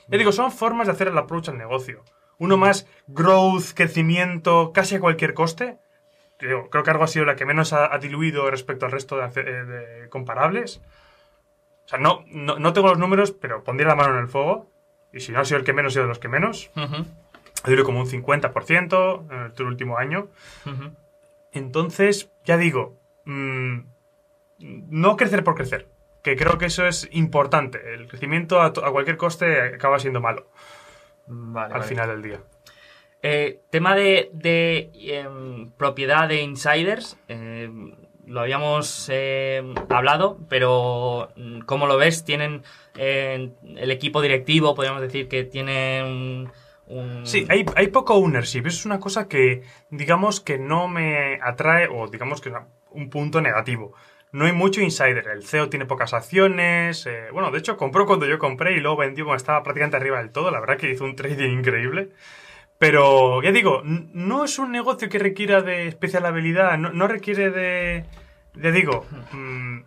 Ya 0.07 0.19
digo, 0.19 0.31
son 0.31 0.53
formas 0.53 0.87
de 0.87 0.93
hacer 0.93 1.09
el 1.09 1.19
approach 1.19 1.49
al 1.49 1.59
negocio. 1.59 2.05
Uno 2.39 2.57
más 2.57 2.87
growth, 3.07 3.73
crecimiento, 3.75 4.73
casi 4.73 4.97
a 4.97 5.01
cualquier 5.01 5.35
coste. 5.35 5.79
Creo, 6.39 6.69
que 6.69 6.91
algo 6.91 7.05
ha 7.05 7.09
sido 7.09 7.25
la 7.25 7.37
que 7.37 7.47
menos 7.47 7.73
ha, 7.73 7.97
diluido 7.99 8.51
respecto 8.51 8.87
al 8.87 8.93
resto 8.93 9.17
de, 9.17 9.43
de, 9.43 10.09
comparables. 10.09 10.83
O 11.85 11.89
sea, 11.89 11.99
no, 11.99 12.25
no, 12.29 12.73
tengo 12.73 12.89
los 12.89 12.99
números, 12.99 13.33
pero 13.33 13.63
pondría 13.63 13.89
la 13.89 13.95
mano 13.95 14.15
en 14.15 14.21
el 14.21 14.29
fuego. 14.29 14.71
Y 15.13 15.21
si 15.21 15.33
no 15.33 15.41
ha 15.41 15.45
sido 15.45 15.59
el 15.59 15.65
que 15.65 15.73
menos, 15.73 15.93
ha 15.93 15.95
sido 15.95 16.05
de 16.05 16.09
los 16.09 16.19
que 16.19 16.29
menos 16.29 16.71
ha 17.65 17.83
como 17.85 18.01
un 18.01 18.07
50% 18.07 19.31
en 19.31 19.53
el 19.57 19.67
último 19.67 19.97
año. 19.97 20.29
Entonces, 21.53 22.31
ya 22.45 22.57
digo, 22.57 22.99
mm, 23.25 23.79
no 24.59 25.17
crecer 25.17 25.45
por 25.45 25.55
crecer, 25.55 25.89
que 26.23 26.37
creo 26.37 26.59
que 26.59 26.67
eso 26.67 26.87
es 26.87 27.09
importante. 27.13 27.95
El 27.95 28.09
crecimiento 28.09 28.61
a, 28.61 28.73
cualquier 28.73 29.17
coste 29.17 29.61
acaba 29.75 29.99
siendo 29.99 30.21
malo 30.21 30.51
al 31.29 31.83
final 31.85 32.09
del 32.09 32.23
día. 32.23 32.41
Eh, 33.23 33.61
tema 33.71 33.95
de, 33.95 34.31
em, 34.95 35.71
propiedad 35.73 36.29
de 36.29 36.43
insiders, 36.43 37.17
em, 37.29 37.95
lo 38.27 38.41
habíamos 38.41 39.09
em, 39.11 39.75
hablado, 39.89 40.39
pero 40.49 41.31
mm, 41.37 41.61
¿cómo 41.61 41.87
lo 41.87 41.97
ves? 41.97 42.25
¿Tienen 42.25 42.63
el 42.97 43.91
equipo 43.91 44.23
directivo, 44.23 44.75
podríamos 44.75 45.03
decir 45.03 45.27
que 45.27 45.43
tienen 45.45 46.51
Sí, 47.25 47.47
hay, 47.49 47.65
hay 47.77 47.89
poco 47.89 48.15
ownership. 48.15 48.61
Eso 48.67 48.79
es 48.79 48.87
una 48.87 49.01
cosa 49.01 49.27
que, 49.27 49.63
digamos, 49.91 50.41
que 50.41 50.59
no 50.59 50.87
me 50.89 51.39
atrae, 51.43 51.89
o 51.89 52.09
digamos 52.09 52.41
que 52.41 52.51
es 52.51 52.55
un 52.91 53.11
punto 53.11 53.41
negativo. 53.41 53.95
No 54.35 54.47
hay 54.47 54.53
mucho 54.53 54.81
insider. 54.81 55.29
El 55.29 55.45
CEO 55.45 55.69
tiene 55.69 55.87
pocas 55.87 56.13
acciones. 56.13 57.07
Eh, 57.07 57.29
bueno, 57.33 57.53
de 57.53 57.59
hecho, 57.61 57.77
compró 57.77 58.05
cuando 58.05 58.27
yo 58.27 58.41
compré 58.41 58.73
y 58.73 58.81
luego 58.81 58.97
vendió 58.97 59.25
cuando 59.25 59.37
estaba 59.37 59.63
prácticamente 59.63 59.97
arriba 59.97 60.19
del 60.19 60.33
todo. 60.33 60.51
La 60.51 60.59
verdad 60.59 60.77
que 60.77 60.91
hizo 60.91 61.05
un 61.05 61.15
trading 61.15 61.51
increíble. 61.51 62.11
Pero, 62.81 63.41
ya 63.45 63.53
digo, 63.53 63.83
no 63.85 64.45
es 64.45 64.59
un 64.59 64.73
negocio 64.73 65.09
que 65.09 65.21
requiera 65.21 65.63
de 65.63 65.87
especial 65.87 66.27
habilidad. 66.27 66.77
No, 66.79 67.07
requiere 67.07 67.53
de, 67.53 68.07
de 68.55 68.73
digo, 68.73 69.07
mm, 69.31 69.83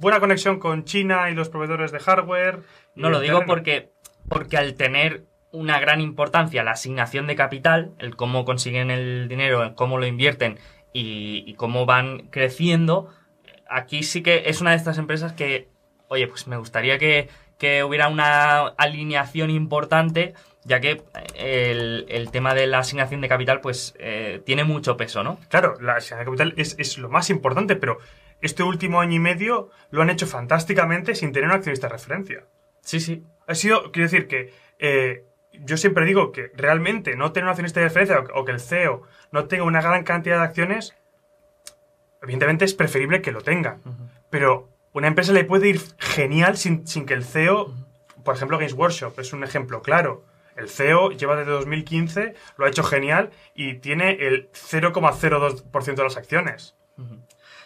buena 0.00 0.18
conexión 0.18 0.58
con 0.58 0.84
China 0.84 1.30
y 1.30 1.34
los 1.34 1.48
proveedores 1.48 1.92
de 1.92 2.00
hardware. 2.00 2.58
No 2.96 3.08
lo 3.08 3.20
digo 3.20 3.44
porque, 3.46 3.92
porque 4.28 4.56
al 4.56 4.74
tener 4.74 5.26
una 5.52 5.78
gran 5.78 6.00
importancia 6.00 6.64
la 6.64 6.72
asignación 6.72 7.28
de 7.28 7.36
capital, 7.36 7.92
el 8.00 8.16
cómo 8.16 8.44
consiguen 8.44 8.90
el 8.90 9.28
dinero, 9.28 9.76
cómo 9.76 9.96
lo 9.98 10.06
invierten 10.06 10.58
y, 10.92 11.54
cómo 11.54 11.86
van 11.86 12.28
creciendo. 12.30 13.08
Aquí 13.72 14.02
sí 14.02 14.22
que 14.22 14.44
es 14.46 14.60
una 14.60 14.70
de 14.70 14.76
estas 14.76 14.98
empresas 14.98 15.32
que, 15.32 15.68
oye, 16.08 16.26
pues 16.28 16.46
me 16.46 16.56
gustaría 16.56 16.98
que, 16.98 17.28
hubiera 17.84 18.08
una 18.08 18.66
alineación 18.76 19.48
importante, 19.48 20.34
ya 20.64 20.80
que 20.80 21.02
el, 21.36 22.28
tema 22.32 22.54
de 22.54 22.66
la 22.66 22.80
asignación 22.80 23.20
de 23.20 23.28
capital, 23.28 23.60
pues 23.60 23.94
eh, 24.00 24.42
tiene 24.44 24.64
mucho 24.64 24.96
peso, 24.96 25.22
¿no? 25.22 25.38
Claro, 25.48 25.76
la 25.80 25.94
asignación 25.94 26.18
de 26.18 26.24
capital 26.24 26.54
es, 26.56 26.74
es 26.78 26.98
lo 26.98 27.08
más 27.08 27.30
importante, 27.30 27.76
pero 27.76 27.98
este 28.40 28.64
último 28.64 29.00
año 29.00 29.14
y 29.14 29.20
medio 29.20 29.70
lo 29.90 30.02
han 30.02 30.10
hecho 30.10 30.26
fantásticamente 30.26 31.14
sin 31.14 31.32
tener 31.32 31.48
un 31.48 31.54
accionista 31.54 31.86
de 31.86 31.92
referencia. 31.92 32.44
Sí, 32.80 32.98
sí. 32.98 33.22
Ha 33.46 33.54
sido, 33.54 33.92
quiero 33.92 34.10
decir 34.10 34.26
que 34.26 34.52
eh, 34.80 35.24
yo 35.52 35.76
siempre 35.76 36.04
digo 36.04 36.32
que 36.32 36.50
realmente 36.54 37.16
no 37.16 37.32
tener 37.32 37.44
un 37.44 37.50
accionista 37.50 37.80
de 37.80 37.86
referencia 37.86 38.18
o, 38.18 38.40
o 38.40 38.44
que 38.44 38.52
el 38.52 38.60
CEO 38.60 39.02
no 39.30 39.46
tenga 39.46 39.64
una 39.64 39.80
gran 39.80 40.02
cantidad 40.02 40.38
de 40.38 40.44
acciones, 40.44 40.96
evidentemente 42.22 42.64
es 42.64 42.74
preferible 42.74 43.20
que 43.22 43.32
lo 43.32 43.40
tenga. 43.42 43.78
Pero 44.30 44.68
una 44.92 45.08
empresa 45.08 45.32
le 45.32 45.44
puede 45.44 45.68
ir 45.68 45.80
genial 45.98 46.56
sin, 46.56 46.86
sin 46.86 47.06
que 47.06 47.14
el 47.14 47.24
CEO, 47.24 47.74
por 48.24 48.34
ejemplo, 48.36 48.58
Games 48.58 48.74
Workshop 48.74 49.18
es 49.18 49.32
un 49.32 49.42
ejemplo 49.44 49.82
claro. 49.82 50.24
El 50.56 50.68
CEO 50.68 51.10
lleva 51.12 51.34
desde 51.36 51.50
2015, 51.52 52.34
lo 52.58 52.66
ha 52.66 52.68
hecho 52.68 52.82
genial 52.82 53.30
y 53.54 53.74
tiene 53.74 54.12
el 54.26 54.50
0,02% 54.52 55.94
de 55.94 56.02
las 56.04 56.16
acciones. 56.16 56.74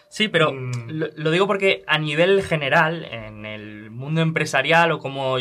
Sí, 0.08 0.28
pero 0.28 0.52
Mm. 0.52 0.70
lo, 0.90 1.06
lo 1.16 1.30
digo 1.32 1.46
porque 1.48 1.82
a 1.88 1.98
nivel 1.98 2.42
general, 2.42 3.04
en 3.04 3.44
el 3.44 3.90
mundo 3.90 4.20
empresarial 4.20 4.92
o 4.92 4.98
como 5.00 5.36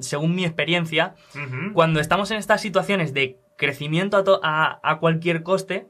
según 0.00 0.34
mi 0.34 0.44
experiencia, 0.44 1.14
cuando 1.74 2.00
estamos 2.00 2.30
en 2.30 2.38
estas 2.38 2.60
situaciones 2.62 3.12
de 3.12 3.36
crecimiento 3.56 4.16
a, 4.42 4.78
a- 4.82 4.90
a 4.92 4.98
cualquier 4.98 5.42
coste, 5.42 5.88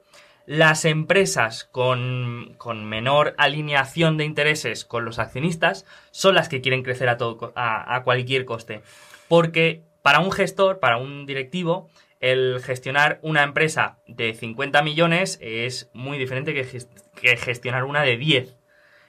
las 0.49 0.87
empresas 0.87 1.65
con, 1.65 2.55
con 2.57 2.87
menor 2.87 3.35
alineación 3.37 4.17
de 4.17 4.25
intereses 4.25 4.87
con 4.87 5.05
los 5.05 5.19
accionistas 5.19 5.85
son 6.11 6.35
las 6.35 6.49
que 6.49 6.63
quieren 6.63 6.83
crecer 6.83 7.11
a, 7.11 7.19
todo, 7.19 7.53
a, 7.55 7.95
a 7.95 8.03
cualquier 8.03 8.47
coste. 8.47 8.81
Porque 9.29 9.83
para 10.01 10.21
un 10.21 10.33
gestor, 10.33 10.81
para 10.81 10.97
un 10.97 11.27
directivo, 11.27 11.91
el 12.21 12.63
gestionar 12.63 13.19
una 13.21 13.43
empresa 13.43 13.99
de 14.07 14.33
50 14.33 14.81
millones 14.81 15.39
es 15.43 15.91
muy 15.93 16.17
diferente 16.17 16.55
que 16.55 17.37
gestionar 17.37 17.85
una 17.85 18.01
de 18.01 18.17
10. 18.17 18.57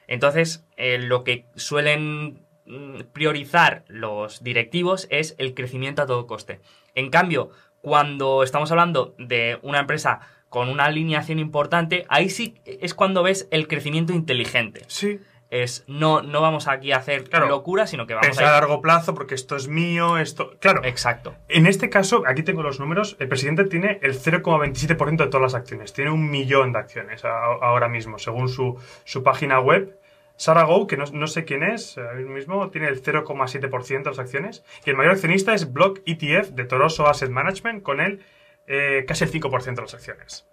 Entonces, 0.07 0.67
eh, 0.75 0.97
lo 0.97 1.23
que 1.23 1.45
suelen 1.55 2.45
mm, 2.65 3.03
priorizar 3.13 3.85
los 3.87 4.43
directivos 4.43 5.07
es 5.09 5.35
el 5.37 5.53
crecimiento 5.53 6.01
a 6.01 6.05
todo 6.05 6.27
coste. 6.27 6.59
En 6.95 7.09
cambio, 7.09 7.51
cuando 7.81 8.43
estamos 8.43 8.71
hablando 8.71 9.15
de 9.17 9.57
una 9.61 9.79
empresa 9.79 10.19
con 10.49 10.69
una 10.69 10.85
alineación 10.85 11.39
importante, 11.39 12.05
ahí 12.09 12.29
sí 12.29 12.55
es 12.65 12.93
cuando 12.93 13.23
ves 13.23 13.47
el 13.51 13.67
crecimiento 13.67 14.13
inteligente. 14.13 14.81
Sí, 14.87 15.19
Es 15.51 15.83
no, 15.87 16.21
no 16.21 16.41
vamos 16.41 16.67
aquí 16.67 16.91
a 16.91 16.97
hacer 16.97 17.23
Claro. 17.23 17.47
locura, 17.47 17.87
sino 17.87 18.05
que 18.05 18.13
vamos 18.13 18.37
a 18.37 18.49
a 18.49 18.51
largo 18.51 18.81
plazo 18.81 19.15
porque 19.15 19.33
esto 19.33 19.55
es 19.55 19.67
mío, 19.67 20.17
esto... 20.19 20.53
Claro, 20.59 20.83
Exacto. 20.85 21.33
En 21.47 21.65
este 21.65 21.89
caso, 21.89 22.21
aquí 22.27 22.43
tengo 22.43 22.61
los 22.61 22.79
números, 22.79 23.15
el 23.19 23.27
presidente 23.27 23.63
tiene 23.63 23.97
el 24.03 24.13
0,27% 24.13 25.17
de 25.17 25.27
todas 25.27 25.41
las 25.41 25.55
acciones. 25.55 25.91
Tiene 25.93 26.11
un 26.11 26.29
millón 26.29 26.71
de 26.73 26.77
acciones 26.79 27.25
ahora 27.25 27.89
mismo, 27.89 28.19
según 28.19 28.47
su, 28.49 28.77
su 29.05 29.23
página 29.23 29.59
web. 29.59 29.97
Sarah 30.35 30.63
Go, 30.65 30.85
que 30.87 30.97
no, 30.97 31.05
no 31.11 31.25
sé 31.27 31.43
quién 31.45 31.63
es, 31.63 31.97
ahora 31.97 32.13
mismo 32.13 32.69
tiene 32.69 32.87
el 32.87 33.01
0,7% 33.03 34.03
de 34.03 34.09
las 34.09 34.19
acciones. 34.19 34.63
Y 34.85 34.91
el 34.91 34.95
mayor 34.97 35.13
accionista 35.13 35.53
es 35.55 35.73
Block 35.73 35.99
ETF 36.05 36.49
de 36.51 36.63
Toroso 36.63 37.07
Asset 37.07 37.29
Management, 37.31 37.81
con 37.83 37.99
él 37.99 38.21
eh, 38.69 39.03
casi 39.07 39.25
el 39.25 39.31
5% 39.31 39.81
de 39.81 39.85
las 39.87 39.93
acciones. 39.95 40.47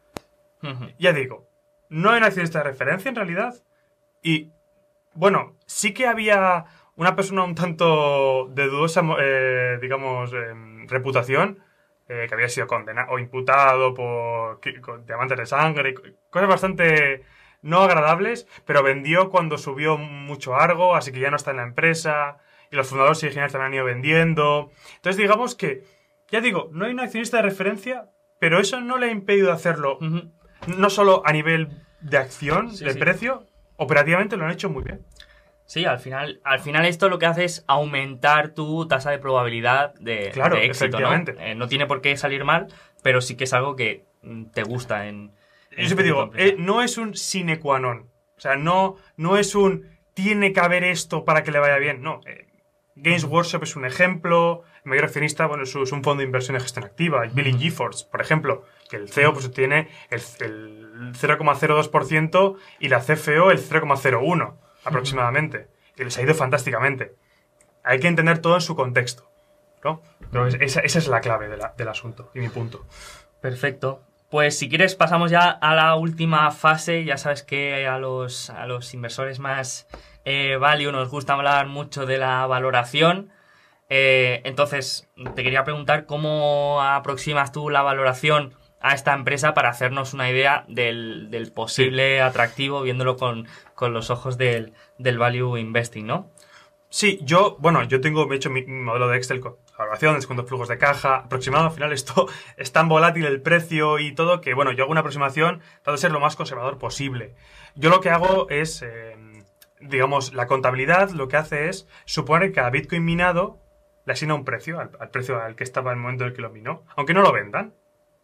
Ya 0.99 1.13
digo, 1.13 1.47
no 1.91 2.11
hay 2.11 2.19
un 2.19 2.25
accionista 2.25 2.59
de 2.59 2.65
referencia 2.65 3.09
en 3.11 3.15
realidad. 3.15 3.55
Y, 4.23 4.51
bueno, 5.15 5.55
sí 5.67 5.93
que 5.95 6.07
había 6.07 6.65
una 6.97 7.15
persona 7.15 7.45
un 7.45 7.55
tanto 7.55 8.49
de 8.49 8.67
dudosa, 8.67 9.03
eh, 9.21 9.79
digamos, 9.81 10.33
em, 10.33 10.89
reputación, 10.89 11.61
eh, 12.09 12.25
que 12.29 12.35
había 12.35 12.49
sido 12.49 12.67
condenado 12.67 13.13
o 13.13 13.19
imputado 13.19 13.93
por 13.95 14.61
diamantes 15.07 15.39
de 15.39 15.47
sangre, 15.47 15.95
co- 15.95 16.03
cosas 16.31 16.49
bastante 16.49 17.23
no 17.63 17.83
agradables, 17.83 18.47
pero 18.65 18.83
vendió 18.83 19.29
cuando 19.29 19.59
subió 19.59 19.99
mucho 19.99 20.55
Argo, 20.57 20.95
así 20.97 21.13
que 21.13 21.21
ya 21.21 21.31
no 21.31 21.37
está 21.37 21.51
en 21.51 21.57
la 21.59 21.65
empresa, 21.65 22.39
y 22.71 22.77
los 22.77 22.89
fundadores 22.89 23.23
originales 23.23 23.53
también 23.53 23.67
han 23.69 23.75
ido 23.75 23.85
vendiendo. 23.85 24.71
Entonces, 24.97 25.17
digamos 25.19 25.55
que, 25.55 25.83
ya 26.31 26.41
digo, 26.41 26.69
no 26.73 26.85
hay 26.87 26.93
un 26.93 27.01
accionista 27.01 27.39
de 27.39 27.43
referencia, 27.45 28.11
pero 28.39 28.61
eso 28.61 28.81
no 28.81 28.99
le 28.99 29.07
ha 29.07 29.11
impedido 29.11 29.53
hacerlo 29.53 29.99
no 30.67 30.91
solo 30.91 31.23
a 31.25 31.33
nivel 31.33 31.69
de 32.01 32.19
acción, 32.19 32.73
Sí, 32.75 32.85
de 32.85 32.93
sí. 32.93 32.99
precio, 32.99 33.47
operativamente 33.77 34.37
lo 34.37 34.45
han 34.45 34.53
hecho 34.53 34.69
muy 34.71 34.83
bien. 34.83 35.05
Sí, 35.65 35.85
al 35.85 35.99
final, 35.99 36.41
al 36.45 36.61
final 36.61 36.87
esto 36.87 37.09
lo 37.09 37.19
que 37.19 37.27
hace 37.27 37.45
es 37.45 37.65
aumentar 37.67 38.51
tu 38.55 38.87
tasa 38.87 39.11
de 39.11 39.19
probabilidad 39.19 39.95
de, 39.95 40.31
Claro, 40.33 40.57
de 40.57 40.67
éxito, 40.67 41.01
¿no? 41.01 41.13
Eh, 41.13 41.55
no 41.57 41.67
tiene 41.67 41.87
por 41.87 42.01
qué 42.01 42.17
salir 42.17 42.45
mal, 42.45 42.69
pero 43.03 43.21
sí 43.21 43.37
que 43.37 43.45
es 43.45 43.53
algo 43.53 43.75
que 43.75 44.05
mm, 44.23 44.45
te 44.47 44.63
gusta 44.63 45.09
en... 45.09 45.33
en 45.73 45.79
Yo 45.83 45.87
siempre 45.87 45.89
este 45.89 46.03
digo, 46.05 46.31
eh, 46.37 46.55
no 46.59 46.83
es 46.83 46.99
un 46.99 47.17
sine 47.17 47.59
qua 47.59 47.81
non. 47.81 48.09
O 48.37 48.41
sea, 48.41 48.55
no, 48.57 48.97
no 49.17 49.37
es 49.39 49.55
un 49.57 49.97
tiene 50.15 50.53
que 50.53 50.61
haber 50.61 50.85
esto 50.85 51.25
para 51.25 51.43
que 51.43 51.51
le 51.51 51.59
vaya 51.59 51.79
bien. 51.79 52.01
No. 52.01 52.21
eh, 52.27 52.47
Games 52.97 53.25
Workshop 53.25 53.63
es 53.63 53.77
un 53.77 53.85
ejemplo. 53.85 54.63
El 54.85 54.91
mayor 54.91 55.05
accionista, 55.05 55.47
bueno, 55.47 55.65
es, 55.65 55.75
es 55.75 55.93
un 55.93 56.03
fondo 56.03 56.21
de 56.21 56.25
inversión 56.25 56.55
de 56.57 56.61
gestión 56.63 56.85
activa. 56.85 57.23
Billy 57.33 57.53
GeForce, 57.59 58.07
por 58.11 58.21
ejemplo, 58.21 58.65
que 58.89 58.97
el 58.97 59.09
CEO 59.11 59.33
pues, 59.35 59.51
tiene 59.53 59.89
el, 60.11 60.21
el 60.41 61.13
0,02% 61.15 62.57
y 62.81 62.89
la 62.89 63.01
CFO 63.01 63.51
el 63.51 63.59
0,01% 63.59 64.55
aproximadamente. 64.85 65.69
Que 65.95 66.05
les 66.05 66.17
ha 66.19 66.23
ido 66.23 66.35
fantásticamente. 66.35 67.15
Hay 67.85 68.01
que 68.01 68.09
entender 68.09 68.39
todo 68.39 68.55
en 68.57 68.61
su 68.61 68.75
contexto. 68.77 69.31
¿no? 69.85 70.03
Pero 70.33 70.47
es- 70.49 70.57
esa, 70.61 70.81
esa 70.81 70.99
es 70.99 71.07
la 71.09 71.21
clave 71.21 71.49
de 71.49 71.57
la- 71.59 71.75
del 71.77 71.89
asunto 71.89 72.31
y 72.35 72.41
mi 72.41 72.49
punto. 72.49 72.85
Perfecto. 73.41 74.03
Pues 74.31 74.59
si 74.59 74.69
quieres 74.69 74.97
pasamos 74.97 75.31
ya 75.31 75.51
a 75.51 75.75
la 75.75 75.95
última 75.95 76.51
fase. 76.51 77.05
Ya 77.05 77.17
sabes 77.17 77.43
que 77.43 77.87
a 77.87 77.99
los, 77.99 78.51
a 78.51 78.67
los 78.67 78.93
inversores 78.95 79.39
más 79.39 79.87
eh, 80.25 80.57
value 80.57 80.91
nos 80.91 81.11
gusta 81.11 81.35
hablar 81.35 81.67
mucho 81.67 82.07
de 82.07 82.19
la 82.19 82.47
valoración. 82.47 83.31
Eh, 83.89 84.43
entonces, 84.45 85.09
te 85.37 85.45
quería 85.45 85.63
preguntar 85.63 86.07
cómo 86.07 86.83
aproximas 86.83 87.53
tú 87.53 87.71
la 87.71 87.83
valoración 87.83 88.55
a 88.81 88.95
esta 88.95 89.15
empresa 89.15 89.55
para 89.55 89.69
hacernos 89.69 90.13
una 90.13 90.29
idea 90.29 90.65
del, 90.69 91.31
del 91.31 91.53
posible 91.53 92.21
atractivo 92.21 92.83
viéndolo 92.83 93.17
con, 93.17 93.47
con 93.75 93.93
los 93.93 94.11
ojos 94.11 94.39
del, 94.39 94.73
del 94.99 95.19
value 95.19 95.57
investing, 95.57 96.07
¿no? 96.07 96.31
Sí, 96.89 97.19
yo, 97.23 97.57
bueno, 97.59 97.83
yo 97.83 98.01
tengo, 98.01 98.27
me 98.27 98.35
he 98.35 98.39
hecho 98.39 98.51
mi, 98.51 98.63
mi 98.63 98.83
modelo 98.83 99.09
de 99.09 99.17
Excel 99.17 99.41
con 99.41 99.57
valoración, 99.77 100.15
descuento 100.15 100.47
flujos 100.47 100.69
de 100.69 100.79
caja, 100.79 101.17
aproximado, 101.17 101.67
al 101.67 101.73
final 101.73 101.93
esto 101.93 102.29
es 102.57 102.73
tan 102.73 102.89
volátil 102.89 103.27
el 103.27 103.43
precio 103.43 103.99
y 103.99 104.15
todo 104.15 104.41
que, 104.41 104.55
bueno, 104.55 104.73
yo 104.73 104.85
hago 104.85 104.93
una 104.93 105.01
aproximación, 105.01 105.61
trato 105.83 105.93
de 105.93 105.99
ser 105.99 106.13
lo 106.13 106.21
más 106.21 106.37
conservador 106.37 106.79
posible. 106.79 107.35
Yo 107.75 107.91
lo 107.91 108.01
que 108.01 108.11
hago 108.11 108.49
es, 108.51 108.83
eh, 108.83 109.17
digamos, 109.81 110.33
la 110.33 110.47
contabilidad 110.47 111.11
lo 111.11 111.29
que 111.29 111.37
hace 111.37 111.69
es 111.69 111.89
suponer 112.05 112.49
que 112.49 112.55
cada 112.55 112.71
Bitcoin 112.71 113.05
minado 113.05 113.61
le 114.05 114.13
asigna 114.13 114.35
un 114.35 114.45
precio, 114.45 114.79
al, 114.79 114.91
al 115.01 115.11
precio 115.11 115.41
al 115.41 115.57
que 115.57 115.65
estaba 115.65 115.91
en 115.91 115.99
el 115.99 116.03
momento 116.03 116.25
en 116.25 116.31
el 116.31 116.37
que 116.37 116.43
lo 116.43 116.51
minó, 116.51 116.85
aunque 116.95 117.13
no 117.13 117.23
lo 117.23 117.33
vendan, 117.33 117.75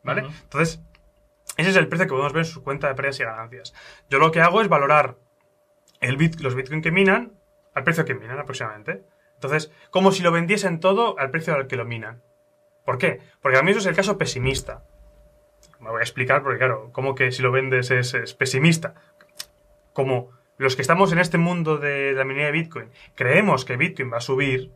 ¿vale? 0.04 0.24
Entonces, 0.44 0.80
ese 1.56 1.70
es 1.70 1.76
el 1.76 1.88
precio 1.88 2.06
que 2.06 2.10
podemos 2.10 2.32
ver 2.32 2.44
en 2.44 2.50
su 2.50 2.62
cuenta 2.62 2.88
de 2.88 2.94
pérdidas 2.94 3.20
y 3.20 3.24
ganancias. 3.24 3.74
Yo 4.08 4.18
lo 4.18 4.30
que 4.30 4.40
hago 4.40 4.62
es 4.62 4.68
valorar 4.68 5.18
el 6.00 6.16
bit, 6.16 6.40
los 6.40 6.54
Bitcoin 6.54 6.82
que 6.82 6.92
minan 6.92 7.32
al 7.74 7.84
precio 7.84 8.04
que 8.04 8.14
minan 8.14 8.38
aproximadamente. 8.38 9.04
Entonces, 9.34 9.72
como 9.90 10.12
si 10.12 10.22
lo 10.22 10.32
vendiesen 10.32 10.80
todo 10.80 11.18
al 11.18 11.30
precio 11.30 11.54
al 11.54 11.66
que 11.66 11.76
lo 11.76 11.84
minan. 11.84 12.22
¿Por 12.84 12.98
qué? 12.98 13.20
Porque 13.40 13.58
a 13.58 13.62
mí 13.62 13.70
eso 13.70 13.80
es 13.80 13.86
el 13.86 13.96
caso 13.96 14.18
pesimista. 14.18 14.84
Me 15.80 15.90
voy 15.90 16.00
a 16.00 16.04
explicar 16.04 16.42
porque, 16.42 16.58
claro, 16.58 16.90
como 16.92 17.14
que 17.14 17.32
si 17.32 17.42
lo 17.42 17.52
vendes 17.52 17.90
es, 17.90 18.14
es 18.14 18.34
pesimista. 18.34 18.94
Como 19.92 20.30
los 20.58 20.76
que 20.76 20.82
estamos 20.82 21.12
en 21.12 21.18
este 21.18 21.38
mundo 21.38 21.78
de 21.78 22.12
la 22.12 22.24
minería 22.24 22.46
de 22.46 22.52
Bitcoin 22.52 22.90
creemos 23.14 23.64
que 23.64 23.76
Bitcoin 23.76 24.12
va 24.12 24.18
a 24.18 24.20
subir, 24.20 24.72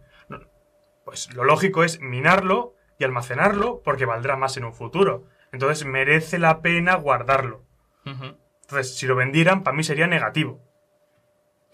pues 1.05 1.33
lo 1.35 1.45
lógico 1.45 1.85
es 1.85 2.01
minarlo 2.01 2.75
y 2.99 3.05
almacenarlo 3.05 3.83
porque 3.85 4.07
valdrá 4.07 4.37
más 4.37 4.57
en 4.57 4.65
un 4.65 4.75
futuro. 4.75 5.25
Entonces 5.53 5.87
merece 5.87 6.39
la 6.41 6.61
pena 6.61 6.97
guardarlo. 6.97 7.63
Entonces, 8.05 8.97
si 8.97 9.07
lo 9.07 9.15
vendieran, 9.15 9.63
para 9.63 9.77
mí 9.77 9.85
sería 9.85 10.09
negativo. 10.09 10.61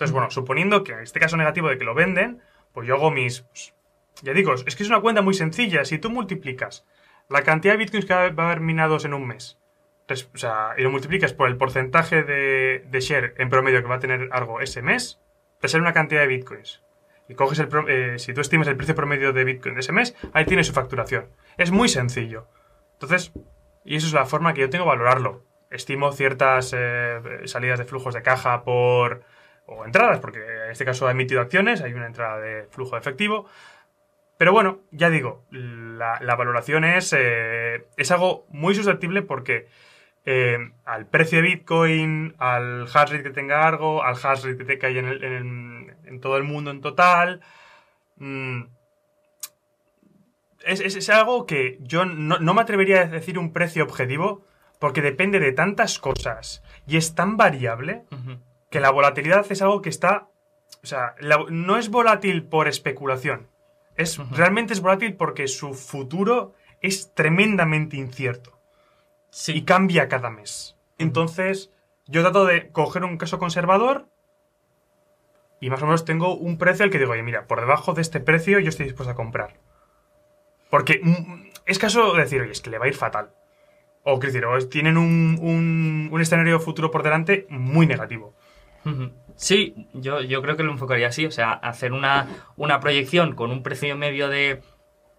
Entonces, 0.03 0.15
bueno, 0.15 0.31
suponiendo 0.33 0.83
que 0.83 0.95
en 0.95 0.99
este 0.99 1.21
caso 1.21 1.37
negativo 1.37 1.69
de 1.69 1.79
que 1.79 1.85
lo 1.85 1.95
venden, 1.95 2.43
pues 2.73 2.89
yo 2.89 2.97
hago 2.97 3.13
mis... 3.13 3.43
pues, 3.43 3.73
ya 4.23 4.33
digo, 4.33 4.53
es 4.55 4.75
que 4.75 4.83
es 4.83 4.89
una 4.89 5.01
cuenta 5.01 5.23
muy 5.23 5.33
sencilla. 5.33 5.85
Si 5.85 5.99
tú 5.99 6.11
multiplicas 6.11 6.85
la 7.29 7.43
cantidad 7.43 7.75
de 7.75 7.79
bitcoins 7.79 8.05
que 8.05 8.13
va 8.13 8.23
a 8.25 8.47
haber 8.47 8.59
minados 8.59 9.05
en 9.05 9.15
un 9.15 9.29
mes, 9.29 9.61
o 10.11 10.37
sea, 10.37 10.71
y 10.77 10.83
lo 10.83 10.91
multiplicas 10.91 11.35
por 11.35 11.47
el 11.47 11.57
porcentaje 11.57 12.25
de, 12.25 12.85
de 12.91 13.01
share 13.01 13.35
en 13.39 13.49
promedio 13.49 13.81
que 13.81 13.89
va 13.89 13.95
a 13.95 14.01
tener 14.01 14.29
algo 14.33 14.61
ese 14.61 14.83
mes, 14.83 15.21
te 15.61 15.69
sale 15.69 15.83
una 15.83 15.93
cantidad 15.93 16.23
de 16.23 16.27
bitcoins. 16.27 16.83
Y 17.29 17.35
coges 17.35 17.61
el... 17.61 17.69
eh, 17.87 18.19
si 18.19 18.35
tú 18.35 18.41
estimas 18.41 18.67
el 18.67 18.77
precio 18.77 18.97
promedio 18.97 19.33
de 19.33 19.45
bitcoin 19.45 19.77
de 19.77 19.83
ese 19.83 19.93
mes, 19.93 20.17
ahí 20.33 20.47
tienes 20.47 20.67
su 20.67 20.73
facturación. 20.73 21.29
Es 21.59 21.71
muy 21.71 21.89
sencillo. 21.89 22.49
Entonces, 22.95 23.33
y 23.85 23.95
eso 23.95 24.09
es 24.09 24.15
la 24.15 24.27
forma 24.27 24.53
que 24.53 24.63
yo 24.63 24.69
tengo 24.69 24.85
de 24.85 24.91
valorarlo. 24.91 25.45
Estimo 25.71 26.11
ciertas 26.11 26.75
eh, 26.77 27.21
salidas 27.45 27.79
de 27.79 27.85
flujos 27.85 28.15
de 28.15 28.23
caja 28.23 28.65
por. 28.65 29.23
O 29.79 29.85
entradas, 29.85 30.21
porque 30.21 30.39
en 30.39 30.71
este 30.71 30.85
caso 30.85 31.07
ha 31.07 31.11
emitido 31.11 31.41
acciones, 31.41 31.81
hay 31.83 31.93
una 31.93 32.07
entrada 32.07 32.39
de 32.41 32.65
flujo 32.71 32.93
de 32.97 33.01
efectivo. 33.01 33.47
Pero 34.39 34.53
bueno, 34.53 34.81
ya 34.91 35.09
digo, 35.11 35.45
la, 35.51 36.19
valoración 36.37 36.85
es, 36.85 37.15
eh, 37.17 37.87
es 37.97 38.11
algo 38.11 38.47
muy 38.49 38.75
susceptible 38.75 39.23
porque 39.23 39.69
eh, 40.25 40.59
al 40.85 41.07
precio 41.07 41.39
de 41.39 41.49
Bitcoin, 41.49 42.35
al 42.39 42.85
hash 42.85 43.11
rate 43.11 43.23
que 43.23 43.31
tenga 43.31 43.67
algo, 43.69 44.03
al 44.03 44.15
hash 44.15 44.45
rate 44.45 44.79
que 44.79 44.87
hay 44.87 44.99
en, 44.99 45.97
en 46.05 46.21
todo 46.21 46.37
el 46.37 46.43
mundo 46.45 46.71
en 46.71 46.81
total, 46.81 47.41
mm, 48.17 48.63
es, 50.65 50.81
es- 50.81 51.11
algo 51.11 51.47
que 51.47 51.79
yo 51.81 52.05
no, 52.05 52.55
me 52.55 52.61
atrevería 52.61 53.03
a 53.03 53.07
decir 53.07 53.39
un 53.39 53.53
precio 53.53 53.85
objetivo 53.85 54.45
porque 54.79 55.03
depende 55.03 55.39
de 55.39 55.53
tantas 55.53 55.99
cosas 55.99 56.63
y 56.87 56.97
es 56.97 57.15
tan 57.15 57.37
variable. 57.37 58.05
Que 58.73 58.81
la 58.81 58.91
volatilidad 58.91 59.47
es 59.51 59.63
algo 59.63 59.81
que 59.83 59.89
está... 59.91 60.29
O 60.83 60.87
sea, 60.87 61.15
la- 61.21 61.45
no 61.49 61.77
es 61.79 61.91
volátil 61.91 62.43
por 62.45 62.67
especulación. 62.67 63.47
Es. 63.97 64.19
Realmente 64.31 64.73
es 64.73 64.81
volátil 64.81 65.15
porque 65.15 65.47
su 65.47 65.75
futuro 65.75 66.55
es 66.81 67.15
tremendamente 67.15 67.97
incierto 67.97 68.59
Sí. 69.31 69.53
y 69.59 69.63
cambia 69.63 70.09
cada 70.09 70.31
mes. 70.31 70.77
Entonces, 70.99 71.71
yo 72.07 72.23
trato 72.23 72.45
de 72.47 72.71
coger 72.73 73.05
un 73.05 73.19
caso 73.19 73.39
conservador 73.39 74.09
y 75.61 75.71
más 75.71 75.81
o 75.83 75.87
menos 75.87 76.05
tengo 76.05 76.35
un 76.35 76.59
precio 76.59 76.85
al 76.85 76.91
que 76.91 76.99
digo, 76.99 77.13
oye, 77.13 77.23
mira, 77.23 77.47
por 77.47 77.61
debajo 77.61 77.93
de 77.93 78.03
este 78.03 78.19
precio 78.19 78.59
yo 78.59 78.71
estoy 78.71 78.87
dispuesto 78.87 79.13
a 79.13 79.15
comprar. 79.15 79.55
Porque 80.71 81.01
mm, 81.03 81.51
es 81.67 81.79
caso 81.79 82.15
de 82.15 82.23
decir, 82.23 82.41
oye, 82.41 82.51
es 82.53 82.61
que 82.63 82.71
le 82.71 82.79
va 82.79 82.87
a 82.87 82.89
ir 82.89 82.95
fatal. 82.95 83.31
O, 84.05 84.19
quiero 84.19 84.33
decir, 84.33 84.45
o 84.47 84.69
tienen 84.69 84.97
un, 84.97 85.39
un- 85.41 86.09
un 86.11 86.21
escenario 86.21 86.59
futuro 86.59 86.91
por 86.91 87.03
delante 87.05 87.47
muy 87.51 87.87
negativo. 87.87 88.35
Sí, 89.37 89.75
yo, 89.93 90.21
yo 90.21 90.43
creo 90.43 90.57
que 90.57 90.63
lo 90.63 90.73
enfocaría 90.73 91.09
así, 91.09 91.27
o 91.27 91.31
sea, 91.31 91.53
hacer 91.53 91.93
una, 91.93 92.27
una 92.57 92.81
proyección 92.81 93.35
con 93.35 93.51
un 93.51 93.63
precio 93.63 93.97
medio 93.97 94.29
de 94.29 94.61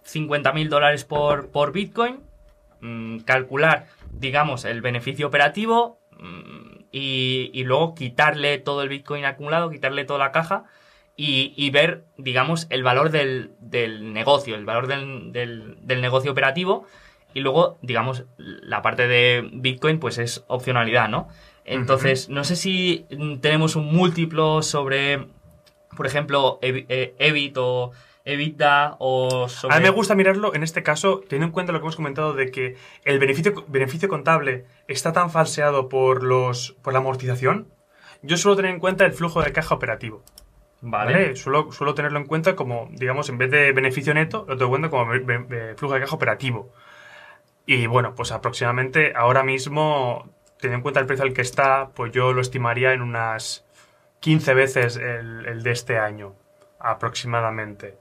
50.000 0.04 0.70
dólares 0.70 1.04
por, 1.04 1.50
por 1.50 1.72
Bitcoin, 1.72 2.20
mm, 2.82 3.20
calcular, 3.20 3.88
digamos, 4.12 4.66
el 4.66 4.82
beneficio 4.82 5.28
operativo 5.28 6.00
mm, 6.20 6.84
y, 6.92 7.50
y 7.54 7.64
luego 7.64 7.96
quitarle 7.96 8.60
todo 8.60 8.84
el 8.84 8.90
Bitcoin 8.90 9.26
acumulado, 9.26 9.70
quitarle 9.72 10.06
toda 10.06 10.20
la 10.20 10.32
caja 10.32 10.66
y, 11.16 11.54
y 11.58 11.70
ver, 11.72 12.06
digamos, 12.18 12.68
el 12.70 12.84
valor 12.84 13.10
del, 13.12 13.52
del 13.60 14.14
negocio, 14.14 14.56
el 14.56 14.66
valor 14.66 14.88
del- 14.88 15.32
del 15.34 16.02
negocio 16.02 16.32
operativo 16.32 16.86
y 17.34 17.40
luego, 17.42 17.78
digamos, 17.82 18.26
la 18.38 18.82
parte 18.82 19.08
de 19.08 19.50
Bitcoin 19.54 20.00
pues 20.00 20.18
es 20.18 20.44
opcionalidad, 20.48 21.10
¿no? 21.10 21.28
Entonces, 21.66 22.30
no 22.30 22.44
sé 22.44 22.56
si 22.56 23.06
mm, 23.18 23.38
tenemos 23.38 23.76
un 23.76 23.86
múltiplo 23.94 24.62
sobre, 24.62 25.28
por 25.96 26.06
ejemplo, 26.06 26.60
Evi- 26.62 26.86
eh, 26.90 27.16
EBIT 27.20 27.58
o 27.58 27.92
EBITDA 28.26 28.96
o 29.00 29.48
sobre... 29.50 29.76
A 29.76 29.80
mí 29.80 29.84
me 29.84 29.90
gusta 29.90 30.16
mirarlo 30.16 30.54
en 30.56 30.64
este 30.64 30.84
caso, 30.84 31.20
teniendo 31.22 31.48
en 31.48 31.52
cuenta 31.52 31.72
lo 31.72 31.80
que 31.80 31.84
hemos 31.84 31.96
comentado 31.96 32.34
de 32.34 32.52
que 32.52 32.76
el 33.06 33.20
beneficio, 33.20 33.66
beneficio 33.68 34.08
contable 34.10 34.66
está 34.88 35.14
tan 35.14 35.30
falseado 35.30 35.90
por, 35.90 36.24
los, 36.24 36.72
por 36.82 36.94
la 36.94 37.00
amortización. 37.00 37.68
Yo 38.22 38.38
suelo 38.38 38.56
tener 38.56 38.72
en 38.72 38.80
cuenta 38.80 39.06
el 39.06 39.12
flujo 39.14 39.42
de 39.42 39.52
caja 39.52 39.76
operativo. 39.76 40.24
Vale. 40.82 41.14
¿vale? 41.14 41.36
Suelo, 41.38 41.72
suelo 41.72 41.94
tenerlo 41.94 42.20
en 42.20 42.26
cuenta 42.26 42.56
como, 42.58 42.90
digamos, 42.92 43.30
en 43.30 43.38
vez 43.38 43.52
de 43.52 43.72
beneficio 43.72 44.14
neto, 44.14 44.46
lo 44.50 44.58
tengo 44.58 44.76
en 44.76 44.82
cuenta 44.82 44.90
como 44.90 45.06
be- 45.08 45.20
be- 45.20 45.38
be- 45.38 45.76
flujo 45.76 45.94
de 45.94 46.02
caja 46.02 46.16
operativo. 46.16 46.70
Y 47.66 47.88
bueno, 47.88 48.16
pues 48.16 48.32
aproximadamente 48.34 49.14
ahora 49.16 49.44
mismo, 49.44 50.30
teniendo 50.64 50.78
en 50.78 50.82
cuenta 50.84 51.02
el 51.02 51.06
precio 51.06 51.26
al 51.26 51.34
que 51.34 51.42
está, 51.42 51.90
pues 51.94 52.14
yo 52.14 52.32
lo 52.32 52.40
estimaría 52.40 52.94
en 52.94 53.02
unas 53.02 53.66
15 54.22 54.54
veces 54.54 54.96
el, 54.96 55.62
de 55.62 55.72
este 55.72 55.98
año, 56.00 56.36
aproximadamente. 56.80 57.98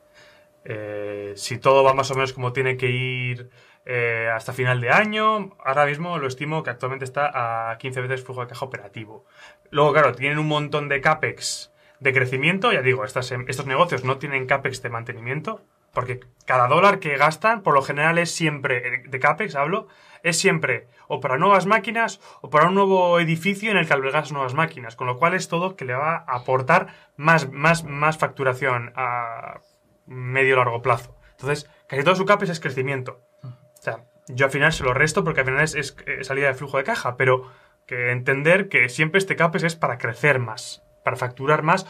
Eh, 0.64 1.32
si 1.34 1.58
todo 1.58 1.82
va 1.82 1.92
más 1.92 2.10
o 2.12 2.14
menos 2.14 2.32
como 2.32 2.52
tiene 2.52 2.76
que 2.76 2.86
ir 2.88 3.50
eh, 3.84 4.30
hasta 4.32 4.52
final 4.52 4.80
de 4.80 4.90
año, 4.90 5.56
ahora 5.64 5.86
mismo 5.86 6.18
lo 6.18 6.28
estimo 6.28 6.62
que 6.62 6.70
actualmente 6.70 7.04
está 7.04 7.70
a 7.72 7.78
15 7.78 8.00
veces 8.00 8.22
flujo 8.22 8.42
de 8.42 8.46
caja 8.46 8.64
operativo. 8.64 9.24
Luego, 9.70 9.92
claro, 9.92 10.14
tienen 10.14 10.38
un 10.38 10.46
montón 10.46 10.88
de 10.88 11.00
CAPEX 11.00 11.72
de 11.98 12.12
crecimiento, 12.12 12.72
ya 12.72 12.82
digo, 12.82 13.04
em- 13.04 13.44
estos 13.48 13.66
negocios 13.66 14.04
no 14.04 14.18
tienen 14.18 14.46
CAPEX 14.46 14.82
de 14.82 14.90
mantenimiento, 14.90 15.62
porque 15.92 16.20
cada 16.46 16.68
dólar 16.68 16.98
que 16.98 17.16
gastan, 17.16 17.62
por 17.62 17.74
lo 17.74 17.82
general 17.82 18.18
es 18.18 18.30
siempre, 18.30 19.04
de 19.06 19.20
CAPEX 19.20 19.54
hablo, 19.54 19.88
es 20.22 20.38
siempre 20.38 20.88
o 21.08 21.20
para 21.20 21.36
nuevas 21.36 21.66
máquinas 21.66 22.20
o 22.40 22.50
para 22.50 22.68
un 22.68 22.74
nuevo 22.74 23.20
edificio 23.20 23.70
en 23.70 23.76
el 23.76 23.86
que 23.86 23.92
albergas 23.92 24.32
nuevas 24.32 24.54
máquinas, 24.54 24.96
con 24.96 25.06
lo 25.06 25.18
cual 25.18 25.34
es 25.34 25.48
todo 25.48 25.76
que 25.76 25.84
le 25.84 25.94
va 25.94 26.24
a 26.26 26.36
aportar 26.36 26.88
más, 27.16 27.50
más, 27.50 27.84
más 27.84 28.18
facturación 28.18 28.92
a 28.96 29.60
medio 30.06 30.56
largo 30.56 30.82
plazo. 30.82 31.16
Entonces, 31.32 31.68
casi 31.86 32.02
todo 32.02 32.14
su 32.14 32.24
CAPEX 32.24 32.50
es 32.52 32.60
crecimiento. 32.60 33.20
O 33.42 33.82
sea, 33.82 34.04
yo 34.28 34.46
al 34.46 34.52
final 34.52 34.72
se 34.72 34.84
lo 34.84 34.94
resto 34.94 35.24
porque 35.24 35.40
al 35.40 35.46
final 35.46 35.62
es, 35.62 35.96
salida 36.22 36.48
de 36.48 36.54
flujo 36.54 36.78
de 36.78 36.84
caja, 36.84 37.16
pero 37.16 37.50
que 37.86 38.12
entender 38.12 38.68
que 38.68 38.88
siempre 38.88 39.18
este 39.18 39.36
CAPEX 39.36 39.64
es 39.64 39.76
para 39.76 39.98
crecer 39.98 40.38
más, 40.38 40.82
para 41.04 41.16
facturar 41.16 41.62
más. 41.62 41.86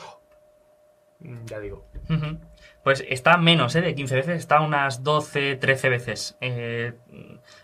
Ya 1.45 1.61
digo. 1.61 1.87
Pues 2.85 3.05
está 3.09 3.37
menos, 3.37 3.77
¿eh? 3.77 3.81
De 3.81 3.95
15 3.95 4.17
veces, 4.17 4.39
está 4.39 4.61
unas 4.61 5.05
12, 5.05 5.57
13 5.57 5.89
veces. 5.89 6.37
eh, 6.41 6.93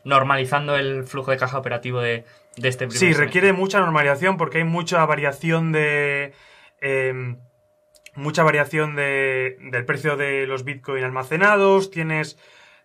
normalizando 0.04 0.76
el 0.76 1.04
flujo 1.04 1.30
de 1.30 1.36
caja 1.38 1.58
operativo 1.58 2.00
de, 2.00 2.24
de 2.56 2.68
este 2.68 2.86
primer 2.86 2.92
Sí, 2.98 2.98
semestre. 3.06 3.26
requiere 3.26 3.52
mucha 3.52 3.80
normalización 3.80 4.36
porque 4.36 4.58
hay 4.58 4.64
mucha 4.64 5.04
variación 5.06 5.72
de. 5.72 6.32
em, 6.80 7.38
mucha 8.14 8.42
variación 8.42 8.94
de, 8.96 9.56
del 9.60 9.84
precio 9.84 10.16
de 10.16 10.46
los 10.46 10.64
bitcoin 10.64 11.02
almacenados. 11.04 11.90
Tienes. 11.90 12.38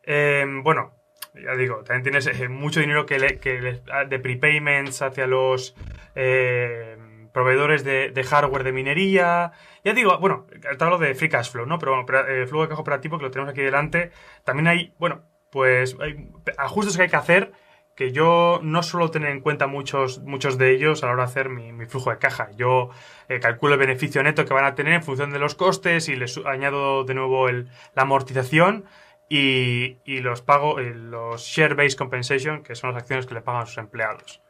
em, 0.04 0.64
bueno, 0.64 0.94
ya 1.36 1.56
digo, 1.56 1.84
también 1.84 2.04
tienes 2.04 2.28
eh, 2.28 2.48
mucho 2.50 2.80
dinero 2.80 3.06
que, 3.06 3.20
le- 3.20 3.38
que 3.40 3.62
le- 3.62 3.82
de 4.10 4.20
prepayments 4.20 5.02
hacia 5.02 5.28
los 5.28 5.76
em, 6.16 7.30
proveedores 7.30 7.84
de, 7.84 8.10
de 8.10 8.24
hardware 8.24 8.64
de 8.64 8.72
minería. 8.72 9.52
Ya 9.84 9.94
digo, 9.94 10.18
bueno, 10.20 10.48
te 10.78 10.84
hablo 10.84 10.98
de 10.98 11.14
free 11.16 11.30
cash 11.30 11.52
flow, 11.52 11.66
¿no? 11.66 11.78
Pero 11.80 11.92
bueno, 12.04 12.26
eh, 12.30 12.48
flujo 12.48 12.64
de 12.64 12.70
caja 12.70 12.82
operativo 12.82 13.18
que 13.18 13.26
lo 13.26 13.32
tenemos 13.32 13.52
aquí 13.52 13.62
delante. 13.62 14.12
También 14.46 14.68
hay, 14.68 14.94
bueno, 14.98 15.24
pues 15.52 15.98
hay 16.00 16.30
ajustes 16.58 16.96
que 16.96 17.04
hay 17.04 17.10
que 17.10 17.16
hacer 17.18 17.52
que 17.96 18.12
yo 18.12 18.60
no 18.64 18.82
suelo 18.82 19.12
tener 19.12 19.30
en 19.30 19.42
cuenta 19.42 19.68
muchos, 19.68 20.20
muchos 20.22 20.58
de 20.58 20.72
ellos 20.72 21.04
a 21.04 21.08
la 21.08 21.14
hora 21.14 21.24
de 21.26 21.30
hacer 21.30 21.50
mi, 21.50 21.86
flujo 21.86 22.10
de 22.12 22.18
caja. 22.18 22.50
Yo 22.56 22.90
eh, 23.30 23.40
calculo 23.40 23.74
el 23.74 23.80
beneficio 23.80 24.24
neto 24.24 24.46
que 24.46 24.54
van 24.54 24.66
a 24.66 24.74
tener 24.76 24.94
en 24.94 25.04
función 25.04 25.32
de 25.32 25.40
los 25.40 25.54
costes 25.56 26.10
y 26.10 26.16
les 26.16 26.38
añado 26.46 27.04
de 27.04 27.14
nuevo 27.14 27.50
el- 27.50 27.70
la 27.96 28.04
amortización 28.04 28.86
y, 29.30 29.98
y 30.06 30.20
los 30.22 30.42
pago, 30.42 30.80
eh, 30.80 30.94
los 30.96 31.42
share-based 31.44 31.98
compensation, 31.98 32.64
que 32.64 32.76
son 32.76 32.94
las 32.94 33.02
acciones 33.04 33.26
que 33.28 33.34
le 33.36 33.42
pagan 33.42 33.64
a 33.64 33.66
sus 33.66 33.78
empleados. 33.78 34.43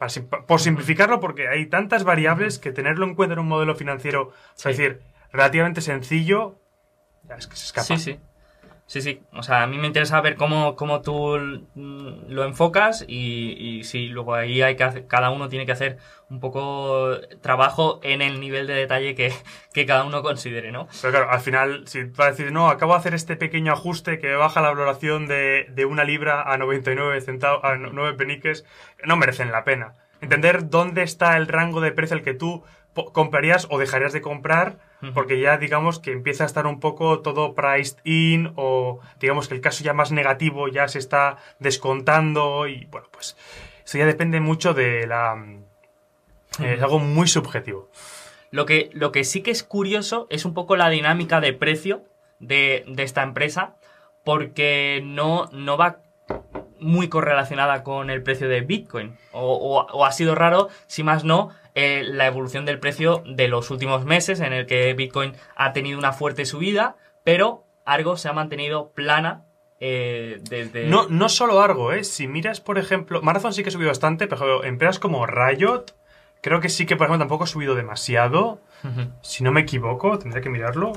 Para 0.00 0.10
por 0.46 0.60
simplificarlo, 0.62 1.20
porque 1.20 1.48
hay 1.48 1.66
tantas 1.66 2.04
variables 2.04 2.58
que 2.58 2.72
tenerlo 2.72 3.04
en 3.04 3.14
cuenta 3.14 3.34
en 3.34 3.40
un 3.40 3.48
modelo 3.48 3.74
financiero, 3.74 4.32
es 4.56 4.64
decir, 4.64 5.02
relativamente 5.30 5.82
sencillo, 5.82 6.58
ya 7.28 7.34
es 7.34 7.46
que 7.46 7.54
se 7.54 7.66
escapa. 7.66 7.84
Sí, 7.84 7.98
sí. 7.98 8.18
Sí, 8.90 9.02
sí. 9.02 9.22
O 9.32 9.44
sea, 9.44 9.62
a 9.62 9.66
mí 9.68 9.78
me 9.78 9.86
interesa 9.86 10.20
ver 10.20 10.34
cómo, 10.34 10.74
cómo 10.74 11.00
tú 11.00 11.38
mm, 11.76 12.24
lo 12.26 12.42
enfocas 12.42 13.04
y, 13.06 13.52
y 13.56 13.84
sí, 13.84 14.08
luego 14.08 14.34
ahí 14.34 14.62
hay 14.62 14.74
que 14.74 14.82
hacer, 14.82 15.06
cada 15.06 15.30
uno 15.30 15.48
tiene 15.48 15.64
que 15.64 15.70
hacer 15.70 15.98
un 16.28 16.40
poco 16.40 17.12
trabajo 17.40 18.00
en 18.02 18.20
el 18.20 18.40
nivel 18.40 18.66
de 18.66 18.74
detalle 18.74 19.14
que, 19.14 19.32
que 19.72 19.86
cada 19.86 20.02
uno 20.02 20.22
considere, 20.24 20.72
¿no? 20.72 20.88
Pero 21.02 21.12
claro, 21.12 21.30
al 21.30 21.38
final, 21.38 21.86
si 21.86 22.02
vas 22.02 22.26
a 22.26 22.30
decir, 22.32 22.50
no, 22.50 22.68
acabo 22.68 22.94
de 22.94 22.98
hacer 22.98 23.14
este 23.14 23.36
pequeño 23.36 23.72
ajuste 23.72 24.18
que 24.18 24.34
baja 24.34 24.60
la 24.60 24.70
valoración 24.70 25.28
de, 25.28 25.68
de 25.70 25.84
una 25.84 26.02
libra 26.02 26.42
a 26.42 26.58
99 26.58 27.20
centavos, 27.20 27.62
a 27.62 27.76
9 27.76 28.14
peniques, 28.14 28.64
no 29.04 29.16
merecen 29.16 29.52
la 29.52 29.62
pena. 29.62 29.94
Entender 30.20 30.68
dónde 30.68 31.04
está 31.04 31.36
el 31.36 31.46
rango 31.46 31.80
de 31.80 31.92
precio 31.92 32.16
al 32.16 32.24
que 32.24 32.34
tú 32.34 32.64
comprarías 33.12 33.66
o 33.70 33.78
dejarías 33.78 34.12
de 34.12 34.20
comprar, 34.20 34.76
porque 35.14 35.40
ya 35.40 35.56
digamos 35.56 35.98
que 35.98 36.12
empieza 36.12 36.44
a 36.44 36.46
estar 36.46 36.66
un 36.66 36.78
poco 36.80 37.20
todo 37.20 37.54
priced 37.54 37.96
in 38.04 38.52
o 38.56 39.00
digamos 39.18 39.48
que 39.48 39.54
el 39.54 39.60
caso 39.62 39.82
ya 39.82 39.94
más 39.94 40.12
negativo 40.12 40.68
ya 40.68 40.88
se 40.88 40.98
está 40.98 41.38
descontando 41.58 42.66
y 42.68 42.84
bueno, 42.90 43.08
pues 43.10 43.36
eso 43.84 43.96
ya 43.98 44.04
depende 44.06 44.40
mucho 44.40 44.74
de 44.74 45.06
la... 45.06 45.36
eh, 46.60 46.74
Es 46.76 46.82
algo 46.82 46.98
muy 46.98 47.28
subjetivo. 47.28 47.88
Lo 48.50 48.66
que, 48.66 48.90
lo 48.92 49.10
que 49.12 49.24
sí 49.24 49.42
que 49.42 49.52
es 49.52 49.62
curioso 49.62 50.26
es 50.28 50.44
un 50.44 50.52
poco 50.54 50.76
la 50.76 50.90
dinámica 50.90 51.40
de 51.40 51.52
precio 51.54 52.02
de, 52.40 52.84
de 52.88 53.02
esta 53.04 53.22
empresa, 53.22 53.76
porque 54.24 55.00
no, 55.04 55.48
no 55.52 55.76
va 55.76 56.00
muy 56.78 57.08
correlacionada 57.08 57.82
con 57.84 58.10
el 58.10 58.22
precio 58.22 58.48
de 58.48 58.60
Bitcoin. 58.62 59.16
O, 59.32 59.54
o- 59.54 59.86
o 59.92 60.04
ha 60.04 60.12
sido 60.12 60.34
raro, 60.34 60.68
si 60.86 61.02
más 61.02 61.24
no, 61.24 61.50
eh, 61.74 62.02
la 62.04 62.26
evolución 62.26 62.64
del 62.64 62.78
precio 62.78 63.22
de 63.26 63.48
los 63.48 63.70
últimos 63.70 64.04
meses, 64.04 64.40
en 64.40 64.52
el 64.52 64.66
que 64.66 64.92
Bitcoin 64.94 65.34
ha 65.56 65.72
tenido 65.72 65.98
una 65.98 66.12
fuerte 66.12 66.44
subida, 66.44 66.96
pero 67.24 67.64
Argo 67.84 68.16
se 68.16 68.28
ha 68.28 68.32
mantenido 68.32 68.92
plana 68.92 69.44
eh, 69.80 70.40
desde... 70.42 70.86
No, 70.86 71.08
no 71.08 71.28
solo 71.28 71.60
Argo, 71.60 71.92
¿eh? 71.92 72.04
Si 72.04 72.28
miras, 72.28 72.60
por 72.60 72.78
ejemplo, 72.78 73.22
Marathon 73.22 73.54
sí 73.54 73.62
que 73.62 73.70
ha 73.70 73.72
subido 73.72 73.88
bastante, 73.88 74.26
pero 74.26 74.62
empresas 74.64 74.98
como 74.98 75.26
Riot, 75.26 75.86
creo 76.42 76.60
que 76.60 76.68
sí 76.68 76.86
que, 76.86 76.96
por 76.96 77.06
ejemplo, 77.06 77.20
tampoco 77.20 77.44
ha 77.44 77.48
subido 77.48 77.74
demasiado. 77.74 78.60
Si 79.22 79.44
no 79.44 79.52
me 79.52 79.60
equivoco, 79.60 80.18
tendría 80.18 80.42
que 80.42 80.50
mirarlo. 80.50 80.92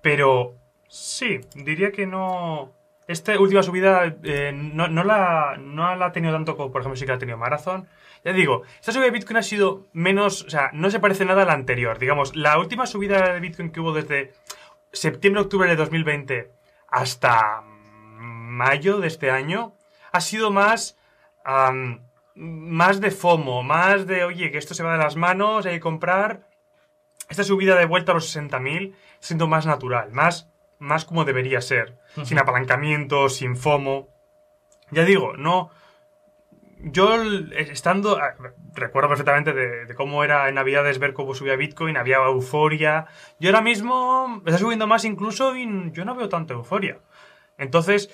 Pero 0.00 0.56
sí, 0.88 1.40
diría 1.54 1.92
que 1.92 2.06
no. 2.06 2.72
Esta 3.12 3.38
última 3.38 3.62
subida 3.62 4.16
eh, 4.24 4.52
no, 4.52 4.88
la, 4.88 5.56
no 5.60 5.94
la 5.94 6.06
ha 6.06 6.12
tenido 6.12 6.32
tanto 6.32 6.56
como, 6.56 6.72
por 6.72 6.80
ejemplo, 6.80 6.96
sí 6.96 7.04
que 7.04 7.10
la 7.10 7.16
ha 7.16 7.18
tenido 7.18 7.36
Marathon. 7.36 7.86
Ya 8.24 8.32
digo, 8.32 8.62
esta 8.80 8.92
subida 8.92 9.06
de 9.06 9.10
Bitcoin 9.12 9.36
ha 9.36 9.42
sido 9.42 9.86
menos. 9.92 10.42
O 10.44 10.50
sea, 10.50 10.70
no 10.72 10.90
se 10.90 10.98
parece 10.98 11.24
nada 11.24 11.42
a 11.42 11.44
la 11.44 11.52
anterior. 11.52 11.98
Digamos, 11.98 12.34
la 12.34 12.58
última 12.58 12.86
subida 12.86 13.32
de 13.32 13.40
Bitcoin 13.40 13.70
que 13.70 13.80
hubo 13.80 13.92
desde 13.92 14.32
septiembre-octubre 14.92 15.68
de 15.68 15.76
2020 15.76 16.52
hasta 16.88 17.62
mayo 17.62 18.98
de 18.98 19.08
este 19.08 19.30
año 19.30 19.74
ha 20.12 20.20
sido 20.20 20.50
más, 20.50 20.98
más 22.34 23.00
de 23.00 23.10
FOMO, 23.10 23.62
más 23.62 24.06
de, 24.06 24.24
oye, 24.24 24.50
que 24.50 24.58
esto 24.58 24.74
se 24.74 24.82
va 24.82 24.92
de 24.92 25.02
las 25.02 25.16
manos, 25.16 25.66
hay 25.66 25.74
que 25.74 25.80
comprar. 25.80 26.48
Esta 27.28 27.44
subida 27.44 27.76
de 27.76 27.86
vuelta 27.86 28.12
a 28.12 28.14
los 28.14 28.36
60.000 28.36 28.94
siendo 29.18 29.46
más 29.46 29.64
natural, 29.64 30.12
más, 30.12 30.51
más 30.82 31.04
como 31.04 31.24
debería 31.24 31.60
ser, 31.60 31.98
sin 32.24 32.38
apalancamiento, 32.38 33.28
sin 33.28 33.56
FOMO. 33.56 34.08
Ya 34.90 35.04
digo, 35.04 35.36
no, 35.36 35.70
yo 36.78 37.22
estando, 37.56 38.18
ah, 38.18 38.34
recuerdo 38.74 39.08
perfectamente 39.08 39.52
de, 39.52 39.94
cómo 39.94 40.24
era 40.24 40.48
en 40.48 40.56
Navidades 40.56 40.98
ver 40.98 41.14
cómo 41.14 41.34
subía 41.34 41.56
Bitcoin, 41.56 41.96
había 41.96 42.16
euforia. 42.16 43.06
Yo 43.38 43.50
ahora 43.50 43.62
mismo 43.62 44.42
está 44.44 44.58
subiendo 44.58 44.86
más 44.86 45.04
incluso 45.04 45.56
y 45.56 45.66
yo 45.92 46.04
no 46.04 46.16
veo 46.16 46.28
tanta 46.28 46.54
euforia. 46.54 46.98
Entonces, 47.58 48.10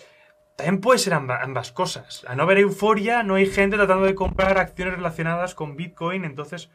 también 0.59 0.81
puede 0.81 0.99
ser 0.99 1.15
ambas, 1.15 1.71
cosas. 1.71 2.25
A 2.27 2.35
no 2.35 2.43
haber 2.43 2.59
euforia, 2.59 3.23
no 3.23 3.37
hay 3.37 3.47
gente 3.47 3.77
tratando 3.77 4.07
de 4.07 4.17
comprar 4.17 4.59
acciones 4.59 4.97
relacionadas 4.97 5.55
con 5.55 5.77
Bitcoin, 5.77 6.25
entonces, 6.25 6.69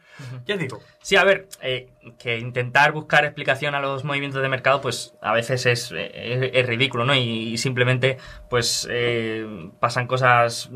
ya 0.46 0.56
digo. 0.56 0.80
Sí, 1.02 1.16
a 1.16 1.24
ver, 1.24 1.48
eh, 1.60 1.90
que 2.18 2.38
intentar 2.38 2.92
buscar 2.92 3.26
explicación 3.26 3.74
a 3.74 3.80
los 3.80 4.02
movimientos 4.02 4.40
de 4.40 4.48
mercado, 4.48 4.80
pues 4.80 5.12
a 5.20 5.34
veces 5.34 5.66
es, 5.66 5.92
es, 5.94 6.66
ridículo, 6.66 7.04
¿no? 7.04 7.14
Y, 7.14 7.58
simplemente, 7.58 8.16
pues, 8.48 8.88
eh, 8.90 9.68
pasan 9.80 10.06
cosas 10.06 10.70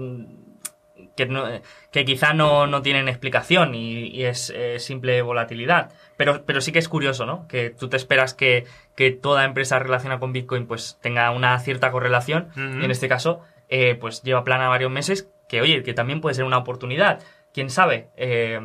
que, 1.17 1.63
que 1.91 2.05
quizá 2.05 2.35
no, 2.35 2.67
no, 2.67 2.83
tienen 2.83 3.09
explicación 3.09 3.75
y, 3.75 4.23
es 4.23 4.53
simple 4.81 5.23
volatilidad. 5.23 5.95
Pero, 6.19 6.45
pero 6.45 6.61
sí 6.61 6.73
que 6.73 6.79
es 6.79 6.91
curioso, 6.91 7.25
¿no? 7.25 7.49
Que 7.49 7.71
tú 7.71 7.89
te 7.89 7.97
esperas 7.97 8.35
que, 8.35 8.67
que 8.99 9.13
toda 9.13 9.45
empresa 9.45 9.79
relacionada 9.79 10.19
con 10.19 10.33
Bitcoin 10.33 10.67
pues 10.67 10.99
tenga 11.01 11.31
una 11.31 11.57
cierta 11.61 11.93
correlación 11.93 12.51
y 12.57 12.85
en 12.85 12.91
este 12.91 13.09
caso 13.09 13.43
eh, 13.69 13.95
pues 13.95 14.25
lleva 14.25 14.43
plana 14.43 14.67
varios 14.67 14.91
meses 14.91 15.31
que, 15.49 15.61
oye, 15.61 15.85
que 15.85 15.95
también 15.95 16.21
puede 16.21 16.35
ser 16.35 16.45
una 16.45 16.59
oportunidad. 16.59 17.23
¿Quién 17.55 17.71
sabe? 17.71 18.09
Eh, 18.17 18.59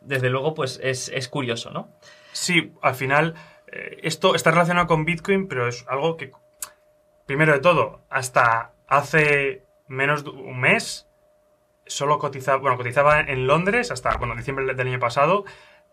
desde 0.00 0.30
luego 0.30 0.54
pues 0.54 0.80
es, 0.82 1.10
es, 1.10 1.28
curioso, 1.28 1.70
¿no? 1.70 1.90
Sí, 2.32 2.72
al 2.80 2.94
final 2.94 3.34
eh, 3.66 3.98
esto 4.02 4.34
está 4.34 4.50
relacionado 4.50 4.86
con 4.86 5.04
Bitcoin, 5.04 5.46
pero 5.46 5.68
es 5.68 5.84
algo 5.88 6.16
que, 6.16 6.32
primero 7.26 7.52
de 7.52 7.60
todo, 7.60 8.00
hasta 8.08 8.72
hace 8.88 9.66
menos 9.88 10.24
de 10.24 10.30
un 10.30 10.58
mes 10.58 11.06
solo 11.84 12.18
cotizaba, 12.18 12.56
bueno, 12.56 12.78
cotizaba 12.78 13.20
en 13.20 13.46
Londres 13.46 13.90
hasta, 13.90 14.16
bueno, 14.16 14.34
diciembre 14.36 14.72
del 14.74 14.88
año 14.88 15.00
pasado. 15.00 15.44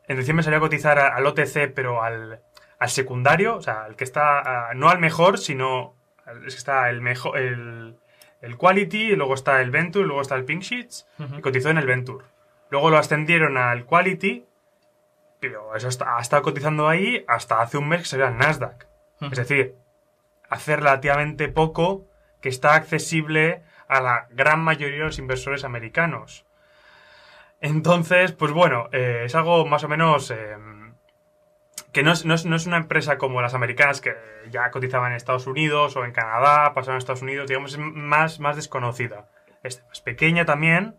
En 0.07 0.17
diciembre 0.17 0.41
salió 0.41 0.59
a 0.59 0.61
cotizar 0.61 0.99
al 0.99 1.25
OTC, 1.25 1.73
pero 1.75 2.01
al, 2.01 2.41
al 2.79 2.89
secundario, 2.89 3.57
o 3.57 3.61
sea, 3.61 3.85
el 3.87 3.95
que 3.95 4.05
está, 4.05 4.71
no 4.75 4.89
al 4.89 4.99
mejor, 4.99 5.37
sino, 5.37 5.95
es 6.45 6.53
que 6.53 6.59
está 6.59 6.89
el 6.89 7.01
mejor, 7.01 7.37
el, 7.37 7.97
el 8.41 8.57
Quality, 8.57 9.11
y 9.11 9.15
luego 9.15 9.33
está 9.33 9.61
el 9.61 9.69
Venture, 9.69 10.05
y 10.05 10.07
luego 10.07 10.21
está 10.21 10.35
el 10.35 10.45
Pink 10.45 10.61
Sheets, 10.61 11.07
y 11.37 11.41
cotizó 11.41 11.69
en 11.69 11.77
el 11.77 11.85
Venture. 11.85 12.25
Luego 12.69 12.89
lo 12.89 12.97
ascendieron 12.97 13.57
al 13.57 13.85
Quality, 13.85 14.45
pero 15.39 15.75
eso 15.75 15.89
está, 15.89 16.17
ha 16.17 16.21
estado 16.21 16.41
cotizando 16.43 16.87
ahí 16.87 17.23
hasta 17.27 17.61
hace 17.61 17.77
un 17.77 17.89
mes 17.89 18.01
que 18.01 18.07
salió 18.07 18.27
al 18.27 18.37
Nasdaq. 18.37 18.87
Es 19.21 19.37
decir, 19.37 19.75
hace 20.49 20.77
relativamente 20.77 21.49
poco 21.49 22.07
que 22.41 22.49
está 22.49 22.75
accesible 22.75 23.63
a 23.89 24.01
la 24.01 24.27
gran 24.29 24.61
mayoría 24.61 24.99
de 24.99 25.05
los 25.05 25.19
inversores 25.19 25.65
americanos. 25.65 26.45
Entonces, 27.59 28.31
pues 28.31 28.53
bueno, 28.53 28.87
eh, 28.93 29.23
es 29.25 29.35
algo 29.35 29.65
más 29.65 29.83
o 29.83 29.89
menos 29.89 30.31
eh, 30.31 30.55
que 31.91 32.03
no 32.03 32.11
es, 32.11 32.25
no, 32.25 32.35
es, 32.35 32.65
una 32.65 32.77
empresa 32.77 33.17
como 33.17 33.41
las 33.41 33.53
americanas 33.53 34.01
que 34.01 34.15
ya 34.51 34.69
cotizaban 34.71 35.11
en 35.11 35.17
Estados 35.17 35.47
Unidos 35.47 35.95
o 35.95 36.05
en 36.05 36.11
Canadá, 36.11 36.73
pasaron 36.73 36.95
a 36.95 36.99
Estados 36.99 37.21
Unidos, 37.21 37.47
digamos, 37.47 37.73
es 37.73 37.79
más, 37.79 38.39
más 38.39 38.55
desconocida. 38.55 39.27
Es 39.63 39.83
más 39.87 40.01
pequeña 40.01 40.45
también, 40.45 40.95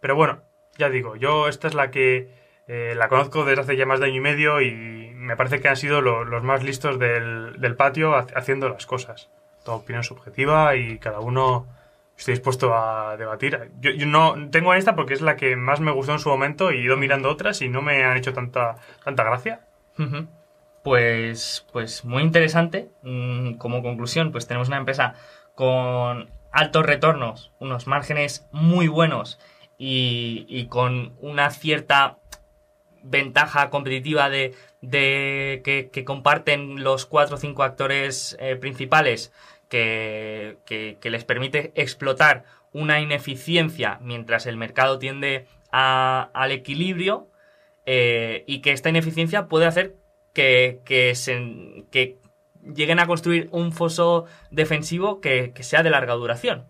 pero 0.00 0.16
bueno, 0.16 0.42
ya 0.76 0.88
digo, 0.88 1.16
yo 1.16 1.48
esta 1.48 1.68
es 1.68 1.74
la 1.74 1.90
que 1.90 2.34
eh, 2.66 2.94
la 2.96 3.08
conozco 3.08 3.44
desde 3.44 3.62
hace 3.62 3.76
ya 3.76 3.86
más 3.86 4.00
de 4.00 4.06
año 4.06 4.16
y 4.16 4.20
medio 4.20 4.60
y 4.60 5.12
me 5.14 5.36
parece 5.36 5.60
que 5.60 5.68
han 5.68 5.76
sido 5.76 6.00
los 6.00 6.42
más 6.42 6.62
listos 6.62 6.98
del, 6.98 7.60
del 7.60 7.76
patio 7.76 8.16
haciendo 8.16 8.68
las 8.68 8.86
cosas. 8.86 9.30
Toda 9.64 9.76
opinión 9.76 10.02
subjetiva 10.02 10.74
y 10.74 10.98
cada 10.98 11.20
uno 11.20 11.68
estoy 12.16 12.34
dispuesto 12.34 12.74
a 12.74 13.16
debatir. 13.16 13.70
Yo, 13.80 13.92
no 14.06 14.50
tengo 14.50 14.74
esta 14.74 14.94
porque 14.94 15.14
es 15.14 15.20
la 15.20 15.36
que 15.36 15.56
más 15.56 15.80
me 15.80 15.92
gustó 15.92 16.12
en 16.12 16.18
su 16.18 16.28
momento 16.28 16.70
y 16.72 16.78
he 16.78 16.82
ido 16.82 16.96
mirando 16.96 17.30
otras 17.30 17.62
y 17.62 17.68
no 17.68 17.82
me 17.82 18.04
han 18.04 18.16
hecho 18.16 18.32
tanta, 18.32 18.76
tanta 19.04 19.24
gracia. 19.24 19.60
Pues, 20.82 21.66
pues 21.72 22.04
muy 22.04 22.22
interesante. 22.22 22.90
Mm, 23.02 23.54
como 23.54 23.82
conclusión, 23.82 24.32
pues 24.32 24.46
tenemos 24.46 24.68
una 24.68 24.78
empresa 24.78 25.14
con 25.54 26.28
altos 26.50 26.84
retornos, 26.84 27.52
unos 27.58 27.86
márgenes 27.86 28.46
muy 28.52 28.88
buenos 28.88 29.38
y, 29.78 30.66
con 30.68 31.14
una 31.20 31.50
cierta 31.50 32.18
ventaja 33.02 33.70
competitiva 33.70 34.30
de, 34.30 34.54
que, 34.82 36.04
comparten 36.04 36.84
los 36.84 37.06
cuatro 37.06 37.36
o 37.36 37.38
cinco 37.38 37.64
actores 37.64 38.36
eh, 38.38 38.56
principales 38.56 39.32
que, 39.68 40.58
les 41.02 41.24
permite 41.24 41.72
explotar 41.74 42.44
una 42.72 43.00
ineficiencia 43.00 43.98
mientras 44.02 44.46
el 44.46 44.56
mercado 44.56 44.98
tiende 44.98 45.46
al 45.70 46.52
equilibrio 46.52 47.28
eh, 47.86 48.44
y 48.46 48.60
que 48.60 48.72
esta 48.72 48.90
ineficiencia 48.90 49.48
puede 49.48 49.66
hacer 49.66 49.96
que, 50.32 51.12
se, 51.14 51.84
que 51.90 52.18
lleguen 52.62 53.00
a 53.00 53.06
construir 53.06 53.48
un 53.52 53.72
foso 53.72 54.26
defensivo 54.50 55.20
que, 55.20 55.52
sea 55.60 55.82
de 55.82 55.90
larga 55.90 56.14
duración. 56.14 56.66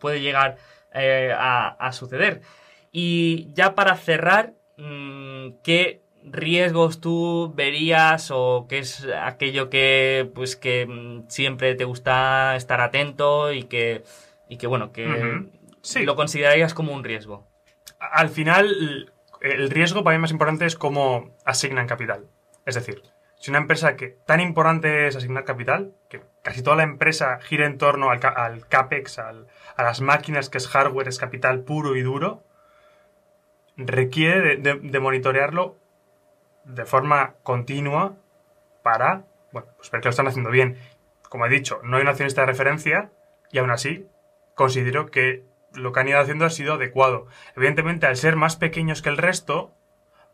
puede 0.00 0.20
llegar 0.20 0.56
eh, 0.94 1.32
a, 1.36 1.92
suceder. 1.92 2.40
Y 2.92 3.52
ya 3.52 3.74
para 3.74 3.96
cerrar, 3.96 4.54
mm, 4.76 5.60
¿qué 5.62 6.02
riesgos 6.24 7.00
tú 7.00 7.52
verías 7.54 8.30
o 8.30 8.66
qué 8.68 8.78
es 8.78 9.06
aquello 9.22 9.70
que 9.70 10.30
pues 10.34 10.56
que 10.56 10.86
mm, 10.86 11.28
siempre 11.28 11.74
te 11.74 11.84
gusta 11.84 12.56
estar 12.56 12.80
atento 12.80 13.52
y 13.52 13.62
que 13.62 14.02
y 14.48 14.56
que 14.56 14.66
bueno 14.66 14.92
que 14.92 15.06
lo 16.02 16.16
considerarías 16.16 16.74
como 16.74 16.92
un 16.92 17.04
riesgo 17.04 17.46
al 17.98 18.28
final 18.28 19.10
el 19.40 19.70
riesgo 19.70 20.04
para 20.04 20.16
mí 20.16 20.20
más 20.20 20.30
importante 20.30 20.66
es 20.66 20.76
cómo 20.76 21.36
asignan 21.44 21.86
capital 21.86 22.26
es 22.66 22.74
decir 22.74 23.02
si 23.36 23.50
una 23.50 23.60
empresa 23.60 23.96
que 23.96 24.08
tan 24.26 24.40
importante 24.40 25.06
es 25.06 25.16
asignar 25.16 25.44
capital 25.44 25.94
que 26.08 26.22
casi 26.42 26.62
toda 26.62 26.76
la 26.76 26.82
empresa 26.82 27.38
gira 27.40 27.66
en 27.66 27.78
torno 27.78 28.10
al, 28.10 28.66
capex 28.68 29.18
a 29.18 29.32
las 29.78 30.00
máquinas 30.00 30.50
que 30.50 30.58
es 30.58 30.68
hardware 30.68 31.08
es 31.08 31.18
capital 31.18 31.60
puro 31.60 31.96
y 31.96 32.02
duro 32.02 32.42
requiere 33.76 34.56
de 34.56 35.00
monitorearlo 35.00 35.76
de 36.68 36.84
forma 36.84 37.34
continua 37.42 38.16
para, 38.82 39.24
bueno, 39.52 39.68
pues 39.76 39.90
que 39.90 39.98
lo 39.98 40.10
están 40.10 40.28
haciendo 40.28 40.50
bien. 40.50 40.78
Como 41.28 41.46
he 41.46 41.48
dicho, 41.48 41.80
no 41.82 41.96
hay 41.96 42.02
una 42.02 42.12
accionista 42.12 42.42
de 42.42 42.46
referencia 42.46 43.10
y 43.50 43.58
aún 43.58 43.70
así 43.70 44.06
considero 44.54 45.10
que 45.10 45.44
lo 45.74 45.92
que 45.92 46.00
han 46.00 46.08
ido 46.08 46.20
haciendo 46.20 46.44
ha 46.44 46.50
sido 46.50 46.74
adecuado. 46.74 47.26
Evidentemente, 47.56 48.06
al 48.06 48.16
ser 48.16 48.36
más 48.36 48.56
pequeños 48.56 49.02
que 49.02 49.08
el 49.08 49.16
resto, 49.16 49.74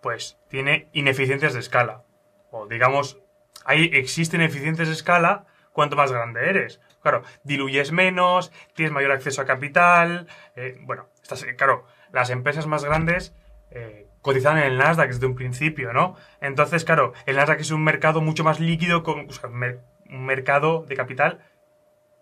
pues 0.01 0.39
tiene 0.48 0.89
ineficiencias 0.93 1.55
de 1.55 1.61
escala. 1.61 2.02
O 2.51 2.66
digamos, 2.66 3.19
ahí 3.65 3.90
existen 3.93 4.40
eficiencias 4.40 4.89
de 4.89 4.94
escala 4.94 5.47
cuanto 5.73 5.97
más 5.97 6.12
grande 6.12 6.48
eres. 6.48 6.81
Claro, 7.02 7.23
diluyes 7.43 7.93
menos, 7.93 8.52
tienes 8.74 8.93
mayor 8.93 9.12
acceso 9.12 9.43
a 9.43 9.47
capital. 9.47 10.27
Eh, 10.56 10.77
bueno, 10.81 11.09
estás, 11.23 11.44
claro, 11.56 11.86
las 12.12 12.31
empresas 12.31 12.66
más 12.66 12.85
grandes 12.85 13.35
eh, 13.70 14.09
cotizan 14.23 14.56
en 14.59 14.65
el 14.65 14.78
Nasdaq 14.78 15.09
desde 15.09 15.27
un 15.27 15.35
principio, 15.35 15.93
¿no? 15.93 16.16
Entonces, 16.40 16.85
claro, 16.85 17.12
el 17.27 17.36
Nasdaq 17.36 17.61
es 17.61 17.70
un 17.70 17.85
mercado 17.85 18.20
mucho 18.20 18.44
más 18.44 18.61
líquido, 18.61 19.02
con, 19.02 19.27
un 19.27 20.27
mercado 20.27 20.85
de 20.86 20.97
capital 20.97 21.40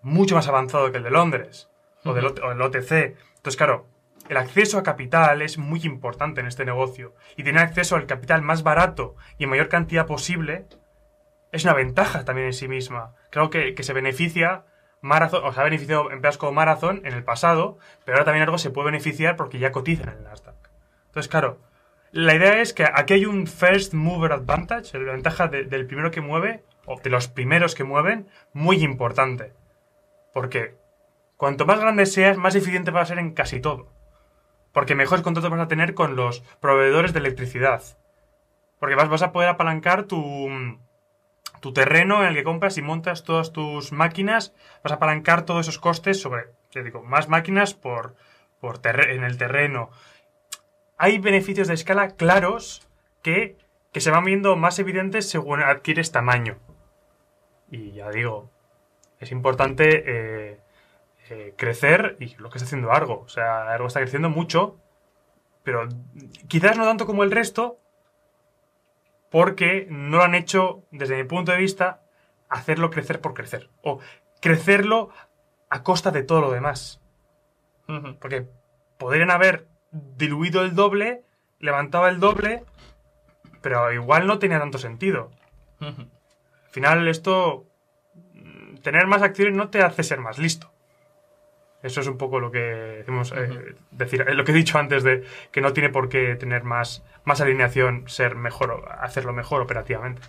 mucho 0.01 0.35
más 0.35 0.49
avanzado 0.49 0.91
que 0.91 0.99
el 0.99 1.05
de 1.05 1.11
Londres 1.11 1.72
o, 2.05 2.15
del, 2.15 2.27
el 2.27 2.63
OTC. 2.63 3.17
Entonces, 3.37 3.57
claro, 3.57 3.87
el 4.29 4.37
acceso 4.37 4.79
a 4.79 4.83
capital 4.83 5.43
es 5.43 5.59
muy 5.59 5.81
importante 5.85 6.41
en 6.41 6.47
este 6.47 6.65
negocio 6.65 7.15
y 7.37 7.43
tener 7.43 7.63
acceso 7.63 7.97
al 7.97 8.07
capital 8.07 8.43
más 8.43 8.63
barato 8.63 9.17
y 9.39 9.45
en 9.45 9.51
mayor 9.51 9.69
cantidad 9.69 10.07
posible 10.07 10.67
es 11.51 11.65
una 11.65 11.75
ventaja 11.75 12.25
también 12.25 12.47
en 12.47 12.53
sí 12.53 12.69
misma. 12.69 13.15
Creo 13.31 13.51
que, 13.51 13.75
que 13.75 13.83
se 13.83 13.93
beneficia 13.93 14.65
Marathon, 15.03 15.45
o 15.45 15.53
sea, 15.53 15.63
ha 15.63 15.65
beneficiado 15.65 16.11
empresas 16.11 16.39
como 16.39 16.53
Marathon 16.53 17.03
en 17.05 17.13
el 17.13 17.25
pasado, 17.25 17.79
pero 18.05 18.17
ahora 18.17 18.25
también 18.25 18.45
algo 18.45 18.59
se 18.59 18.71
puede 18.71 18.87
beneficiar 18.87 19.37
porque 19.37 19.59
ya 19.59 19.73
cotizan 19.73 20.09
en 20.09 20.19
el 20.19 20.25
Nasdaq. 20.25 20.55
Entonces, 21.09 21.29
claro, 21.29 21.59
la 22.13 22.35
idea 22.35 22.61
es 22.61 22.73
que 22.73 22.85
aquí 22.85 23.15
hay 23.15 23.27
un 23.27 23.47
first 23.47 23.95
mover 23.95 24.33
advantage, 24.33 24.99
la 24.99 25.13
ventaja 25.13 25.49
del 25.49 25.87
primero 25.87 26.11
que 26.11 26.21
mueve, 26.21 26.63
o 26.87 27.01
de 27.01 27.11
los 27.11 27.29
primeros 27.29 27.75
que 27.75 27.85
mueven, 27.85 28.29
muy 28.53 28.85
importante. 28.85 29.53
Porque 30.33 30.77
cuanto 31.43 31.67
más 31.67 31.81
grande 31.81 32.07
seas, 32.07 32.37
más 32.37 32.55
eficiente 32.55 32.93
vas 32.93 33.03
a 33.03 33.07
ser 33.07 33.19
en 33.19 33.33
casi 33.33 33.59
todo. 33.59 33.89
Porque 34.71 34.95
mejores 34.95 35.25
contratos 35.25 35.51
vas 35.51 35.59
a 35.59 35.67
tener 35.67 35.93
con 35.93 36.15
los 36.15 36.43
proveedores 36.61 37.13
de 37.13 37.19
electricidad. 37.19 37.83
Porque 38.79 38.95
vas, 38.95 39.09
vas 39.09 39.23
a 39.23 39.33
poder 39.33 39.49
apalancar 39.49 40.05
tu, 40.05 40.49
tu 41.59 41.73
terreno 41.73 42.23
en 42.23 42.29
el 42.29 42.35
que 42.37 42.45
compras 42.45 42.79
y 42.79 42.83
montas 42.83 43.25
todas 43.25 43.53
tus 43.53 43.91
máquinas, 43.91 44.55
vas 44.85 44.93
a 44.93 44.95
apalancar 44.95 45.45
todos 45.45 45.67
esos 45.67 45.81
costes 45.81 46.21
sobre, 46.21 46.45
te 46.71 46.85
digo, 46.85 47.03
más 47.03 47.29
máquinas 47.29 47.75
por, 47.75 48.15
por 48.61 48.79
en 48.85 49.25
el 49.25 49.37
terreno. 49.37 49.91
Hay 50.97 51.19
beneficios 51.19 51.67
de 51.67 51.75
escala 51.75 52.11
claros 52.11 52.87
que, 53.21 53.57
que 53.93 54.01
se 54.01 54.13
van 54.13 54.25
viendo 54.25 54.55
más 54.55 54.79
evidentes 54.79 55.29
según 55.29 55.61
adquieres 55.61 56.13
tamaño. 56.13 56.61
Y 57.69 57.91
ya 57.95 58.11
digo, 58.11 58.49
es 59.19 59.33
importante 59.33 60.05
eh, 60.07 60.62
eh, 61.33 61.55
crecer 61.57 62.19
y 62.21 62.35
lo 62.37 62.51
que 62.51 62.59
está 62.59 62.67
haciendo 62.67 62.93
Argo. 62.93 63.21
O 63.21 63.29
sea, 63.29 63.73
Argo 63.73 63.87
está 63.87 64.01
creciendo 64.01 64.29
mucho, 64.29 64.79
pero 65.63 65.89
quizás 66.47 66.77
no 66.77 66.85
tanto 66.85 67.07
como 67.07 67.25
el 67.25 67.31
resto, 67.31 67.79
porque 69.31 69.87
no 69.89 70.19
lo 70.19 70.25
han 70.25 70.35
hecho, 70.35 70.85
desde 70.91 71.17
mi 71.17 71.25
punto 71.25 71.53
de 71.53 71.59
vista, 71.59 72.03
hacerlo 72.51 72.91
crecer 72.91 73.23
por 73.23 73.33
crecer. 73.33 73.71
O 73.83 73.99
crecerlo 74.43 75.09
a 75.71 75.83
costa 75.83 76.11
de 76.11 76.23
todo 76.23 76.43
lo 76.43 76.51
demás. 76.51 77.01
Porque 78.21 78.47
podrían 78.99 79.31
haber 79.31 79.67
diluido 79.91 80.63
el 80.63 80.75
doble, 80.75 81.25
levantado 81.61 82.09
el 82.09 82.21
doble, 82.21 82.65
pero 83.63 83.91
igual 83.91 84.27
no 84.27 84.39
tenía 84.39 84.59
tanto 84.59 84.77
sentido. 84.77 85.31
Al 85.81 86.71
final 86.71 87.09
esto, 87.09 87.67
tener 88.83 89.07
más 89.07 89.23
acciones 89.23 89.55
no 89.55 89.71
te 89.71 89.83
hace 89.83 90.03
ser 90.03 90.21
más 90.21 90.39
listo. 90.39 90.72
Eso 91.83 92.01
es 92.01 92.07
un 92.07 92.17
poco 92.17 92.39
lo 92.39 92.51
que 92.51 92.59
decimos, 92.59 93.33
eh, 93.37 93.75
decir, 93.91 94.25
eh, 94.29 94.35
lo 94.35 94.45
que 94.45 94.53
he 94.53 94.55
dicho 94.55 94.79
antes 94.79 95.03
de 95.03 95.25
que 95.51 95.61
no 95.61 95.73
tiene 95.73 95.89
por 95.89 96.09
qué 96.09 96.37
tener 96.37 96.63
más, 96.63 97.05
más 97.25 97.41
alineación, 97.41 98.05
ser 98.09 98.37
mejor, 98.37 98.85
hacerlo 99.01 99.33
mejor 99.33 99.63
operativamente. 99.63 100.23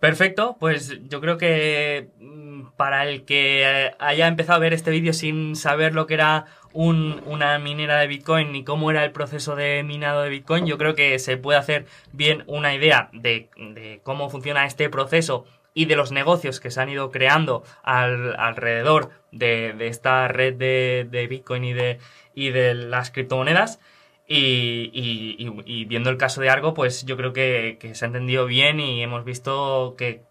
Perfecto, 0.00 0.56
pues 0.60 0.98
yo 1.08 1.20
creo 1.20 1.38
que 1.38 2.08
mm, 2.20 2.72
para 2.76 3.06
el 3.06 3.24
que 3.24 3.92
haya 3.98 4.26
empezado 4.26 4.56
a 4.56 4.60
ver 4.60 4.72
este 4.72 4.90
vídeo 4.90 5.12
sin 5.12 5.56
saber 5.56 5.94
lo 5.94 6.06
que 6.06 6.14
era 6.14 6.46
una 6.72 7.58
minera 7.58 7.98
de 7.98 8.08
Bitcoin 8.08 8.50
ni 8.50 8.64
cómo 8.64 8.90
era 8.90 9.04
el 9.04 9.12
proceso 9.12 9.54
de 9.56 9.82
minado 9.84 10.22
de 10.22 10.28
Bitcoin, 10.28 10.66
yo 10.66 10.76
creo 10.76 10.94
que 10.94 11.18
se 11.18 11.36
puede 11.36 11.58
hacer 11.58 11.86
bien 12.12 12.44
una 12.48 12.74
idea 12.74 13.10
de, 13.12 13.48
de 13.56 14.00
cómo 14.02 14.28
funciona 14.28 14.66
este 14.66 14.90
proceso 14.90 15.46
y 15.74 15.86
de 15.86 15.96
los 15.96 16.12
negocios 16.12 16.60
que 16.60 16.70
se 16.70 16.80
han 16.80 16.88
ido 16.88 17.10
creando 17.10 17.64
alrededor 17.82 19.10
de, 19.32 19.74
esta 19.80 20.28
red 20.28 20.54
de, 20.54 21.26
Bitcoin 21.28 21.64
y 21.64 21.72
de, 21.72 21.98
y 22.32 22.50
de 22.50 22.74
las 22.74 23.10
criptomonedas. 23.10 23.80
Y, 24.26 25.84
viendo 25.86 26.08
el 26.08 26.16
caso 26.16 26.40
de 26.40 26.48
Argo, 26.48 26.72
pues 26.72 27.04
yo 27.04 27.16
creo 27.16 27.32
que, 27.32 27.78
se 27.92 28.04
ha 28.04 28.06
entendido 28.06 28.46
bien 28.46 28.80
y 28.80 29.02
hemos 29.02 29.24
visto 29.24 29.96
que 29.98 30.22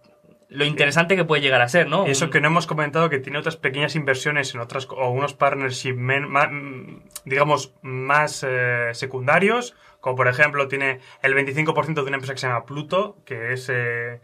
lo 0.50 0.66
interesante 0.66 1.16
que 1.16 1.26
puede 1.26 1.42
llegar 1.42 1.62
a 1.62 1.68
ser, 1.68 1.88
¿no? 1.88 2.06
Eso 2.06 2.30
que 2.30 2.40
no 2.40 2.48
hemos 2.48 2.68
comentado, 2.68 3.10
que 3.10 3.20
tiene 3.20 3.40
otras 3.40 3.58
pequeñas 3.58 3.96
inversiones 3.96 4.54
en 4.54 4.62
otras, 4.62 4.88
o 4.90 5.10
unos 5.10 5.34
partnerships, 5.34 6.00
digamos, 7.26 7.74
más 7.82 8.46
eh, 8.48 8.90
secundarios, 8.94 9.76
como 10.00 10.16
por 10.16 10.28
ejemplo 10.28 10.68
tiene 10.68 11.00
el 11.24 11.34
25% 11.34 11.94
de 11.96 12.02
una 12.02 12.16
empresa 12.16 12.34
que 12.34 12.40
se 12.40 12.48
llama 12.48 12.66
Pluto, 12.66 13.18
que 13.26 13.54
es... 13.54 13.70
Eh, 13.70 14.22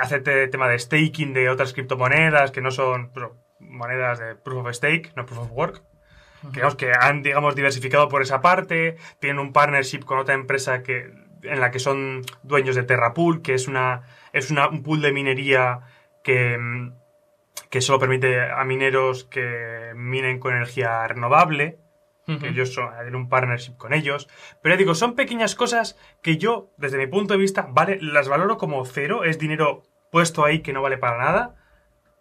hace 0.00 0.20
tema 0.20 0.68
de 0.68 0.78
staking 0.78 1.32
de 1.32 1.48
otras 1.48 1.72
criptomonedas 1.72 2.50
que 2.50 2.60
no 2.60 2.70
son 2.70 3.10
monedas 3.58 4.18
de 4.18 4.34
proof 4.36 4.66
of 4.66 4.74
stake, 4.74 5.12
no 5.16 5.26
proof 5.26 5.40
of 5.40 5.52
work. 5.52 5.82
que 6.78 6.92
han, 6.98 7.22
digamos, 7.22 7.54
diversificado 7.54 8.08
por 8.08 8.22
esa 8.22 8.40
parte, 8.40 8.96
tienen 9.18 9.38
un 9.38 9.52
partnership 9.52 10.00
con 10.00 10.18
otra 10.18 10.34
empresa 10.34 10.82
que, 10.82 11.12
en 11.42 11.60
la 11.60 11.70
que 11.70 11.78
son 11.78 12.22
dueños 12.42 12.76
de 12.76 12.82
Terrapool, 12.82 13.42
que 13.42 13.54
es 13.54 13.68
una, 13.68 14.02
es 14.32 14.50
una, 14.50 14.68
un 14.68 14.82
pool 14.82 15.02
de 15.02 15.12
minería 15.12 15.80
que, 16.24 16.58
que 17.68 17.80
solo 17.80 17.98
permite 17.98 18.40
a 18.50 18.64
mineros 18.64 19.24
que 19.24 19.92
minen 19.94 20.38
con 20.38 20.54
energía 20.54 21.06
renovable 21.08 21.78
que 22.38 22.48
ellos 22.48 22.72
son, 22.72 22.92
hay 22.94 23.08
un 23.08 23.28
partnership 23.28 23.76
con 23.76 23.92
ellos. 23.92 24.28
Pero 24.62 24.76
digo, 24.76 24.94
son 24.94 25.14
pequeñas 25.14 25.54
cosas 25.54 25.98
que 26.22 26.36
yo, 26.36 26.70
desde 26.76 26.98
mi 26.98 27.06
punto 27.06 27.34
de 27.34 27.40
vista, 27.40 27.66
vale, 27.70 27.98
las 28.00 28.28
valoro 28.28 28.58
como 28.58 28.84
cero, 28.84 29.24
es 29.24 29.38
dinero 29.38 29.82
puesto 30.10 30.44
ahí 30.44 30.60
que 30.60 30.72
no 30.72 30.82
vale 30.82 30.98
para 30.98 31.18
nada. 31.18 31.56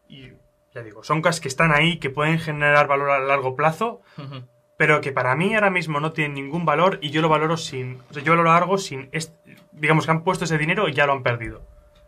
Y 0.08 0.32
ya 0.74 0.82
digo, 0.82 1.04
son 1.04 1.22
cosas 1.22 1.42
que 1.42 1.48
están 1.48 1.72
ahí, 1.72 1.98
que 1.98 2.10
pueden 2.10 2.40
generar 2.40 2.88
valor 2.88 3.12
a 3.12 3.20
largo 3.20 3.56
plazo, 3.56 4.02
pero 4.78 5.02
que 5.02 5.12
para 5.12 5.36
mí 5.36 5.54
ahora 5.56 5.70
mismo 5.70 6.00
no 6.00 6.14
tienen 6.14 6.36
ningún 6.36 6.66
valor 6.66 7.00
y 7.02 7.10
yo 7.10 7.22
lo 7.22 7.30
valoro 7.30 7.58
sin. 7.58 8.00
O 8.10 8.14
sea, 8.14 8.24
yo 8.24 8.32
valoro 8.32 8.52
algo 8.52 8.78
sin. 8.78 9.10
digamos 9.72 10.06
que 10.06 10.12
han 10.12 10.24
puesto 10.24 10.46
ese 10.46 10.58
dinero 10.58 10.88
y 10.88 10.94
ya 10.94 11.06
lo 11.06 11.14
han 11.14 11.24
perdido. 11.24 11.62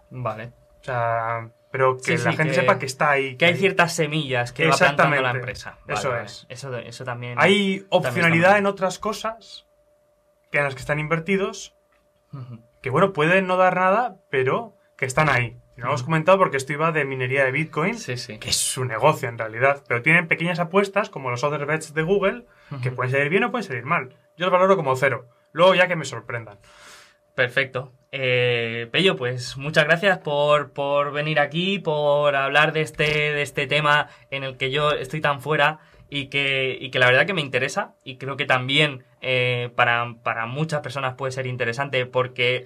Vale. 0.09 0.53
O 0.79 0.83
sea, 0.83 1.51
pero 1.71 1.97
que 1.97 2.17
la 2.17 2.33
gente 2.33 2.53
sepa 2.53 2.77
que 2.77 2.85
está 2.85 3.11
ahí. 3.11 3.37
Que, 3.37 3.45
hay 3.45 3.55
ciertas 3.55 3.93
semillas 3.93 4.51
que 4.51 4.67
va 4.67 4.75
plantando 4.75 5.21
la 5.21 5.31
empresa. 5.31 5.77
eso 5.87 6.15
es. 6.17 6.45
Eso, 6.49 7.05
también. 7.05 7.35
Hay 7.37 7.85
opcionalidad 7.89 8.57
en 8.57 8.65
otras 8.65 8.99
cosas 8.99 9.65
que 10.51 10.57
en 10.57 10.65
las 10.65 10.75
que 10.75 10.81
están 10.81 10.99
invertidos. 10.99 11.75
Que 12.81 12.89
bueno, 12.89 13.13
pueden 13.13 13.47
no 13.47 13.57
dar 13.57 13.75
nada, 13.75 14.17
pero 14.29 14.75
que 14.97 15.05
están 15.05 15.29
ahí. 15.29 15.57
Lo 15.75 15.87
hemos 15.87 16.03
comentado 16.03 16.37
porque 16.37 16.57
esto 16.57 16.73
iba 16.73 16.91
de 16.91 17.05
minería 17.05 17.43
de 17.43 17.51
Bitcoin, 17.51 17.97
que 18.39 18.49
es 18.49 18.55
su 18.55 18.85
negocio 18.85 19.27
en 19.29 19.37
realidad. 19.37 19.83
Pero 19.87 20.01
tienen 20.01 20.27
pequeñas 20.27 20.59
apuestas, 20.59 21.09
como 21.09 21.31
los 21.31 21.43
other 21.43 21.65
bets 21.65 21.93
de 21.93 22.03
Google, 22.03 22.45
que 22.83 22.91
pueden 22.91 23.11
salir 23.11 23.29
bien 23.29 23.45
o 23.45 23.51
pueden 23.51 23.67
salir 23.67 23.83
mal. 23.83 24.15
Yo 24.37 24.45
los 24.45 24.51
valoro 24.51 24.75
como 24.75 24.95
cero. 24.95 25.27
Luego 25.53 25.73
ya 25.75 25.87
que 25.87 25.95
me 25.95 26.05
sorprendan. 26.05 26.59
Perfecto. 27.41 27.91
Eh, 28.11 28.87
Pello, 28.91 29.15
pues 29.15 29.57
muchas 29.57 29.85
gracias 29.85 30.19
por, 30.19 31.11
venir 31.11 31.39
aquí, 31.39 31.79
por 31.79 32.35
hablar 32.35 32.71
de 32.71 32.81
este, 32.81 33.03
de 33.03 33.41
este 33.41 33.65
tema 33.65 34.09
en 34.29 34.43
el 34.43 34.57
que 34.57 34.69
yo 34.69 34.91
estoy 34.91 35.21
tan 35.21 35.41
fuera 35.41 35.79
y 36.07 36.27
que, 36.27 36.87
que 36.91 36.99
la 36.99 37.07
verdad 37.07 37.25
que 37.25 37.33
me 37.33 37.41
interesa 37.41 37.95
y 38.03 38.17
creo 38.17 38.37
que 38.37 38.45
también 38.45 39.05
eh, 39.21 39.71
para, 39.75 40.17
para 40.21 40.45
muchas 40.45 40.81
personas 40.81 41.15
puede 41.15 41.31
ser 41.31 41.47
interesante 41.47 42.05
porque 42.05 42.65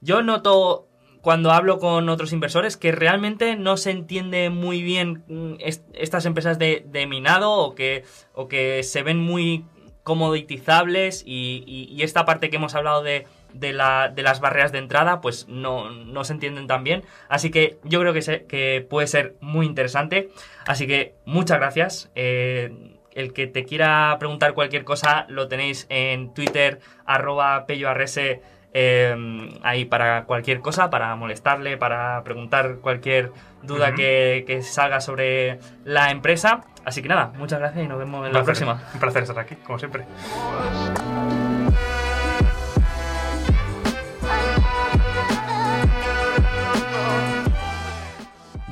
yo 0.00 0.22
noto 0.22 0.88
cuando 1.20 1.50
hablo 1.50 1.78
con 1.78 2.08
otros 2.08 2.32
inversores 2.32 2.78
que 2.78 2.90
realmente 2.90 3.54
no 3.54 3.76
se 3.76 3.90
entiende 3.90 4.48
muy 4.48 4.82
bien 4.82 5.24
mm, 5.28 5.56
estas 5.92 6.24
empresas 6.24 6.58
de, 6.58 6.86
de 6.88 7.06
minado 7.06 7.52
o 7.52 7.74
que, 7.74 8.04
o 8.32 8.48
que 8.48 8.82
se 8.82 9.02
ven 9.02 9.18
muy 9.18 9.66
comoditizables 10.04 11.22
y 11.26 11.98
esta 12.00 12.24
parte 12.24 12.48
que 12.48 12.56
hemos 12.56 12.76
hablado 12.76 13.02
de 13.02 13.26
de, 13.58 13.72
la, 13.72 14.08
de 14.08 14.22
las 14.22 14.40
barreras 14.40 14.72
de 14.72 14.78
entrada, 14.78 15.20
pues 15.20 15.48
no, 15.48 15.90
no, 15.90 16.24
se 16.24 16.32
entienden 16.32 16.66
tan 16.66 16.84
bien. 16.84 17.04
Así 17.28 17.50
que 17.50 17.78
yo 17.84 18.00
creo 18.00 18.12
que, 18.12 18.46
que 18.46 18.86
puede 18.88 19.06
ser 19.06 19.36
muy 19.40 19.66
interesante. 19.66 20.30
Así 20.66 20.86
que 20.86 21.14
muchas 21.24 21.58
gracias. 21.58 22.10
Eh, 22.14 22.96
el 23.12 23.32
que 23.32 23.46
te 23.46 23.64
quiera 23.64 24.14
preguntar 24.18 24.52
cualquier 24.52 24.84
cosa 24.84 25.24
lo 25.28 25.48
tenéis 25.48 25.86
en 25.88 26.34
Twitter, 26.34 26.80
arroba 27.06 27.64
pelloarrese, 27.66 28.42
eh, 28.74 29.16
ahí 29.62 29.86
para 29.86 30.24
cualquier 30.24 30.60
cosa, 30.60 30.90
para 30.90 31.16
molestarle, 31.16 31.78
para 31.78 32.22
preguntar 32.24 32.76
cualquier 32.82 33.32
duda 33.62 33.94
que, 33.94 34.44
que, 34.46 34.60
salga 34.60 35.00
sobre 35.00 35.58
la 35.84 36.10
empresa. 36.10 36.64
Así 36.84 37.00
que 37.00 37.08
nada, 37.08 37.32
muchas 37.38 37.58
gracias 37.58 37.86
y 37.86 37.88
nos 37.88 37.98
vemos 37.98 38.26
en 38.26 38.34
la 38.34 38.44
próxima. 38.44 38.82
Un 38.92 39.00
placer 39.00 39.22
estar 39.22 39.38
aquí, 39.38 39.56
como 39.56 39.78
siempre. 39.78 40.04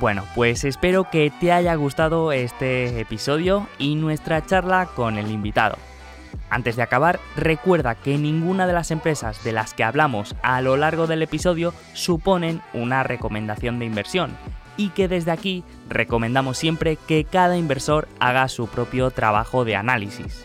Bueno, 0.05 0.26
pues 0.35 0.64
espero 0.64 1.09
que 1.09 1.32
te 1.40 1.51
haya 1.51 1.74
gustado 1.76 2.31
este 2.31 3.01
episodio 3.01 3.66
y 3.78 3.94
nuestra 3.94 4.44
charla 4.44 4.85
con 4.94 5.16
el 5.16 5.31
invitado. 5.31 5.78
Antes 6.51 6.76
de 6.76 6.82
acabar, 6.82 7.20
recuerda 7.36 7.94
que 7.94 8.18
ninguna 8.18 8.66
de 8.66 8.74
las 8.74 8.90
empresas 8.90 9.43
de 9.44 9.52
las 9.52 9.72
que 9.72 9.82
hablamos 9.82 10.36
a 10.43 10.60
lo 10.60 10.76
largo 10.76 11.06
del 11.06 11.22
episodio 11.22 11.72
suponen 11.94 12.60
una 12.74 13.02
recomendación 13.02 13.78
de 13.78 13.86
inversión 13.86 14.36
y 14.76 14.90
que 14.90 15.09
desde 15.09 15.31
aquí 15.31 15.64
recomendamos 15.89 16.59
siempre 16.59 16.97
que 16.97 17.24
cada 17.24 17.56
inversor 17.56 18.06
haga 18.20 18.48
su 18.48 18.68
propio 18.68 19.10
trabajo 19.10 19.64
de 19.64 19.76
análisis. 19.76 20.44